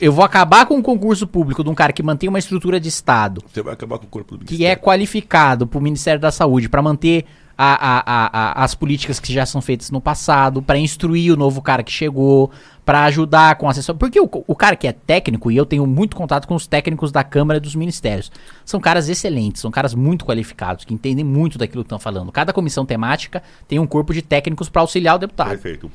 [0.00, 2.88] eu vou acabar com o concurso público de um cara que mantém uma estrutura de
[2.88, 3.42] Estado.
[3.52, 6.68] Você vai acabar com o corpo do Que é qualificado para o Ministério da Saúde
[6.68, 7.24] para manter
[7.56, 11.60] a, a, a, as políticas que já são feitas no passado, para instruir o novo
[11.62, 12.50] cara que chegou,
[12.84, 13.94] para ajudar com assessor.
[13.94, 17.12] Porque o, o, cara que é técnico, e eu tenho muito contato com os técnicos
[17.12, 18.32] da Câmara e dos Ministérios,
[18.64, 22.32] são caras excelentes, são caras muito qualificados, que entendem muito daquilo que estão falando.
[22.32, 25.50] Cada comissão temática tem um corpo de técnicos para auxiliar o deputado.
[25.50, 25.90] Perfeito.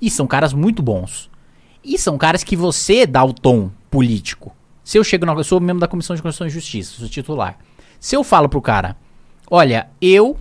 [0.00, 1.30] E são caras muito bons.
[1.88, 4.54] E são caras que você dá o tom político.
[4.84, 5.32] Se eu chego na.
[5.32, 7.58] Eu sou membro da Comissão de Constituição e Justiça, sou titular.
[7.98, 8.94] Se eu falo pro cara,
[9.50, 10.36] olha, eu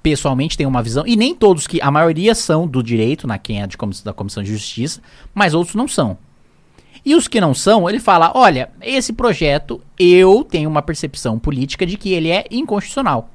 [0.00, 1.82] pessoalmente tenho uma visão, e nem todos que.
[1.82, 5.02] A maioria são do direito, na quem é de da Comissão de Justiça,
[5.34, 6.16] mas outros não são.
[7.04, 11.84] E os que não são, ele fala: olha, esse projeto eu tenho uma percepção política
[11.84, 13.28] de que ele é inconstitucional.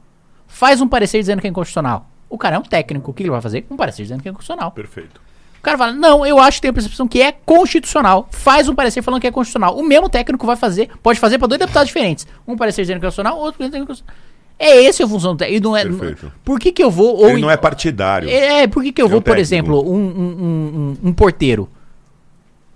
[0.48, 2.10] Faz um parecer dizendo que é inconstitucional.
[2.30, 3.66] O cara é um técnico, o que ele vai fazer?
[3.70, 4.72] Um parecer dizendo que é inconstitucional.
[4.72, 5.29] Perfeito.
[5.60, 8.28] O cara fala, não, eu acho que tem a percepção que é constitucional.
[8.32, 9.78] Faz um parecer falando que é constitucional.
[9.78, 12.26] O mesmo técnico vai fazer, pode fazer para dois deputados diferentes.
[12.48, 14.16] Um parecer dizendo que é constitucional, outro dizendo que é constitucional.
[14.58, 15.64] É esse a função do técnico.
[15.64, 16.32] Não é, Perfeito.
[16.44, 17.16] Por que que eu vou...
[17.16, 18.30] Ou, Ele não é partidário.
[18.30, 21.70] É, por que que eu é vou, por exemplo, um, um, um, um, porteiro?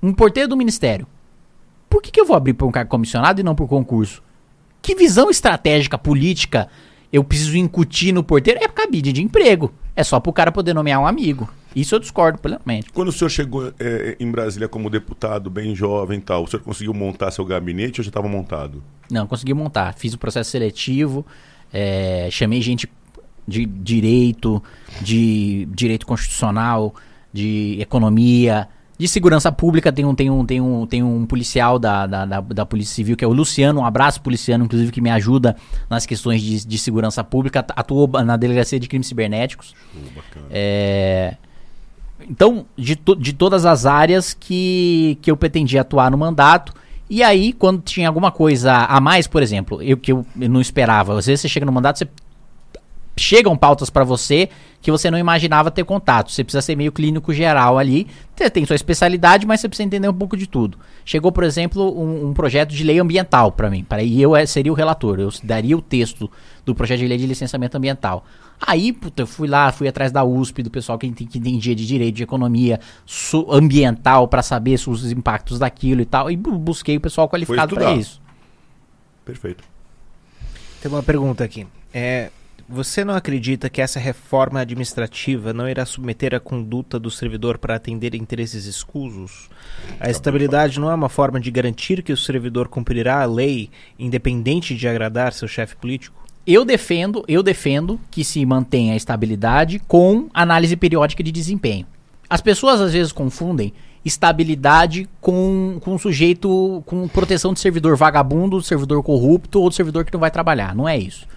[0.01, 1.07] Um porteiro do ministério.
[1.89, 4.21] Por que que eu vou abrir para um cargo comissionado e não por concurso?
[4.81, 6.69] Que visão estratégica, política
[7.13, 8.59] eu preciso incutir no porteiro?
[8.59, 9.71] É cabide de emprego.
[9.95, 11.47] É só para o cara poder nomear um amigo.
[11.75, 12.91] Isso eu discordo plenamente.
[12.91, 16.63] Quando o senhor chegou é, em Brasília como deputado, bem jovem e tal, o senhor
[16.63, 18.83] conseguiu montar seu gabinete ou já estava montado?
[19.11, 19.93] Não, consegui montar.
[19.93, 21.23] Fiz o processo seletivo,
[21.71, 22.89] é, chamei gente
[23.47, 24.61] de direito,
[24.99, 26.95] de direito constitucional,
[27.31, 32.05] de economia, de segurança pública tem um, tem um, tem um, tem um policial da,
[32.05, 35.09] da, da, da Polícia Civil, que é o Luciano, um abraço Luciano, inclusive, que me
[35.09, 35.55] ajuda
[35.89, 39.73] nas questões de, de segurança pública, atuou na Delegacia de Crimes Cibernéticos.
[39.95, 41.37] Oh, é,
[42.29, 46.73] então, de, to, de todas as áreas que, que eu pretendia atuar no mandato.
[47.09, 51.17] E aí, quando tinha alguma coisa a mais, por exemplo, eu que eu não esperava,
[51.17, 52.07] às vezes você chega no mandato, você
[53.17, 54.49] chegam pautas para você
[54.83, 56.29] que você não imaginava ter contato.
[56.29, 58.05] Você precisa ser meio clínico geral ali.
[58.35, 60.77] Você tem sua especialidade, mas você precisa entender um pouco de tudo.
[61.05, 63.85] Chegou, por exemplo, um, um projeto de lei ambiental para mim.
[63.85, 65.21] Para e eu é, seria o relator.
[65.21, 66.29] Eu daria o texto
[66.65, 68.25] do projeto de lei de licenciamento ambiental.
[68.59, 71.87] Aí, puta, eu fui lá, fui atrás da USP, do pessoal que, que entendia de
[71.87, 72.77] direito, de economia
[73.49, 76.29] ambiental, para saber os impactos daquilo e tal.
[76.29, 78.21] E busquei o pessoal qualificado para isso.
[79.23, 79.63] Perfeito.
[80.81, 81.65] Tem uma pergunta aqui.
[81.93, 82.29] É,
[82.73, 87.75] você não acredita que essa reforma administrativa não irá submeter a conduta do servidor para
[87.75, 89.47] atender interesses escusos?
[89.99, 93.69] A estabilidade não é uma forma de garantir que o servidor cumprirá a lei,
[93.99, 96.25] independente de agradar seu chefe político?
[96.47, 101.85] Eu defendo, eu defendo que se mantenha a estabilidade com análise periódica de desempenho.
[102.27, 103.71] As pessoas às vezes confundem
[104.03, 110.11] estabilidade com, com sujeito com proteção de servidor vagabundo, servidor corrupto ou de servidor que
[110.11, 110.75] não vai trabalhar.
[110.75, 111.27] Não é isso.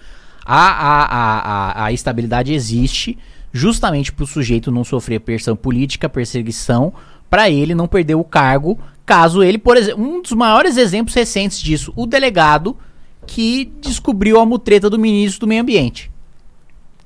[0.49, 3.17] A, a, a, a, estabilidade existe
[3.51, 6.93] justamente para o sujeito não sofrer perseguição política, perseguição,
[7.29, 11.59] para ele não perder o cargo, caso ele, por exemplo, um dos maiores exemplos recentes
[11.59, 12.77] disso, o delegado
[13.25, 16.09] que descobriu a mutreta do ministro do Meio Ambiente.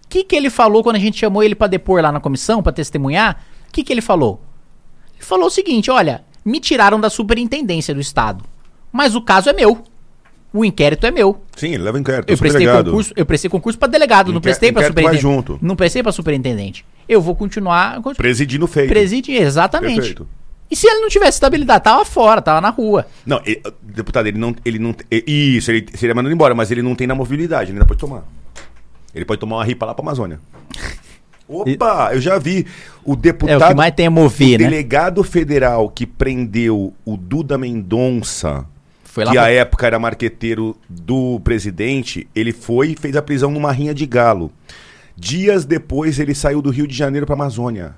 [0.06, 2.62] O que, que ele falou quando a gente chamou ele para depor lá na comissão,
[2.62, 3.44] para testemunhar?
[3.68, 4.40] O que, que ele falou?
[5.16, 8.44] Ele falou o seguinte: olha, me tiraram da superintendência do Estado,
[8.92, 9.84] mas o caso é meu.
[10.54, 11.42] O inquérito é meu.
[11.56, 12.30] Sim, ele leva inquérito.
[12.30, 15.22] Eu prestei concurso, eu prestei concurso para delegado, não prestei para superintendente.
[15.22, 15.60] junto.
[15.62, 16.86] Não prestei para superintendente.
[17.08, 18.90] Eu vou continuar presidindo feito.
[18.90, 19.96] Presidindo, exatamente.
[19.96, 20.28] Perfeito.
[20.70, 23.06] E se ele não tivesse estabilidade, tava fora, tava na rua.
[23.26, 24.96] Não, ele, deputado, ele não, ele não,
[25.28, 28.24] isso, ele seria mandado embora, mas ele não tem na mobilidade, ele ainda pode tomar.
[29.14, 30.40] Ele pode tomar uma ripa lá pra Amazônia.
[31.48, 32.66] Opa, eu já vi
[33.04, 33.62] o deputado.
[33.62, 34.70] É o que mais tem a mover, o né?
[34.70, 38.66] delegado federal que prendeu o Duda Mendonça,
[39.12, 43.70] foi que à época era marqueteiro do presidente, ele foi e fez a prisão numa
[43.70, 44.50] rinha de galo.
[45.18, 47.96] Dias depois ele saiu do Rio de Janeiro para Amazônia.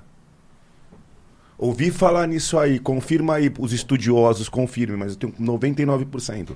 [1.56, 6.50] Ouvi falar nisso aí, confirma aí, os estudiosos confirmem, mas eu tenho 99%.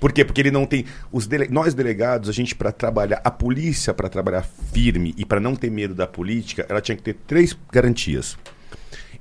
[0.00, 0.24] Por quê?
[0.24, 0.84] Porque ele não tem.
[1.12, 4.42] Os dele, nós delegados, a gente para trabalhar, a polícia para trabalhar
[4.72, 8.36] firme e para não ter medo da política, ela tinha que ter três garantias: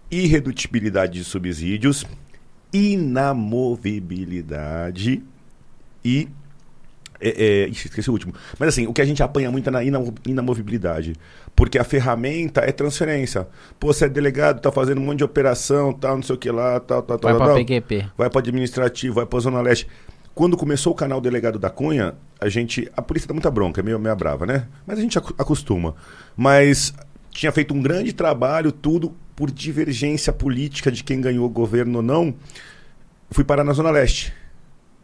[0.09, 2.07] irredutibilidade de subsídios,
[2.73, 5.23] inamovibilidade
[6.03, 6.27] e
[7.23, 8.33] é, é, esqueci o último.
[8.59, 9.81] Mas assim, o que a gente apanha muito é na
[10.25, 11.15] inamovibilidade.
[11.55, 13.47] Porque a ferramenta é transferência.
[13.79, 16.51] Pô, você é delegado, tá fazendo um monte de operação, tal, não sei o que
[16.51, 17.31] lá, tal, tal, tal.
[17.31, 18.07] Vai tal, pra PQP.
[18.17, 19.87] Vai pra administrativo, vai pra Zona Leste.
[20.35, 22.91] Quando começou o canal Delegado da Cunha, a gente.
[22.97, 24.67] A polícia dá muita bronca, é meio, meio brava, né?
[24.85, 25.95] Mas a gente acostuma.
[26.35, 26.93] Mas
[27.33, 32.03] tinha feito um grande trabalho, tudo por divergência política de quem ganhou o governo ou
[32.03, 32.35] não.
[33.31, 34.33] Fui parar na Zona Leste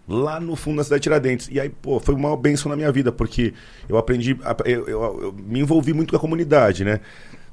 [0.10, 1.50] lá no fundo da cidade de Tiradentes.
[1.52, 3.54] E aí, pô, foi uma benção na minha vida, porque
[3.88, 7.00] eu aprendi, eu, eu, eu me envolvi muito com a comunidade, né?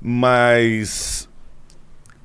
[0.00, 1.28] Mas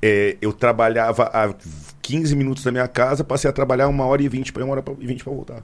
[0.00, 1.54] é, eu trabalhava a
[2.00, 4.84] 15 minutos da minha casa, passei a trabalhar uma hora e vinte para uma hora
[4.98, 5.62] e vinte para voltar.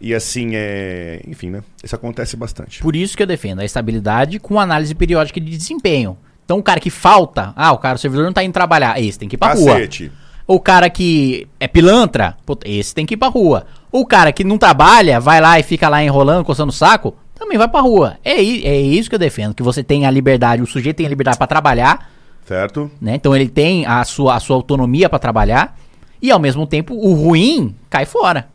[0.00, 1.22] E assim, é...
[1.26, 1.62] enfim, né?
[1.82, 2.80] Isso acontece bastante.
[2.80, 6.16] Por isso que eu defendo a estabilidade com análise periódica de desempenho.
[6.44, 9.18] Então, o cara que falta, ah, o cara, o servidor não tá indo trabalhar, esse
[9.18, 10.04] tem que ir pra Cacete.
[10.04, 10.12] rua.
[10.46, 13.66] O cara que é pilantra, esse tem que ir pra rua.
[13.90, 17.58] O cara que não trabalha, vai lá e fica lá enrolando, coçando o saco, também
[17.58, 18.16] vai pra rua.
[18.24, 21.08] É, é isso que eu defendo, que você tem a liberdade, o sujeito tem a
[21.08, 22.10] liberdade para trabalhar.
[22.46, 22.88] Certo.
[23.00, 23.16] Né?
[23.16, 25.76] Então ele tem a sua, a sua autonomia para trabalhar.
[26.22, 28.48] E ao mesmo tempo, o ruim cai fora.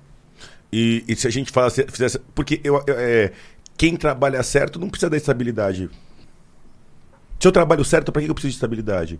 [0.72, 2.20] E, e se a gente falasse, fizesse.
[2.34, 3.32] Porque eu, eu é,
[3.78, 5.90] quem trabalha certo não precisa da estabilidade.
[7.40, 9.20] Se eu trabalho certo, para que eu preciso de estabilidade?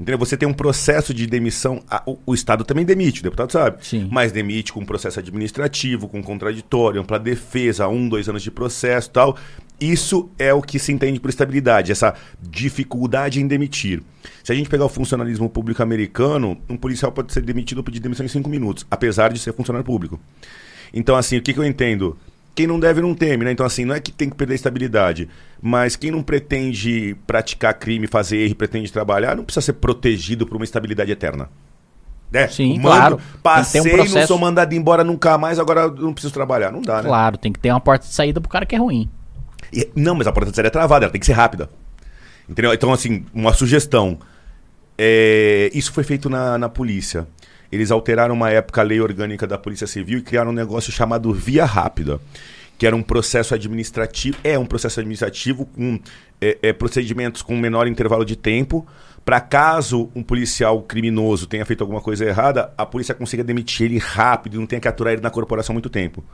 [0.00, 0.16] Entendeu?
[0.18, 1.82] Você tem um processo de demissão.
[1.90, 3.84] A, o, o, Estado também demite, o deputado sabe.
[3.84, 4.08] Sim.
[4.10, 9.36] Mas demite com processo administrativo, com contraditório, ampla defesa, um, dois anos de processo tal.
[9.80, 14.02] Isso é o que se entende por estabilidade, essa dificuldade em demitir.
[14.42, 18.00] Se a gente pegar o funcionalismo público americano, um policial pode ser demitido ou pedir
[18.00, 20.18] demissão em cinco minutos, apesar de ser funcionário público.
[20.92, 22.16] Então, assim, o que, que eu entendo?
[22.58, 23.52] quem não deve não teme, né?
[23.52, 25.28] Então, assim, não é que tem que perder a estabilidade,
[25.62, 30.56] mas quem não pretende praticar crime, fazer erro, pretende trabalhar, não precisa ser protegido por
[30.56, 31.48] uma estabilidade eterna.
[32.32, 32.48] Né?
[32.48, 33.20] Sim, Mando, claro.
[33.44, 34.18] Passei, um processo...
[34.18, 36.72] não sou mandado embora nunca mais, agora não preciso trabalhar.
[36.72, 37.08] Não dá, né?
[37.08, 39.08] Claro, tem que ter uma porta de saída pro cara que é ruim.
[39.72, 41.70] E, não, mas a porta de saída é travada, ela tem que ser rápida.
[42.48, 42.74] Entendeu?
[42.74, 44.18] Então, assim, uma sugestão.
[44.98, 47.26] É, isso foi feito na, na polícia.
[47.70, 51.32] Eles alteraram uma época a lei orgânica da Polícia Civil e criaram um negócio chamado
[51.32, 52.18] Via Rápida,
[52.76, 56.00] que era um processo administrativo, é um processo administrativo com
[56.40, 58.86] é, é, procedimentos com menor intervalo de tempo,
[59.24, 63.98] para caso um policial criminoso tenha feito alguma coisa errada, a polícia consiga demitir ele
[63.98, 66.24] rápido e não tenha que aturar ele na corporação muito tempo.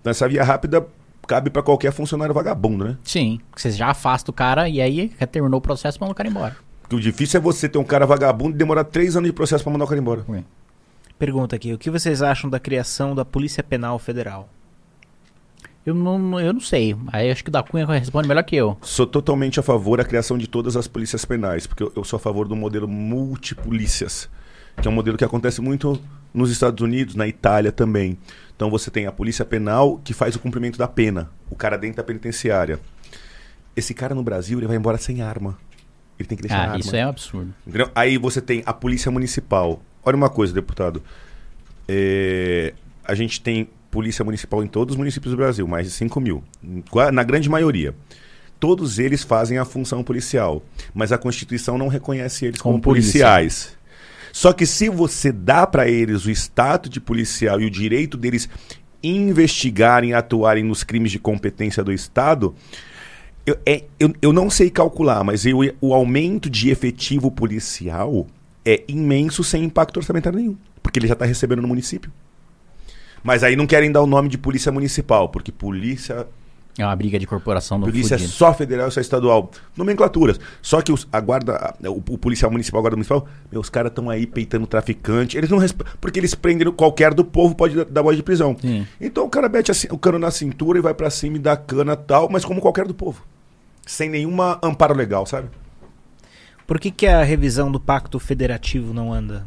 [0.00, 0.84] Então essa via rápida
[1.28, 2.96] cabe para qualquer funcionário vagabundo, né?
[3.04, 6.28] Sim, você já afasta o cara e aí terminou o processo para mandar o cara
[6.28, 6.69] embora.
[6.90, 9.62] Porque o difícil é você ter um cara vagabundo e demorar três anos de processo
[9.62, 10.24] para mandar o cara embora.
[10.28, 10.42] Ué.
[11.16, 14.48] Pergunta aqui, o que vocês acham da criação da Polícia Penal Federal?
[15.86, 16.96] Eu não, eu não sei.
[17.12, 18.76] Aí acho que o da Cunha responde melhor que eu.
[18.82, 22.16] Sou totalmente a favor da criação de todas as polícias penais, porque eu, eu sou
[22.16, 24.28] a favor do modelo multipolícias,
[24.82, 25.96] que é um modelo que acontece muito
[26.34, 28.18] nos Estados Unidos, na Itália também.
[28.56, 31.98] Então você tem a polícia penal que faz o cumprimento da pena, o cara dentro
[31.98, 32.80] da penitenciária.
[33.76, 35.56] Esse cara no Brasil ele vai embora sem arma.
[36.20, 36.78] Ele tem que deixar ah, arma.
[36.78, 37.54] Isso é um absurdo.
[37.66, 37.90] Entendeu?
[37.94, 39.80] Aí você tem a polícia municipal.
[40.04, 41.02] Olha uma coisa, deputado.
[41.88, 42.74] É,
[43.04, 46.44] a gente tem polícia municipal em todos os municípios do Brasil, mais de 5 mil.
[47.12, 47.94] Na grande maioria.
[48.60, 53.74] Todos eles fazem a função policial, mas a Constituição não reconhece eles como, como policiais.
[54.30, 58.46] Só que se você dá para eles o status de policial e o direito deles
[59.02, 62.54] investigarem, atuarem nos crimes de competência do Estado,
[63.46, 68.26] eu, é, eu, eu não sei calcular, mas eu, o aumento de efetivo policial
[68.64, 72.12] é imenso sem impacto orçamentário nenhum, porque ele já está recebendo no município.
[73.22, 76.26] Mas aí não querem dar o nome de polícia municipal, porque polícia
[76.78, 78.32] É uma briga de corporação do Polícia fudido.
[78.32, 79.50] é só federal e só estadual.
[79.76, 80.38] Nomenclaturas.
[80.62, 83.90] Só que os, a guarda, o, o policial municipal, a guarda municipal, meu, os caras
[83.90, 85.36] estão aí peitando traficante.
[85.36, 85.58] Eles não
[86.00, 88.56] Porque eles prendem qualquer do povo, pode dar, dar voz de prisão.
[88.60, 88.86] Sim.
[89.00, 91.56] Então o cara mete assim, o cano na cintura e vai para cima e dá
[91.56, 93.24] cana tal, mas como qualquer do povo.
[93.86, 95.48] Sem nenhuma amparo legal, sabe?
[96.66, 99.44] Por que, que a revisão do pacto federativo não anda?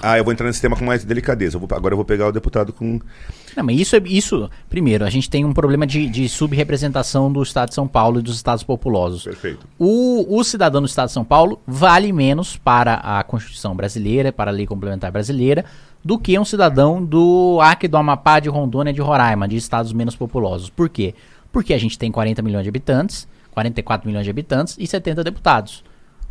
[0.00, 1.56] Ah, eu vou entrar nesse tema com mais delicadeza.
[1.56, 2.98] Eu vou, agora eu vou pegar o deputado com.
[3.56, 7.42] Não, mas isso, é, isso primeiro, a gente tem um problema de, de subrepresentação do
[7.42, 9.24] Estado de São Paulo e dos estados populosos.
[9.24, 9.66] Perfeito.
[9.78, 14.50] O, o cidadão do Estado de São Paulo vale menos para a Constituição brasileira, para
[14.50, 15.64] a lei complementar brasileira,
[16.04, 20.16] do que um cidadão do Acre, do Amapá, de Rondônia, de Roraima, de estados menos
[20.16, 20.70] populosos.
[20.70, 21.14] Por quê?
[21.52, 25.84] Porque a gente tem 40 milhões de habitantes, 44 milhões de habitantes e 70 deputados.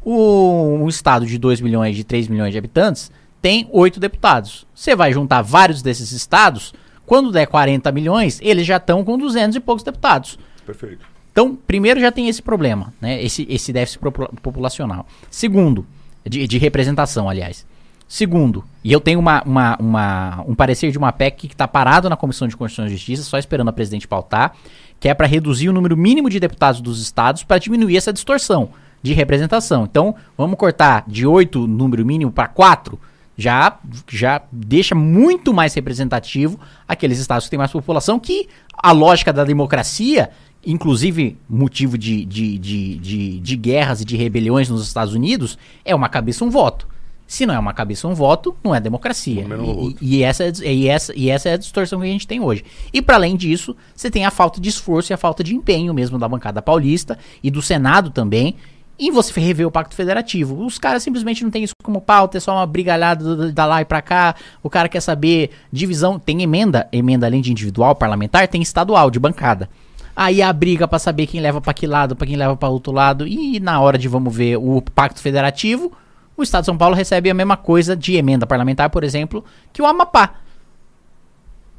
[0.04, 4.68] O, um estado de 2 milhões, de 3 milhões de habitantes tem oito deputados.
[4.74, 6.74] Você vai juntar vários desses estados,
[7.06, 10.38] quando der 40 milhões, eles já estão com 200 e poucos deputados.
[10.66, 11.06] Perfeito.
[11.32, 13.22] Então, primeiro já tem esse problema, né?
[13.24, 14.00] Esse, esse déficit
[14.42, 15.08] populacional.
[15.30, 15.86] Segundo,
[16.26, 17.66] de, de representação, aliás.
[18.08, 22.10] Segundo, e eu tenho uma, uma, uma, um parecer de uma PEC que está parado
[22.10, 24.54] na Comissão de Constituição e Justiça, só esperando a presidente pautar,
[25.00, 28.70] que é para reduzir o número mínimo de deputados dos estados para diminuir essa distorção
[29.02, 29.86] de representação.
[29.86, 33.00] Então, vamos cortar de oito número mínimo para quatro
[33.42, 39.34] já, já deixa muito mais representativo aqueles estados que têm mais população, que a lógica
[39.34, 40.30] da democracia,
[40.66, 45.96] inclusive motivo de, de, de, de, de guerras e de rebeliões nos Estados Unidos, é
[45.96, 46.88] uma cabeça um voto.
[47.26, 49.42] Se não é uma cabeça um voto, não é democracia.
[49.42, 52.28] E, e, e, essa, é e, essa, e essa é a distorção que a gente
[52.28, 52.64] tem hoje.
[52.94, 55.94] E para além disso, você tem a falta de esforço e a falta de empenho
[55.94, 58.56] mesmo da bancada paulista e do Senado também,
[59.02, 60.64] e você rever o Pacto Federativo.
[60.64, 63.86] Os caras simplesmente não tem isso como pauta, é só uma brigalhada da lá e
[63.86, 64.36] pra cá.
[64.62, 66.20] O cara quer saber divisão.
[66.20, 69.68] Tem emenda, emenda além de individual, parlamentar, tem estadual, de bancada.
[70.16, 72.94] Aí a briga para saber quem leva para que lado, para quem leva para outro
[72.94, 73.28] lado.
[73.28, 75.92] E na hora de vamos ver o Pacto Federativo,
[76.38, 79.82] o Estado de São Paulo recebe a mesma coisa de emenda parlamentar, por exemplo, que
[79.82, 80.36] o Amapá.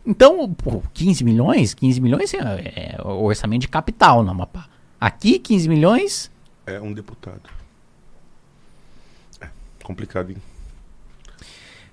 [0.05, 1.73] Então, pô, 15 milhões?
[1.73, 4.67] 15 milhões é, é o orçamento de capital no Amapá.
[5.01, 6.32] Aqui, 15 milhões
[6.67, 7.49] é um deputado.
[9.41, 9.49] É
[9.83, 10.37] complicado, hein?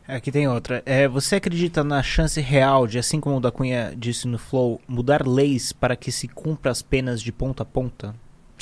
[0.07, 0.81] Aqui tem outra.
[0.87, 4.81] É, você acredita na chance real de, assim como o da Cunha disse no Flow,
[4.87, 8.15] mudar leis para que se cumpra as penas de ponta a ponta?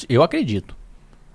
[0.09, 0.75] Eu acredito.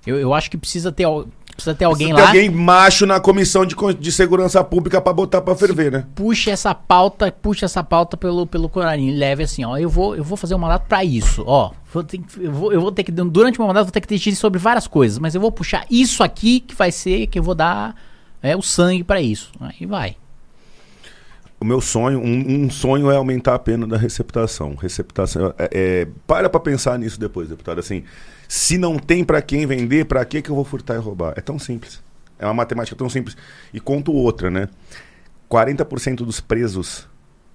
[0.07, 1.07] Eu, eu acho que precisa ter,
[1.55, 2.33] Precisa ter alguém Precisa lá.
[2.33, 6.07] Ter alguém macho na comissão de, de segurança pública para botar para ferver, né?
[6.15, 9.17] Puxa essa pauta, puxa essa pauta pelo, pelo Corarinho.
[9.17, 9.77] Leve assim, ó.
[9.77, 11.73] Eu vou, eu vou fazer um mandato para isso, ó.
[11.93, 13.13] Vou ter, eu, vou, eu vou ter que.
[13.13, 15.19] Durante o meu mandato, vou ter que decidir sobre várias coisas.
[15.19, 17.95] Mas eu vou puxar isso aqui que vai ser, que eu vou dar
[18.43, 19.53] é, o sangue para isso.
[19.61, 20.17] Aí vai.
[21.61, 24.75] O meu sonho, um, um, sonho é aumentar a pena da receptação.
[24.75, 25.55] Receptação.
[25.57, 27.79] É, é, para pra pensar nisso depois, deputado.
[27.79, 28.03] Assim,
[28.49, 31.35] se não tem para quem vender, para que que eu vou furtar e roubar?
[31.37, 32.03] É tão simples.
[32.39, 33.37] É uma matemática tão simples.
[33.73, 34.69] E conto outra, né?
[35.51, 37.07] 40% dos presos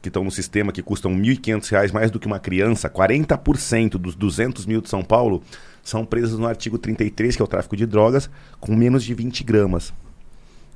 [0.01, 4.16] que estão no sistema, que custam R$ 1.500 mais do que uma criança, 40% dos
[4.16, 5.43] 200 mil de São Paulo
[5.83, 9.43] são presos no artigo 33, que é o tráfico de drogas, com menos de 20
[9.43, 9.93] gramas.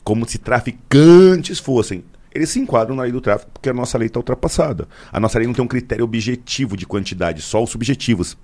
[0.04, 2.04] Como se traficantes fossem.
[2.34, 4.88] Eles se enquadram na lei do tráfico porque a nossa lei está ultrapassada.
[5.12, 8.38] A nossa lei não tem um critério objetivo de quantidade, só os subjetivos.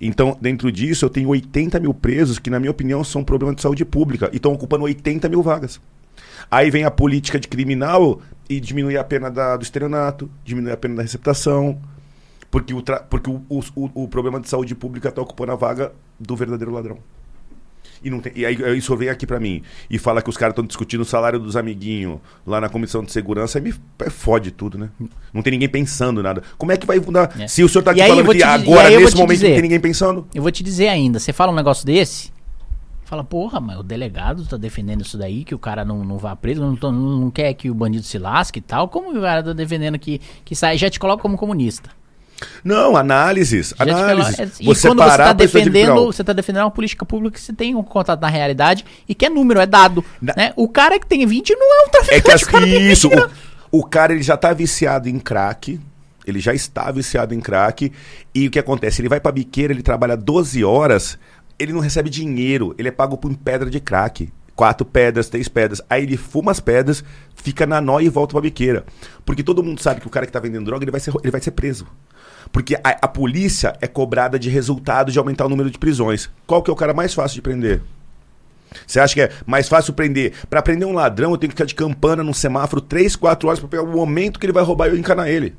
[0.00, 3.54] Então, dentro disso, eu tenho 80 mil presos que, na minha opinião, são um problema
[3.54, 5.80] de saúde pública e estão ocupando 80 mil vagas.
[6.50, 10.76] Aí vem a política de criminal e diminui a pena da, do estelionato, diminui a
[10.76, 11.80] pena da receptação,
[12.50, 15.92] porque o, porque o, o, o, o problema de saúde pública está ocupando a vaga
[16.18, 16.98] do verdadeiro ladrão.
[18.02, 20.52] E, não tem, e aí isso vem aqui para mim e fala que os caras
[20.52, 23.74] estão discutindo o salário dos amiguinhos lá na comissão de segurança, aí me
[24.10, 24.90] fode tudo, né?
[25.32, 26.42] Não tem ninguém pensando nada.
[26.58, 27.34] Como é que vai mudar?
[27.40, 27.46] É.
[27.46, 29.80] Se o senhor tá aqui falando que te, agora, nesse momento, dizer, não tem ninguém
[29.80, 30.26] pensando.
[30.34, 32.32] Eu vou te dizer ainda, você fala um negócio desse,
[33.04, 36.34] fala, porra, mas o delegado tá defendendo isso daí, que o cara não, não vá
[36.34, 38.88] preso, não, não, não quer que o bandido se lasque e tal.
[38.88, 41.90] Como o cara tá defendendo que, que sai, já te coloca como comunista?
[42.64, 43.74] Não, análises.
[43.78, 44.38] análises.
[44.38, 47.52] É, e você quando você está defendendo, você está defendendo uma política pública que você
[47.52, 50.04] tem um contato na realidade e que é número, é dado.
[50.20, 50.34] Na...
[50.36, 50.52] Né?
[50.56, 52.44] O cara que tem 20 não é um traficante.
[52.44, 53.08] É que, que isso.
[53.70, 55.80] O, o, cara ele já está viciado em crack.
[56.26, 57.92] Ele já está viciado em crack.
[58.34, 59.00] E o que acontece?
[59.00, 61.18] Ele vai pra biqueira, ele trabalha 12 horas,
[61.58, 65.80] ele não recebe dinheiro, ele é pago por pedra de crack quatro pedras, três pedras.
[65.88, 68.84] Aí ele fuma as pedras, fica na nó e volta pra biqueira.
[69.24, 71.30] Porque todo mundo sabe que o cara que tá vendendo droga, ele vai ser, ele
[71.30, 71.86] vai ser preso.
[72.50, 76.28] Porque a, a, polícia é cobrada de resultado de aumentar o número de prisões.
[76.46, 77.80] Qual que é o cara mais fácil de prender?
[78.86, 80.32] Você acha que é mais fácil prender?
[80.48, 83.60] Para prender um ladrão, eu tenho que ficar de campana num semáforo 3, 4 horas
[83.60, 85.54] para pegar o momento que ele vai roubar e eu encanar ele.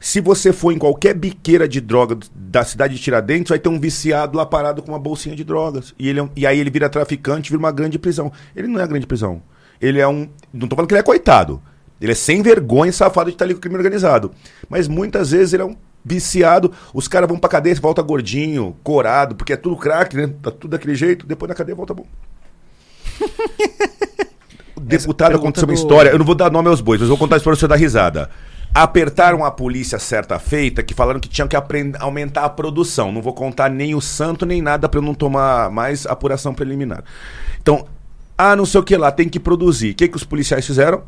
[0.00, 3.80] Se você for em qualquer biqueira de droga da cidade de Tiradentes, vai ter um
[3.80, 5.92] viciado lá parado com uma bolsinha de drogas.
[5.98, 8.32] E, ele, é e aí ele vira traficante, vira uma grande prisão.
[8.54, 9.42] Ele não é grande prisão.
[9.80, 10.28] Ele é um.
[10.52, 11.60] Não tô falando que ele é coitado.
[12.00, 14.30] Ele é sem vergonha e safado de estar ali com o crime organizado.
[14.68, 16.72] Mas muitas vezes ele é um viciado.
[16.94, 20.32] Os caras vão pra cadeia, volta gordinho, corado, porque é tudo crack, né?
[20.40, 21.26] Tá tudo daquele jeito.
[21.26, 22.06] Depois na cadeia volta bom.
[24.88, 25.70] deputado aconteceu do...
[25.70, 26.10] uma história.
[26.10, 27.76] Eu não vou dar nome aos bois, mas vou contar a história pra você dar
[27.76, 28.30] risada.
[28.74, 31.56] Apertaram a polícia certa feita que falaram que tinham que
[31.98, 33.10] aumentar a produção.
[33.10, 37.02] Não vou contar nem o santo nem nada para eu não tomar mais apuração preliminar.
[37.60, 37.86] Então,
[38.36, 39.90] ah, não sei o que lá, tem que produzir.
[39.90, 41.02] O que, que os policiais fizeram?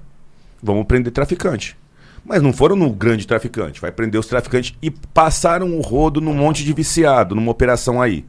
[0.63, 1.77] Vamos prender traficante.
[2.25, 6.35] Mas não foram no grande traficante, vai prender os traficantes e passaram o rodo num
[6.35, 8.25] monte de viciado, numa operação aí.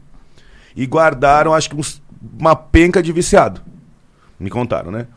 [0.76, 2.01] E guardaram, acho que uns,
[2.40, 3.61] uma penca de viciado.
[4.40, 5.08] Me contaram, né?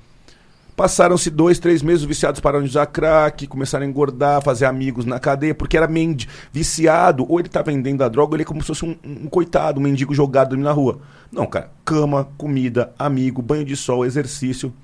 [0.77, 5.05] Passaram-se dois, três meses, os viciados pararam de usar crack, começaram a engordar, fazer amigos
[5.05, 8.47] na cadeia, porque era mendi viciado, ou ele tá vendendo a droga, ou ele é
[8.47, 10.99] como se fosse um, um coitado, um mendigo jogado na rua.
[11.31, 14.75] Não, cara, cama, comida, amigo, banho de sol, exercício.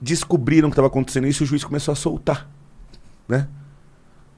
[0.00, 2.50] Descobriram que estava acontecendo isso e o juiz começou a soltar,
[3.28, 3.46] né?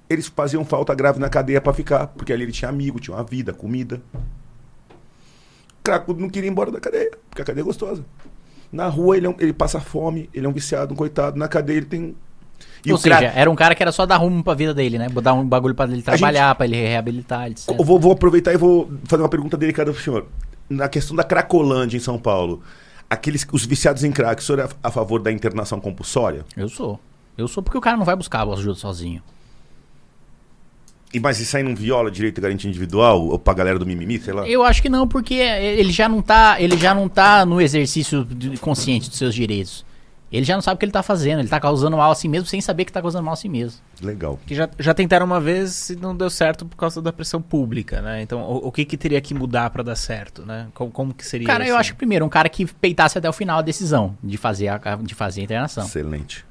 [0.08, 3.24] Eles faziam falta grave na cadeia para ficar, porque ali ele tinha amigo, tinha uma
[3.24, 4.02] vida, comida.
[5.82, 8.04] Cracudo não queria ir embora da cadeia, porque a cadeia é gostosa.
[8.72, 11.38] Na rua ele, é um, ele passa fome, ele é um viciado, um coitado.
[11.38, 12.16] Na cadeia ele tem.
[12.84, 15.08] E Ou seja, era um cara que era só dar rumo pra vida dele, né?
[15.08, 16.56] Dar um bagulho pra ele trabalhar, gente...
[16.56, 17.68] pra ele reabilitar, etc.
[17.68, 20.26] Eu vou, vou, aproveitar e vou fazer uma pergunta delicada pro senhor.
[20.68, 22.62] Na questão da Cracolândia em São Paulo,
[23.08, 26.44] aqueles, os viciados em crack, o senhor é a favor da internação compulsória?
[26.56, 26.98] Eu sou.
[27.36, 29.22] Eu sou porque o cara não vai buscar a ajuda sozinho.
[31.12, 34.18] E, mas isso aí não viola direito de garantia individual ou pra galera do mimimi,
[34.18, 34.48] sei lá?
[34.48, 38.26] Eu acho que não, porque ele já não tá, ele já não tá no exercício
[38.60, 39.84] consciente dos seus direitos.
[40.32, 42.26] Ele já não sabe o que ele tá fazendo, ele tá causando mal a si
[42.26, 43.78] mesmo sem saber que tá causando mal a si mesmo.
[44.00, 44.40] Legal.
[44.46, 48.00] Que já, já tentaram uma vez e não deu certo por causa da pressão pública,
[48.00, 48.22] né?
[48.22, 50.68] Então, o, o que que teria que mudar para dar certo, né?
[50.72, 53.32] Como, como que seria Cara, eu acho que primeiro, um cara que peitasse até o
[53.32, 55.84] final a decisão de fazer a, de fazer a internação.
[55.84, 56.46] Excelente.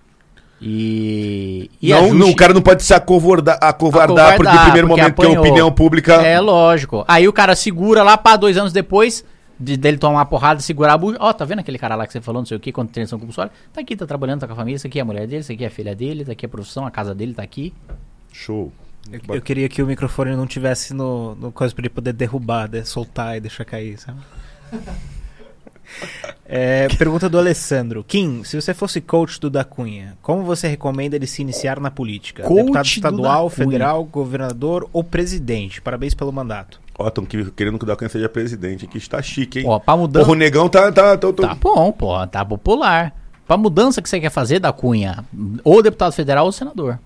[0.63, 2.17] E, e não, ajuste...
[2.17, 5.31] não, o cara não pode se acovardar, acovardar, acovardar porque no primeiro porque momento apanhou.
[5.31, 6.13] tem opinião pública.
[6.13, 7.03] É lógico.
[7.07, 9.25] Aí o cara segura lá para dois anos depois
[9.59, 11.17] de, dele tomar uma porrada, segurar a bucha.
[11.19, 12.89] Ó, oh, tá vendo aquele cara lá que você falou, não sei o que, quando
[12.89, 13.51] tem compulsória?
[13.73, 15.51] Tá aqui, tá trabalhando, tá com a família, isso aqui é a mulher dele, isso
[15.51, 17.73] aqui é a filha dele, isso aqui é a profissão, a casa dele tá aqui.
[18.31, 18.71] Show.
[19.11, 22.67] Eu, eu queria que o microfone não tivesse no, no coisa pra ele poder derrubar,
[22.67, 24.19] de, soltar e deixar cair, sabe?
[26.53, 28.03] É, pergunta do Alessandro.
[28.03, 31.89] Kim, se você fosse coach do da Cunha, como você recomenda ele se iniciar na
[31.89, 32.43] política?
[32.43, 35.81] Coach Deputado estadual, federal, governador ou presidente?
[35.81, 36.81] Parabéns pelo mandato.
[36.99, 38.83] Ó, estão querendo que o da Cunha seja presidente.
[38.83, 39.65] Aqui está chique, hein?
[39.65, 40.29] Ó, pra mudança...
[40.29, 41.47] o negão tá, tá, tá, tá...
[41.47, 42.27] Tá bom, pô.
[42.27, 43.15] Tá popular.
[43.47, 45.23] Pra mudança que você quer fazer da Cunha,
[45.63, 46.99] ou deputado federal ou senador.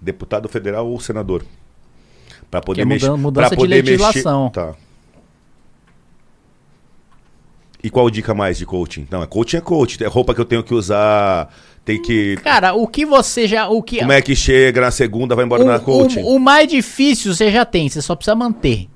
[0.00, 1.44] Deputado federal ou senador.
[2.50, 3.10] Pra poder é mexer...
[3.10, 4.44] Mudança pra poder de legislação.
[4.44, 4.54] Mexer...
[4.54, 4.87] Tá.
[7.88, 9.08] E qual dica mais de coaching?
[9.10, 10.04] Não, é coaching é coaching.
[10.04, 11.48] É roupa que eu tenho que usar.
[11.86, 12.36] Tem que.
[12.44, 13.66] Cara, o que você já.
[13.66, 14.00] O que...
[14.00, 16.20] Como é que chega na segunda, vai embora o, na coaching?
[16.20, 18.90] O, o, mais difícil você já tem, você só precisa manter.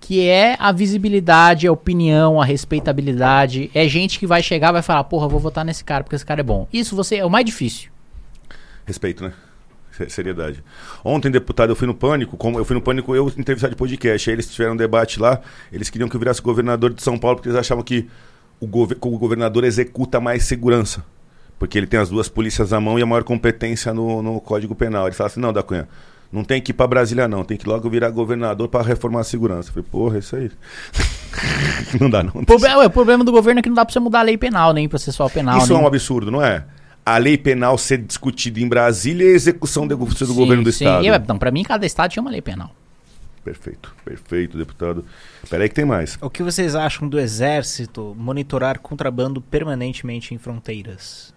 [0.00, 3.70] Que é a visibilidade, a opinião, a respeitabilidade.
[3.74, 6.40] É gente que vai chegar vai falar, porra, vou votar nesse cara porque esse cara
[6.40, 6.66] é bom.
[6.72, 7.90] Isso você é o mais difícil.
[8.86, 9.34] Respeito, né?
[10.08, 10.62] Seriedade.
[11.04, 14.28] Ontem, deputado, eu fui no Pânico, como eu fui no Pânico, eu entrevistar de podcast.
[14.28, 15.40] Aí eles tiveram um debate lá,
[15.72, 18.08] eles queriam que eu virasse governador de São Paulo, porque eles achavam que
[18.60, 21.04] o, gov o governador executa mais segurança.
[21.58, 24.74] Porque ele tem as duas polícias na mão e a maior competência no, no Código
[24.74, 25.06] Penal.
[25.06, 25.88] Ele fala assim: não, da Cunha,
[26.32, 27.44] não tem que ir para Brasília, não.
[27.44, 29.68] Tem que logo virar governador para reformar a segurança.
[29.68, 30.50] Eu falei, porra, é isso aí.
[32.00, 32.32] não dá, não.
[32.34, 34.38] O problema, o problema do governo é que não dá para você mudar a lei
[34.38, 35.58] penal, nem processual penal.
[35.58, 35.78] Isso nem...
[35.78, 36.64] é um absurdo, não é?
[37.04, 40.72] A lei penal ser discutida em Brasília e a execução do, do sim, governo do
[40.72, 40.84] sim.
[40.84, 41.04] Estado.
[41.04, 42.70] Eu, então, para mim, cada estado tinha uma lei penal.
[43.44, 45.04] Perfeito, perfeito, deputado.
[45.42, 46.16] Espera aí que tem mais.
[46.20, 51.34] O que vocês acham do Exército monitorar contrabando permanentemente em fronteiras?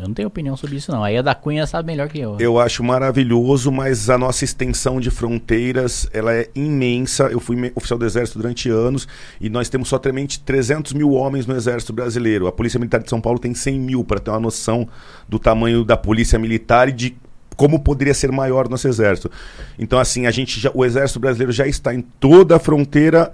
[0.00, 1.02] Eu não tenho opinião sobre isso, não.
[1.02, 2.36] Aí a da Cunha sabe melhor que eu.
[2.38, 7.24] Eu acho maravilhoso, mas a nossa extensão de fronteiras ela é imensa.
[7.24, 9.08] Eu fui oficial do Exército durante anos
[9.40, 12.46] e nós temos só 300 mil homens no Exército Brasileiro.
[12.46, 14.88] A Polícia Militar de São Paulo tem 100 mil, para ter uma noção
[15.28, 17.16] do tamanho da Polícia Militar e de
[17.56, 19.30] como poderia ser maior nosso Exército.
[19.76, 23.32] Então, assim, a gente já, o Exército Brasileiro já está em toda a fronteira,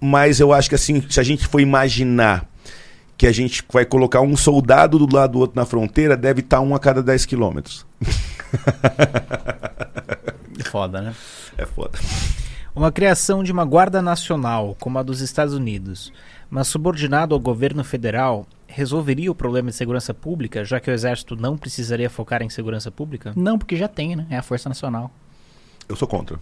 [0.00, 2.48] mas eu acho que, assim, se a gente for imaginar
[3.16, 6.60] que a gente vai colocar um soldado do lado do outro na fronteira, deve estar
[6.60, 7.86] um a cada 10 quilômetros.
[10.70, 11.14] Foda, né?
[11.56, 11.98] É foda.
[12.74, 16.12] Uma criação de uma Guarda Nacional, como a dos Estados Unidos,
[16.50, 21.34] mas subordinado ao governo federal, resolveria o problema de segurança pública, já que o Exército
[21.34, 23.32] não precisaria focar em segurança pública?
[23.34, 24.26] Não, porque já tem, né?
[24.28, 25.10] É a Força Nacional.
[25.88, 26.38] Eu sou contra.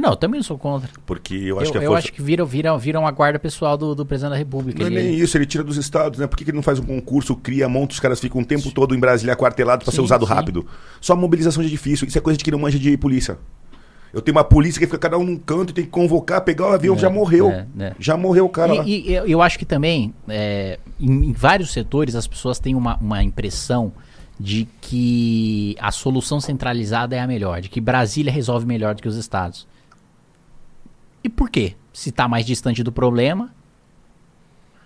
[0.00, 0.88] Não, eu também sou contra.
[1.06, 1.98] Porque eu acho eu, que a Eu força...
[2.08, 4.78] acho que viram, viram, viram a guarda pessoal do, do presidente da República.
[4.80, 6.26] Não é Ele- nem isso, ele tira dos estados, né?
[6.26, 8.70] Por que, que ele não faz um concurso, cria, monta, os caras ficam o tempo
[8.70, 10.32] todo em Brasília aquartelado pra ser usado sim.
[10.32, 10.66] rápido?
[11.00, 12.06] Só mobilização já é difícil.
[12.08, 13.38] Isso é coisa de quem não manja de polícia.
[14.12, 16.70] Eu tenho uma polícia que fica cada um num canto e tem que convocar, pegar
[16.70, 17.50] o avião, É, já morreu.
[17.50, 17.92] é, é.
[17.98, 18.84] Já morreu o cara lá.
[18.86, 22.74] E, e eu- eu acho que também, é, em, em vários setores, as pessoas têm
[22.74, 23.92] uma, uma impressão
[24.38, 29.08] de que a solução centralizada é a melhor, de que Brasília resolve melhor do que
[29.08, 29.66] os estados.
[31.26, 31.74] E por quê?
[31.92, 33.52] Se está mais distante do problema,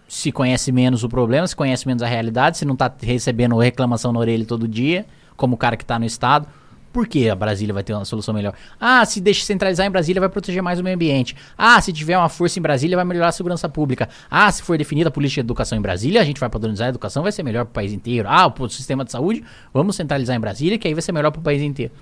[0.09, 4.11] se conhece menos o problema, se conhece menos a realidade, se não está recebendo reclamação
[4.11, 5.05] na orelha todo dia,
[5.37, 6.49] como o cara que está no estado.
[6.95, 8.55] Por que a Brasília vai ter uma solução melhor?
[8.81, 11.37] Ah, se deixa centralizar em Brasília, vai proteger mais o meio ambiente.
[11.59, 14.09] Ah, se tiver uma força em Brasília, vai melhorar a segurança pública.
[14.31, 16.89] Ah, se for definida a política de educação em Brasília, a gente vai padronizar a
[16.89, 18.27] educação, vai ser melhor para o país inteiro.
[18.27, 19.45] Ah, o sistema de saúde,
[19.75, 21.93] vamos centralizar em Brasília, que aí vai ser melhor para o país inteiro.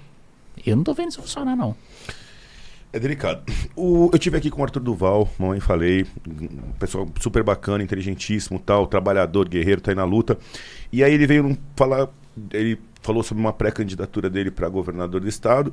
[0.65, 1.75] Eu não tô vendo isso funcionar, não.
[2.93, 3.43] É delicado.
[3.77, 8.59] O- eu tive aqui com o Arthur Duval, mamãe falei, um pessoal super bacana, inteligentíssimo,
[8.59, 10.39] tal, trabalhador, guerreiro, tá aí na luta.
[10.91, 12.09] E aí ele veio falar,
[12.53, 15.73] ele falou sobre uma pré-candidatura dele para governador do estado.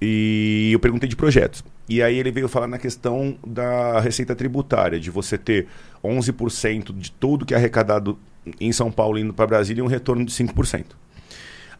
[0.00, 1.64] E eu perguntei de projetos.
[1.88, 5.66] E aí ele veio falar na questão da receita tributária, de você ter
[6.04, 8.18] 11% de tudo que é arrecadado
[8.60, 10.84] em São Paulo indo para Brasília e um retorno de 5%.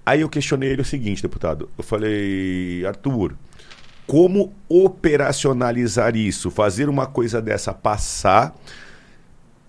[0.05, 1.69] Aí eu questionei ele o seguinte, deputado.
[1.79, 3.35] Eu falei, Arthur,
[4.11, 6.51] como operacionalizar isso?
[6.51, 8.53] Fazer uma coisa dessa passar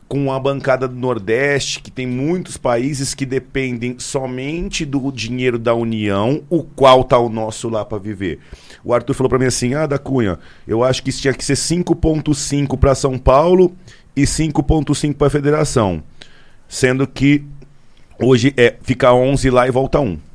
[0.08, 5.76] com a bancada do Nordeste, que tem muitos países que dependem somente do dinheiro da
[5.76, 8.40] União, o qual tá o nosso lá para viver.
[8.84, 11.46] O Arthur falou para mim assim: "Ah, da Cunha, eu acho que isso tinha que
[11.46, 13.72] ser 5.5 para São Paulo
[14.16, 16.02] e 5.5 para a Federação,
[16.68, 17.46] sendo que
[18.20, 20.31] hoje é fica 11 lá e volta 1.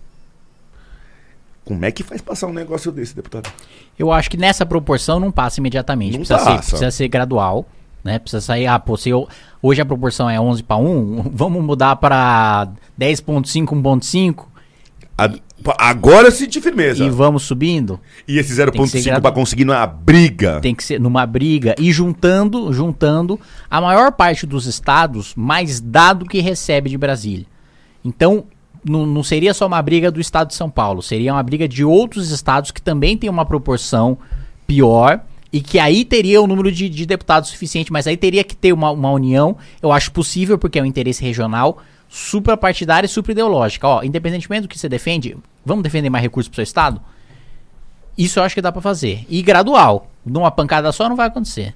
[1.67, 3.51] Como é que faz passar um negócio desse, deputado?
[3.99, 6.13] Eu acho que nessa proporção não passa imediatamente.
[6.13, 6.63] Não precisa, passa.
[6.63, 7.67] Ser, precisa ser gradual.
[8.05, 8.19] Né?
[8.21, 8.67] Precisa sair.
[8.69, 9.29] Ah, pô, se eu,
[9.61, 14.45] hoje a proporção é 11 para 1, vamos mudar para 10,5, 1,5
[15.19, 15.29] A-
[15.65, 17.03] pa- agora eu senti firmeza.
[17.05, 17.99] e vamos subindo.
[18.29, 20.61] E esse que ser 0.5 gradu- para conseguir na briga.
[20.61, 26.27] Tem que ser numa briga e juntando, juntando a maior parte dos estados mais dado
[26.27, 27.47] que recebe de Brasília.
[28.05, 28.45] Então,
[28.89, 31.85] não, não seria só uma briga do estado de São Paulo, seria uma briga de
[31.85, 34.17] outros estados que também tem uma proporção
[34.67, 35.21] pior
[35.53, 38.73] e que aí teria o número de, de deputados suficiente, mas aí teria que ter
[38.73, 39.57] uma, uma união.
[39.81, 43.87] Eu acho possível, porque é um interesse regional, suprapartidária e superideológica.
[43.87, 47.01] Ó, independentemente do que você defende, vamos defender mais recursos pro seu estado?
[48.19, 49.25] Isso eu acho que dá pra fazer.
[49.29, 50.11] E gradual.
[50.25, 51.75] Numa pancada só não vai acontecer.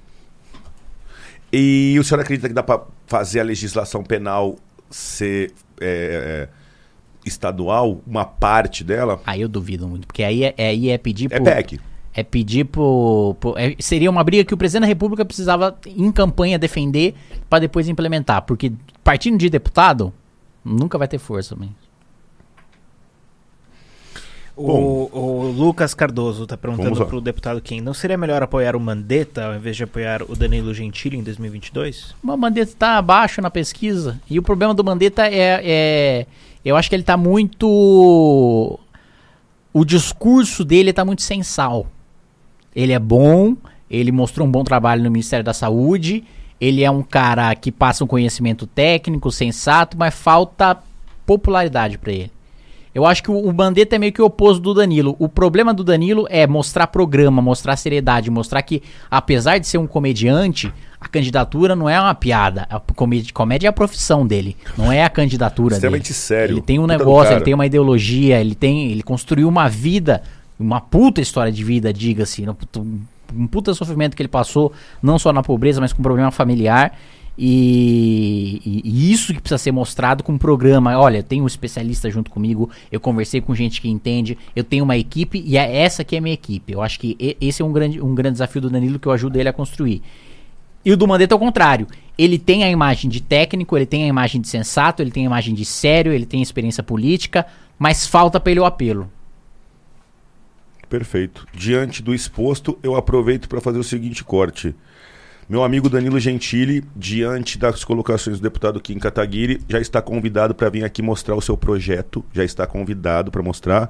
[1.51, 4.57] E o senhor acredita que dá para fazer a legislação penal
[4.89, 6.60] ser é, é,
[7.25, 9.21] estadual, uma parte dela?
[9.25, 11.79] Aí eu duvido muito, porque aí é, é- aí é pedir É pro- PEC.
[12.13, 13.35] É pedir pro.
[13.39, 17.15] pro- é- seria uma briga que o presidente da República precisava, em campanha, defender
[17.49, 18.41] pra depois implementar.
[18.41, 20.11] Porque partindo de deputado,
[20.65, 21.55] nunca vai ter força.
[21.55, 21.69] Man.
[24.53, 27.05] O, o Lucas Cardoso tá Vamos perguntando lá.
[27.09, 30.73] pro deputado Kim, não seria melhor apoiar o Mandetta ao invés de apoiar o Danilo
[30.73, 32.13] Gentili em 2022?
[32.21, 34.19] O Mandetta tá abaixo na pesquisa.
[34.29, 36.25] E o problema do Mandetta é, é-
[36.63, 38.79] Eu acho que ele tá muito.
[39.73, 41.87] O discurso dele tá muito sem sal.
[42.75, 43.55] Ele é bom,
[43.89, 46.23] ele mostrou um bom trabalho no Ministério da Saúde.
[46.59, 50.77] Ele é um cara que passa um conhecimento técnico, sensato, mas falta
[51.25, 52.31] popularidade pra ele.
[52.93, 55.15] Eu acho que o, o Mandetta é meio que o oposto do Danilo.
[55.17, 59.87] O problema do Danilo é mostrar programa, mostrar seriedade, mostrar que, apesar de ser um
[59.87, 62.67] comediante, a candidatura não é uma piada.
[62.69, 66.13] A comédia, comédia é a profissão dele, não é a candidatura Extremamente dele.
[66.13, 66.53] sério.
[66.53, 70.21] Ele tem um negócio, ele tem uma ideologia, ele tem, ele construiu uma vida,
[70.59, 72.45] uma puta história de vida, diga-se,
[73.33, 74.71] um puta- sofrimento que ele passou,
[75.01, 76.95] não só na pobreza, mas com problema familiar.
[77.37, 80.97] E, e- e isso que precisa ser mostrado com um programa.
[80.99, 84.83] Olha, eu tenho um especialista junto comigo, eu conversei com gente que entende, eu tenho
[84.83, 86.73] uma equipe e é essa que é a minha equipe.
[86.73, 89.37] Eu acho que esse é um grande, um grande desafio do Danilo que eu ajudo
[89.39, 90.01] ele a construir.
[90.83, 91.87] E o do Mandetta é o contrário.
[92.17, 95.27] Ele tem a imagem de técnico, ele tem a imagem de sensato, ele tem a
[95.27, 97.45] imagem de sério, ele tem experiência política,
[97.77, 99.09] mas falta pra ele o apelo.
[100.89, 101.47] Perfeito.
[101.53, 104.75] Diante do exposto, eu aproveito para fazer o seguinte corte.
[105.47, 110.69] Meu amigo Danilo Gentili, diante das colocações do deputado Kim Kataguiri, já está convidado para
[110.69, 113.89] vir aqui mostrar o seu projeto, já está convidado para mostrar.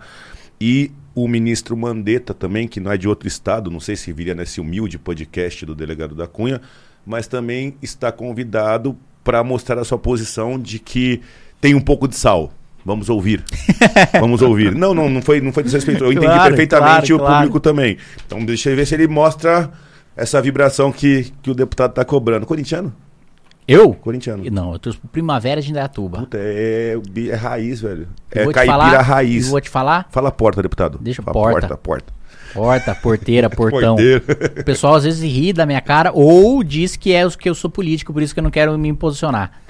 [0.60, 4.34] E o ministro Mandetta também, que não é de outro estado, não sei se viria
[4.34, 6.62] nesse humilde podcast do delegado da Cunha,
[7.06, 11.22] mas também está convidado para mostrar a sua posição de que
[11.60, 12.52] tem um pouco de sal.
[12.84, 13.44] Vamos ouvir.
[14.20, 14.74] Vamos ouvir.
[14.74, 16.04] Não, não, não foi, não foi desrespeito.
[16.04, 17.36] Eu entendi claro, perfeitamente claro, o claro.
[17.36, 17.98] público também.
[18.26, 19.70] Então deixa eu ver se ele mostra
[20.16, 22.46] essa vibração que, que o deputado está cobrando.
[22.46, 22.94] Corintiano?
[23.68, 23.94] Eu?
[23.94, 24.44] Corintiano.
[24.52, 26.20] Não, eu tô Primavera de Indaiatuba.
[26.20, 26.96] Puta, é,
[27.30, 28.08] é raiz, velho.
[28.30, 29.50] É caipira falar, raiz.
[29.50, 30.08] vou te falar?
[30.10, 30.98] Fala porta, deputado.
[31.00, 31.68] Deixa Fala porta.
[31.68, 32.14] Porta, porta.
[32.54, 33.96] Porta, porteira, portão.
[33.96, 37.70] o pessoal às vezes ri da minha cara ou diz que é que eu sou
[37.70, 39.62] político, por isso que eu não quero me posicionar.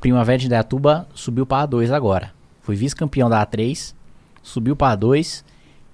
[0.00, 2.32] Primavera de Indaiatuba subiu para A2 agora.
[2.60, 3.94] Foi vice-campeão da A3,
[4.42, 5.44] subiu para A2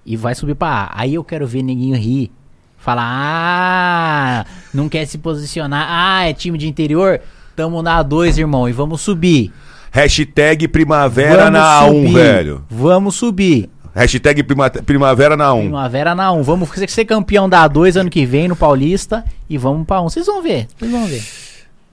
[0.03, 1.01] e vai subir para A.
[1.01, 2.31] Aí eu quero ver ninguém rir
[2.79, 5.85] Fala, ah, não quer se posicionar.
[5.89, 7.19] Ah, é time de interior?
[7.55, 9.51] Tamo na A2, irmão, e vamos subir.
[9.91, 12.13] Hashtag primavera vamos na A1, subir.
[12.13, 12.65] velho.
[12.69, 13.69] Vamos subir.
[13.93, 15.61] Hashtag prima, primavera na 1.
[15.61, 16.43] Primavera na 1.
[16.43, 20.09] Vamos ser campeão da A2 ano que vem no Paulista e vamos pra 1.
[20.09, 21.23] Vocês vão ver, vocês vão ver.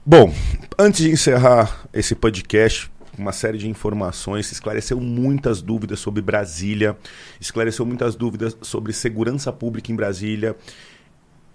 [0.05, 0.31] Bom,
[0.79, 6.97] antes de encerrar esse podcast, uma série de informações, esclareceu muitas dúvidas sobre Brasília,
[7.39, 10.55] esclareceu muitas dúvidas sobre segurança pública em Brasília,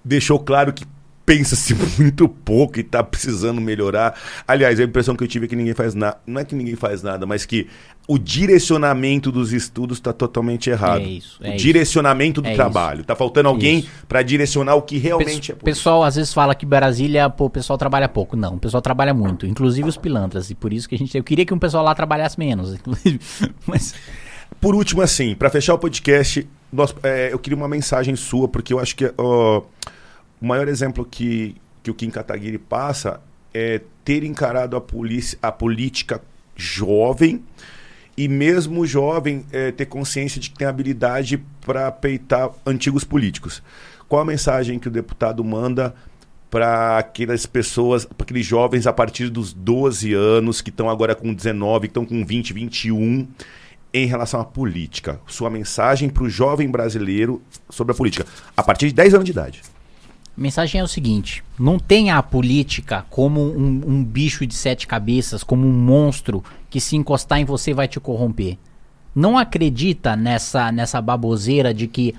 [0.04, 0.84] deixou claro que
[1.24, 4.18] pensa-se muito pouco e está precisando melhorar.
[4.46, 6.18] Aliás, a impressão que eu tive é que ninguém faz nada.
[6.26, 7.68] Não é que ninguém faz nada, mas que
[8.08, 11.02] o direcionamento dos estudos está totalmente errado.
[11.02, 11.38] É isso.
[11.40, 13.02] É o direcionamento do é trabalho.
[13.02, 15.62] Está faltando alguém para direcionar o que realmente Pe é.
[15.62, 18.36] O pessoal às vezes fala que Brasília, pô, o pessoal trabalha pouco.
[18.36, 20.50] Não, o pessoal trabalha muito, inclusive os pilantras.
[20.50, 21.16] E por isso que a gente.
[21.16, 23.20] Eu queria que o pessoal lá trabalhasse menos, inclusive.
[23.66, 23.94] Mas.
[24.60, 28.72] Por último, assim, para fechar o podcast, nós, é, eu queria uma mensagem sua, porque
[28.72, 29.06] eu acho que.
[29.06, 29.64] Uh,
[30.42, 31.54] o maior exemplo que,
[31.84, 33.20] que o Kim Kataguiri passa
[33.54, 36.20] é ter encarado a, polícia, a política
[36.56, 37.44] jovem
[38.16, 43.62] e mesmo jovem é, ter consciência de que tem habilidade para peitar antigos políticos.
[44.08, 45.94] Qual a mensagem que o deputado manda
[46.50, 51.32] para aquelas pessoas, para aqueles jovens a partir dos 12 anos, que estão agora com
[51.32, 53.28] 19, que estão com 20, 21,
[53.94, 55.20] em relação à política?
[55.28, 57.40] Sua mensagem para o jovem brasileiro
[57.70, 59.62] sobre a política, a partir de 10 anos de idade.
[60.36, 64.86] A mensagem é o seguinte: não tenha a política como um, um, bicho de sete
[64.86, 68.56] cabeças, como um monstro que se encostar em você vai te corromper.
[69.14, 72.14] Não acredita nessa, nessa baboseira de que,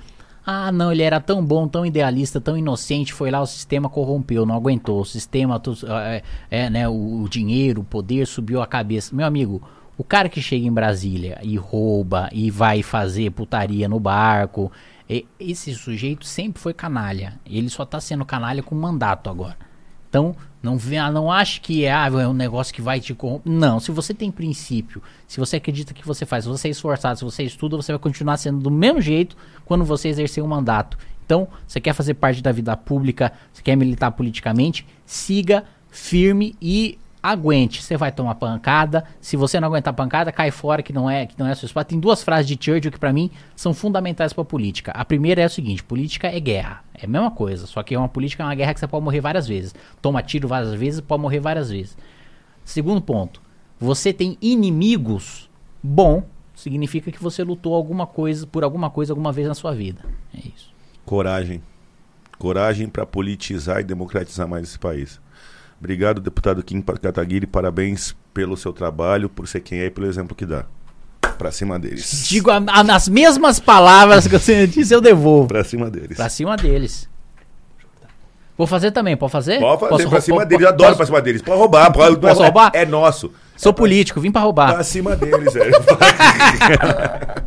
[0.46, 4.46] ah, não, ele era tão bom, tão idealista, tão inocente, foi lá, o sistema corrompeu,
[4.46, 5.00] não aguentou.
[5.00, 5.60] O sistema,
[6.04, 9.14] é, é, né, o, o dinheiro, o poder subiu a cabeça.
[9.14, 9.60] Meu amigo,
[9.98, 14.70] o cara que chega em Brasília e rouba e vai fazer putaria no barco
[15.38, 17.38] esse sujeito sempre foi canalha.
[17.44, 19.56] Ele só está sendo canalha com mandato agora.
[20.08, 20.78] Então, não,
[21.12, 23.52] não ache que é, ah, é um negócio que vai te corromper.
[23.52, 27.18] Não, se você tem princípio, se você acredita que você faz, se você é esforçado,
[27.18, 30.96] se você estuda, você vai continuar sendo do mesmo jeito quando você exercer um mandato.
[31.26, 36.96] Então, você quer fazer parte da vida pública, você quer militar politicamente, siga firme e
[37.24, 37.82] aguente.
[37.82, 39.02] Você vai tomar pancada.
[39.18, 41.86] Se você não aguentar pancada, cai fora que não é que não é seu espaço.
[41.86, 44.92] Tem duas frases de Churchill que para mim são fundamentais para política.
[44.92, 46.84] A primeira é o seguinte: política é guerra.
[46.92, 49.02] É a mesma coisa, só que é uma política é uma guerra que você pode
[49.02, 49.74] morrer várias vezes.
[50.02, 51.96] Toma tiro várias vezes, pode morrer várias vezes.
[52.62, 53.40] Segundo ponto:
[53.80, 55.48] você tem inimigos.
[55.82, 60.04] Bom, significa que você lutou alguma coisa por alguma coisa alguma vez na sua vida.
[60.34, 60.74] É isso.
[61.06, 61.62] Coragem.
[62.38, 65.20] Coragem para politizar e democratizar mais esse país.
[65.78, 67.46] Obrigado, deputado Kim Kataguiri.
[67.46, 70.64] Parabéns pelo seu trabalho, por ser quem é e pelo exemplo que dá.
[71.38, 72.26] Pra cima deles.
[72.28, 75.48] Digo a, a, as mesmas palavras que você disse, eu devolvo.
[75.48, 76.16] Pra cima deles.
[76.16, 77.08] Pra cima deles.
[78.56, 79.58] Vou fazer também, pode fazer?
[79.58, 80.62] Pode fazer, posso, pra cima deles.
[80.62, 81.42] Eu adoro posso, pra cima deles.
[81.42, 81.92] Pode roubar.
[81.92, 82.70] Pode, posso roubar?
[82.72, 83.32] É, é nosso.
[83.56, 84.74] Sou é político, vim pra roubar.
[84.74, 85.74] Pra cima deles, velho.